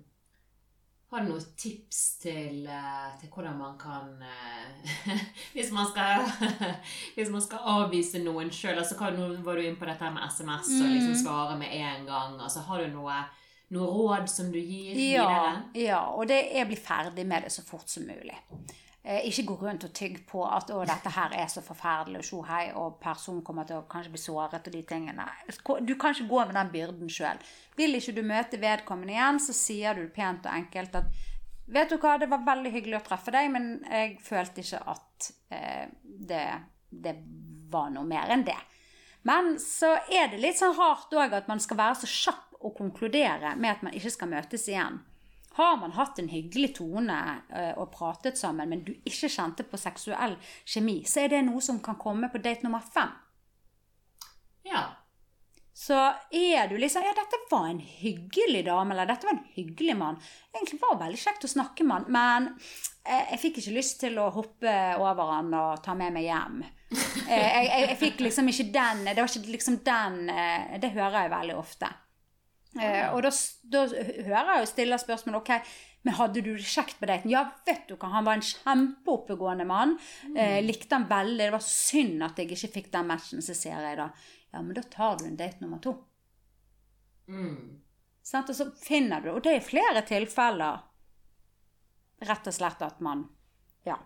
har 1.14 1.22
du 1.24 1.30
noen 1.30 1.46
tips 1.56 2.00
til, 2.22 2.66
eh, 2.66 3.06
til, 3.20 3.30
hvordan 3.30 3.56
man 3.58 3.76
kan 3.78 4.22
eh, 4.26 5.22
hvis, 5.54 5.70
man 5.74 5.86
skal, 5.86 6.26
hvis 7.16 7.30
man 7.30 7.44
skal 7.44 7.68
avvise 7.74 8.22
noen 8.24 8.50
sjøl 8.54 8.78
altså, 8.80 8.98
Nå 9.14 9.30
var 9.46 9.56
du 9.58 9.64
inne 9.64 9.78
på 9.78 9.88
dette 9.88 10.10
med 10.10 10.26
SMS 10.26 10.72
og 10.80 10.90
liksom 10.90 11.14
mm. 11.14 11.20
svare 11.22 11.58
med 11.60 11.74
en 11.78 12.06
gang. 12.08 12.38
altså 12.40 12.64
Har 12.66 12.82
du 12.82 12.90
noe, 12.96 13.20
noe 13.76 13.90
råd 13.90 14.30
som 14.30 14.50
du 14.50 14.58
gir 14.58 14.94
ja, 14.98 15.26
videre? 15.28 15.52
Ja, 15.84 16.00
og 16.14 16.26
det 16.30 16.40
er 16.50 16.66
å 16.66 16.70
bli 16.72 16.80
ferdig 16.80 17.26
med 17.30 17.46
det 17.46 17.54
så 17.54 17.62
fort 17.66 17.86
som 17.90 18.08
mulig. 18.10 18.38
Eh, 19.06 19.26
ikke 19.28 19.42
gå 19.50 19.54
rundt 19.60 19.84
og 19.84 19.92
tygge 19.92 20.22
på 20.24 20.40
at 20.48 20.70
'å, 20.70 20.78
dette 20.88 21.10
her 21.12 21.34
er 21.36 21.46
så 21.46 21.60
forferdelig', 21.60 22.22
og 22.22 22.24
tjohei, 22.24 22.72
og 22.72 23.00
personen 23.00 23.42
kommer 23.44 23.66
til 23.68 23.76
å 23.76 23.88
kanskje 23.88 24.12
bli 24.14 24.20
såret 24.22 24.66
og 24.66 24.72
de 24.72 24.82
tingene. 24.82 25.26
Du 25.84 25.94
kan 25.94 26.14
ikke 26.14 26.28
gå 26.28 26.46
med 26.46 26.54
den 26.54 26.70
byrden 26.72 27.10
sjøl. 27.10 27.38
Vil 27.76 27.94
ikke 27.94 28.14
du 28.14 28.22
møte 28.22 28.60
vedkommende 28.60 29.12
igjen, 29.12 29.40
så 29.40 29.52
sier 29.52 29.94
du 29.94 30.08
pent 30.08 30.46
og 30.46 30.52
enkelt 30.52 30.94
at 30.94 31.04
'Vet 31.66 31.88
du 31.90 31.96
hva, 31.98 32.18
det 32.18 32.30
var 32.30 32.44
veldig 32.44 32.72
hyggelig 32.72 32.96
å 32.96 33.04
treffe 33.04 33.32
deg, 33.32 33.50
men 33.50 33.84
jeg 33.90 34.18
følte 34.20 34.60
ikke 34.60 34.82
at 34.86 35.32
eh, 35.50 35.86
det, 36.04 36.60
det 36.90 37.14
var 37.70 37.90
noe 37.90 38.04
mer 38.04 38.28
enn 38.28 38.44
det'. 38.44 38.64
Men 39.24 39.58
så 39.58 39.98
er 40.12 40.28
det 40.28 40.40
litt 40.40 40.56
sånn 40.56 40.76
rart 40.76 41.12
òg 41.12 41.32
at 41.32 41.48
man 41.48 41.60
skal 41.60 41.76
være 41.76 41.94
så 41.94 42.06
kjapp 42.06 42.56
å 42.60 42.72
konkludere 42.76 43.54
med 43.56 43.70
at 43.70 43.82
man 43.82 43.92
ikke 43.92 44.10
skal 44.10 44.28
møtes 44.28 44.68
igjen. 44.68 45.00
Har 45.54 45.76
man 45.78 45.94
hatt 45.94 46.18
en 46.18 46.30
hyggelig 46.32 46.72
tone 46.80 47.18
uh, 47.54 47.72
og 47.78 47.92
pratet 47.94 48.38
sammen, 48.40 48.70
men 48.70 48.82
du 48.86 48.92
ikke 49.06 49.30
kjente 49.30 49.66
på 49.68 49.78
seksuell 49.78 50.34
kjemi, 50.66 51.00
så 51.06 51.24
er 51.24 51.36
det 51.36 51.44
noe 51.46 51.62
som 51.62 51.78
kan 51.84 51.98
komme 52.00 52.30
på 52.32 52.42
date 52.42 52.66
nummer 52.66 52.82
fem. 52.82 53.12
Ja. 54.66 54.84
Så 55.74 55.96
er 56.30 56.68
du 56.70 56.76
liksom 56.78 57.02
Ja, 57.02 57.12
dette 57.16 57.38
var 57.50 57.66
en 57.66 57.80
hyggelig 57.82 58.62
dame, 58.66 58.94
eller 58.94 59.08
dette 59.10 59.26
var 59.26 59.34
en 59.34 59.46
hyggelig 59.56 59.96
mann. 59.98 60.20
Egentlig 60.54 60.78
var 60.82 60.94
det 60.94 61.02
veldig 61.02 61.22
kjekt 61.24 61.46
å 61.46 61.50
snakke 61.50 61.86
med 61.86 61.96
han, 61.96 62.06
men 62.14 62.46
eh, 63.02 63.32
jeg 63.32 63.40
fikk 63.42 63.58
ikke 63.62 63.74
lyst 63.74 63.98
til 64.04 64.20
å 64.22 64.28
hoppe 64.34 64.74
over 65.02 65.32
han 65.34 65.50
og 65.58 65.82
ta 65.84 65.96
med 65.98 66.14
meg 66.14 66.30
hjem. 66.30 66.64
Eh, 67.24 67.40
jeg, 67.40 67.64
jeg, 67.64 67.84
jeg, 67.88 67.96
fikk 67.98 68.18
liksom 68.20 68.48
ikke 68.52 68.64
den 68.74 68.98
Det 69.06 69.14
var 69.16 69.30
ikke 69.30 69.52
liksom 69.54 69.76
den 69.86 70.16
eh, 70.28 70.74
Det 70.82 70.90
hører 70.92 71.14
jeg 71.22 71.30
veldig 71.32 71.54
ofte. 71.56 71.88
Eh, 72.80 73.06
og 73.14 73.22
da, 73.22 73.30
da, 73.70 73.84
hører 73.88 74.48
jeg 74.50 74.62
jo 74.64 74.70
stille 74.70 74.98
spørsmål 74.98 75.38
ok, 75.38 75.50
men 76.04 76.16
hadde 76.18 76.42
du 76.44 76.50
det 76.56 76.66
kjekt 76.68 76.98
på 77.00 77.08
daten? 77.08 77.30
Ja, 77.32 77.44
vet 77.66 77.86
du 77.88 77.94
hva, 77.94 78.10
han 78.16 78.26
var 78.26 78.38
en 78.38 78.44
kjempeoppegående 78.44 79.66
mann. 79.68 79.96
Mm. 80.26 80.36
Eh, 80.36 80.58
likte 80.64 80.98
han 80.98 81.06
veldig. 81.10 81.44
Det 81.46 81.54
var 81.54 81.64
synd 81.64 82.26
at 82.26 82.40
jeg 82.40 82.50
ikke 82.50 82.74
fikk 82.78 82.90
den 82.92 83.08
matchen, 83.08 83.44
så 83.44 83.56
ser 83.56 83.78
jeg 83.78 84.00
da. 84.00 84.10
Ja, 84.52 84.60
men 84.60 84.74
da 84.76 84.84
tar 84.90 85.20
du 85.20 85.28
en 85.28 85.38
date 85.38 85.62
nummer 85.64 85.80
to. 85.82 85.96
Mm. 87.28 87.80
Sånn, 88.24 88.44
og 88.48 88.56
så 88.56 88.66
finner 88.80 89.20
du 89.20 89.30
Og 89.32 89.38
det 89.44 89.54
er 89.56 89.64
flere 89.64 90.00
tilfeller 90.04 90.82
rett 92.24 92.48
og 92.48 92.54
slett 92.56 92.82
at 92.84 93.00
man 93.04 93.24
ja, 93.84 93.96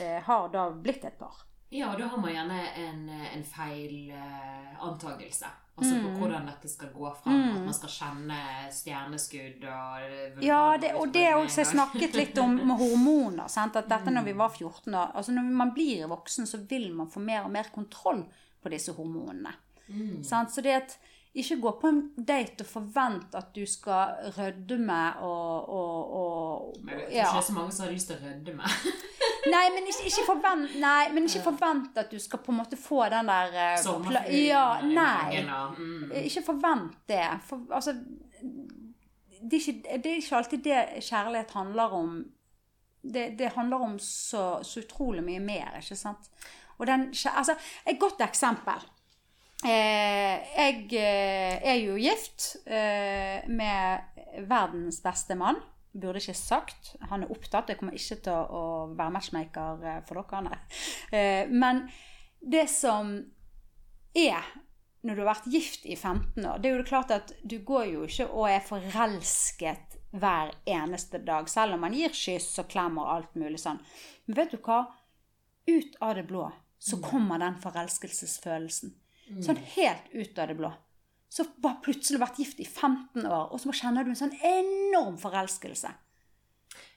eh, 0.00 0.20
har 0.24 0.48
da 0.52 0.68
blitt 0.70 1.04
et 1.04 1.18
par. 1.18 1.44
Ja, 1.74 1.90
da 1.98 2.06
har 2.06 2.20
man 2.22 2.30
gjerne 2.30 2.58
en, 2.78 3.04
en 3.10 3.44
feil 3.44 4.12
uh, 4.14 4.84
antagelse. 4.86 5.50
Altså 5.74 5.94
på 5.94 6.08
mm. 6.08 6.18
hvordan 6.20 6.44
dette 6.46 6.68
skal 6.70 6.92
gå 6.94 7.08
fram. 7.22 7.34
Mm. 7.34 7.56
At 7.56 7.64
man 7.66 7.74
skal 7.74 7.90
kjenne 7.90 8.36
stjerneskudd 8.70 9.64
og 9.66 10.44
Ja, 10.44 10.76
det, 10.80 10.92
og 10.94 11.10
det 11.14 11.24
er 11.26 11.34
også 11.34 11.64
jeg 11.64 11.72
snakket 11.72 12.14
litt 12.14 12.38
om 12.38 12.54
med 12.60 12.78
hormoner. 12.78 13.48
Sant? 13.50 13.74
At 13.80 13.90
dette 13.90 14.14
når 14.14 14.28
vi 14.28 14.36
var 14.38 14.54
14 14.54 14.94
år 14.94 15.16
Altså 15.18 15.34
når 15.34 15.50
man 15.64 15.74
blir 15.74 16.06
voksen, 16.12 16.46
så 16.46 16.62
vil 16.70 16.92
man 16.94 17.10
få 17.10 17.24
mer 17.24 17.42
og 17.48 17.50
mer 17.56 17.72
kontroll 17.74 18.22
på 18.62 18.70
disse 18.70 18.94
hormonene. 18.94 19.56
Mm. 19.88 20.22
Så 20.22 20.62
det 20.62 20.78
at 20.78 20.96
ikke 21.34 21.56
gå 21.60 21.70
på 21.80 21.90
en 21.90 22.00
date 22.28 22.62
og 22.62 22.68
forvente 22.70 23.38
at 23.38 23.48
du 23.56 23.64
skal 23.66 24.30
rødme 24.36 24.98
og, 25.26 25.68
og, 25.68 26.12
og 26.18 26.76
Men 26.84 26.94
jeg 26.94 27.00
tror 27.00 27.08
ikke 27.10 27.32
det 27.32 27.40
er 27.40 27.46
så 27.48 27.56
mange 27.56 27.72
som 27.72 27.86
har 27.86 27.92
lyst 27.92 28.10
til 28.10 28.16
å 28.16 28.28
rødme. 28.28 28.70
nei, 29.54 29.64
men 29.74 29.90
ikke, 29.90 30.06
ikke, 30.10 30.26
forvent, 30.28 30.76
nei, 30.84 31.02
men 31.16 31.26
ikke 31.26 31.42
forvent 31.48 31.98
at 32.04 32.14
du 32.14 32.20
skal 32.22 32.42
på 32.44 32.54
en 32.54 32.60
måte 32.62 32.78
få 32.78 33.02
den 33.10 33.32
der 33.32 33.50
uh, 33.50 34.14
ja, 34.30 34.64
Nei. 34.86 35.42
Mm. 35.78 36.14
Ikke 36.22 36.44
forvent 36.46 37.02
det. 37.10 37.26
For, 37.48 37.66
altså, 37.74 37.96
det 39.42 39.58
er, 39.58 39.60
ikke, 39.60 39.98
det 40.04 40.12
er, 40.12 40.16
ikke, 40.22 40.36
alltid 40.38 40.66
det 40.70 40.80
kjærlighet 41.02 41.58
handler 41.58 41.98
om. 41.98 42.18
Det, 43.02 43.32
det 43.38 43.52
handler 43.58 43.82
om 43.90 43.98
så, 43.98 44.62
så, 44.62 44.80
utrolig 44.86 45.24
mye 45.24 45.42
mer, 45.42 45.80
ikke 45.82 45.98
sant? 45.98 46.30
Og 46.78 46.86
den, 46.86 47.10
altså, 47.10 47.58
et 47.86 47.98
godt 48.00 48.22
eksempel 48.22 48.86
Eh, 48.86 48.93
jeg 49.64 50.88
eh, 51.00 51.54
er 51.64 51.78
jo 51.80 51.96
gift 52.00 52.50
eh, 52.66 53.46
med 53.48 54.44
verdens 54.48 55.00
beste 55.04 55.36
mann. 55.38 55.60
Burde 55.94 56.20
ikke 56.20 56.34
sagt. 56.36 56.94
Han 57.10 57.24
er 57.24 57.32
opptatt. 57.32 57.70
Jeg 57.70 57.80
kommer 57.80 57.96
ikke 57.96 58.18
til 58.26 58.54
å 58.58 58.64
være 58.92 59.14
matchmaker 59.14 60.02
for 60.08 60.24
dere. 60.34 60.58
Men 61.54 61.84
det 62.42 62.66
som 62.72 63.14
er 64.14 64.42
når 65.04 65.16
du 65.16 65.20
har 65.20 65.34
vært 65.34 65.50
gift 65.52 65.84
i 65.84 65.96
15 65.96 66.46
år, 66.48 66.60
det 66.60 66.70
er 66.70 66.78
jo 66.78 66.88
klart 66.88 67.12
at 67.12 67.34
du 67.44 67.58
går 67.66 67.90
jo 67.90 68.06
ikke 68.08 68.26
og 68.32 68.48
er 68.48 68.64
forelsket 68.64 69.98
hver 70.14 70.52
eneste 70.70 71.20
dag, 71.26 71.48
selv 71.50 71.76
om 71.76 71.82
man 71.84 71.94
gir 71.96 72.14
kyss 72.14 72.52
og 72.62 72.70
klem 72.72 72.96
og 73.02 73.10
alt 73.12 73.34
mulig 73.38 73.60
sånn. 73.60 73.80
Men 74.26 74.38
vet 74.38 74.54
du 74.54 74.60
hva? 74.64 74.84
Ut 75.68 75.98
av 76.04 76.14
det 76.16 76.26
blå 76.28 76.46
så 76.78 76.98
mm. 76.98 77.04
kommer 77.04 77.40
den 77.40 77.56
forelskelsesfølelsen. 77.60 78.94
Sånn 79.44 79.60
helt 79.76 80.10
ut 80.12 80.38
av 80.38 80.50
det 80.50 80.56
blå. 80.58 80.70
Så 81.34 81.46
bare 81.58 81.80
plutselig 81.82 82.20
vært 82.22 82.38
gift 82.38 82.60
i 82.62 82.66
15 82.66 83.24
år, 83.26 83.48
og 83.50 83.60
så 83.60 83.72
kjenner 83.74 84.04
du 84.04 84.12
en 84.12 84.20
sånn 84.20 84.36
enorm 84.44 85.16
forelskelse. 85.18 85.90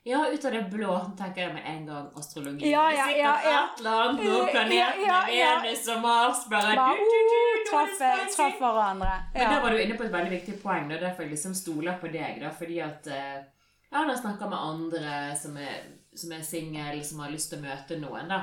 Ja, 0.08 0.22
ut 0.32 0.46
av 0.46 0.54
det 0.56 0.62
blå 0.72 0.94
tenker 1.20 1.42
jeg 1.42 1.54
med 1.56 1.66
en 1.68 1.82
gang 1.90 2.06
astrologi. 2.16 2.70
Ja, 2.72 2.86
ja, 2.96 3.08
ja, 3.12 3.34
ja. 3.44 3.64
Annet 3.92 4.22
noen 4.24 4.48
planeter 4.54 5.02
ja, 5.04 5.18
ja, 5.34 5.50
Venus 5.66 5.90
og 5.92 6.00
Mars 6.06 6.46
bare, 6.52 6.78
bare 6.80 6.96
du, 6.96 7.18
du, 7.18 7.34
du, 7.34 7.66
traff, 7.68 7.98
traff 8.36 8.62
hverandre. 8.62 9.18
Men 9.34 9.52
Der 9.52 9.66
var 9.66 9.76
du 9.76 9.82
inne 9.84 9.98
på 10.00 10.08
et 10.08 10.14
veldig 10.14 10.34
viktig 10.38 10.56
poeng. 10.62 10.88
og 10.94 11.02
derfor 11.02 11.26
jeg 11.26 11.34
liksom 11.34 11.58
stoler 11.58 12.00
på 12.00 12.12
deg. 12.14 12.40
Da, 12.46 12.54
fordi 12.56 12.80
at 12.86 13.12
jeg 13.12 13.44
ja, 13.92 14.02
når 14.04 14.14
jeg 14.14 14.22
snakker 14.22 14.50
med 14.52 14.64
andre 14.70 15.12
som 15.40 15.60
er, 15.60 15.76
som 16.16 16.32
er 16.36 16.42
single, 16.44 17.04
som 17.04 17.22
har 17.24 17.32
lyst 17.32 17.52
til 17.52 17.60
å 17.60 17.68
møte 17.68 18.00
noen, 18.00 18.32
da 18.32 18.42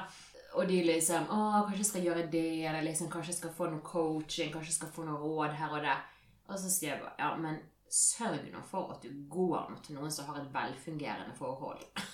og 0.55 0.68
de 0.68 0.81
liksom 0.86 1.26
'Å, 1.26 1.39
kanskje 1.66 1.82
jeg 1.82 1.86
skal 1.86 2.05
gjøre 2.09 2.26
det', 2.31 2.64
eller 2.68 2.82
liksom 2.82 3.10
'Kanskje 3.10 3.32
jeg 3.32 3.39
skal 3.39 3.55
få 3.59 3.70
noe 3.70 3.81
coaching', 3.81 4.52
'Kanskje 4.52 4.72
jeg 4.72 4.81
skal 4.81 4.93
få 4.97 5.05
noe 5.05 5.18
råd 5.18 5.52
her 5.52 5.70
og 5.70 5.82
der'. 5.82 6.02
Og 6.48 6.59
så 6.59 6.70
sier 6.70 6.90
jeg 6.90 7.01
bare 7.01 7.18
'Ja, 7.18 7.36
men 7.36 7.59
sørg 7.90 8.52
nå 8.52 8.62
for 8.70 8.93
at 8.93 9.02
du 9.02 9.09
går 9.31 9.70
nå 9.70 9.76
til 9.82 9.94
noen 9.94 10.10
som 10.10 10.26
har 10.26 10.40
et 10.40 10.52
velfungerende 10.52 11.35
forhold'. 11.39 11.86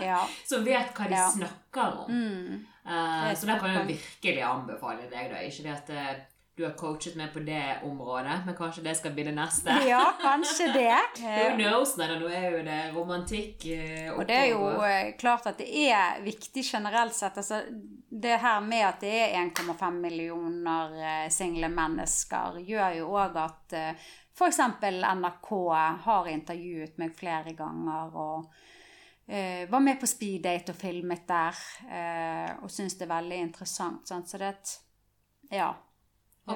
Ja. 0.00 0.28
som 0.46 0.64
vet 0.64 0.94
hva 0.94 1.08
de 1.08 1.14
ja. 1.14 1.30
snakker 1.30 1.96
om. 2.04 2.10
Mm. 2.10 2.66
Uh, 2.86 3.34
så 3.34 3.46
da 3.46 3.58
kan 3.58 3.74
jeg 3.74 3.86
virkelig 3.88 4.42
anbefale 4.46 5.10
deg. 5.10 5.32
da. 5.32 5.40
Ikke 5.42 5.62
det 5.62 5.72
at 5.74 5.90
uh, 5.90 6.20
du 6.60 6.66
har 6.66 6.74
coachet 6.76 7.14
meg 7.16 7.30
på 7.32 7.40
det 7.40 7.80
området, 7.88 8.42
men 8.44 8.56
kanskje 8.56 8.82
det 8.84 8.92
skal 8.98 9.14
bli 9.16 9.24
det 9.30 9.32
neste? 9.32 9.72
Ja, 9.88 10.02
kanskje 10.20 10.66
det. 10.74 10.98
Who 11.22 11.54
knows? 11.56 11.94
Nei, 11.96 12.08
nå 12.20 12.28
er 12.28 12.46
jo 12.52 12.60
det 12.66 12.80
romantikk 12.92 13.64
eh, 13.72 14.10
Og 14.12 14.26
det 14.28 14.36
er 14.36 14.50
jo 14.52 14.66
eh, 14.84 15.14
klart 15.20 15.48
at 15.48 15.62
det 15.62 15.70
er 15.88 16.20
viktig 16.24 16.64
generelt 16.66 17.16
sett. 17.16 17.40
Altså, 17.40 17.62
det 18.10 18.36
her 18.44 18.60
med 18.60 18.84
at 18.90 19.00
det 19.00 19.14
er 19.22 19.38
1,5 19.40 19.98
millioner 20.02 20.96
eh, 21.00 21.26
single 21.32 21.72
mennesker, 21.72 22.60
gjør 22.68 23.00
jo 23.00 23.10
òg 23.16 23.40
at 23.40 23.76
eh, 23.80 24.08
f.eks. 24.36 24.60
NRK 24.60 25.50
har 26.04 26.32
intervjuet 26.36 27.00
meg 27.00 27.16
flere 27.16 27.56
ganger. 27.56 28.16
og 28.20 29.32
eh, 29.32 29.64
var 29.70 29.80
med 29.80 30.00
på 30.00 30.12
speeddate 30.12 30.74
og 30.74 30.80
filmet 30.80 31.24
der, 31.28 31.66
og 32.60 32.68
syns 32.72 33.00
det 33.00 33.08
er 33.08 33.16
veldig 33.16 33.44
interessant. 33.48 34.08
Sant? 34.08 34.28
Så 34.28 34.36
det 34.36 34.52
er 34.52 34.58
et 34.58 34.80
Ja. 35.56 35.70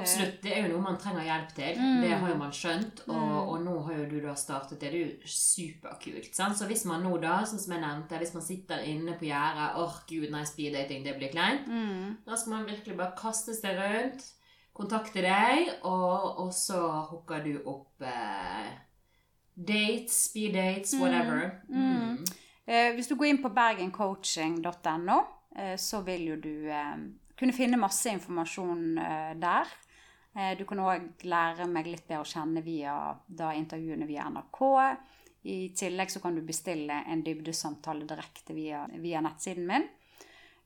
Absolutt. 0.01 0.37
Det 0.43 0.53
er 0.57 0.63
jo 0.67 0.73
noe 0.75 0.83
man 0.85 0.99
trenger 0.99 1.25
hjelp 1.29 1.55
til. 1.57 1.79
Mm. 1.81 2.01
Det 2.03 2.11
har 2.21 2.29
jo 2.31 2.37
man 2.41 2.51
skjønt. 2.53 3.01
Og, 3.09 3.15
Mm. 3.15 3.49
og 3.49 3.65
nå 3.65 3.75
har 3.87 3.95
jo 3.99 4.05
du 4.11 4.21
da 4.27 4.35
startet 4.35 4.81
det. 4.81 4.91
Det 4.93 5.01
er 5.01 5.07
jo 5.07 5.33
superkult. 5.35 6.35
Sant? 6.35 6.57
Så 6.59 6.67
hvis 6.67 6.85
man 6.85 7.03
nå 7.03 7.17
da, 7.23 7.41
sånn 7.45 7.59
som 7.63 7.73
jeg 7.77 7.83
nevnte, 7.83 8.19
hvis 8.19 8.35
man 8.35 8.43
sitter 8.43 8.85
inne 8.85 9.17
på 9.19 9.27
gjerdet 9.31 9.77
Åh, 9.77 9.99
gud, 10.09 10.31
nei, 10.31 10.45
speeddating, 10.45 11.05
det 11.05 11.17
blir 11.19 11.31
kleint. 11.33 11.67
Mm. 11.69 12.17
Da 12.27 12.37
skal 12.37 12.53
man 12.57 12.67
virkelig 12.67 12.97
bare 12.97 13.15
kaste 13.19 13.55
seg 13.55 13.77
rundt, 13.79 14.25
kontakte 14.75 15.23
deg, 15.23 15.69
og, 15.85 16.39
og 16.45 16.53
så 16.53 16.81
hooker 17.11 17.45
du 17.45 17.61
opp 17.71 18.03
eh, 18.03 18.73
dates, 19.57 20.25
speeddates, 20.31 20.95
whatever. 20.99 21.61
Mm. 21.69 22.19
Mm. 22.19 22.25
Eh, 22.67 22.93
hvis 22.97 23.07
du 23.07 23.15
går 23.17 23.27
inn 23.31 23.43
på 23.43 23.53
bergencoaching.no, 23.55 25.19
eh, 25.57 25.77
så 25.77 26.01
vil 26.07 26.27
jo 26.33 26.37
du 26.41 26.69
eh, 26.71 26.97
kunne 27.39 27.53
finne 27.55 27.79
masse 27.81 28.11
informasjon 28.15 28.99
eh, 28.99 29.33
der. 29.43 29.71
Eh, 30.35 30.55
du 30.59 30.65
kan 30.67 30.83
òg 30.83 31.27
lære 31.31 31.67
meg 31.71 31.89
litt 31.91 32.07
bedre 32.09 32.25
å 32.25 32.29
kjenne 32.29 32.63
via 32.65 32.95
da, 33.27 33.53
intervjuene 33.55 34.09
via 34.09 34.27
NRK. 34.31 34.63
I 35.45 35.59
tillegg 35.77 36.11
så 36.11 36.23
kan 36.25 36.35
du 36.35 36.43
bestille 36.43 37.03
en 37.07 37.23
dybdesamtale 37.23 38.07
direkte 38.09 38.57
via, 38.57 38.87
via 38.99 39.21
nettsiden 39.23 39.69
min. 39.69 39.87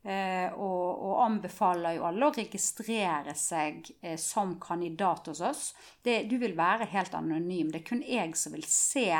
Eh, 0.09 0.55
og, 0.55 1.03
og 1.05 1.21
anbefaler 1.25 1.97
jo 1.97 2.07
alle 2.07 2.29
å 2.29 2.35
registrere 2.37 3.35
seg 3.37 3.83
eh, 4.01 4.17
som 4.17 4.55
kandidat 4.63 5.29
hos 5.29 5.43
oss. 5.45 5.65
Det, 6.03 6.23
du 6.31 6.39
vil 6.41 6.55
være 6.57 6.89
helt 6.95 7.17
anonym. 7.19 7.73
Det 7.75 7.83
er 7.83 7.89
kun 7.91 8.05
jeg 8.07 8.39
som 8.39 8.55
vil 8.55 8.65
se 8.71 9.11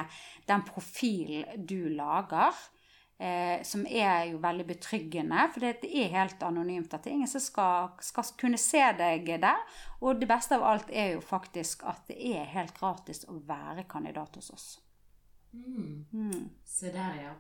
den 0.49 0.65
profilen 0.69 1.67
du 1.69 1.91
lager. 1.99 2.55
Eh, 3.19 3.63
som 3.67 3.83
er 3.87 4.29
jo 4.31 4.39
veldig 4.39 4.63
betryggende, 4.69 5.49
for 5.51 5.65
det 5.65 5.89
er 5.91 6.13
helt 6.13 6.43
anonymt. 6.47 6.93
At 6.95 7.03
det 7.03 7.11
er 7.11 7.17
ingen 7.17 7.31
som 7.31 7.43
skal, 7.43 7.89
skal 8.05 8.29
kunne 8.39 8.61
se 8.63 8.83
deg 8.99 9.27
der. 9.43 9.65
Og 10.01 10.21
det 10.21 10.29
beste 10.31 10.55
av 10.55 10.67
alt 10.69 10.93
er 10.95 11.17
jo 11.17 11.25
faktisk 11.25 11.83
at 11.91 12.05
det 12.07 12.19
er 12.31 12.47
helt 12.53 12.77
gratis 12.79 13.25
å 13.27 13.41
være 13.49 13.89
kandidat 13.91 14.39
hos 14.39 14.53
oss. 14.55 14.69
Mm. 15.53 16.05
Mm. 16.13 16.45
Se 16.65 16.93
der, 16.95 17.19
ja. 17.25 17.35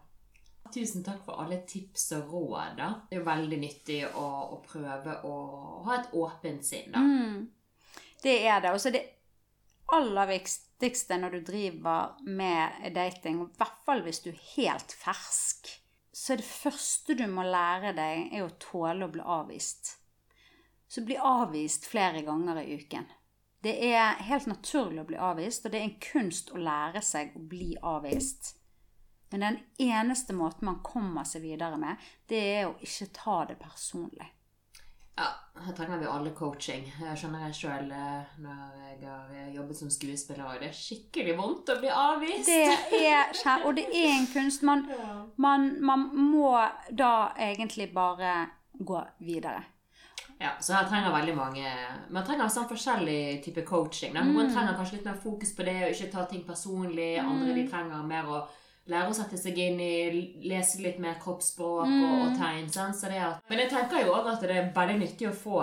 Tusen 0.75 1.05
takk 1.07 1.23
for 1.25 1.39
alle 1.41 1.61
tips 1.69 2.11
og 2.19 2.33
råd. 2.33 2.75
da. 2.77 2.89
Det 3.09 3.17
er 3.17 3.23
jo 3.23 3.29
veldig 3.31 3.61
nyttig 3.63 4.01
å, 4.09 4.27
å 4.57 4.59
prøve 4.67 5.21
å 5.25 5.37
ha 5.87 6.01
et 6.01 6.11
åpent 6.19 6.67
sinn, 6.67 6.91
da. 6.93 7.05
Mm. 7.07 7.47
Det 8.23 8.35
er 8.51 8.61
det. 8.67 8.75
Og 8.75 8.83
så 8.83 8.91
det 8.91 9.05
aller 9.95 10.29
viktigste 10.29 11.17
når 11.19 11.37
du 11.37 11.41
driver 11.49 12.17
med 12.27 12.91
dating, 12.95 13.43
i 13.43 13.59
hvert 13.61 13.85
fall 13.87 14.03
hvis 14.05 14.23
du 14.25 14.31
er 14.33 14.43
helt 14.57 14.93
fersk, 14.93 15.71
så 16.13 16.35
er 16.35 16.41
det 16.41 16.49
første 16.49 17.15
du 17.15 17.25
må 17.31 17.45
lære 17.47 17.95
deg, 17.97 18.29
er 18.35 18.45
å 18.45 18.57
tåle 18.61 19.07
å 19.07 19.13
bli 19.13 19.23
avvist. 19.23 19.95
Så 20.89 21.05
bli 21.05 21.19
avvist 21.21 21.87
flere 21.89 22.25
ganger 22.27 22.63
i 22.63 22.79
uken. 22.81 23.07
Det 23.63 23.75
er 23.89 24.21
helt 24.29 24.47
naturlig 24.47 25.03
å 25.03 25.09
bli 25.09 25.19
avvist, 25.19 25.67
og 25.67 25.73
det 25.73 25.81
er 25.81 25.89
en 25.89 26.01
kunst 26.03 26.53
å 26.55 26.63
lære 26.63 27.03
seg 27.05 27.35
å 27.37 27.43
bli 27.51 27.75
avvist. 27.83 28.55
Men 29.31 29.45
den 29.45 29.59
eneste 29.91 30.33
måten 30.33 30.69
man 30.71 30.81
kommer 30.85 31.27
seg 31.29 31.45
videre 31.45 31.77
med, 31.81 31.99
det 32.31 32.41
er 32.55 32.69
å 32.69 32.77
ikke 32.81 33.11
ta 33.19 33.43
det 33.51 33.59
personlig. 33.61 34.31
Ja, 35.19 35.29
her 35.65 35.75
trenger 35.75 35.99
vi 35.99 36.07
alle 36.07 36.31
coaching. 36.37 36.85
Jeg 37.03 37.19
skjønner 37.19 37.49
jeg 37.49 37.57
sjøl 37.59 37.89
når 37.91 38.77
jeg 38.87 38.99
har 39.09 39.33
eh, 39.35 39.49
jobbet 39.57 39.79
som 39.81 39.91
skuespiller, 39.91 40.45
òg. 40.47 40.61
det 40.63 40.69
er 40.69 40.77
skikkelig 40.79 41.35
vondt 41.41 41.73
å 41.75 41.79
bli 41.81 41.91
avvist. 41.91 42.47
Det 42.47 43.01
er, 43.09 43.33
kjæ- 43.35 43.65
og 43.67 43.75
det 43.81 43.89
er 43.91 44.13
en 44.13 44.29
kunst. 44.31 44.63
Man, 44.69 44.85
man, 45.47 45.67
man 45.83 46.07
må 46.15 46.53
da 46.95 47.33
egentlig 47.35 47.89
bare 47.97 48.37
gå 48.79 49.03
videre. 49.27 49.65
Ja, 50.39 50.53
så 50.63 50.77
her 50.77 50.87
trenger 50.87 51.11
veldig 51.11 51.33
mange 51.35 51.67
Man 52.15 52.23
trenger 52.23 52.47
sånn 52.47 52.69
forskjellig 52.71 53.41
type 53.43 53.65
coaching. 53.67 54.13
Da. 54.15 54.23
Noen 54.23 54.53
trenger 54.55 54.77
kanskje 54.79 55.01
litt 55.01 55.09
mer 55.09 55.19
fokus 55.19 55.51
på 55.57 55.67
det, 55.67 55.75
og 55.89 55.97
ikke 55.97 56.13
ta 56.13 56.27
ting 56.31 56.45
personlig. 56.47 57.17
Andre 57.19 57.57
de 57.57 57.65
trenger 57.67 58.05
mer 58.07 58.31
å 58.31 58.45
lære 58.89 59.11
å 59.11 59.17
sette 59.17 59.39
seg 59.41 59.59
inn 59.61 59.81
i, 59.85 59.93
lese 60.49 60.81
litt 60.85 61.01
mer 61.03 61.19
kroppsspråk 61.23 61.89
og, 61.89 62.15
og 62.23 62.39
tegn. 62.39 62.71
Sant? 62.73 62.97
Så 62.97 63.11
det 63.13 63.21
at, 63.25 63.45
men 63.51 63.63
jeg 63.65 63.73
tenker 63.73 64.07
jo 64.07 64.15
også 64.15 64.37
at 64.37 64.47
det 64.49 64.57
er 64.57 64.73
veldig 64.77 64.97
nyttig 65.03 65.29
å 65.29 65.37
få, 65.37 65.61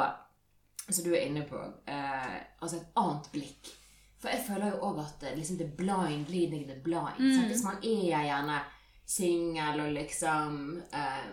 som 0.85 1.01
du 1.05 1.11
er 1.15 1.25
inne 1.25 1.45
på, 1.49 1.61
eh, 1.89 2.37
altså 2.61 2.79
et 2.79 3.01
annet 3.01 3.31
blikk. 3.33 3.73
For 4.21 4.33
jeg 4.33 4.45
føler 4.47 4.71
jo 4.73 4.83
òg 4.87 5.01
at 5.03 5.25
eh, 5.25 5.35
liksom 5.37 5.57
the 5.61 5.67
blind 5.77 6.29
leading 6.33 6.67
the 6.69 6.77
blind. 6.85 7.19
Sant? 7.19 7.49
Hvis 7.51 7.65
man 7.65 7.81
er 7.81 8.25
gjerne 8.29 8.61
singel 9.05 9.83
og 9.83 9.91
liksom 9.93 10.55
eh, 10.97 11.25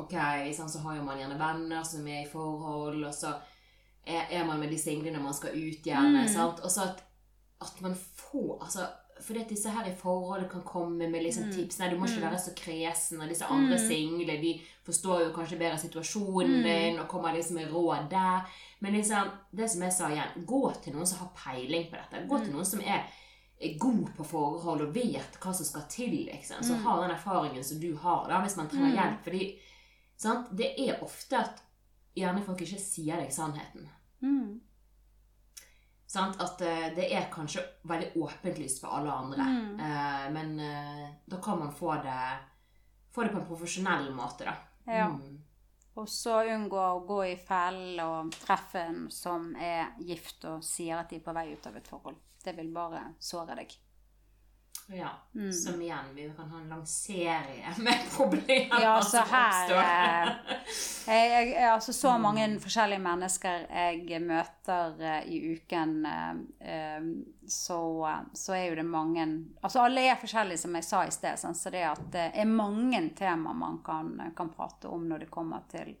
Ok, 0.00 0.14
sant, 0.56 0.70
så 0.72 0.80
har 0.84 0.96
jo 0.96 1.04
man 1.04 1.18
gjerne 1.18 1.36
venner 1.40 1.82
som 1.84 2.06
er 2.06 2.22
i 2.22 2.30
forhold, 2.30 3.02
og 3.04 3.14
så 3.16 3.32
er, 4.06 4.28
er 4.30 4.44
man 4.46 4.60
med 4.62 4.70
de 4.70 4.78
single 4.78 5.10
når 5.12 5.24
man 5.24 5.34
skal 5.36 5.56
ut, 5.56 5.80
gjerne. 5.84 6.22
sant? 6.30 6.62
Og 6.64 6.70
så 6.70 6.86
at, 6.92 7.02
at 7.60 7.80
man 7.84 7.96
får 7.96 8.52
altså, 8.62 8.86
fordi 9.22 9.42
at 9.42 9.52
disse 9.52 9.70
her 9.70 9.86
i 9.88 9.94
forholdet 9.96 10.50
kan 10.50 10.62
komme 10.66 11.08
med 11.10 11.22
liksom 11.24 11.50
tips. 11.52 11.78
Nei, 11.78 11.90
du 11.92 11.98
må 12.00 12.08
ikke 12.08 12.24
være 12.24 12.40
så 12.40 12.54
kresen. 12.56 13.20
Og 13.20 13.30
disse 13.30 13.46
andre 13.46 13.78
single 13.78 14.36
de 14.42 14.52
forstår 14.86 15.24
jo 15.26 15.32
kanskje 15.36 15.58
bedre 15.60 15.78
situasjonen 15.78 16.60
din 16.64 17.00
og 17.00 17.08
kommer 17.10 17.36
liksom 17.36 17.60
med 17.60 17.72
råd 17.72 18.10
der. 18.10 18.46
Men 18.80 18.96
liksom, 18.96 19.32
det 19.52 19.68
som 19.70 19.82
jeg 19.84 19.96
sa 19.96 20.10
igjen, 20.10 20.46
gå 20.48 20.62
til 20.80 20.96
noen 20.96 21.08
som 21.08 21.24
har 21.24 21.34
peiling 21.36 21.90
på 21.90 21.98
dette. 22.00 22.22
Gå 22.30 22.44
til 22.44 22.54
noen 22.54 22.68
som 22.68 22.84
er 22.84 23.04
er 23.60 23.78
god 23.78 24.06
på 24.16 24.24
forhold 24.24 24.86
og 24.86 24.94
vet 24.94 25.36
hva 25.42 25.52
som 25.52 25.66
skal 25.68 25.84
til. 25.92 26.14
liksom. 26.30 26.62
Så 26.64 26.78
har 26.80 27.02
den 27.02 27.12
erfaringen 27.12 27.64
som 27.64 27.80
du 27.80 27.92
har, 27.96 28.24
da, 28.28 28.40
hvis 28.40 28.56
man 28.56 28.70
trenger 28.72 28.94
hjelp. 28.96 29.18
Fordi 29.26 29.42
sant? 30.16 30.48
det 30.56 30.70
er 30.80 31.02
ofte 31.04 31.36
at 31.36 31.60
gjerne 32.16 32.42
folk 32.46 32.62
ikke 32.64 32.80
sier 32.80 33.20
deg 33.20 33.32
sannheten. 33.34 33.88
Mm. 34.24 34.60
Sant? 36.10 36.40
At 36.42 36.60
eh, 36.66 36.88
det 36.96 37.06
er 37.14 37.28
kanskje 37.30 37.62
veldig 37.86 38.08
åpent 38.18 38.58
lys 38.58 38.80
for 38.82 38.96
alle 38.98 39.12
andre. 39.14 39.44
Mm. 39.46 39.82
Eh, 39.86 40.24
men 40.34 40.56
eh, 40.58 41.04
da 41.30 41.38
kan 41.42 41.60
man 41.60 41.70
få 41.72 41.94
det, 42.02 42.22
få 43.14 43.22
det 43.22 43.30
på 43.30 43.38
en 43.38 43.46
profesjonell 43.46 44.10
måte, 44.14 44.48
da. 44.48 44.56
Ja. 44.90 45.06
Mm. 45.06 45.38
Og 46.00 46.08
så 46.10 46.40
unngå 46.50 46.80
å 46.80 47.04
gå 47.06 47.20
i 47.28 47.36
fellen 47.38 48.00
og 48.02 48.34
treffe 48.42 48.82
en 48.88 49.04
som 49.14 49.52
er 49.54 49.92
gift 50.06 50.46
og 50.50 50.64
sier 50.66 50.98
at 50.98 51.10
de 51.10 51.20
er 51.20 51.24
på 51.24 51.34
vei 51.36 51.50
ut 51.52 51.70
av 51.70 51.78
et 51.78 51.90
forhold. 51.92 52.18
Det 52.42 52.56
vil 52.58 52.72
bare 52.74 53.04
såre 53.22 53.58
deg. 53.58 53.74
Ja. 54.92 55.10
Mm. 55.34 55.52
Som 55.52 55.82
igjen, 55.82 56.14
vi 56.14 56.32
kan 56.36 56.50
ha 56.50 56.58
en 56.58 56.68
lang 56.68 56.86
serie 56.86 57.74
med 57.78 57.98
problemer 58.16 58.82
Ja, 58.82 59.02
så 59.02 59.10
som 59.10 59.28
her 59.30 59.62
oppstår. 59.62 59.82
eh, 61.12 61.26
jeg, 61.26 61.48
jeg, 61.52 61.72
altså 61.72 61.92
Så 61.92 62.18
mange 62.18 62.46
forskjellige 62.60 63.02
mennesker 63.04 63.66
jeg 63.70 64.22
møter 64.24 64.98
eh, 64.98 65.28
i 65.30 65.38
uken, 65.54 65.94
eh, 66.06 67.06
så, 67.46 67.80
så 68.34 68.56
er 68.56 68.64
jo 68.64 68.80
det 68.80 68.86
mange 68.86 69.28
Altså 69.62 69.84
alle 69.84 70.08
er 70.10 70.18
forskjellige, 70.18 70.64
som 70.64 70.74
jeg 70.74 70.88
sa 70.88 71.04
i 71.06 71.14
sted. 71.14 71.38
Så 71.38 71.70
det 71.70 71.86
det 72.10 72.30
er 72.34 72.50
mange 72.50 73.02
tema 73.16 73.52
man 73.52 73.78
kan, 73.86 74.16
kan 74.36 74.50
prate 74.50 74.88
om 74.88 75.06
når 75.08 75.26
det 75.26 75.30
kommer 75.30 75.62
til 75.70 75.94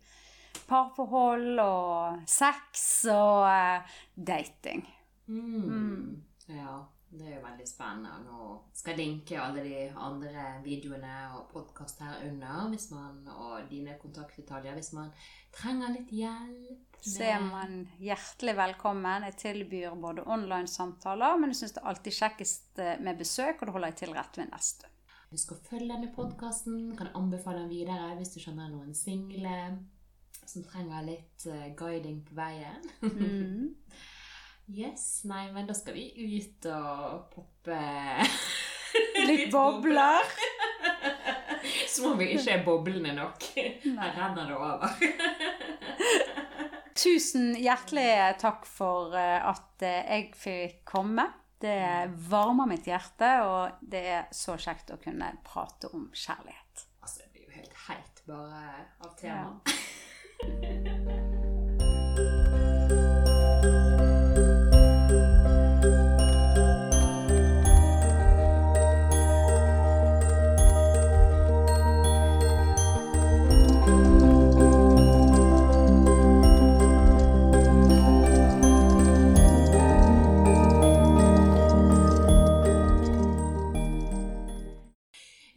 parforhold 0.70 1.58
og 1.62 2.22
sex 2.30 3.04
og 3.10 3.46
uh, 3.46 3.98
dating. 4.14 4.84
Mm. 5.26 6.22
Ja, 6.50 6.82
det 7.10 7.26
er 7.26 7.32
jo 7.34 7.42
veldig 7.42 7.66
spennende. 7.66 8.12
Nå 8.26 8.50
skal 8.76 8.94
jeg 8.94 9.00
linke 9.00 9.38
alle 9.42 9.64
de 9.64 9.78
andre 9.98 10.44
videoene 10.62 11.14
og 11.34 11.48
podkast 11.50 12.02
her 12.04 12.20
under 12.28 12.70
man, 12.94 13.18
og 13.34 13.66
dine 13.70 13.96
kontaktdetaljer 13.98 14.78
hvis 14.78 14.92
man 14.94 15.10
trenger 15.54 15.90
litt 15.96 16.12
hjelp. 16.14 16.86
Så 17.00 17.24
er 17.24 17.40
man 17.42 17.88
hjertelig 17.98 18.54
velkommen. 18.58 19.26
Jeg 19.30 19.38
tilbyr 19.40 19.96
både 19.98 20.26
online-samtaler, 20.28 21.38
men 21.40 21.50
jeg 21.50 21.62
syns 21.62 21.76
det 21.76 21.82
er 21.82 21.90
alltid 21.94 22.16
kjekkest 22.18 22.82
eh, 22.84 23.00
med 23.00 23.18
besøk, 23.18 23.56
og 23.58 23.66
det 23.66 23.76
holder 23.76 23.92
jeg 23.92 24.00
til 24.02 24.14
rett 24.14 24.40
ved 24.40 24.50
neste. 24.52 24.90
Husk 25.30 25.54
å 25.54 25.60
følge 25.64 25.88
denne 25.94 26.12
podkasten. 26.14 26.92
Kan 26.98 27.10
anbefale 27.16 27.64
den 27.64 27.72
videre 27.72 28.14
hvis 28.18 28.34
du 28.36 28.40
kjenner 28.42 28.70
noen 28.70 28.94
single 28.94 29.56
som 30.44 30.64
trenger 30.66 31.06
litt 31.06 31.46
eh, 31.48 31.70
guiding 31.78 32.22
på 32.28 32.38
veien. 32.38 32.90
Mm. 33.02 33.74
Yes, 34.70 35.24
nei, 35.26 35.48
men 35.52 35.66
da 35.66 35.74
skal 35.74 35.94
vi 35.96 36.12
ut 36.14 36.66
og 36.70 37.24
poppe 37.32 37.78
Litt 39.26 39.52
bobler. 39.52 40.22
Som 41.90 42.12
om 42.12 42.18
vi 42.18 42.24
ikke 42.34 42.50
er 42.54 42.64
boblende 42.64 43.12
nok. 43.14 43.44
Her 43.56 44.14
renner 44.16 44.46
det 44.48 44.56
over. 44.56 44.88
Tusen 47.00 47.54
hjertelig 47.58 48.38
takk 48.40 48.66
for 48.68 49.14
eh, 49.18 49.48
at 49.50 49.82
eh, 49.86 50.14
jeg 50.14 50.32
fikk 50.38 50.76
komme. 50.92 51.26
Det 51.60 52.10
varmer 52.30 52.66
mitt 52.70 52.86
hjerte, 52.88 53.42
og 53.44 53.70
det 53.82 54.04
er 54.14 54.24
så 54.34 54.56
kjekt 54.60 54.90
å 54.94 55.00
kunne 55.02 55.28
prate 55.44 55.86
om 55.92 56.02
kjærlighet. 56.14 56.86
Altså, 57.02 57.18
det 57.26 57.30
blir 57.34 57.44
jo 57.46 57.50
helt 57.58 57.74
heit 57.88 58.16
bare 58.30 58.62
av 59.04 59.10
temaet. 59.20 59.60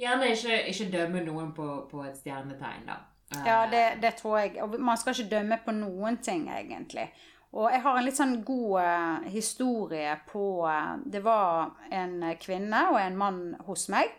Heller 0.09 0.33
ikke, 0.33 0.59
ikke 0.71 0.89
dømme 0.93 1.23
noen 1.25 1.51
på, 1.55 1.67
på 1.91 2.03
et 2.07 2.17
stjernetegn, 2.19 2.87
da. 2.89 2.97
Eh, 3.33 3.45
Ja, 3.47 3.59
det, 3.71 3.83
det 4.01 4.15
tror 4.19 4.39
jeg. 4.39 4.57
Og 4.63 4.79
man 4.79 4.97
skal 4.97 5.15
ikke 5.15 5.35
dømme 5.35 5.59
på 5.65 5.75
noen 5.75 6.17
ting, 6.23 6.49
egentlig. 6.51 7.09
Og 7.53 7.69
jeg 7.69 7.83
har 7.85 7.97
en 7.97 8.07
litt 8.07 8.17
sånn 8.17 8.39
god 8.45 8.79
uh, 8.81 9.25
historie 9.29 10.15
på 10.25 10.65
uh, 10.65 10.95
Det 11.05 11.21
var 11.21 11.75
en 11.93 12.15
kvinne 12.41 12.79
og 12.89 12.97
en 12.97 13.17
mann 13.19 13.41
hos 13.67 13.85
meg 13.93 14.09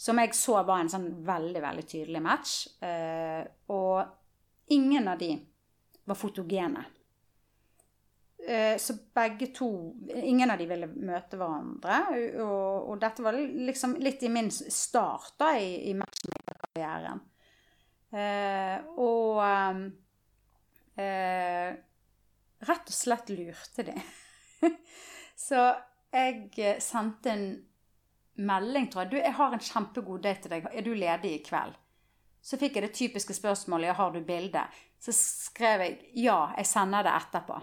som 0.00 0.16
jeg 0.22 0.32
så 0.32 0.62
var 0.64 0.80
en 0.80 0.88
sånn 0.88 1.08
veldig, 1.26 1.60
veldig 1.60 1.82
tydelig 1.84 2.22
match. 2.24 2.52
Uh, 2.80 3.42
og 3.74 4.72
ingen 4.72 5.10
av 5.12 5.18
de 5.20 5.34
var 6.08 6.16
fotogene. 6.16 6.86
Eh, 8.48 8.76
så 8.76 8.94
begge 9.14 9.46
to 9.46 9.94
Ingen 10.14 10.50
av 10.50 10.58
de 10.58 10.66
ville 10.66 10.88
møte 10.88 11.36
hverandre. 11.36 11.98
Og, 12.40 12.90
og 12.90 13.00
dette 13.02 13.24
var 13.24 13.36
liksom 13.36 13.98
litt 14.00 14.22
i 14.24 14.32
min 14.32 14.50
start 14.50 15.36
da 15.40 15.52
i, 15.58 15.90
i 15.90 15.96
matchmakerkarrieren. 15.98 17.20
Eh, 18.10 18.88
og 18.98 19.38
ehm, 19.44 19.84
eh, 20.98 21.68
rett 22.66 22.90
og 22.90 22.96
slett 22.96 23.30
lurte 23.34 23.86
de. 23.86 23.94
så 25.46 25.68
jeg 26.10 26.80
sendte 26.82 27.30
en 27.30 27.44
melding, 28.40 28.88
tror 28.90 29.04
jeg. 29.04 29.12
Du, 29.12 29.18
jeg 29.20 29.36
har 29.36 29.54
en 29.54 29.62
kjempegod 29.62 30.24
date 30.24 30.46
til 30.46 30.56
deg. 30.56 30.70
Er 30.72 30.86
du 30.86 30.94
ledig 30.96 31.36
i 31.36 31.42
kveld? 31.46 31.76
Så 32.40 32.56
fikk 32.56 32.78
jeg 32.78 32.86
det 32.86 32.96
typiske 32.96 33.36
spørsmålet 33.36 33.98
har 33.98 34.14
du 34.14 34.22
bilde. 34.24 34.64
Så 35.00 35.12
skrev 35.14 35.84
jeg 35.84 35.98
ja, 36.24 36.38
jeg 36.56 36.68
sender 36.68 37.04
det 37.06 37.12
etterpå. 37.20 37.60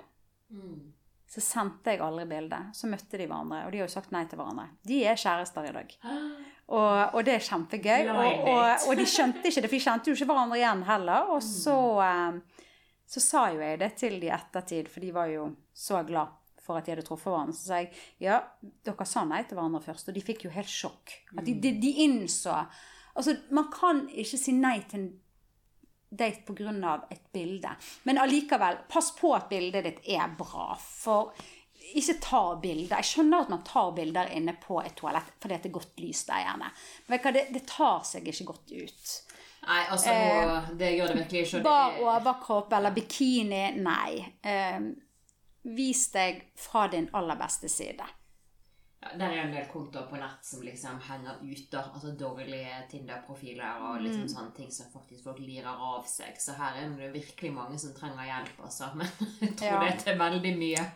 Mm. 0.54 0.94
Så 1.28 1.42
sendte 1.44 1.92
jeg 1.92 2.00
aldri 2.00 2.24
bildet. 2.30 2.70
Så 2.78 2.88
møtte 2.88 3.20
de 3.20 3.26
hverandre, 3.28 3.66
og 3.68 3.74
de 3.74 3.82
har 3.82 3.90
jo 3.90 3.92
sagt 3.92 4.14
nei 4.16 4.24
til 4.32 4.40
hverandre. 4.40 4.70
De 4.88 5.02
er 5.04 5.20
kjærester 5.20 5.68
i 5.68 5.74
dag. 5.76 5.98
Og, 6.68 7.14
og 7.16 7.22
det 7.24 7.32
er 7.32 7.44
kjempegøy. 7.46 8.10
Og, 8.12 8.48
og, 8.52 8.88
og 8.92 8.98
de 9.00 9.06
skjønte 9.08 9.40
ikke 9.48 9.62
det, 9.64 9.70
for 9.70 9.78
de 9.78 9.86
kjente 9.86 10.10
jo 10.12 10.16
ikke 10.18 10.26
hverandre 10.28 10.58
igjen 10.60 10.82
heller. 10.84 11.30
Og 11.32 11.40
så, 11.40 11.76
eh, 12.04 12.66
så 13.08 13.24
sa 13.24 13.44
jo 13.54 13.62
jeg 13.64 13.80
det 13.80 13.88
til 14.02 14.18
de 14.20 14.28
i 14.28 14.34
ettertid, 14.36 14.90
for 14.92 15.06
de 15.06 15.14
var 15.16 15.30
jo 15.32 15.46
så 15.72 16.02
glad 16.04 16.34
for 16.60 16.76
at 16.76 16.84
de 16.84 16.92
hadde 16.92 17.06
truffet 17.08 17.32
hverandre. 17.32 17.56
Så 17.56 17.70
sa 17.70 17.80
jeg 17.80 17.94
ja, 18.26 18.42
dere 18.84 19.08
sa 19.08 19.24
nei 19.30 19.46
til 19.48 19.56
hverandre 19.56 19.80
først, 19.86 20.12
og 20.12 20.20
de 20.20 20.26
fikk 20.28 20.44
jo 20.50 20.52
helt 20.58 20.74
sjokk. 20.74 21.16
At 21.38 21.48
de, 21.48 21.56
de, 21.56 21.72
de 21.80 21.94
innså 22.04 22.60
Altså, 23.18 23.34
man 23.50 23.72
kan 23.74 24.04
ikke 24.14 24.38
si 24.38 24.52
nei 24.54 24.76
til 24.92 25.08
date 26.10 26.42
pga. 26.48 27.08
et 27.10 27.32
bilde. 27.34 27.70
Men 28.04 28.18
allikevel, 28.18 28.78
pass 28.90 29.12
på 29.16 29.34
at 29.36 29.50
bildet 29.50 29.84
ditt 29.84 30.00
er 30.08 30.28
bra. 30.38 30.76
For 30.80 31.34
ikke 31.96 32.18
ta 32.22 32.42
bilder. 32.62 32.98
Jeg 33.00 33.12
skjønner 33.12 33.46
at 33.46 33.50
man 33.54 33.64
tar 33.64 33.92
bilder 33.96 34.32
inne 34.36 34.56
på 34.60 34.82
et 34.84 34.96
toalett 34.98 35.36
fordi 35.40 35.58
det 35.62 35.70
er 35.70 35.78
godt 35.80 36.04
lys 36.04 36.26
der 36.28 36.44
gjerne. 36.44 36.72
Men 37.08 37.34
det, 37.34 37.48
det 37.54 37.64
tar 37.70 38.04
seg 38.08 38.28
ikke 38.28 38.50
godt 38.52 38.74
ut. 38.76 39.16
Nei, 39.68 39.82
altså, 39.92 40.14
eh, 40.14 40.70
det 40.80 40.94
gjør 40.96 41.12
det 41.12 41.18
virkelig 41.24 41.42
ikke. 41.48 41.62
Bar 41.66 41.92
er- 41.92 42.06
overkropp 42.06 42.74
eller 42.78 42.96
bikini, 42.96 43.64
nei. 43.84 44.24
Eh, 44.44 44.80
vis 45.76 46.06
deg 46.14 46.44
fra 46.56 46.88
din 46.88 47.10
aller 47.14 47.36
beste 47.40 47.70
side. 47.72 48.06
Ja, 49.12 49.18
der 49.18 49.26
er 49.34 49.44
en 49.46 49.54
del 49.54 49.66
kontoer 49.72 50.08
på 50.10 50.18
nett 50.20 50.44
som 50.46 50.62
liksom 50.62 51.00
henger 51.00 51.40
ute. 51.44 51.78
Altså 51.94 52.12
dårlige 52.20 52.84
Tinder-profiler 52.92 53.82
og 53.90 54.02
liksom 54.02 54.22
Mm. 54.24 54.30
sånne 54.36 54.56
ting 54.56 54.72
som 54.72 54.86
faktisk 54.94 55.24
folk 55.24 55.40
lirer 55.40 55.68
av 55.70 56.06
seg. 56.08 56.36
Så 56.40 56.54
her 56.58 56.76
er 56.84 56.90
det 56.90 57.14
virkelig 57.14 57.54
mange 57.54 57.78
som 57.80 57.94
trenger 57.94 58.26
hjelp, 58.26 58.60
altså. 58.64 58.90
Men 58.96 59.08
jeg 59.42 59.56
tror 59.58 59.68
Ja. 59.68 59.80
det 59.80 59.94
er 59.94 59.98
til 60.04 60.20
veldig 60.20 60.58
mye. 60.58 60.92